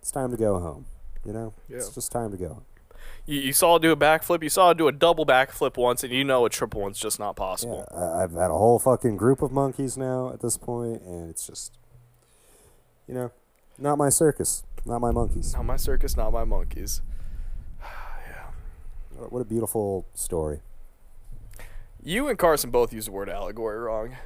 It's 0.00 0.10
time 0.10 0.30
to 0.30 0.36
go 0.36 0.58
home. 0.58 0.86
You 1.24 1.32
know, 1.32 1.54
it's 1.68 1.90
just 1.90 2.10
time 2.12 2.30
to 2.30 2.36
go. 2.36 2.62
You, 3.26 3.40
you 3.40 3.52
saw 3.52 3.76
it 3.76 3.82
do 3.82 3.92
a 3.92 3.96
backflip. 3.96 4.42
You 4.42 4.48
saw 4.48 4.70
it 4.70 4.78
do 4.78 4.88
a 4.88 4.92
double 4.92 5.26
backflip 5.26 5.76
once, 5.76 6.02
and 6.02 6.12
you 6.12 6.24
know 6.24 6.44
a 6.46 6.50
triple 6.50 6.80
one's 6.80 6.98
just 6.98 7.18
not 7.18 7.36
possible. 7.36 7.86
Yeah, 7.90 7.98
I, 7.98 8.24
I've 8.24 8.32
had 8.32 8.50
a 8.50 8.56
whole 8.56 8.78
fucking 8.78 9.16
group 9.16 9.42
of 9.42 9.52
monkeys 9.52 9.96
now 9.96 10.32
at 10.32 10.40
this 10.40 10.56
point, 10.56 11.02
and 11.02 11.28
it's 11.30 11.46
just, 11.46 11.76
you 13.06 13.14
know, 13.14 13.30
not 13.78 13.96
my 13.98 14.08
circus, 14.08 14.62
not 14.84 15.00
my 15.00 15.10
monkeys. 15.10 15.54
Not 15.54 15.64
my 15.64 15.76
circus, 15.76 16.16
not 16.16 16.32
my 16.32 16.44
monkeys. 16.44 17.02
What 19.16 19.32
what 19.32 19.40
a 19.40 19.44
beautiful 19.44 20.06
story. 20.14 20.60
You 22.02 22.28
and 22.28 22.38
Carson 22.38 22.70
both 22.70 22.92
use 22.92 23.06
the 23.06 23.12
word 23.12 23.28
allegory 23.28 23.78
wrong. 23.78 24.16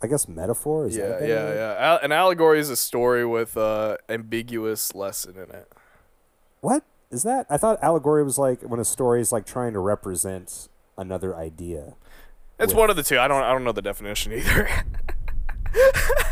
I 0.00 0.06
guess 0.06 0.28
metaphor 0.28 0.86
is 0.86 0.96
yeah, 0.96 1.18
yeah, 1.20 1.44
word? 1.44 1.56
yeah. 1.56 1.98
An 2.02 2.12
allegory 2.12 2.60
is 2.60 2.70
a 2.70 2.76
story 2.76 3.26
with 3.26 3.56
uh, 3.56 3.96
ambiguous 4.08 4.94
lesson 4.94 5.34
in 5.36 5.50
it. 5.50 5.72
What 6.60 6.84
is 7.10 7.24
that? 7.24 7.46
I 7.50 7.56
thought 7.56 7.82
allegory 7.82 8.22
was 8.22 8.38
like 8.38 8.62
when 8.62 8.78
a 8.78 8.84
story 8.84 9.20
is 9.20 9.32
like 9.32 9.44
trying 9.44 9.72
to 9.72 9.80
represent 9.80 10.68
another 10.96 11.34
idea. 11.34 11.94
It's 12.60 12.72
With- 12.72 12.78
one 12.78 12.90
of 12.90 12.96
the 12.96 13.02
two. 13.02 13.18
I 13.18 13.26
don't. 13.26 13.42
I 13.42 13.50
don't 13.50 13.64
know 13.64 13.72
the 13.72 13.82
definition 13.82 14.32
either. 14.32 14.68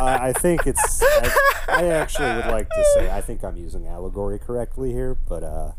I 0.01 0.29
I 0.29 0.33
think 0.33 0.67
it's. 0.67 1.03
I, 1.03 1.35
I 1.69 1.85
actually 1.87 2.35
would 2.37 2.47
like 2.47 2.69
to 2.69 2.85
say 2.95 3.11
I 3.11 3.21
think 3.21 3.43
I'm 3.45 3.57
using 3.57 3.87
allegory 3.87 4.39
correctly 4.39 4.93
here, 4.93 5.15
but 5.29 5.43
uh, 5.43 5.73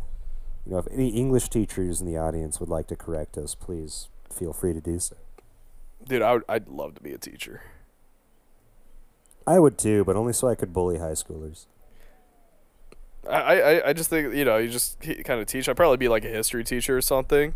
you 0.65 0.73
know, 0.73 0.79
if 0.79 0.87
any 0.91 1.09
English 1.09 1.49
teachers 1.49 2.01
in 2.01 2.07
the 2.07 2.17
audience 2.17 2.59
would 2.59 2.69
like 2.69 2.87
to 2.87 2.95
correct 2.95 3.37
us, 3.37 3.55
please 3.55 4.09
feel 4.31 4.53
free 4.53 4.73
to 4.73 4.81
do 4.81 4.99
so. 4.99 5.15
Dude, 6.07 6.21
I 6.21 6.33
would, 6.33 6.43
I'd 6.47 6.67
love 6.67 6.95
to 6.95 7.01
be 7.01 7.13
a 7.13 7.17
teacher. 7.17 7.61
I 9.45 9.59
would 9.59 9.77
too, 9.77 10.03
but 10.03 10.15
only 10.15 10.33
so 10.33 10.49
I 10.49 10.55
could 10.55 10.73
bully 10.73 10.99
high 10.99 11.13
schoolers. 11.13 11.67
I, 13.29 13.61
I, 13.61 13.89
I 13.89 13.93
just 13.93 14.09
think 14.09 14.33
you 14.33 14.45
know 14.45 14.57
you 14.57 14.69
just 14.69 14.99
kind 15.01 15.39
of 15.39 15.47
teach. 15.47 15.67
I'd 15.67 15.77
probably 15.77 15.97
be 15.97 16.07
like 16.07 16.25
a 16.25 16.29
history 16.29 16.63
teacher 16.63 16.97
or 16.97 17.01
something. 17.01 17.55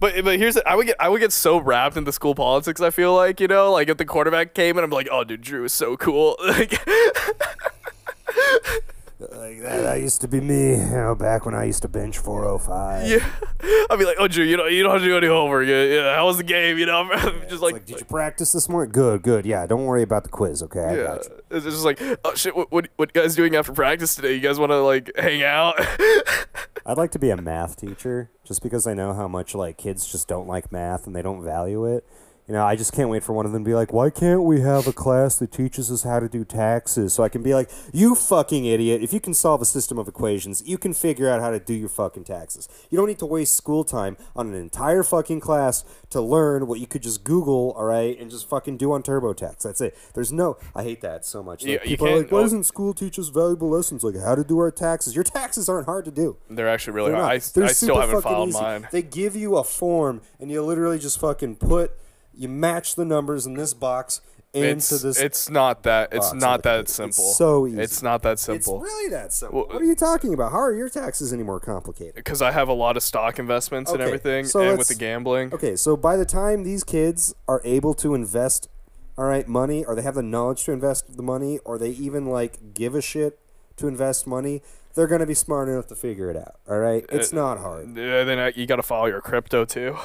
But 0.00 0.24
but 0.24 0.38
here's 0.38 0.56
I 0.66 0.74
would 0.74 0.86
get 0.86 0.96
I 1.00 1.08
would 1.08 1.20
get 1.20 1.32
so 1.32 1.58
wrapped 1.58 1.96
into 1.96 2.12
school 2.12 2.34
politics. 2.34 2.80
I 2.80 2.90
feel 2.90 3.14
like 3.14 3.40
you 3.40 3.48
know 3.48 3.72
like 3.72 3.88
if 3.88 3.96
the 3.96 4.04
quarterback 4.04 4.54
came 4.54 4.76
and 4.76 4.84
I'm 4.84 4.90
like 4.90 5.08
oh 5.10 5.24
dude 5.24 5.40
Drew 5.40 5.64
is 5.64 5.72
so 5.72 5.96
cool. 5.96 6.36
Like, 6.46 6.78
Like 9.30 9.62
that, 9.62 9.82
that 9.82 10.00
used 10.00 10.20
to 10.20 10.28
be 10.28 10.40
me, 10.40 10.72
you 10.72 10.90
know, 10.90 11.14
back 11.14 11.46
when 11.46 11.54
I 11.54 11.64
used 11.64 11.82
to 11.82 11.88
bench 11.88 12.18
405. 12.18 13.08
yeah, 13.08 13.16
I'd 13.90 13.98
be 13.98 14.04
like 14.04 14.16
oh 14.18 14.28
Drew 14.28 14.44
you 14.44 14.56
know 14.56 14.66
you 14.66 14.82
don't 14.82 14.92
have 14.92 15.00
to 15.00 15.06
do 15.06 15.16
any 15.16 15.28
homework. 15.28 15.66
Yeah, 15.66 15.84
yeah 15.84 16.14
how 16.14 16.26
was 16.26 16.36
the 16.36 16.42
game? 16.42 16.76
You 16.78 16.86
know 16.86 17.08
just 17.14 17.52
It's 17.52 17.62
like, 17.62 17.72
like, 17.74 17.86
did 17.86 18.00
you 18.00 18.04
practice 18.06 18.52
this 18.52 18.68
morning? 18.68 18.92
Good, 18.92 19.22
good. 19.22 19.46
Yeah, 19.46 19.66
don't 19.66 19.84
worry 19.86 20.02
about 20.02 20.24
the 20.24 20.30
quiz, 20.30 20.62
okay? 20.64 20.80
I 20.80 20.94
yeah. 20.96 21.18
It's 21.50 21.64
just 21.64 21.84
like 21.84 22.02
oh 22.24 22.34
shit 22.34 22.54
what 22.54 22.70
what 22.70 22.88
what 22.96 23.12
you 23.14 23.22
guys 23.22 23.34
doing 23.34 23.56
after 23.56 23.72
practice 23.72 24.14
today? 24.14 24.34
You 24.34 24.40
guys 24.40 24.58
want 24.58 24.70
to 24.72 24.80
like 24.80 25.10
hang 25.16 25.42
out? 25.42 25.76
I'd 26.86 26.98
like 26.98 27.12
to 27.12 27.18
be 27.18 27.30
a 27.30 27.36
math 27.36 27.76
teacher 27.76 28.30
just 28.44 28.62
because 28.62 28.86
I 28.86 28.92
know 28.92 29.14
how 29.14 29.26
much 29.26 29.54
like 29.54 29.78
kids 29.78 30.06
just 30.06 30.28
don't 30.28 30.46
like 30.46 30.70
math 30.70 31.06
and 31.06 31.16
they 31.16 31.22
don't 31.22 31.42
value 31.42 31.86
it. 31.86 32.06
You 32.46 32.52
know, 32.52 32.62
I 32.62 32.76
just 32.76 32.92
can't 32.92 33.08
wait 33.08 33.24
for 33.24 33.32
one 33.32 33.46
of 33.46 33.52
them 33.52 33.64
to 33.64 33.68
be 33.70 33.74
like, 33.74 33.90
"Why 33.92 34.10
can't 34.10 34.42
we 34.42 34.60
have 34.60 34.86
a 34.86 34.92
class 34.92 35.38
that 35.38 35.50
teaches 35.50 35.90
us 35.90 36.02
how 36.02 36.20
to 36.20 36.28
do 36.28 36.44
taxes?" 36.44 37.14
So 37.14 37.22
I 37.22 37.30
can 37.30 37.42
be 37.42 37.54
like, 37.54 37.70
"You 37.90 38.14
fucking 38.14 38.66
idiot! 38.66 39.02
If 39.02 39.14
you 39.14 39.20
can 39.20 39.32
solve 39.32 39.62
a 39.62 39.64
system 39.64 39.98
of 39.98 40.08
equations, 40.08 40.62
you 40.66 40.76
can 40.76 40.92
figure 40.92 41.26
out 41.26 41.40
how 41.40 41.50
to 41.50 41.58
do 41.58 41.72
your 41.72 41.88
fucking 41.88 42.24
taxes. 42.24 42.68
You 42.90 42.98
don't 42.98 43.08
need 43.08 43.18
to 43.20 43.26
waste 43.26 43.54
school 43.54 43.82
time 43.82 44.18
on 44.36 44.48
an 44.48 44.54
entire 44.54 45.02
fucking 45.02 45.40
class 45.40 45.84
to 46.10 46.20
learn 46.20 46.66
what 46.66 46.80
you 46.80 46.86
could 46.86 47.02
just 47.02 47.24
Google, 47.24 47.72
all 47.78 47.84
right, 47.84 48.18
and 48.20 48.30
just 48.30 48.46
fucking 48.46 48.76
do 48.76 48.92
on 48.92 49.02
TurboTax. 49.02 49.62
That's 49.62 49.80
it. 49.80 49.96
There's 50.12 50.30
no. 50.30 50.58
I 50.74 50.82
hate 50.82 51.00
that 51.00 51.24
so 51.24 51.42
much. 51.42 51.62
Like, 51.62 51.72
Yeah, 51.72 51.78
you 51.84 51.96
people 51.96 52.08
are 52.08 52.18
like, 52.18 52.30
"Why 52.30 52.40
oh. 52.40 52.42
doesn't 52.42 52.64
school 52.64 52.92
teach 52.92 53.18
us 53.18 53.28
valuable 53.28 53.70
lessons 53.70 54.04
like 54.04 54.16
how 54.22 54.34
to 54.34 54.44
do 54.44 54.58
our 54.58 54.70
taxes?" 54.70 55.14
Your 55.14 55.24
taxes 55.24 55.66
aren't 55.70 55.86
hard 55.86 56.04
to 56.04 56.10
do. 56.10 56.36
They're 56.50 56.68
actually 56.68 56.92
really 56.92 57.12
They're 57.12 57.22
hard. 57.22 57.36
I. 57.36 57.44
They're 57.54 57.64
I 57.64 57.72
still 57.72 57.94
super 57.94 58.00
haven't 58.00 58.16
fucking 58.16 58.30
filed 58.30 58.48
easy. 58.50 58.60
mine. 58.60 58.88
They 58.92 59.00
give 59.02 59.34
you 59.34 59.56
a 59.56 59.64
form, 59.64 60.20
and 60.38 60.50
you 60.50 60.62
literally 60.62 60.98
just 60.98 61.18
fucking 61.18 61.56
put, 61.56 61.92
you 62.36 62.48
match 62.48 62.94
the 62.94 63.04
numbers 63.04 63.46
in 63.46 63.54
this 63.54 63.74
box 63.74 64.20
into 64.52 64.76
It's 64.76 64.88
this. 65.02 65.18
it's 65.20 65.50
not 65.50 65.82
that 65.82 66.10
it's 66.12 66.28
box 66.30 66.40
not 66.40 66.62
that 66.62 66.88
simple. 66.88 67.24
It's 67.28 67.36
so 67.36 67.66
easy. 67.66 67.80
It's 67.80 68.02
not 68.02 68.22
that 68.22 68.38
simple. 68.38 68.76
It's 68.76 68.92
really 68.92 69.10
that 69.10 69.32
simple. 69.32 69.58
Well, 69.60 69.68
what 69.68 69.82
are 69.82 69.84
you 69.84 69.96
talking 69.96 70.32
about? 70.32 70.52
How 70.52 70.58
are 70.60 70.72
your 70.74 70.88
taxes 70.88 71.32
any 71.32 71.42
more 71.42 71.58
complicated? 71.58 72.14
because 72.14 72.40
I 72.40 72.52
have 72.52 72.68
a 72.68 72.72
lot 72.72 72.96
of 72.96 73.02
stock 73.02 73.38
investments 73.40 73.90
and 73.90 74.00
everything, 74.00 74.44
so 74.44 74.60
and 74.60 74.78
with 74.78 74.86
the 74.88 74.94
gambling. 74.94 75.52
Okay, 75.52 75.74
so 75.74 75.96
by 75.96 76.16
the 76.16 76.24
time 76.24 76.62
these 76.62 76.84
kids 76.84 77.34
are 77.48 77.60
able 77.64 77.94
to 77.94 78.14
invest, 78.14 78.68
all 79.18 79.24
right, 79.24 79.48
money, 79.48 79.84
or 79.84 79.96
they 79.96 80.02
have 80.02 80.14
the 80.14 80.22
knowledge 80.22 80.62
to 80.64 80.72
invest 80.72 81.16
the 81.16 81.22
money, 81.22 81.58
or 81.64 81.76
they 81.76 81.90
even 81.90 82.26
like 82.26 82.74
give 82.74 82.94
a 82.94 83.00
shit 83.02 83.40
to 83.76 83.88
invest 83.88 84.24
money, 84.24 84.62
they're 84.94 85.08
gonna 85.08 85.26
be 85.26 85.34
smart 85.34 85.68
enough 85.68 85.88
to 85.88 85.96
figure 85.96 86.30
it 86.30 86.36
out. 86.36 86.60
All 86.68 86.78
right, 86.78 87.04
it's 87.10 87.32
Uh, 87.32 87.36
not 87.36 87.58
hard. 87.58 87.96
Yeah, 87.96 88.22
then 88.22 88.38
I, 88.38 88.52
you 88.54 88.66
got 88.66 88.76
to 88.76 88.84
follow 88.84 89.06
your 89.06 89.20
crypto 89.20 89.64
too. 89.64 89.96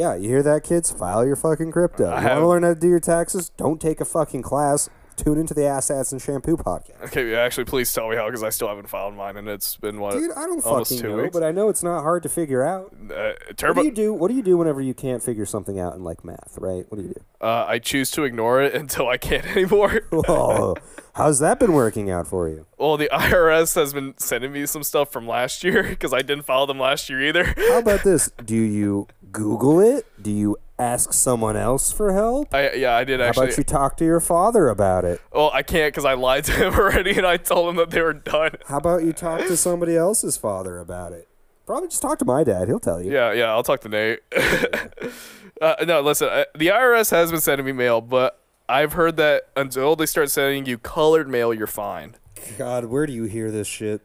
Yeah, 0.00 0.14
you 0.14 0.30
hear 0.30 0.42
that, 0.44 0.64
kids? 0.64 0.90
File 0.90 1.26
your 1.26 1.36
fucking 1.36 1.72
crypto. 1.72 2.04
You 2.04 2.10
want 2.12 2.22
have- 2.22 2.38
to 2.38 2.46
learn 2.46 2.62
how 2.62 2.70
to 2.72 2.80
do 2.80 2.88
your 2.88 3.00
taxes? 3.00 3.50
Don't 3.58 3.78
take 3.78 4.00
a 4.00 4.06
fucking 4.06 4.40
class. 4.40 4.88
Tune 5.16 5.36
into 5.36 5.52
the 5.52 5.66
Assets 5.66 6.12
and 6.12 6.22
Shampoo 6.22 6.56
podcast. 6.56 7.02
Okay, 7.04 7.34
actually, 7.34 7.66
please 7.66 7.92
tell 7.92 8.08
me 8.08 8.16
how, 8.16 8.24
because 8.24 8.42
I 8.42 8.48
still 8.48 8.68
haven't 8.68 8.88
filed 8.88 9.12
mine, 9.14 9.36
and 9.36 9.46
it's 9.46 9.76
been 9.76 10.00
what 10.00 10.14
Dude, 10.14 10.30
I 10.30 10.46
don't 10.46 10.64
almost 10.64 10.88
fucking 10.92 11.02
two 11.02 11.14
know, 11.14 11.22
weeks. 11.24 11.34
but 11.34 11.42
I 11.42 11.50
know 11.52 11.68
it's 11.68 11.82
not 11.82 12.00
hard 12.00 12.22
to 12.22 12.30
figure 12.30 12.62
out. 12.64 12.94
uh, 13.14 13.32
What 13.60 13.76
do 13.76 13.84
you 13.84 13.90
do? 13.90 14.14
What 14.14 14.28
do 14.28 14.34
you 14.34 14.42
do 14.42 14.56
whenever 14.56 14.80
you 14.80 14.94
can't 14.94 15.22
figure 15.22 15.44
something 15.44 15.78
out 15.78 15.94
in 15.94 16.02
like 16.04 16.24
math, 16.24 16.56
right? 16.56 16.86
What 16.88 16.96
do 16.96 17.02
you 17.02 17.12
do? 17.12 17.20
uh, 17.42 17.66
I 17.68 17.78
choose 17.80 18.10
to 18.12 18.22
ignore 18.24 18.62
it 18.62 18.74
until 18.82 19.08
I 19.08 19.18
can't 19.18 19.44
anymore. 19.54 20.00
Oh, 20.26 20.74
how's 21.14 21.38
that 21.40 21.58
been 21.60 21.74
working 21.74 22.08
out 22.10 22.26
for 22.26 22.48
you? 22.48 22.64
well, 22.78 22.96
the 22.96 23.08
IRS 23.12 23.74
has 23.74 23.92
been 23.92 24.14
sending 24.16 24.52
me 24.52 24.64
some 24.64 24.82
stuff 24.82 25.12
from 25.12 25.28
last 25.28 25.62
year 25.62 25.82
because 25.82 26.14
I 26.14 26.22
didn't 26.22 26.44
file 26.46 26.66
them 26.66 26.78
last 26.78 27.10
year 27.10 27.20
either. 27.20 27.44
How 27.58 27.78
about 27.80 28.04
this? 28.04 28.30
Do 28.42 28.56
you 28.56 29.06
Google 29.30 29.80
it? 29.80 30.06
Do 30.20 30.30
you 30.30 30.56
ask 30.78 31.12
someone 31.12 31.56
else 31.56 31.92
for 31.92 32.12
help? 32.12 32.54
I 32.54 32.72
yeah, 32.72 32.96
I 32.96 33.04
did 33.04 33.20
How 33.20 33.30
about 33.30 33.56
you 33.56 33.64
talk 33.64 33.96
to 33.98 34.04
your 34.04 34.20
father 34.20 34.68
about 34.68 35.04
it? 35.04 35.20
Well, 35.32 35.50
I 35.52 35.62
can't 35.62 35.92
because 35.92 36.04
I 36.04 36.14
lied 36.14 36.44
to 36.44 36.52
him 36.68 36.74
already, 36.74 37.16
and 37.16 37.26
I 37.26 37.36
told 37.36 37.68
him 37.68 37.76
that 37.76 37.90
they 37.90 38.00
were 38.00 38.14
done. 38.14 38.52
How 38.66 38.78
about 38.78 39.04
you 39.04 39.12
talk 39.12 39.40
to 39.40 39.56
somebody 39.56 39.96
else's 39.96 40.36
father 40.36 40.78
about 40.78 41.12
it? 41.12 41.28
Probably 41.66 41.88
just 41.88 42.02
talk 42.02 42.18
to 42.18 42.24
my 42.24 42.42
dad. 42.42 42.68
He'll 42.68 42.80
tell 42.80 43.00
you. 43.02 43.12
Yeah, 43.12 43.32
yeah, 43.32 43.50
I'll 43.50 43.62
talk 43.62 43.80
to 43.82 43.88
Nate. 43.88 44.20
uh, 45.60 45.84
no, 45.86 46.00
listen, 46.00 46.28
uh, 46.28 46.44
the 46.56 46.68
IRS 46.68 47.10
has 47.10 47.30
been 47.30 47.40
sending 47.40 47.66
me 47.66 47.72
mail, 47.72 48.00
but 48.00 48.40
I've 48.68 48.94
heard 48.94 49.16
that 49.18 49.48
until 49.56 49.96
they 49.96 50.06
start 50.06 50.30
sending 50.30 50.66
you 50.66 50.78
colored 50.78 51.28
mail, 51.28 51.54
you're 51.54 51.66
fine. 51.66 52.16
God, 52.56 52.86
where 52.86 53.06
do 53.06 53.12
you 53.12 53.24
hear 53.24 53.50
this 53.50 53.68
shit? 53.68 54.00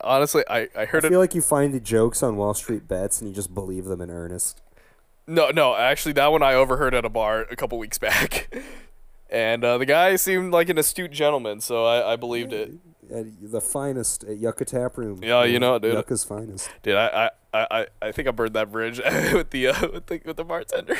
Honestly, 0.00 0.44
I, 0.48 0.68
I 0.76 0.84
heard 0.84 1.04
it. 1.04 1.06
I 1.06 1.08
it. 1.08 1.10
feel 1.10 1.20
like 1.20 1.34
you 1.34 1.42
find 1.42 1.72
the 1.72 1.80
jokes 1.80 2.22
on 2.22 2.36
Wall 2.36 2.54
Street 2.54 2.86
bets 2.88 3.20
and 3.20 3.28
you 3.28 3.34
just 3.34 3.54
believe 3.54 3.84
them 3.86 4.00
in 4.00 4.10
earnest. 4.10 4.62
No, 5.26 5.50
no, 5.50 5.74
actually, 5.74 6.12
that 6.12 6.30
one 6.30 6.42
I 6.42 6.54
overheard 6.54 6.94
at 6.94 7.04
a 7.04 7.08
bar 7.08 7.42
a 7.50 7.56
couple 7.56 7.78
weeks 7.78 7.98
back. 7.98 8.54
And 9.30 9.64
uh, 9.64 9.78
the 9.78 9.86
guy 9.86 10.16
seemed 10.16 10.52
like 10.52 10.68
an 10.68 10.78
astute 10.78 11.10
gentleman, 11.10 11.60
so 11.60 11.84
I, 11.84 12.12
I 12.12 12.16
believed 12.16 12.52
it. 12.52 12.72
At 13.12 13.50
the 13.50 13.60
finest 13.60 14.24
at 14.24 14.38
Yucca 14.38 14.64
Tap 14.64 14.96
Room. 14.96 15.20
Yeah, 15.22 15.44
you 15.44 15.58
know, 15.58 15.78
dude. 15.78 15.94
Yucca's 15.94 16.24
finest. 16.24 16.70
Dude, 16.82 16.94
I, 16.94 17.30
I, 17.52 17.66
I, 17.70 17.86
I 18.00 18.12
think 18.12 18.28
I 18.28 18.30
burned 18.30 18.54
that 18.54 18.70
bridge 18.70 18.98
with 19.32 19.50
the 19.50 19.68
uh, 19.68 19.88
with 19.92 20.06
the 20.06 20.20
with 20.24 20.36
the 20.36 20.44
bartender. 20.44 20.96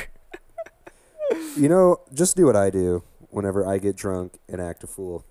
You 1.56 1.68
know, 1.68 2.00
just 2.12 2.36
do 2.36 2.44
what 2.46 2.56
I 2.56 2.70
do 2.70 3.04
whenever 3.30 3.66
I 3.66 3.78
get 3.78 3.96
drunk 3.96 4.38
and 4.48 4.60
act 4.60 4.84
a 4.84 4.86
fool. 4.86 5.24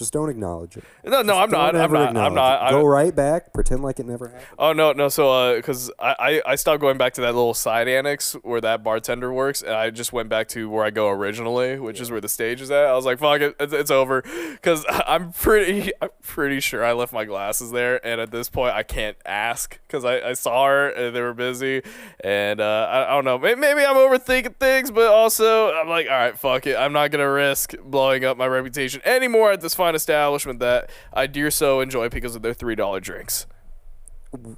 Just 0.00 0.14
don't 0.14 0.30
acknowledge 0.30 0.78
it. 0.78 0.84
No, 1.04 1.20
no, 1.20 1.38
I'm 1.38 1.50
not. 1.50 1.72
don't 1.72 1.82
I'm 1.82 1.92
not. 1.92 2.16
I'm 2.16 2.32
not. 2.32 2.70
Go 2.70 2.86
right 2.86 3.14
back, 3.14 3.52
pretend 3.52 3.82
like 3.82 4.00
it 4.00 4.06
never 4.06 4.28
happened. 4.28 4.46
Oh 4.58 4.72
no, 4.72 4.92
no. 4.92 5.10
So, 5.10 5.56
because 5.56 5.90
I, 5.98 6.40
I 6.46 6.52
I 6.52 6.54
stopped 6.54 6.80
going 6.80 6.96
back 6.96 7.12
to 7.14 7.20
that 7.20 7.34
little 7.34 7.52
side 7.52 7.86
annex 7.86 8.32
where 8.42 8.62
that 8.62 8.82
bartender 8.82 9.30
works, 9.30 9.60
and 9.60 9.74
I 9.74 9.90
just 9.90 10.10
went 10.10 10.30
back 10.30 10.48
to 10.48 10.70
where 10.70 10.86
I 10.86 10.88
go 10.88 11.10
originally, 11.10 11.78
which 11.78 12.00
is 12.00 12.10
where 12.10 12.22
the 12.22 12.30
stage 12.30 12.62
is 12.62 12.70
at. 12.70 12.86
I 12.86 12.94
was 12.94 13.04
like, 13.04 13.18
"Fuck 13.18 13.42
it, 13.42 13.56
it's, 13.60 13.74
it's 13.74 13.90
over," 13.90 14.22
because 14.52 14.86
I'm 14.88 15.32
pretty 15.32 15.92
I'm 16.00 16.08
pretty 16.22 16.60
sure 16.60 16.82
I 16.82 16.94
left 16.94 17.12
my 17.12 17.26
glasses 17.26 17.70
there, 17.70 18.00
and 18.02 18.22
at 18.22 18.30
this 18.30 18.48
point, 18.48 18.74
I 18.74 18.82
can't 18.82 19.18
ask 19.26 19.78
because 19.86 20.06
I, 20.06 20.30
I 20.30 20.32
saw 20.32 20.66
her 20.66 20.88
and 20.88 21.14
they 21.14 21.20
were 21.20 21.34
busy, 21.34 21.82
and 22.24 22.58
uh, 22.62 22.88
I, 22.90 23.04
I 23.04 23.10
don't 23.10 23.26
know. 23.26 23.38
Maybe, 23.38 23.60
maybe 23.60 23.84
I'm 23.84 23.96
overthinking 23.96 24.56
things, 24.56 24.90
but 24.90 25.08
also 25.08 25.74
I'm 25.74 25.90
like, 25.90 26.06
all 26.06 26.16
right, 26.16 26.38
fuck 26.38 26.66
it. 26.66 26.76
I'm 26.76 26.94
not 26.94 27.10
gonna 27.10 27.30
risk 27.30 27.74
blowing 27.84 28.24
up 28.24 28.38
my 28.38 28.46
reputation 28.46 29.02
anymore 29.04 29.52
at 29.52 29.60
this 29.60 29.74
establishment 29.94 30.58
that 30.60 30.90
I 31.12 31.26
dear 31.26 31.50
so 31.50 31.80
enjoy 31.80 32.08
because 32.08 32.34
of 32.34 32.42
their 32.42 32.54
three 32.54 32.74
dollar 32.74 33.00
drinks. 33.00 33.46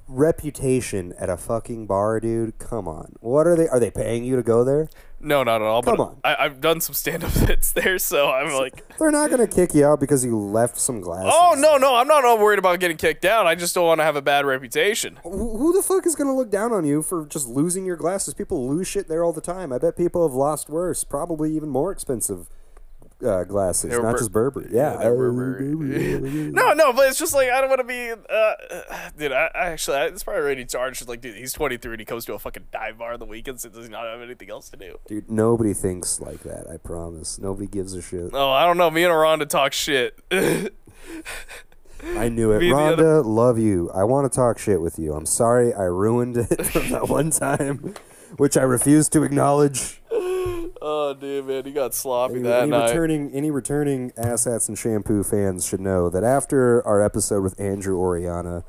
Reputation 0.07 1.13
at 1.17 1.29
a 1.29 1.37
fucking 1.37 1.87
bar, 1.87 2.19
dude. 2.19 2.59
Come 2.59 2.87
on. 2.87 3.15
What 3.21 3.47
are 3.47 3.55
they? 3.55 3.67
Are 3.67 3.79
they 3.79 3.89
paying 3.89 4.23
you 4.23 4.35
to 4.35 4.43
go 4.43 4.63
there? 4.63 4.87
No, 5.19 5.41
not 5.41 5.61
at 5.61 5.67
all. 5.67 5.81
Come 5.81 5.97
but 5.97 6.03
on. 6.03 6.17
I, 6.23 6.35
I've 6.45 6.61
done 6.61 6.79
some 6.79 6.93
stand-up 6.93 7.31
hits 7.47 7.71
there, 7.71 7.97
so 7.97 8.29
I'm 8.29 8.53
like, 8.53 8.83
They're 8.99 9.09
not 9.09 9.31
gonna 9.31 9.47
kick 9.47 9.73
you 9.73 9.85
out 9.85 9.99
because 9.99 10.23
you 10.23 10.37
left 10.37 10.77
some 10.77 11.01
glasses. 11.01 11.33
oh 11.33 11.55
no, 11.57 11.77
no, 11.77 11.95
I'm 11.95 12.07
not 12.07 12.23
all 12.23 12.37
worried 12.37 12.59
about 12.59 12.79
getting 12.79 12.97
kicked 12.97 13.25
out. 13.25 13.47
I 13.47 13.55
just 13.55 13.73
don't 13.73 13.87
want 13.87 13.99
to 13.99 14.03
have 14.03 14.15
a 14.15 14.21
bad 14.21 14.45
reputation. 14.45 15.19
Who 15.23 15.57
who 15.57 15.73
the 15.73 15.81
fuck 15.81 16.05
is 16.05 16.15
gonna 16.15 16.35
look 16.35 16.51
down 16.51 16.71
on 16.71 16.85
you 16.85 17.01
for 17.01 17.25
just 17.25 17.47
losing 17.47 17.83
your 17.83 17.95
glasses? 17.95 18.35
People 18.35 18.67
lose 18.67 18.87
shit 18.87 19.07
there 19.07 19.23
all 19.23 19.33
the 19.33 19.41
time. 19.41 19.73
I 19.73 19.79
bet 19.79 19.97
people 19.97 20.27
have 20.27 20.35
lost 20.35 20.69
worse, 20.69 21.03
probably 21.03 21.55
even 21.55 21.69
more 21.69 21.91
expensive 21.91 22.47
uh, 23.23 23.43
glasses, 23.45 23.89
They 23.89 23.97
were 23.97 24.03
not 24.03 24.11
Bur- 24.13 24.17
just 24.19 24.31
Burberry. 24.31 24.67
Yeah, 24.71 24.93
Yeah, 24.93 25.09
Burberry. 25.09 25.75
Burberry. 25.75 26.51
No, 26.51 26.73
no, 26.73 26.93
but 26.93 27.07
it's 27.09 27.17
just 27.19 27.33
like 27.33 27.49
I 27.49 27.59
don't 27.61 27.69
want 27.69 27.81
to 27.81 27.85
be, 27.87 28.11
uh, 28.11 29.09
dude. 29.17 29.31
I, 29.31 29.49
I 29.55 29.65
actually, 29.71 29.97
I, 29.97 30.05
it's 30.05 30.23
probably 30.23 30.41
already 30.43 30.65
charged. 30.65 31.01
It's 31.01 31.09
like, 31.09 31.21
dude, 31.21 31.35
he's 31.35 31.53
23 31.53 31.93
and 31.93 31.99
he 32.01 32.05
comes 32.05 32.25
to 32.25 32.33
a 32.33 32.39
fucking 32.39 32.67
dive 32.71 32.97
bar 32.97 33.13
on 33.13 33.19
the 33.19 33.25
weekends 33.25 33.65
and 33.65 33.73
does 33.73 33.89
not 33.89 34.05
have 34.05 34.21
anything 34.21 34.49
else 34.49 34.69
to 34.69 34.77
do. 34.77 34.97
Dude, 35.07 35.29
nobody 35.31 35.73
thinks 35.73 36.19
like 36.19 36.39
that. 36.43 36.67
I 36.69 36.77
promise. 36.77 37.39
Nobody 37.39 37.67
gives 37.67 37.93
a 37.93 38.01
shit. 38.01 38.31
Oh, 38.33 38.51
I 38.51 38.65
don't 38.65 38.77
know. 38.77 38.91
Me 38.91 39.03
and 39.03 39.13
Rhonda 39.13 39.47
talk 39.47 39.73
shit. 39.73 40.19
I 40.31 42.29
knew 42.29 42.51
it. 42.51 42.59
Me 42.61 42.71
and 42.71 42.97
the 42.97 43.03
Rhonda, 43.03 43.25
love 43.25 43.57
you. 43.57 43.89
I 43.91 44.03
want 44.03 44.31
to 44.31 44.35
talk 44.35 44.57
shit 44.59 44.81
with 44.81 44.99
you. 44.99 45.13
I'm 45.13 45.25
sorry 45.25 45.73
I 45.73 45.83
ruined 45.83 46.37
it 46.37 46.65
from 46.65 46.89
that 46.91 47.07
one 47.09 47.29
time, 47.31 47.93
which 48.37 48.57
I 48.57 48.63
refuse 48.63 49.09
to 49.09 49.23
acknowledge. 49.23 50.01
Oh, 50.83 51.13
dude, 51.13 51.47
man, 51.47 51.65
he 51.65 51.71
got 51.71 51.95
sloppy 51.95 52.35
Any, 52.35 52.43
that 52.43 52.61
any 52.63 52.71
night. 52.71 52.89
returning 52.89 53.31
any 53.33 53.49
returning 53.49 54.11
assets 54.17 54.67
and 54.67 54.77
shampoo 54.77 55.23
fans 55.23 55.65
should 55.67 55.79
know 55.79 56.09
that 56.09 56.23
after 56.23 56.85
our 56.85 57.01
episode 57.01 57.41
with 57.41 57.59
Andrew 57.59 57.97
Oriana, 57.97 58.63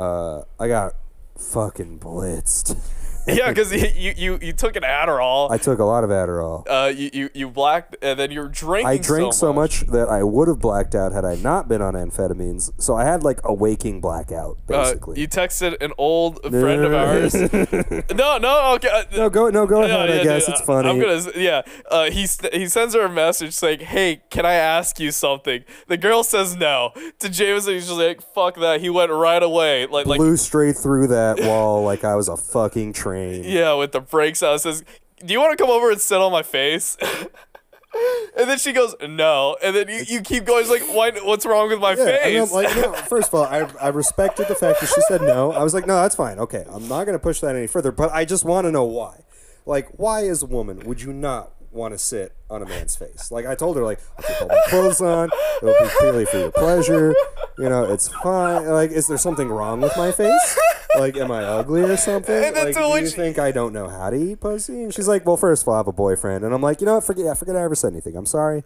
uh, 0.00 0.42
I 0.58 0.66
got 0.68 0.94
fucking 1.38 2.00
blitzed. 2.00 2.76
yeah, 3.26 3.48
because 3.48 3.72
you, 3.72 4.12
you 4.16 4.38
you 4.42 4.52
took 4.52 4.74
an 4.76 4.82
Adderall. 4.82 5.50
I 5.50 5.58
took 5.58 5.78
a 5.78 5.84
lot 5.84 6.02
of 6.02 6.10
Adderall. 6.10 6.64
uh, 6.68 6.88
you, 6.88 7.10
you 7.12 7.30
you 7.34 7.48
blacked, 7.48 7.96
and 8.02 8.18
then 8.18 8.30
you're 8.30 8.48
drinking. 8.48 8.88
I 8.88 8.98
drank 8.98 9.32
so 9.32 9.52
much. 9.52 9.82
much 9.82 9.90
that 9.92 10.08
I 10.08 10.22
would 10.22 10.48
have 10.48 10.58
blacked 10.58 10.94
out 10.94 11.12
had 11.12 11.24
I 11.24 11.36
not 11.36 11.68
been 11.68 11.80
on 11.82 11.94
amphetamines. 11.94 12.70
So 12.80 12.96
I 12.96 13.04
had 13.04 13.22
like 13.22 13.40
a 13.44 13.54
waking 13.54 14.00
blackout, 14.00 14.58
Uh, 14.68 14.84
basically. 14.84 15.20
you 15.20 15.28
texted 15.28 15.80
an 15.80 15.92
old 15.98 16.40
friend 16.42 16.84
of 16.84 16.92
ours. 16.92 17.34
no, 18.14 18.38
no, 18.38 18.74
okay. 18.74 18.88
uh, 18.88 19.04
no, 19.16 19.30
go 19.30 19.50
no 19.50 19.66
go 19.66 19.86
yeah, 19.86 20.04
ahead. 20.04 20.20
I 20.20 20.24
guess 20.24 20.46
dude, 20.46 20.54
it's 20.54 20.64
funny. 20.64 20.88
I'm 20.88 20.98
gonna, 20.98 21.22
yeah. 21.36 21.62
Uh, 21.90 22.10
he 22.10 22.26
he 22.52 22.66
sends 22.66 22.94
her 22.94 23.02
a 23.02 23.08
message 23.08 23.52
saying, 23.54 23.80
"Hey, 23.80 24.22
can 24.30 24.44
I 24.44 24.54
ask 24.54 24.98
you 24.98 25.12
something?" 25.12 25.64
The 25.86 25.96
girl 25.96 26.24
says 26.24 26.56
no. 26.56 26.90
To 27.20 27.28
Jameson, 27.28 27.74
he's 27.74 27.86
just 27.86 27.98
like, 27.98 28.20
"Fuck 28.34 28.56
that." 28.56 28.80
He 28.80 28.90
went 28.90 29.12
right 29.12 29.42
away, 29.42 29.86
like 29.86 30.06
like 30.06 30.18
Blew 30.18 30.36
straight 30.36 30.76
through 30.76 31.06
that 31.08 31.40
wall 31.40 31.84
like 31.84 32.02
I 32.02 32.16
was 32.16 32.28
a 32.28 32.36
fucking 32.36 32.92
train. 32.94 33.11
Yeah, 33.44 33.74
with 33.74 33.92
the 33.92 34.00
brakes 34.00 34.42
out. 34.42 34.60
Says, 34.60 34.84
"Do 35.24 35.32
you 35.32 35.40
want 35.40 35.56
to 35.56 35.62
come 35.62 35.70
over 35.70 35.90
and 35.90 36.00
sit 36.00 36.18
on 36.18 36.32
my 36.32 36.42
face?" 36.42 36.96
and 38.38 38.48
then 38.48 38.58
she 38.58 38.72
goes, 38.72 38.94
"No." 39.06 39.56
And 39.62 39.76
then 39.76 39.88
you, 39.88 40.02
you 40.06 40.20
keep 40.20 40.44
going. 40.44 40.62
It's 40.62 40.70
like, 40.70 40.82
"Why? 40.94 41.10
What's 41.22 41.44
wrong 41.46 41.68
with 41.68 41.78
my 41.80 41.94
Yeah, 41.94 42.18
I 42.22 42.30
mean, 42.30 42.42
face?" 42.42 42.52
like, 42.52 42.76
no, 42.76 42.92
first 42.94 43.28
of 43.28 43.34
all, 43.34 43.44
I, 43.44 43.68
I 43.80 43.88
respected 43.88 44.48
the 44.48 44.54
fact 44.54 44.80
that 44.80 44.88
she 44.88 45.00
said 45.02 45.20
no. 45.22 45.52
I 45.52 45.62
was 45.62 45.74
like, 45.74 45.86
no, 45.86 45.96
that's 46.02 46.16
fine. 46.16 46.38
Okay, 46.38 46.64
I'm 46.68 46.88
not 46.88 47.04
going 47.04 47.16
to 47.16 47.22
push 47.22 47.40
that 47.40 47.54
any 47.54 47.66
further, 47.66 47.92
but 47.92 48.10
I 48.12 48.24
just 48.24 48.44
want 48.44 48.66
to 48.66 48.70
know 48.70 48.84
why. 48.84 49.20
Like, 49.66 49.88
why, 49.98 50.26
as 50.26 50.42
a 50.42 50.46
woman, 50.46 50.80
would 50.80 51.00
you 51.02 51.12
not 51.12 51.52
want 51.72 51.94
to 51.94 51.98
sit 51.98 52.32
on 52.50 52.62
a 52.62 52.66
man's 52.66 52.96
face? 52.96 53.30
Like, 53.30 53.46
I 53.46 53.54
told 53.54 53.76
her, 53.76 53.84
like, 53.84 54.00
I'll 54.18 54.24
take 54.24 54.42
all 54.42 54.48
my 54.48 54.60
clothes 54.68 55.00
on. 55.00 55.30
It'll 55.62 55.74
be 55.80 55.90
purely 56.00 56.24
for 56.26 56.38
your 56.38 56.50
pleasure. 56.52 57.14
You 57.58 57.68
know, 57.68 57.84
it's 57.84 58.08
fine. 58.08 58.66
Like, 58.68 58.90
is 58.90 59.06
there 59.08 59.18
something 59.18 59.48
wrong 59.48 59.80
with 59.80 59.96
my 59.96 60.12
face? 60.12 60.58
Like, 60.98 61.16
am 61.16 61.30
I 61.30 61.42
ugly 61.44 61.82
or 61.82 61.96
something? 61.96 62.34
And 62.34 62.54
Like, 62.54 62.74
do 62.74 62.80
you 63.00 63.06
think 63.08 63.38
I 63.38 63.50
don't 63.52 63.72
know 63.72 63.88
how 63.88 64.10
to 64.10 64.16
eat 64.16 64.40
pussy? 64.40 64.84
And 64.84 64.94
she's 64.94 65.08
like, 65.08 65.24
well, 65.24 65.36
first 65.36 65.62
of 65.62 65.68
all, 65.68 65.74
I 65.74 65.78
have 65.78 65.88
a 65.88 65.92
boyfriend. 65.92 66.44
And 66.44 66.54
I'm 66.54 66.60
like, 66.62 66.80
you 66.80 66.86
know 66.86 66.94
what? 66.94 67.04
Forget, 67.04 67.24
yeah, 67.24 67.34
forget 67.34 67.56
I 67.56 67.62
ever 67.62 67.74
said 67.74 67.92
anything. 67.92 68.16
I'm 68.16 68.26
sorry. 68.26 68.64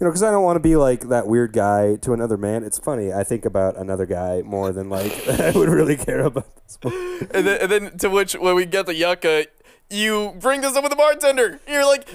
You 0.00 0.04
know, 0.04 0.10
because 0.10 0.22
I 0.22 0.30
don't 0.30 0.44
want 0.44 0.54
to 0.56 0.60
be 0.60 0.76
like 0.76 1.08
that 1.08 1.26
weird 1.26 1.52
guy 1.52 1.96
to 1.96 2.12
another 2.12 2.36
man. 2.36 2.62
It's 2.62 2.78
funny. 2.78 3.12
I 3.12 3.24
think 3.24 3.44
about 3.44 3.76
another 3.76 4.06
guy 4.06 4.42
more 4.42 4.70
than 4.72 4.88
like 4.88 5.28
I 5.40 5.50
would 5.50 5.68
really 5.68 5.96
care 5.96 6.20
about 6.20 6.46
this. 6.54 6.78
one. 6.80 6.94
And 7.34 7.46
then, 7.46 7.60
and 7.62 7.70
then 7.72 7.98
to 7.98 8.08
which 8.08 8.34
when 8.34 8.54
we 8.54 8.64
get 8.64 8.86
the 8.86 8.94
yucca, 8.94 9.46
you 9.90 10.34
bring 10.40 10.60
this 10.60 10.76
up 10.76 10.82
with 10.82 10.90
the 10.90 10.96
bartender. 10.96 11.60
You're 11.68 11.86
like, 11.86 12.08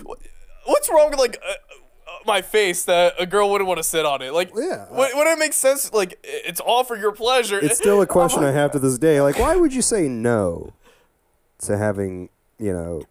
"What's 0.65 0.89
wrong 0.89 1.09
with 1.09 1.19
like 1.19 1.37
uh, 1.45 1.51
uh, 1.51 2.11
my 2.25 2.41
face 2.41 2.83
that 2.85 3.13
a 3.19 3.25
girl 3.25 3.49
wouldn't 3.51 3.67
want 3.67 3.77
to 3.79 3.83
sit 3.83 4.05
on 4.05 4.21
it?" 4.21 4.33
Like, 4.33 4.51
Yeah. 4.55 4.85
wouldn't 4.91 5.15
it 5.27 5.39
make 5.39 5.53
sense? 5.53 5.91
Like, 5.91 6.19
it's 6.23 6.59
all 6.59 6.83
for 6.83 6.95
your 6.95 7.11
pleasure. 7.11 7.59
It's 7.59 7.77
still 7.77 8.01
a 8.01 8.07
question 8.17 8.43
I 8.43 8.51
have 8.51 8.71
to 8.73 8.79
this 8.79 8.97
day. 8.97 9.21
Like, 9.21 9.39
why 9.39 9.55
would 9.55 9.73
you 9.73 9.81
say 9.81 10.07
no 10.07 10.73
to 11.59 11.77
having 11.77 12.29
you 12.59 12.73
know 12.73 13.03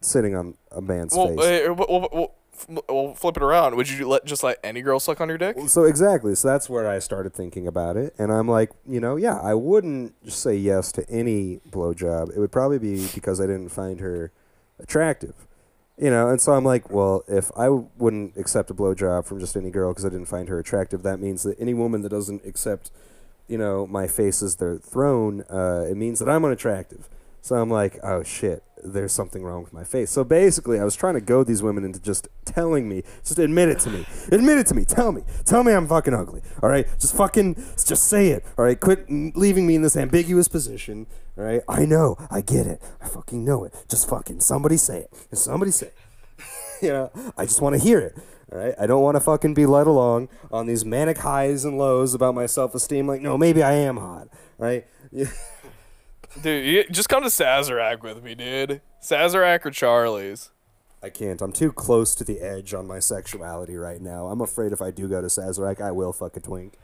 sitting 0.00 0.34
on 0.34 0.54
a 0.70 0.80
man's 0.80 1.14
well, 1.14 1.28
face? 1.36 1.68
uh, 1.68 1.74
well, 1.74 2.08
well, 2.12 2.34
well, 2.68 3.14
flip 3.14 3.36
it 3.36 3.42
around. 3.42 3.76
Would 3.76 3.90
you 3.90 4.08
let 4.08 4.24
just 4.24 4.42
let 4.42 4.58
any 4.62 4.82
girl 4.82 5.00
suck 5.00 5.20
on 5.20 5.28
your 5.28 5.38
dick? 5.38 5.56
So 5.66 5.84
exactly. 5.84 6.34
So 6.34 6.48
that's 6.48 6.68
where 6.68 6.88
I 6.88 6.98
started 6.98 7.34
thinking 7.34 7.66
about 7.66 7.96
it, 7.96 8.14
and 8.18 8.32
I'm 8.32 8.48
like, 8.48 8.70
you 8.86 9.00
know, 9.00 9.16
yeah, 9.16 9.38
I 9.38 9.54
wouldn't 9.54 10.14
say 10.30 10.54
yes 10.54 10.92
to 10.92 11.08
any 11.08 11.60
blowjob. 11.70 12.34
It 12.34 12.38
would 12.38 12.52
probably 12.52 12.78
be 12.78 13.08
because 13.14 13.40
I 13.40 13.46
didn't 13.46 13.70
find 13.70 14.00
her 14.00 14.32
attractive, 14.78 15.34
you 15.98 16.10
know. 16.10 16.28
And 16.28 16.40
so 16.40 16.52
I'm 16.52 16.64
like, 16.64 16.90
well, 16.90 17.24
if 17.28 17.50
I 17.56 17.68
wouldn't 17.68 18.36
accept 18.36 18.70
a 18.70 18.74
blowjob 18.74 19.26
from 19.26 19.40
just 19.40 19.56
any 19.56 19.70
girl 19.70 19.92
because 19.92 20.04
I 20.04 20.08
didn't 20.10 20.28
find 20.28 20.48
her 20.48 20.58
attractive, 20.58 21.02
that 21.02 21.20
means 21.20 21.42
that 21.44 21.60
any 21.60 21.74
woman 21.74 22.02
that 22.02 22.10
doesn't 22.10 22.44
accept, 22.46 22.90
you 23.48 23.58
know, 23.58 23.86
my 23.86 24.06
face 24.06 24.42
as 24.42 24.56
their 24.56 24.78
throne, 24.78 25.44
uh, 25.50 25.86
it 25.88 25.96
means 25.96 26.18
that 26.18 26.28
I'm 26.28 26.44
unattractive. 26.44 27.08
So 27.42 27.56
I'm 27.56 27.70
like, 27.70 27.98
oh 28.02 28.22
shit, 28.22 28.62
there's 28.84 29.12
something 29.12 29.42
wrong 29.42 29.62
with 29.62 29.72
my 29.72 29.84
face. 29.84 30.10
So 30.10 30.24
basically, 30.24 30.78
I 30.78 30.84
was 30.84 30.96
trying 30.96 31.14
to 31.14 31.20
goad 31.20 31.46
these 31.46 31.62
women 31.62 31.84
into 31.84 32.00
just 32.00 32.28
telling 32.44 32.88
me, 32.88 33.02
just 33.24 33.38
admit 33.38 33.68
it 33.68 33.78
to 33.80 33.90
me, 33.90 34.06
admit 34.30 34.58
it 34.58 34.66
to 34.68 34.74
me, 34.74 34.84
tell 34.84 35.12
me, 35.12 35.22
tell 35.44 35.64
me 35.64 35.72
I'm 35.72 35.88
fucking 35.88 36.14
ugly. 36.14 36.42
All 36.62 36.68
right, 36.68 36.86
just 36.98 37.16
fucking, 37.16 37.54
just 37.54 38.04
say 38.04 38.28
it. 38.28 38.44
All 38.58 38.64
right, 38.64 38.78
quit 38.78 39.06
leaving 39.08 39.66
me 39.66 39.74
in 39.74 39.82
this 39.82 39.96
ambiguous 39.96 40.48
position. 40.48 41.06
All 41.38 41.44
right, 41.44 41.62
I 41.68 41.84
know, 41.86 42.16
I 42.30 42.40
get 42.40 42.66
it, 42.66 42.82
I 43.00 43.08
fucking 43.08 43.44
know 43.44 43.64
it. 43.64 43.74
Just 43.88 44.08
fucking 44.08 44.40
somebody 44.40 44.76
say 44.76 45.00
it, 45.00 45.36
somebody 45.36 45.70
say 45.70 45.86
it. 45.86 45.94
you 46.82 46.88
know, 46.88 47.10
I 47.36 47.44
just 47.44 47.60
want 47.60 47.74
to 47.76 47.82
hear 47.82 48.00
it. 48.00 48.16
All 48.52 48.58
right, 48.58 48.74
I 48.80 48.86
don't 48.86 49.02
want 49.02 49.14
to 49.14 49.20
fucking 49.20 49.54
be 49.54 49.64
led 49.64 49.86
along 49.86 50.28
on 50.50 50.66
these 50.66 50.84
manic 50.84 51.18
highs 51.18 51.64
and 51.64 51.78
lows 51.78 52.14
about 52.14 52.34
my 52.34 52.46
self-esteem. 52.46 53.06
Like, 53.06 53.20
no, 53.20 53.38
maybe 53.38 53.62
I 53.62 53.74
am 53.74 53.96
hot. 53.96 54.28
Right? 54.58 54.86
Dude, 56.40 56.64
you, 56.64 56.84
just 56.90 57.08
come 57.08 57.22
to 57.22 57.28
Sazerac 57.28 58.02
with 58.02 58.22
me, 58.22 58.34
dude. 58.34 58.80
Sazerac 59.02 59.66
or 59.66 59.70
Charlie's. 59.70 60.50
I 61.02 61.08
can't. 61.08 61.40
I'm 61.40 61.52
too 61.52 61.72
close 61.72 62.14
to 62.16 62.24
the 62.24 62.40
edge 62.40 62.74
on 62.74 62.86
my 62.86 62.98
sexuality 62.98 63.76
right 63.76 64.00
now. 64.00 64.26
I'm 64.26 64.40
afraid 64.40 64.72
if 64.72 64.82
I 64.82 64.90
do 64.90 65.08
go 65.08 65.20
to 65.20 65.28
Sazerac, 65.28 65.80
I 65.80 65.90
will 65.92 66.12
fuck 66.12 66.36
a 66.36 66.40
twink. 66.40 66.74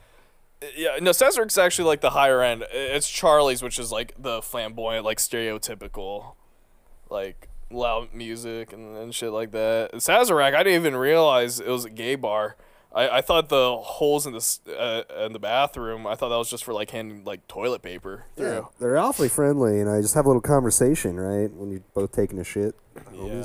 Uh, 0.61 0.65
yeah, 0.75 0.97
no, 1.01 1.11
Sazerac's 1.11 1.57
actually 1.57 1.85
like 1.85 2.01
the 2.01 2.09
higher 2.09 2.41
end. 2.41 2.65
It's 2.71 3.09
Charlie's, 3.09 3.61
which 3.61 3.77
is 3.77 3.91
like 3.91 4.13
the 4.17 4.41
flamboyant, 4.41 5.05
like 5.05 5.19
stereotypical, 5.19 6.33
like 7.09 7.47
loud 7.69 8.13
music 8.13 8.73
and, 8.73 8.97
and 8.97 9.13
shit 9.13 9.31
like 9.31 9.51
that. 9.51 9.93
Sazerac, 9.93 10.55
I 10.55 10.63
didn't 10.63 10.81
even 10.81 10.95
realize 10.95 11.59
it 11.59 11.69
was 11.69 11.85
a 11.85 11.89
gay 11.89 12.15
bar. 12.15 12.57
I, 12.97 13.17
I 13.17 13.21
thought 13.21 13.49
the 13.49 13.77
holes 13.77 14.25
in 14.25 14.33
the 14.33 14.57
uh, 14.77 15.25
in 15.25 15.33
the 15.33 15.39
bathroom. 15.39 16.07
I 16.07 16.15
thought 16.15 16.29
that 16.29 16.37
was 16.37 16.49
just 16.49 16.63
for 16.63 16.73
like 16.73 16.89
handing 16.91 17.23
like 17.23 17.47
toilet 17.47 17.81
paper 17.81 18.25
through. 18.35 18.67
They're 18.79 18.97
awfully 18.97 19.29
friendly, 19.29 19.79
and 19.79 19.89
I 19.89 20.01
just 20.01 20.15
have 20.15 20.25
a 20.25 20.29
little 20.29 20.41
conversation, 20.41 21.19
right? 21.19 21.51
When 21.53 21.69
you're 21.71 21.83
both 21.93 22.11
taking 22.11 22.39
a 22.39 22.43
shit. 22.43 22.75
Yeah. 23.13 23.43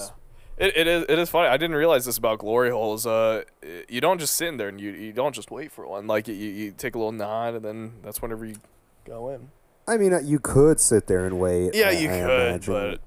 It, 0.58 0.76
it 0.76 0.86
is 0.86 1.04
it 1.08 1.18
is 1.18 1.28
funny. 1.30 1.48
I 1.48 1.56
didn't 1.56 1.76
realize 1.76 2.04
this 2.04 2.18
about 2.18 2.38
glory 2.38 2.70
holes. 2.70 3.06
Uh, 3.06 3.42
you 3.88 4.00
don't 4.00 4.18
just 4.18 4.36
sit 4.36 4.48
in 4.48 4.56
there 4.58 4.68
and 4.68 4.80
you 4.80 4.90
you 4.92 5.12
don't 5.12 5.34
just 5.34 5.50
wait 5.50 5.72
for 5.72 5.86
one. 5.86 6.06
Like 6.06 6.28
you, 6.28 6.34
you 6.34 6.72
take 6.72 6.94
a 6.94 6.98
little 6.98 7.12
nod 7.12 7.54
and 7.54 7.64
then 7.64 7.92
that's 8.02 8.20
whenever 8.22 8.44
you 8.44 8.56
go 9.04 9.28
in. 9.30 9.48
I 9.88 9.96
mean, 9.96 10.12
uh, 10.14 10.20
you 10.22 10.38
could 10.38 10.78
sit 10.78 11.06
there 11.08 11.24
and 11.26 11.40
wait. 11.40 11.74
Yeah, 11.74 11.88
I- 11.88 11.90
you 11.92 12.08
I 12.08 12.12
could, 12.20 12.30
imagine. 12.30 12.72
but 12.74 13.00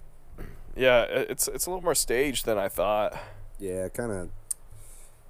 yeah, 0.75 1.03
it's 1.03 1.47
it's 1.47 1.65
a 1.65 1.69
little 1.69 1.83
more 1.83 1.95
staged 1.95 2.45
than 2.45 2.57
I 2.57 2.67
thought. 2.67 3.17
yeah, 3.59 3.87
kind 3.89 4.11
of 4.11 4.29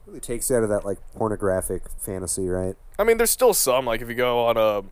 really 0.07 0.19
takes 0.19 0.49
you 0.49 0.55
out 0.57 0.63
of 0.63 0.69
that 0.69 0.85
like 0.85 0.97
pornographic 1.15 1.83
fantasy, 1.99 2.47
right? 2.47 2.75
I 2.99 3.03
mean, 3.03 3.17
there's 3.17 3.31
still 3.31 3.53
some 3.53 3.85
like 3.85 4.01
if 4.01 4.09
you 4.09 4.15
go 4.15 4.45
on 4.45 4.57
a 4.57 4.83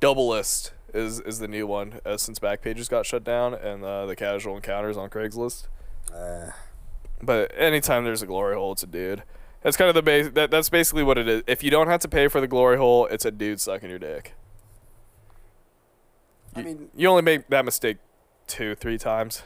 Doublelist 0.00 0.70
is 0.94 1.20
is 1.20 1.38
the 1.38 1.48
new 1.48 1.66
one 1.66 2.00
uh, 2.06 2.16
since 2.16 2.38
Backpages 2.38 2.88
got 2.88 3.04
shut 3.06 3.24
down 3.24 3.54
and 3.54 3.84
uh, 3.84 4.06
the 4.06 4.16
casual 4.16 4.56
encounters 4.56 4.96
on 4.96 5.10
Craigslist. 5.10 5.66
Uh, 6.14 6.50
But 7.22 7.52
anytime 7.56 8.04
there's 8.04 8.22
a 8.22 8.26
glory 8.26 8.54
hole, 8.54 8.72
it's 8.72 8.82
a 8.84 8.86
dude. 8.86 9.22
That's 9.62 9.76
kind 9.76 9.88
of 9.88 9.94
the 9.96 10.02
base. 10.02 10.30
That, 10.30 10.52
that's 10.52 10.68
basically 10.68 11.02
what 11.02 11.18
it 11.18 11.28
is. 11.28 11.42
If 11.48 11.64
you 11.64 11.70
don't 11.70 11.88
have 11.88 12.00
to 12.02 12.08
pay 12.08 12.28
for 12.28 12.40
the 12.40 12.46
glory 12.46 12.76
hole, 12.78 13.06
it's 13.06 13.24
a 13.24 13.30
dude 13.32 13.60
sucking 13.60 13.90
your 13.90 13.98
dick. 13.98 14.34
I 16.54 16.62
mean, 16.62 16.90
You 16.94 17.08
only 17.08 17.22
make 17.22 17.48
that 17.48 17.64
mistake 17.64 17.98
two, 18.46 18.74
three 18.76 18.98
times. 18.98 19.42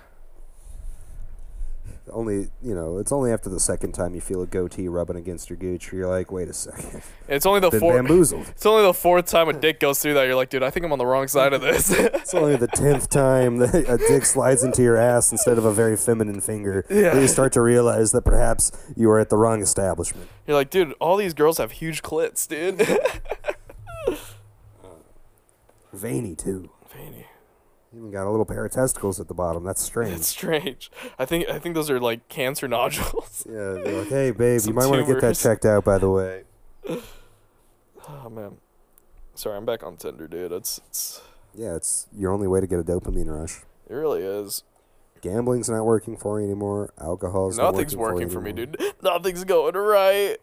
Only 2.13 2.49
you 2.63 2.75
know, 2.75 2.99
it's 2.99 3.13
only 3.13 3.33
after 3.33 3.49
the 3.49 3.61
second 3.61 3.93
time 3.93 4.15
you 4.15 4.21
feel 4.21 4.43
a 4.43 4.47
goatee 4.47 4.89
rubbing 4.89 5.17
against 5.17 5.51
your 5.51 5.57
gooch, 5.57 5.93
you're 5.93 6.09
like, 6.09 6.31
wait 6.31 6.49
a 6.49 6.53
second, 6.53 7.03
It's 7.29 7.45
only 7.47 7.61
the 7.61 7.71
fourth. 7.71 7.97
bamboozled. 7.97 8.47
It's 8.51 8.67
only 8.67 8.83
the 8.85 8.95
fourth 8.95 9.27
time 9.27 9.49
a 9.49 9.53
dick 9.53 9.81
goes 9.81 9.99
through 10.01 10.15
that. 10.15 10.25
You're 10.27 10.35
like, 10.37 10.51
dude, 10.51 10.63
I 10.63 10.71
think 10.71 10.85
I'm 10.87 10.93
on 10.93 10.99
the 10.99 11.07
wrong 11.07 11.29
side 11.29 11.53
of 11.53 11.61
this. 11.61 11.91
It's 12.23 12.35
only 12.35 12.57
the 12.57 12.69
tenth 12.69 13.09
time 13.11 13.59
that 13.59 13.75
a 13.75 13.99
dick 13.99 14.25
slides 14.25 14.63
into 14.65 14.83
your 14.83 14.97
ass 14.97 15.33
instead 15.33 15.59
of 15.59 15.65
a 15.65 15.73
very 15.73 15.97
feminine 15.97 16.41
finger. 16.41 16.85
Yeah. 16.89 17.19
you 17.19 17.29
start 17.29 17.53
to 17.55 17.61
realize 17.61 18.13
that 18.13 18.23
perhaps 18.23 18.71
you 18.97 19.11
are 19.11 19.19
at 19.19 19.29
the 19.29 19.37
wrong 19.37 19.61
establishment. 19.63 20.29
You're 20.47 20.57
like, 20.57 20.71
dude, 20.71 20.93
all 21.01 21.17
these 21.17 21.35
girls 21.35 21.59
have 21.59 21.73
huge 21.73 22.03
clits, 22.03 22.47
dude. 22.49 22.87
Veiny 25.93 26.35
too. 26.35 26.71
Even 27.95 28.11
got 28.11 28.27
a 28.27 28.31
little 28.31 28.47
pair 28.47 28.65
of 28.65 28.73
testicles 28.73 29.21
at 29.21 29.29
the 29.29 29.35
bottom. 29.35 29.65
That's 29.65 29.83
strange. 29.83 30.15
It's 30.17 30.29
strange. 30.29 30.91
I 31.19 31.25
think 31.27 31.49
I 31.49 31.59
think 31.59 31.75
those 31.75 31.91
are 31.91 32.01
like 32.01 32.27
cancer 32.29 32.67
nodules. 32.67 33.45
yeah, 33.49 33.73
they're 33.73 33.99
like, 34.01 34.09
hey 34.09 34.31
babe, 34.31 34.61
you 34.65 34.73
might 34.73 34.87
want 34.87 35.07
to 35.07 35.13
get 35.13 35.21
that 35.21 35.37
checked 35.37 35.67
out. 35.67 35.85
By 35.85 35.99
the 35.99 36.09
way, 36.09 36.45
Oh 38.09 38.31
man. 38.31 38.57
Sorry, 39.35 39.57
I'm 39.57 39.65
back 39.65 39.83
on 39.83 39.97
Tinder, 39.97 40.27
dude. 40.27 40.53
It's 40.53 40.81
it's 40.89 41.21
yeah, 41.55 41.75
it's 41.77 42.07
your 42.17 42.33
only 42.33 42.47
way 42.49 42.61
to 42.61 42.67
get 42.67 42.79
a 42.79 42.85
dopamine 42.85 43.29
rush. 43.29 43.61
it 43.89 43.95
really 43.95 44.23
is. 44.23 44.63
Gambling's 45.21 45.69
not 45.71 45.85
working 45.85 46.17
for 46.17 46.41
you 46.41 46.47
anymore. 46.47 46.93
Alcohol's 47.01 47.57
not 47.57 47.73
Nothing's 47.73 47.95
working 47.97 48.23
you 48.23 48.29
for 48.29 48.41
me, 48.41 48.53
dude. 48.53 48.77
Nothing's 49.03 49.45
going 49.45 49.75
right. 49.75 50.39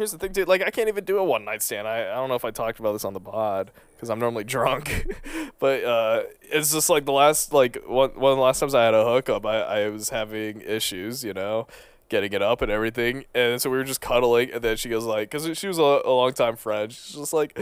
Here's 0.00 0.12
the 0.12 0.16
thing, 0.16 0.32
dude. 0.32 0.48
Like, 0.48 0.62
I 0.62 0.70
can't 0.70 0.88
even 0.88 1.04
do 1.04 1.18
a 1.18 1.24
one 1.24 1.44
night 1.44 1.60
stand. 1.62 1.86
I, 1.86 2.10
I 2.10 2.14
don't 2.14 2.30
know 2.30 2.34
if 2.34 2.46
I 2.46 2.50
talked 2.50 2.80
about 2.80 2.94
this 2.94 3.04
on 3.04 3.12
the 3.12 3.20
pod 3.20 3.70
because 3.92 4.08
I'm 4.08 4.18
normally 4.18 4.44
drunk, 4.56 5.14
but 5.58 5.84
uh, 5.84 6.22
it's 6.40 6.72
just 6.72 6.88
like 6.88 7.04
the 7.04 7.12
last 7.12 7.52
like 7.52 7.76
one 7.86 8.08
one 8.12 8.32
of 8.32 8.38
the 8.38 8.42
last 8.42 8.60
times 8.60 8.74
I 8.74 8.82
had 8.82 8.94
a 8.94 9.04
hookup, 9.04 9.44
I, 9.44 9.60
I 9.60 9.88
was 9.90 10.08
having 10.08 10.62
issues, 10.62 11.22
you 11.22 11.34
know, 11.34 11.66
getting 12.08 12.32
it 12.32 12.40
up 12.40 12.62
and 12.62 12.72
everything, 12.72 13.26
and 13.34 13.60
so 13.60 13.68
we 13.68 13.76
were 13.76 13.84
just 13.84 14.00
cuddling, 14.00 14.50
and 14.50 14.64
then 14.64 14.78
she 14.78 14.88
goes 14.88 15.04
like, 15.04 15.30
because 15.30 15.58
she 15.58 15.68
was 15.68 15.76
a, 15.76 15.82
a 15.82 16.10
long 16.10 16.32
time 16.32 16.56
friend, 16.56 16.90
she's 16.90 17.16
just 17.16 17.34
like, 17.34 17.58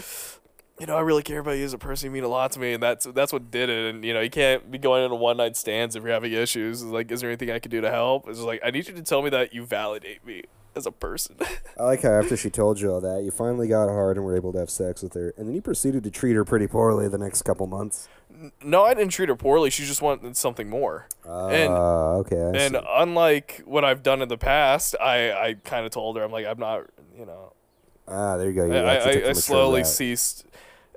you 0.79 0.87
know, 0.87 0.97
I 0.97 1.01
really 1.01 1.25
care 1.25 1.41
about 1.41 1.59
you 1.59 1.65
as 1.65 1.73
a 1.73 1.79
person. 1.79 2.07
You 2.07 2.13
mean 2.13 2.23
a 2.23 2.29
lot 2.29 2.53
to 2.53 2.61
me, 2.61 2.73
and 2.73 2.81
that's 2.81 3.05
that's 3.07 3.33
what 3.33 3.51
did 3.51 3.69
it. 3.69 3.93
And 3.93 4.05
you 4.05 4.15
know, 4.15 4.21
you 4.21 4.31
can't 4.31 4.71
be 4.71 4.79
going 4.79 5.03
into 5.03 5.17
one 5.17 5.39
night 5.39 5.57
stands 5.57 5.97
if 5.97 6.05
you're 6.05 6.13
having 6.13 6.33
issues. 6.33 6.83
It's 6.83 6.93
like, 6.93 7.11
is 7.11 7.21
there 7.21 7.31
anything 7.31 7.51
I 7.51 7.59
can 7.59 7.73
do 7.73 7.81
to 7.81 7.91
help? 7.91 8.29
It's 8.29 8.39
like, 8.39 8.61
I 8.65 8.71
need 8.71 8.87
you 8.87 8.95
to 8.95 9.03
tell 9.03 9.23
me 9.23 9.31
that 9.31 9.53
you 9.53 9.67
validate 9.67 10.25
me 10.25 10.45
as 10.77 10.87
a 10.87 10.93
person. 10.93 11.37
I 11.79 11.83
like 11.85 12.03
how 12.03 12.13
after 12.13 12.37
she 12.37 12.51
told 12.51 12.81
you 12.81 12.93
all 12.93 13.01
that, 13.01 13.23
you 13.25 13.31
finally 13.31 13.69
got 13.69 13.89
hard 13.89 14.17
and 14.17 14.25
were 14.25 14.37
able 14.37 14.53
to 14.53 14.59
have 14.59 14.71
sex 14.71 15.03
with 15.03 15.15
her, 15.15 15.35
and 15.37 15.49
then 15.49 15.55
you 15.55 15.63
proceeded 15.63 16.05
to 16.05 16.11
treat 16.11 16.35
her 16.35 16.45
pretty 16.45 16.67
poorly 16.67 17.09
the 17.09 17.19
next 17.19 17.43
couple 17.43 17.67
months. 17.67 18.09
no, 18.63 18.85
I 18.85 18.95
didn't 18.95 19.11
treat 19.13 19.29
her 19.29 19.37
poorly. 19.37 19.71
She 19.71 19.85
just 19.85 20.01
wanted 20.03 20.37
something 20.37 20.69
more. 20.69 21.09
Ah, 21.29 21.49
And- 21.49 21.73
okay. 21.73 22.37
I 22.41 22.63
and 22.65 22.75
see. 22.77 22.81
unlike 22.89 23.63
what 23.65 23.85
I've 23.85 24.03
done 24.03 24.23
in 24.23 24.29
the 24.29 24.39
past, 24.39 24.95
I 25.01 25.33
I 25.33 25.55
kind 25.65 25.85
of 25.87 25.93
told 25.93 26.17
her, 26.17 26.23
I'm 26.25 26.31
like, 26.33 26.47
I'm 26.47 26.59
not, 26.59 26.85
you 27.19 27.27
know, 27.27 27.53
ah, 28.07 28.37
there 28.37 28.49
you 28.49 28.55
go. 28.55 28.67
You 28.67 28.73
I, 28.75 28.95
I, 28.97 29.29
I 29.31 29.33
slowly 29.33 29.81
route. 29.81 29.87
ceased 29.87 30.45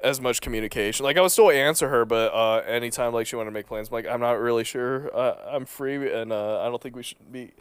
as 0.04 0.20
much 0.20 0.42
communication. 0.42 1.04
Like 1.04 1.18
I 1.18 1.22
would 1.22 1.32
still 1.32 1.52
answer 1.52 1.88
her, 1.90 2.06
but 2.06 2.34
uh, 2.34 2.58
anytime 2.68 3.14
like 3.14 3.28
she 3.28 3.36
wanted 3.36 3.50
to 3.52 3.54
make 3.54 3.68
plans, 3.68 3.88
I'm 3.90 3.94
like 3.94 4.08
I'm 4.08 4.20
not 4.20 4.40
really 4.40 4.64
sure. 4.64 5.10
Uh, 5.16 5.36
I'm 5.48 5.66
free, 5.66 6.12
and 6.12 6.32
uh, 6.32 6.62
I 6.62 6.66
don't 6.70 6.82
think 6.82 6.96
we 6.96 7.04
should 7.04 7.32
be 7.32 7.52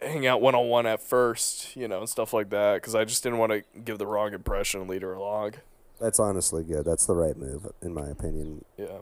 hang 0.00 0.26
out 0.26 0.40
one 0.40 0.54
on 0.54 0.68
one 0.68 0.86
at 0.86 1.00
first, 1.00 1.76
you 1.76 1.88
know, 1.88 1.98
and 2.00 2.08
stuff 2.08 2.32
like 2.32 2.50
that. 2.50 2.74
Because 2.76 2.94
I 2.94 3.04
just 3.04 3.22
didn't 3.22 3.38
want 3.38 3.52
to 3.52 3.62
give 3.80 3.98
the 3.98 4.06
wrong 4.06 4.32
impression 4.32 4.80
and 4.80 4.90
lead 4.90 5.02
her 5.02 5.12
along. 5.12 5.54
That's 6.00 6.20
honestly 6.20 6.62
good. 6.64 6.84
That's 6.84 7.06
the 7.06 7.16
right 7.16 7.36
move, 7.36 7.66
in 7.82 7.92
my 7.92 8.08
opinion. 8.08 8.64
Yeah. 8.76 8.98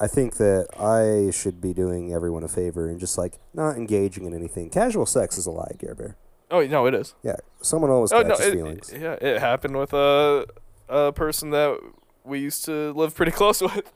I 0.00 0.06
think 0.06 0.36
that 0.36 0.68
I 0.78 1.30
should 1.30 1.60
be 1.60 1.74
doing 1.74 2.12
everyone 2.12 2.42
a 2.42 2.48
favor 2.48 2.88
and 2.88 2.98
just 2.98 3.18
like 3.18 3.38
not 3.52 3.76
engaging 3.76 4.24
in 4.24 4.32
anything. 4.34 4.70
Casual 4.70 5.04
sex 5.06 5.36
is 5.36 5.46
a 5.46 5.50
lie, 5.50 5.72
Gare 5.78 5.94
Bear. 5.94 6.16
Oh 6.50 6.66
no, 6.66 6.86
it 6.86 6.94
is. 6.94 7.14
Yeah, 7.22 7.36
someone 7.60 7.90
always 7.90 8.10
Oh 8.12 8.22
no, 8.22 8.34
it, 8.34 8.52
feelings. 8.52 8.92
yeah, 8.92 9.12
it 9.20 9.40
happened 9.40 9.76
with 9.76 9.92
a 9.92 10.46
a 10.88 11.12
person 11.12 11.50
that 11.50 11.78
we 12.24 12.38
used 12.38 12.64
to 12.64 12.92
live 12.92 13.14
pretty 13.14 13.32
close 13.40 13.60
with. 13.60 13.92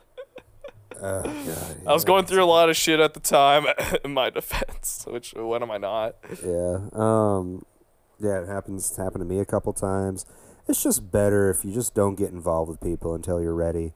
Oh, 1.01 1.23
God, 1.23 1.77
I 1.87 1.93
was 1.93 2.05
going 2.05 2.27
through 2.27 2.43
a 2.43 2.47
lot 2.47 2.71
of 2.71 2.77
shit 2.77 3.01
at 3.01 3.15
the 3.15 3.21
time. 3.21 3.67
In 4.05 4.15
my 4.15 4.31
defense, 4.31 5.05
which 5.09 5.35
when 5.35 5.63
am 5.63 5.71
I 5.71 5.79
not? 5.79 6.17
Yeah. 6.45 6.79
Um. 6.93 7.65
Yeah, 8.21 8.43
it 8.43 8.49
happens. 8.49 8.89
It's 8.89 8.97
happened 8.97 9.21
to 9.23 9.27
me 9.27 9.41
a 9.41 9.45
couple 9.45 9.73
times. 9.73 10.25
It's 10.67 10.83
just 10.83 11.11
better 11.11 11.51
if 11.51 11.65
you 11.65 11.73
just 11.73 11.95
don't 11.95 12.15
get 12.15 12.31
involved 12.31 12.71
with 12.71 12.81
people 12.81 13.15
until 13.15 13.41
you're 13.43 13.55
ready. 13.55 13.93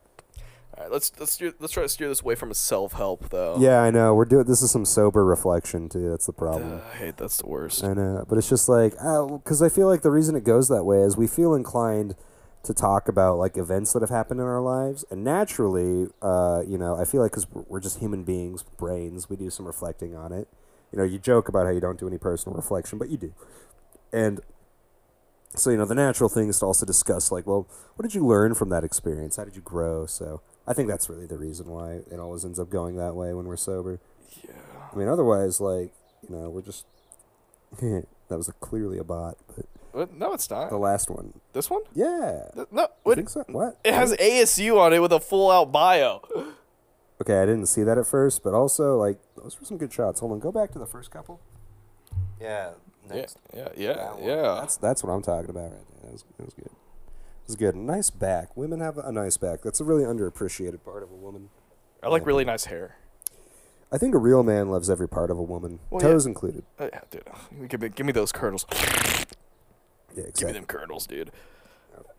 All 0.77 0.83
right, 0.83 0.91
let's 0.91 1.11
let's 1.19 1.33
steer, 1.33 1.53
let's 1.59 1.73
try 1.73 1.83
to 1.83 1.89
steer 1.89 2.07
this 2.07 2.21
away 2.21 2.35
from 2.35 2.51
a 2.51 2.55
self 2.55 2.93
help 2.93 3.29
though. 3.29 3.57
Yeah, 3.59 3.81
I 3.81 3.91
know. 3.91 4.13
We're 4.13 4.25
doing 4.25 4.45
this 4.45 4.61
is 4.61 4.71
some 4.71 4.85
sober 4.85 5.25
reflection 5.25 5.89
too. 5.89 6.09
That's 6.09 6.25
the 6.25 6.33
problem. 6.33 6.73
Uh, 6.73 6.81
I 6.93 6.97
hate 6.97 7.17
that's 7.17 7.37
the 7.37 7.47
worst. 7.47 7.83
I 7.83 7.93
know, 7.93 8.23
but 8.29 8.37
it's 8.37 8.47
just 8.49 8.69
like 8.69 8.91
because 8.93 9.61
I 9.61 9.69
feel 9.69 9.87
like 9.87 10.03
the 10.03 10.11
reason 10.11 10.35
it 10.35 10.43
goes 10.43 10.69
that 10.69 10.83
way 10.83 10.99
is 10.99 11.17
we 11.17 11.27
feel 11.27 11.53
inclined 11.53 12.15
to 12.63 12.73
talk 12.73 13.07
about 13.07 13.37
like 13.37 13.57
events 13.57 13.93
that 13.93 14.01
have 14.01 14.09
happened 14.09 14.39
in 14.39 14.45
our 14.45 14.61
lives, 14.61 15.05
and 15.09 15.23
naturally, 15.23 16.07
uh, 16.21 16.61
you 16.67 16.77
know, 16.77 16.95
I 16.95 17.05
feel 17.05 17.21
like 17.21 17.31
because 17.31 17.47
we're 17.53 17.79
just 17.79 17.99
human 17.99 18.23
beings, 18.23 18.63
brains, 18.63 19.29
we 19.29 19.35
do 19.35 19.49
some 19.49 19.65
reflecting 19.65 20.15
on 20.15 20.31
it. 20.31 20.47
You 20.91 20.97
know, 20.97 21.05
you 21.05 21.19
joke 21.19 21.47
about 21.47 21.65
how 21.65 21.71
you 21.71 21.79
don't 21.79 21.99
do 21.99 22.07
any 22.07 22.17
personal 22.17 22.55
reflection, 22.55 22.97
but 22.97 23.09
you 23.09 23.17
do, 23.17 23.33
and 24.11 24.41
so 25.55 25.69
you 25.69 25.77
know, 25.77 25.85
the 25.85 25.95
natural 25.95 26.29
thing 26.29 26.49
is 26.49 26.59
to 26.59 26.65
also 26.65 26.85
discuss 26.85 27.31
like, 27.31 27.47
well, 27.47 27.67
what 27.95 28.03
did 28.03 28.13
you 28.13 28.25
learn 28.25 28.53
from 28.53 28.69
that 28.69 28.83
experience? 28.83 29.37
How 29.37 29.45
did 29.45 29.55
you 29.55 29.61
grow? 29.61 30.05
So 30.05 30.41
I 30.67 30.73
think 30.73 30.87
that's 30.87 31.09
really 31.09 31.25
the 31.25 31.37
reason 31.37 31.67
why 31.67 32.01
it 32.11 32.19
always 32.19 32.45
ends 32.45 32.59
up 32.59 32.69
going 32.69 32.97
that 32.97 33.15
way 33.15 33.33
when 33.33 33.45
we're 33.45 33.57
sober. 33.57 33.99
Yeah. 34.43 34.51
I 34.93 34.95
mean, 34.95 35.07
otherwise, 35.07 35.59
like, 35.59 35.91
you 36.27 36.35
know, 36.35 36.49
we're 36.49 36.61
just. 36.61 36.85
that 37.81 38.05
was 38.29 38.47
a, 38.47 38.53
clearly 38.53 38.97
a 38.97 39.03
bot, 39.03 39.37
but 39.55 39.65
What? 39.91 40.13
No, 40.13 40.33
it's 40.33 40.49
not. 40.49 40.69
the 40.69 40.77
last 40.77 41.09
one. 41.09 41.33
This 41.53 41.69
one? 41.69 41.81
Yeah. 41.93 42.43
Th- 42.53 42.67
No. 42.71 42.87
What? 43.03 43.15
think 43.15 43.29
so. 43.29 43.43
What? 43.47 43.77
It 43.83 43.93
has 43.93 44.13
ASU 44.13 44.77
on 44.79 44.93
it 44.93 44.99
with 44.99 45.11
a 45.13 45.19
full 45.19 45.49
out 45.51 45.71
bio. 45.71 46.21
Okay, 47.21 47.41
I 47.41 47.45
didn't 47.45 47.65
see 47.65 47.83
that 47.83 47.97
at 47.97 48.07
first, 48.07 48.45
but 48.45 48.53
also, 48.53 48.95
like, 48.97 49.19
those 49.35 49.59
were 49.59 49.65
some 49.65 49.77
good 49.77 49.91
shots. 49.91 50.21
Hold 50.21 50.31
on, 50.31 50.39
go 50.39 50.53
back 50.53 50.71
to 50.71 50.79
the 50.79 50.85
first 50.85 51.11
couple. 51.11 51.41
Yeah. 52.39 52.69
Yeah, 53.13 53.25
yeah, 53.53 53.67
yeah, 53.75 53.93
That 53.93 54.23
yeah. 54.23 54.41
That's 54.61 54.77
that's 54.77 55.03
what 55.03 55.11
I'm 55.11 55.21
talking 55.21 55.49
about 55.49 55.63
right 55.73 55.81
there. 55.91 56.01
That 56.03 56.11
was, 56.13 56.23
that 56.37 56.45
was 56.45 56.53
good. 56.53 56.67
It 56.67 57.47
was 57.47 57.55
good. 57.57 57.75
Nice 57.75 58.09
back. 58.09 58.55
Women 58.55 58.79
have 58.79 58.97
a 58.97 59.11
nice 59.11 59.35
back. 59.35 59.63
That's 59.63 59.81
a 59.81 59.83
really 59.83 60.05
underappreciated 60.05 60.81
part 60.85 61.03
of 61.03 61.11
a 61.11 61.15
woman. 61.15 61.49
I 62.01 62.07
like 62.07 62.25
really 62.25 62.45
nice 62.45 62.65
hair. 62.65 62.95
I 63.91 63.97
think 63.97 64.15
a 64.15 64.19
real 64.19 64.41
man 64.43 64.69
loves 64.69 64.89
every 64.89 65.09
part 65.09 65.29
of 65.29 65.37
a 65.37 65.43
woman, 65.43 65.79
Well, 65.89 65.99
toes 65.99 66.25
included. 66.25 66.63
Uh, 66.79 66.87
yeah, 66.93 67.01
dude, 67.11 67.67
give 67.67 67.81
me, 67.81 67.89
give 67.89 68.05
me 68.05 68.13
those 68.13 68.31
kernels. 68.31 68.65
Yeah, 70.11 70.15
Give 70.15 70.23
me 70.23 70.29
exactly. 70.29 70.53
them 70.53 70.65
kernels, 70.65 71.07
dude. 71.07 71.31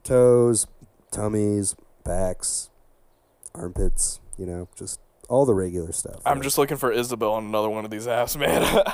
toes, 0.04 0.66
tummies, 1.10 1.74
backs, 2.04 2.70
armpits, 3.54 4.20
you 4.38 4.46
know, 4.46 4.68
just 4.76 5.00
all 5.28 5.44
the 5.46 5.54
regular 5.54 5.92
stuff. 5.92 6.20
I'm 6.24 6.38
right? 6.38 6.42
just 6.42 6.58
looking 6.58 6.76
for 6.76 6.90
Isabel 6.92 7.32
on 7.32 7.44
another 7.46 7.68
one 7.68 7.84
of 7.84 7.90
these 7.90 8.06
apps, 8.06 8.36
man. 8.38 8.84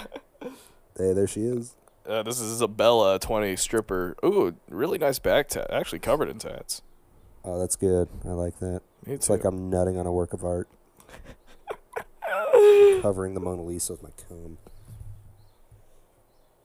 Hey, 0.98 1.12
there 1.12 1.26
she 1.26 1.42
is. 1.42 1.76
uh, 2.08 2.22
this 2.22 2.40
is 2.40 2.52
Isabella, 2.52 3.18
20 3.18 3.54
stripper. 3.56 4.16
Ooh, 4.24 4.56
really 4.70 4.96
nice 4.96 5.18
back 5.18 5.48
tat. 5.48 5.66
Actually 5.70 5.98
covered 5.98 6.30
in 6.30 6.38
tats. 6.38 6.80
Oh, 7.44 7.58
that's 7.60 7.76
good. 7.76 8.08
I 8.24 8.28
like 8.30 8.58
that. 8.60 8.80
It's 9.06 9.28
like 9.28 9.44
I'm 9.44 9.68
nutting 9.68 9.98
on 9.98 10.06
a 10.06 10.12
work 10.12 10.32
of 10.32 10.42
art. 10.42 10.68
Covering 13.02 13.34
the 13.34 13.40
Mona 13.40 13.62
Lisa 13.62 13.92
with 13.92 14.02
my 14.02 14.08
comb. 14.26 14.56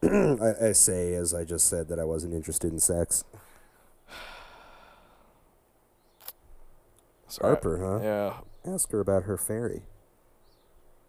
I, 0.41 0.68
I 0.69 0.72
say, 0.72 1.14
as 1.14 1.34
I 1.34 1.44
just 1.44 1.68
said, 1.68 1.88
that 1.90 1.99
I 1.99 2.03
wasn't 2.03 2.34
interested 2.34 2.72
in 2.72 2.80
sex. 2.80 3.23
Sorry. 7.28 7.49
Harper, 7.53 7.78
huh? 7.78 7.99
Yeah. 8.03 8.73
Ask 8.73 8.91
her 8.91 8.99
about 8.99 9.23
her 9.23 9.38
fairy. 9.38 9.84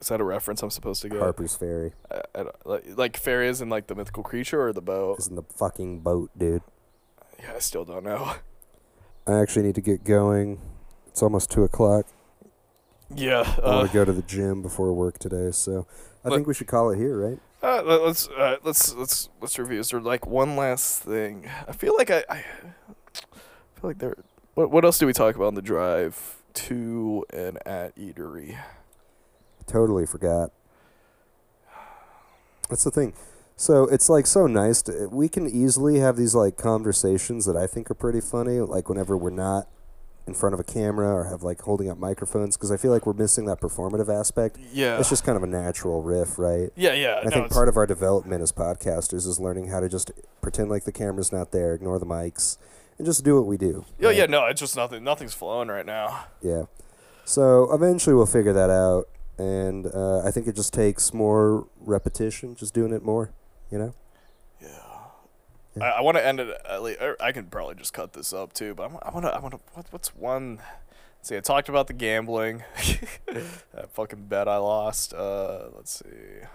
Is 0.00 0.08
that 0.08 0.20
a 0.20 0.24
reference 0.24 0.62
I'm 0.62 0.70
supposed 0.70 1.02
to 1.02 1.08
get? 1.08 1.20
Harper's 1.20 1.54
fairy. 1.56 1.92
I, 2.10 2.20
I 2.34 2.42
don't- 2.44 2.66
like, 2.66 2.84
like 2.96 3.16
fairy 3.16 3.48
is 3.48 3.60
in 3.60 3.68
like 3.68 3.86
the 3.86 3.94
mythical 3.94 4.22
creature 4.22 4.60
or 4.66 4.72
the 4.72 4.80
boat? 4.82 5.18
is 5.18 5.28
in 5.28 5.36
the 5.36 5.42
fucking 5.56 6.00
boat, 6.00 6.30
dude. 6.36 6.62
Yeah, 7.38 7.52
I 7.56 7.58
still 7.60 7.84
don't 7.84 8.04
know. 8.04 8.34
I 9.26 9.34
actually 9.40 9.62
need 9.62 9.74
to 9.76 9.80
get 9.80 10.04
going. 10.04 10.60
It's 11.06 11.22
almost 11.22 11.50
two 11.50 11.62
o'clock. 11.62 12.06
Yeah. 13.14 13.40
I 13.58 13.60
Uh, 13.66 13.76
want 13.78 13.88
to 13.90 13.94
go 13.94 14.04
to 14.04 14.12
the 14.12 14.22
gym 14.22 14.62
before 14.62 14.92
work 14.92 15.18
today, 15.18 15.50
so 15.52 15.86
I 16.24 16.28
Let- 16.28 16.36
think 16.36 16.46
we 16.48 16.54
should 16.54 16.66
call 16.66 16.90
it 16.90 16.96
here, 16.98 17.16
right? 17.18 17.38
Uh, 17.62 17.82
let- 17.84 18.02
let's 18.02 18.28
uh, 18.28 18.56
let's 18.64 18.92
let's 18.94 19.28
let's 19.40 19.58
review. 19.58 19.78
Is 19.78 19.90
there 19.90 20.00
like 20.00 20.26
one 20.26 20.56
last 20.56 21.02
thing? 21.02 21.48
I 21.68 21.72
feel 21.72 21.94
like 21.96 22.10
I, 22.10 22.24
I 22.28 22.44
feel 23.14 23.90
like 23.90 23.98
there. 23.98 24.16
What 24.54 24.70
what 24.70 24.84
else 24.84 24.98
do 24.98 25.06
we 25.06 25.12
talk 25.12 25.36
about 25.36 25.46
on 25.46 25.54
the 25.54 25.62
drive 25.62 26.42
to 26.54 27.24
and 27.32 27.58
at 27.66 27.96
eatery? 27.96 28.58
Totally 29.66 30.06
forgot. 30.06 30.50
That's 32.68 32.84
the 32.84 32.90
thing. 32.90 33.14
So 33.56 33.84
it's 33.84 34.08
like 34.08 34.26
so 34.26 34.46
nice 34.46 34.82
to 34.82 35.08
we 35.12 35.28
can 35.28 35.48
easily 35.48 36.00
have 36.00 36.16
these 36.16 36.34
like 36.34 36.56
conversations 36.56 37.44
that 37.46 37.56
I 37.56 37.66
think 37.68 37.90
are 37.90 37.94
pretty 37.94 38.20
funny 38.20 38.58
like 38.60 38.88
whenever 38.88 39.16
we're 39.16 39.30
not 39.30 39.68
in 40.26 40.34
front 40.34 40.54
of 40.54 40.60
a 40.60 40.64
camera 40.64 41.12
or 41.12 41.24
have 41.24 41.42
like 41.42 41.60
holding 41.62 41.90
up 41.90 41.98
microphones 41.98 42.56
because 42.56 42.70
I 42.70 42.76
feel 42.76 42.92
like 42.92 43.06
we're 43.06 43.12
missing 43.12 43.44
that 43.46 43.60
performative 43.60 44.08
aspect. 44.08 44.58
Yeah. 44.72 44.98
It's 44.98 45.08
just 45.08 45.24
kind 45.24 45.36
of 45.36 45.42
a 45.42 45.46
natural 45.46 46.02
riff, 46.02 46.38
right? 46.38 46.70
yeah, 46.76 46.92
yeah. 46.92 47.20
I 47.20 47.24
no, 47.24 47.30
think 47.30 47.50
part 47.50 47.68
of 47.68 47.76
our 47.76 47.86
development 47.86 48.42
as 48.42 48.52
podcasters 48.52 49.26
is 49.26 49.40
learning 49.40 49.68
how 49.68 49.80
to 49.80 49.88
just 49.88 50.12
pretend 50.40 50.70
like 50.70 50.84
the 50.84 50.92
camera's 50.92 51.32
not 51.32 51.50
there, 51.50 51.74
ignore 51.74 51.98
the 51.98 52.06
mics, 52.06 52.56
and 52.98 53.06
just 53.06 53.24
do 53.24 53.36
what 53.36 53.46
we 53.46 53.56
do. 53.56 53.84
Yeah, 53.98 54.08
right? 54.08 54.16
yeah. 54.16 54.26
No, 54.26 54.46
it's 54.46 54.60
just 54.60 54.76
nothing. 54.76 55.02
Nothing's 55.02 55.34
flowing 55.34 55.68
right 55.68 55.86
now. 55.86 56.26
Yeah. 56.40 56.64
So 57.24 57.72
eventually 57.72 58.14
we'll 58.14 58.26
figure 58.26 58.52
that 58.52 58.70
out, 58.70 59.08
and 59.38 59.86
uh, 59.86 60.20
I 60.24 60.30
think 60.30 60.46
it 60.46 60.54
just 60.54 60.72
takes 60.72 61.12
more 61.12 61.66
repetition, 61.80 62.54
just 62.54 62.74
doing 62.74 62.92
it 62.92 63.02
more. 63.02 63.30
You 63.70 63.78
know. 63.78 63.94
I, 65.80 65.86
I 65.86 66.00
want 66.00 66.16
to 66.16 66.26
end 66.26 66.40
it. 66.40 66.56
At 66.68 66.82
least, 66.82 67.00
I 67.20 67.32
can 67.32 67.46
probably 67.46 67.74
just 67.76 67.92
cut 67.92 68.12
this 68.12 68.32
up 68.32 68.52
too. 68.52 68.74
But 68.74 68.90
I 69.02 69.10
want 69.10 69.26
to. 69.26 69.34
I 69.34 69.38
want 69.38 69.54
to. 69.54 69.60
What, 69.74 69.86
what's 69.90 70.14
one? 70.14 70.58
Let's 71.18 71.28
see. 71.28 71.36
I 71.36 71.40
talked 71.40 71.68
about 71.68 71.86
the 71.86 71.92
gambling. 71.92 72.64
that 73.26 73.90
fucking 73.92 74.26
bet 74.26 74.48
I 74.48 74.56
lost. 74.56 75.14
Uh, 75.14 75.68
let's 75.74 76.02
see. 76.02 76.46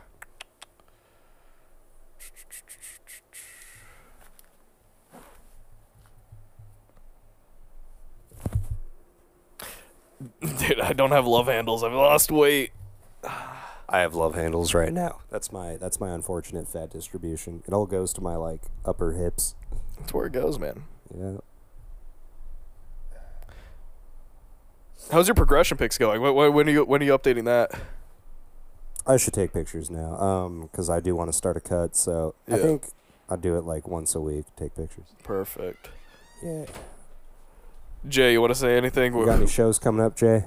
Dude, 10.67 10.79
I 10.81 10.93
don't 10.93 11.11
have 11.11 11.25
love 11.25 11.47
handles. 11.47 11.83
I've 11.83 11.93
lost 11.93 12.31
weight. 12.31 12.71
I 13.89 13.99
have 13.99 14.15
love 14.15 14.35
handles 14.35 14.73
right 14.73 14.91
now. 14.91 15.21
That's 15.29 15.51
my 15.51 15.77
that's 15.77 15.99
my 15.99 16.09
unfortunate 16.09 16.67
fat 16.67 16.89
distribution. 16.89 17.63
It 17.65 17.73
all 17.73 17.85
goes 17.85 18.11
to 18.13 18.21
my 18.21 18.35
like 18.35 18.61
upper 18.85 19.13
hips. 19.13 19.55
That's 19.97 20.13
where 20.13 20.25
it 20.25 20.33
goes, 20.33 20.59
man. 20.59 20.83
Yeah. 21.15 21.37
How's 25.09 25.27
your 25.27 25.35
progression 25.35 25.77
picks 25.77 25.97
going? 25.97 26.21
When, 26.21 26.53
when, 26.53 26.67
are 26.67 26.71
you 26.71 26.83
when 26.83 27.01
are 27.01 27.05
you 27.05 27.17
updating 27.17 27.45
that? 27.45 27.71
I 29.05 29.15
should 29.15 29.33
take 29.33 29.53
pictures 29.53 29.89
now, 29.89 30.19
um, 30.19 30.63
because 30.63 30.89
I 30.89 30.99
do 30.99 31.15
want 31.15 31.29
to 31.29 31.33
start 31.37 31.55
a 31.55 31.61
cut. 31.61 31.95
So 31.95 32.35
I 32.51 32.57
think 32.57 32.87
I'll 33.29 33.37
do 33.37 33.57
it 33.57 33.63
like 33.63 33.87
once 33.87 34.15
a 34.15 34.19
week. 34.19 34.45
Take 34.57 34.75
pictures. 34.75 35.05
Perfect. 35.23 35.89
Yeah. 36.43 36.65
Jay, 38.05 38.33
you 38.33 38.41
want 38.41 38.51
to 38.51 38.59
say 38.59 38.75
anything? 38.75 39.15
You 39.15 39.25
got 39.25 39.37
any 39.37 39.47
shows 39.47 39.79
coming 39.79 40.05
up, 40.05 40.17
Jay? 40.17 40.43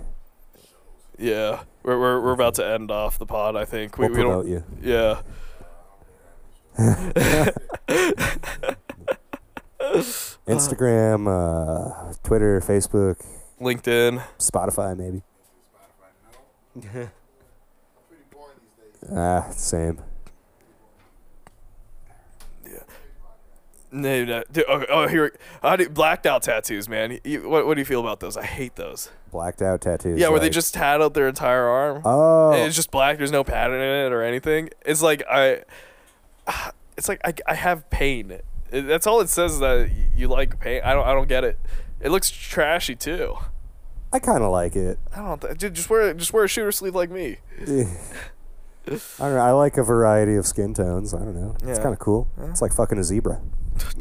Yeah, 1.19 1.63
we're, 1.83 1.99
we're 1.99 2.21
we're 2.21 2.33
about 2.33 2.55
to 2.55 2.67
end 2.67 2.91
off 2.91 3.19
the 3.19 3.27
pod. 3.27 3.57
I 3.57 3.65
think 3.65 3.99
we, 3.99 4.09
We'll 4.09 4.17
we 4.17 4.23
don't. 4.23 4.49
you. 4.49 4.65
Yeah. 4.83 5.21
Instagram, 10.47 11.27
uh, 11.29 12.13
Twitter, 12.23 12.61
Facebook, 12.61 13.17
LinkedIn. 13.61 14.23
Spotify, 14.39 14.97
maybe. 14.97 15.23
Pretty 16.81 17.11
boring. 18.33 18.57
Ah, 19.17 19.49
same. 19.51 19.99
No, 23.93 24.25
no, 24.25 24.45
dude, 24.53 24.65
oh, 24.69 24.85
oh, 24.89 25.09
here, 25.09 25.37
how 25.63 25.75
do, 25.77 25.89
blacked 25.89 26.25
out 26.25 26.43
tattoos, 26.45 26.89
man. 26.89 27.19
You, 27.25 27.49
what, 27.49 27.67
what 27.67 27.75
do 27.75 27.81
you 27.81 27.85
feel 27.85 28.01
about 28.01 28.21
those? 28.21 28.37
I 28.37 28.45
hate 28.45 28.77
those. 28.77 29.11
Blacked 29.33 29.63
out 29.63 29.81
tattoos. 29.81 30.19
yeah, 30.21 30.29
where 30.29 30.39
they 30.39 30.49
just 30.51 30.75
tat 30.75 31.01
out 31.03 31.15
their 31.15 31.27
entire 31.29 31.65
arm. 31.67 32.03
Oh, 32.05 32.53
And 32.53 32.63
it's 32.63 32.77
just 32.77 32.91
black. 32.93 33.19
There's 33.19 33.33
no 33.33 33.43
pattern 33.43 33.81
in 33.81 34.07
it 34.07 34.13
or 34.13 34.23
anything. 34.23 34.71
It's 34.87 35.03
like 35.03 35.25
I, 35.29 35.63
it's 36.97 37.09
like 37.09 37.21
I, 37.25 37.35
I 37.47 37.55
have 37.55 37.89
pain. 37.91 38.31
It, 38.71 38.83
that's 38.87 39.07
all 39.07 39.21
it 39.21 39.29
says 39.29 39.55
is 39.55 39.59
that 39.61 39.91
you 40.17 40.29
like 40.29 40.61
pain. 40.61 40.83
I 40.85 40.93
don't 40.93 41.07
I 41.07 41.13
don't 41.13 41.29
get 41.29 41.43
it. 41.43 41.59
It 42.01 42.11
looks 42.11 42.31
trashy 42.31 42.95
too. 42.95 43.37
I 44.13 44.19
kind 44.19 44.43
of 44.43 44.51
like 44.53 44.77
it. 44.77 44.99
I 45.15 45.19
don't. 45.23 45.41
Th- 45.41 45.57
dude, 45.57 45.75
just 45.75 45.91
wear 45.91 46.15
just 46.15 46.33
wear 46.33 46.45
a 46.45 46.49
shooter 46.49 46.73
sleeve 46.73 46.95
like 46.95 47.11
me. 47.11 47.39
I 48.89 48.93
don't 49.19 49.35
know. 49.35 49.39
I 49.41 49.51
like 49.53 49.77
a 49.77 49.83
variety 49.83 50.37
of 50.37 50.47
skin 50.47 50.75
tones. 50.75 51.15
I 51.15 51.19
don't 51.19 51.35
know. 51.35 51.55
It's 51.61 51.79
Yeah. 51.79 51.83
kind 51.83 51.93
of 51.93 51.99
cool. 51.99 52.29
It's 52.45 52.63
like 52.63 52.73
fucking 52.73 52.99
a 52.99 53.05
zebra. 53.05 53.41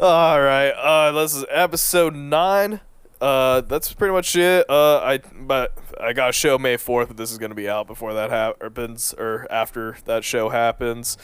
All 0.00 0.40
right. 0.40 0.70
Uh, 0.70 1.12
this 1.12 1.34
is 1.34 1.44
episode 1.50 2.14
nine. 2.14 2.80
Uh, 3.20 3.60
that's 3.62 3.92
pretty 3.92 4.12
much 4.12 4.34
it. 4.36 4.68
Uh, 4.68 4.98
I 4.98 5.18
but 5.18 5.76
I 6.00 6.12
got 6.12 6.30
a 6.30 6.32
show 6.32 6.58
May 6.58 6.76
fourth, 6.76 7.08
but 7.08 7.16
this 7.16 7.30
is 7.30 7.38
gonna 7.38 7.54
be 7.54 7.68
out 7.68 7.86
before 7.86 8.14
that 8.14 8.30
happens 8.30 9.14
or 9.16 9.46
after 9.50 9.96
that 10.06 10.24
show 10.24 10.48
happens. 10.48 11.16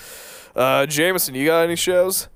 Uh, 0.55 0.87
Jameson, 0.87 1.35
you 1.35 1.47
got 1.47 1.63
any 1.63 1.77
shows? 1.77 2.29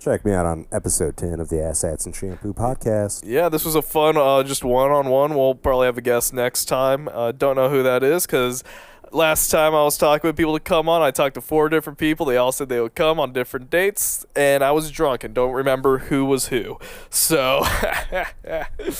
Check 0.00 0.24
me 0.24 0.32
out 0.32 0.46
on 0.46 0.66
episode 0.72 1.16
10 1.16 1.38
of 1.38 1.48
the 1.48 1.62
Assets 1.62 2.06
and 2.06 2.14
Shampoo 2.16 2.52
podcast. 2.52 3.22
Yeah, 3.24 3.48
this 3.48 3.64
was 3.64 3.76
a 3.76 3.82
fun, 3.82 4.16
uh, 4.16 4.42
just 4.42 4.64
one 4.64 4.90
on 4.90 5.08
one. 5.08 5.34
We'll 5.36 5.54
probably 5.54 5.86
have 5.86 5.96
a 5.96 6.00
guest 6.00 6.32
next 6.32 6.64
time. 6.64 7.08
Uh, 7.12 7.30
don't 7.30 7.54
know 7.54 7.68
who 7.68 7.84
that 7.84 8.02
is 8.02 8.26
because 8.26 8.64
last 9.12 9.50
time 9.50 9.74
I 9.74 9.82
was 9.84 9.96
talking 9.98 10.26
with 10.28 10.36
people 10.36 10.54
to 10.54 10.60
come 10.60 10.88
on, 10.88 11.02
I 11.02 11.10
talked 11.10 11.34
to 11.34 11.40
four 11.40 11.68
different 11.68 11.98
people. 11.98 12.26
They 12.26 12.36
all 12.36 12.52
said 12.52 12.68
they 12.68 12.80
would 12.80 12.94
come 12.94 13.20
on 13.20 13.32
different 13.32 13.70
dates, 13.70 14.24
and 14.34 14.62
I 14.64 14.72
was 14.72 14.90
drunk 14.90 15.24
and 15.24 15.34
don't 15.34 15.52
remember 15.52 15.98
who 15.98 16.24
was 16.24 16.48
who. 16.48 16.78
So, 17.10 17.62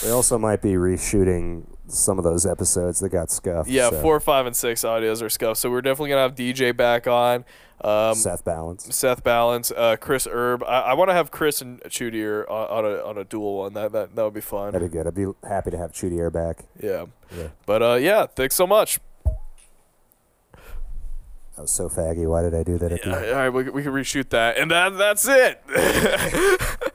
We 0.05 0.11
also 0.11 0.39
might 0.39 0.63
be 0.63 0.73
reshooting 0.73 1.67
some 1.89 2.19
of 2.19 2.25
those 2.25 2.47
episodes 2.47 3.01
that 3.01 3.11
got 3.11 3.31
scuffed. 3.31 3.69
yeah, 3.69 3.91
so- 3.91 4.01
four, 4.01 4.19
five, 4.21 4.47
and 4.47 4.57
six 4.57 4.83
audios 4.83 5.23
are 5.23 5.29
scuffed. 5.29 5.61
So 5.61 5.71
we're 5.71 5.83
definitely 5.83 6.11
gonna 6.11 6.23
have 6.23 6.35
DJ 6.35 6.77
back 6.77 7.07
on. 7.07 7.45
Um, 7.85 8.15
Seth 8.15 8.45
Balance. 8.45 8.95
Seth 8.95 9.25
Balance, 9.25 9.73
uh, 9.73 9.97
Chris 9.97 10.29
Herb. 10.31 10.63
I, 10.63 10.81
I 10.83 10.95
want 10.95 11.11
to 11.11 11.15
have 11.15 11.33
Chris 11.33 11.61
and 11.61 11.81
Chudier 11.83 12.49
on, 12.49 12.85
on 12.85 12.85
a 12.93 13.05
on 13.05 13.19
a 13.19 13.25
dual 13.25 13.59
one. 13.59 13.73
That 13.75 13.91
that 13.91 14.15
that 14.15 14.23
would 14.23 14.35
be 14.35 14.41
fun. 14.41 14.73
That'd 14.73 14.89
be 14.93 14.97
good. 14.97 15.07
I'd 15.09 15.15
be 15.17 15.27
happy 15.47 15.73
to 15.73 15.79
have 15.79 15.91
Chudy 15.93 16.19
Air 16.19 16.31
back. 16.31 16.59
Yeah. 16.81 17.07
Yeah. 17.37 17.49
But 17.67 17.83
uh, 17.83 17.95
yeah, 17.95 18.27
thanks 18.27 18.55
so 18.55 18.69
much. 18.69 19.01
I 21.57 21.61
was 21.61 21.71
so 21.71 21.89
faggy. 21.89 22.27
Why 22.27 22.43
did 22.43 22.55
I 22.55 22.63
do 22.63 22.79
that 22.79 22.93
at 22.93 23.03
the 23.03 23.11
Yeah, 23.11 23.31
all 23.31 23.35
right, 23.35 23.51
we, 23.51 23.69
we 23.71 23.83
can 23.83 23.93
reshoot 23.93 24.31
that, 24.31 24.57
and 24.57 24.71
that 24.71 24.97
that's 24.97 25.27
it. 25.29 25.61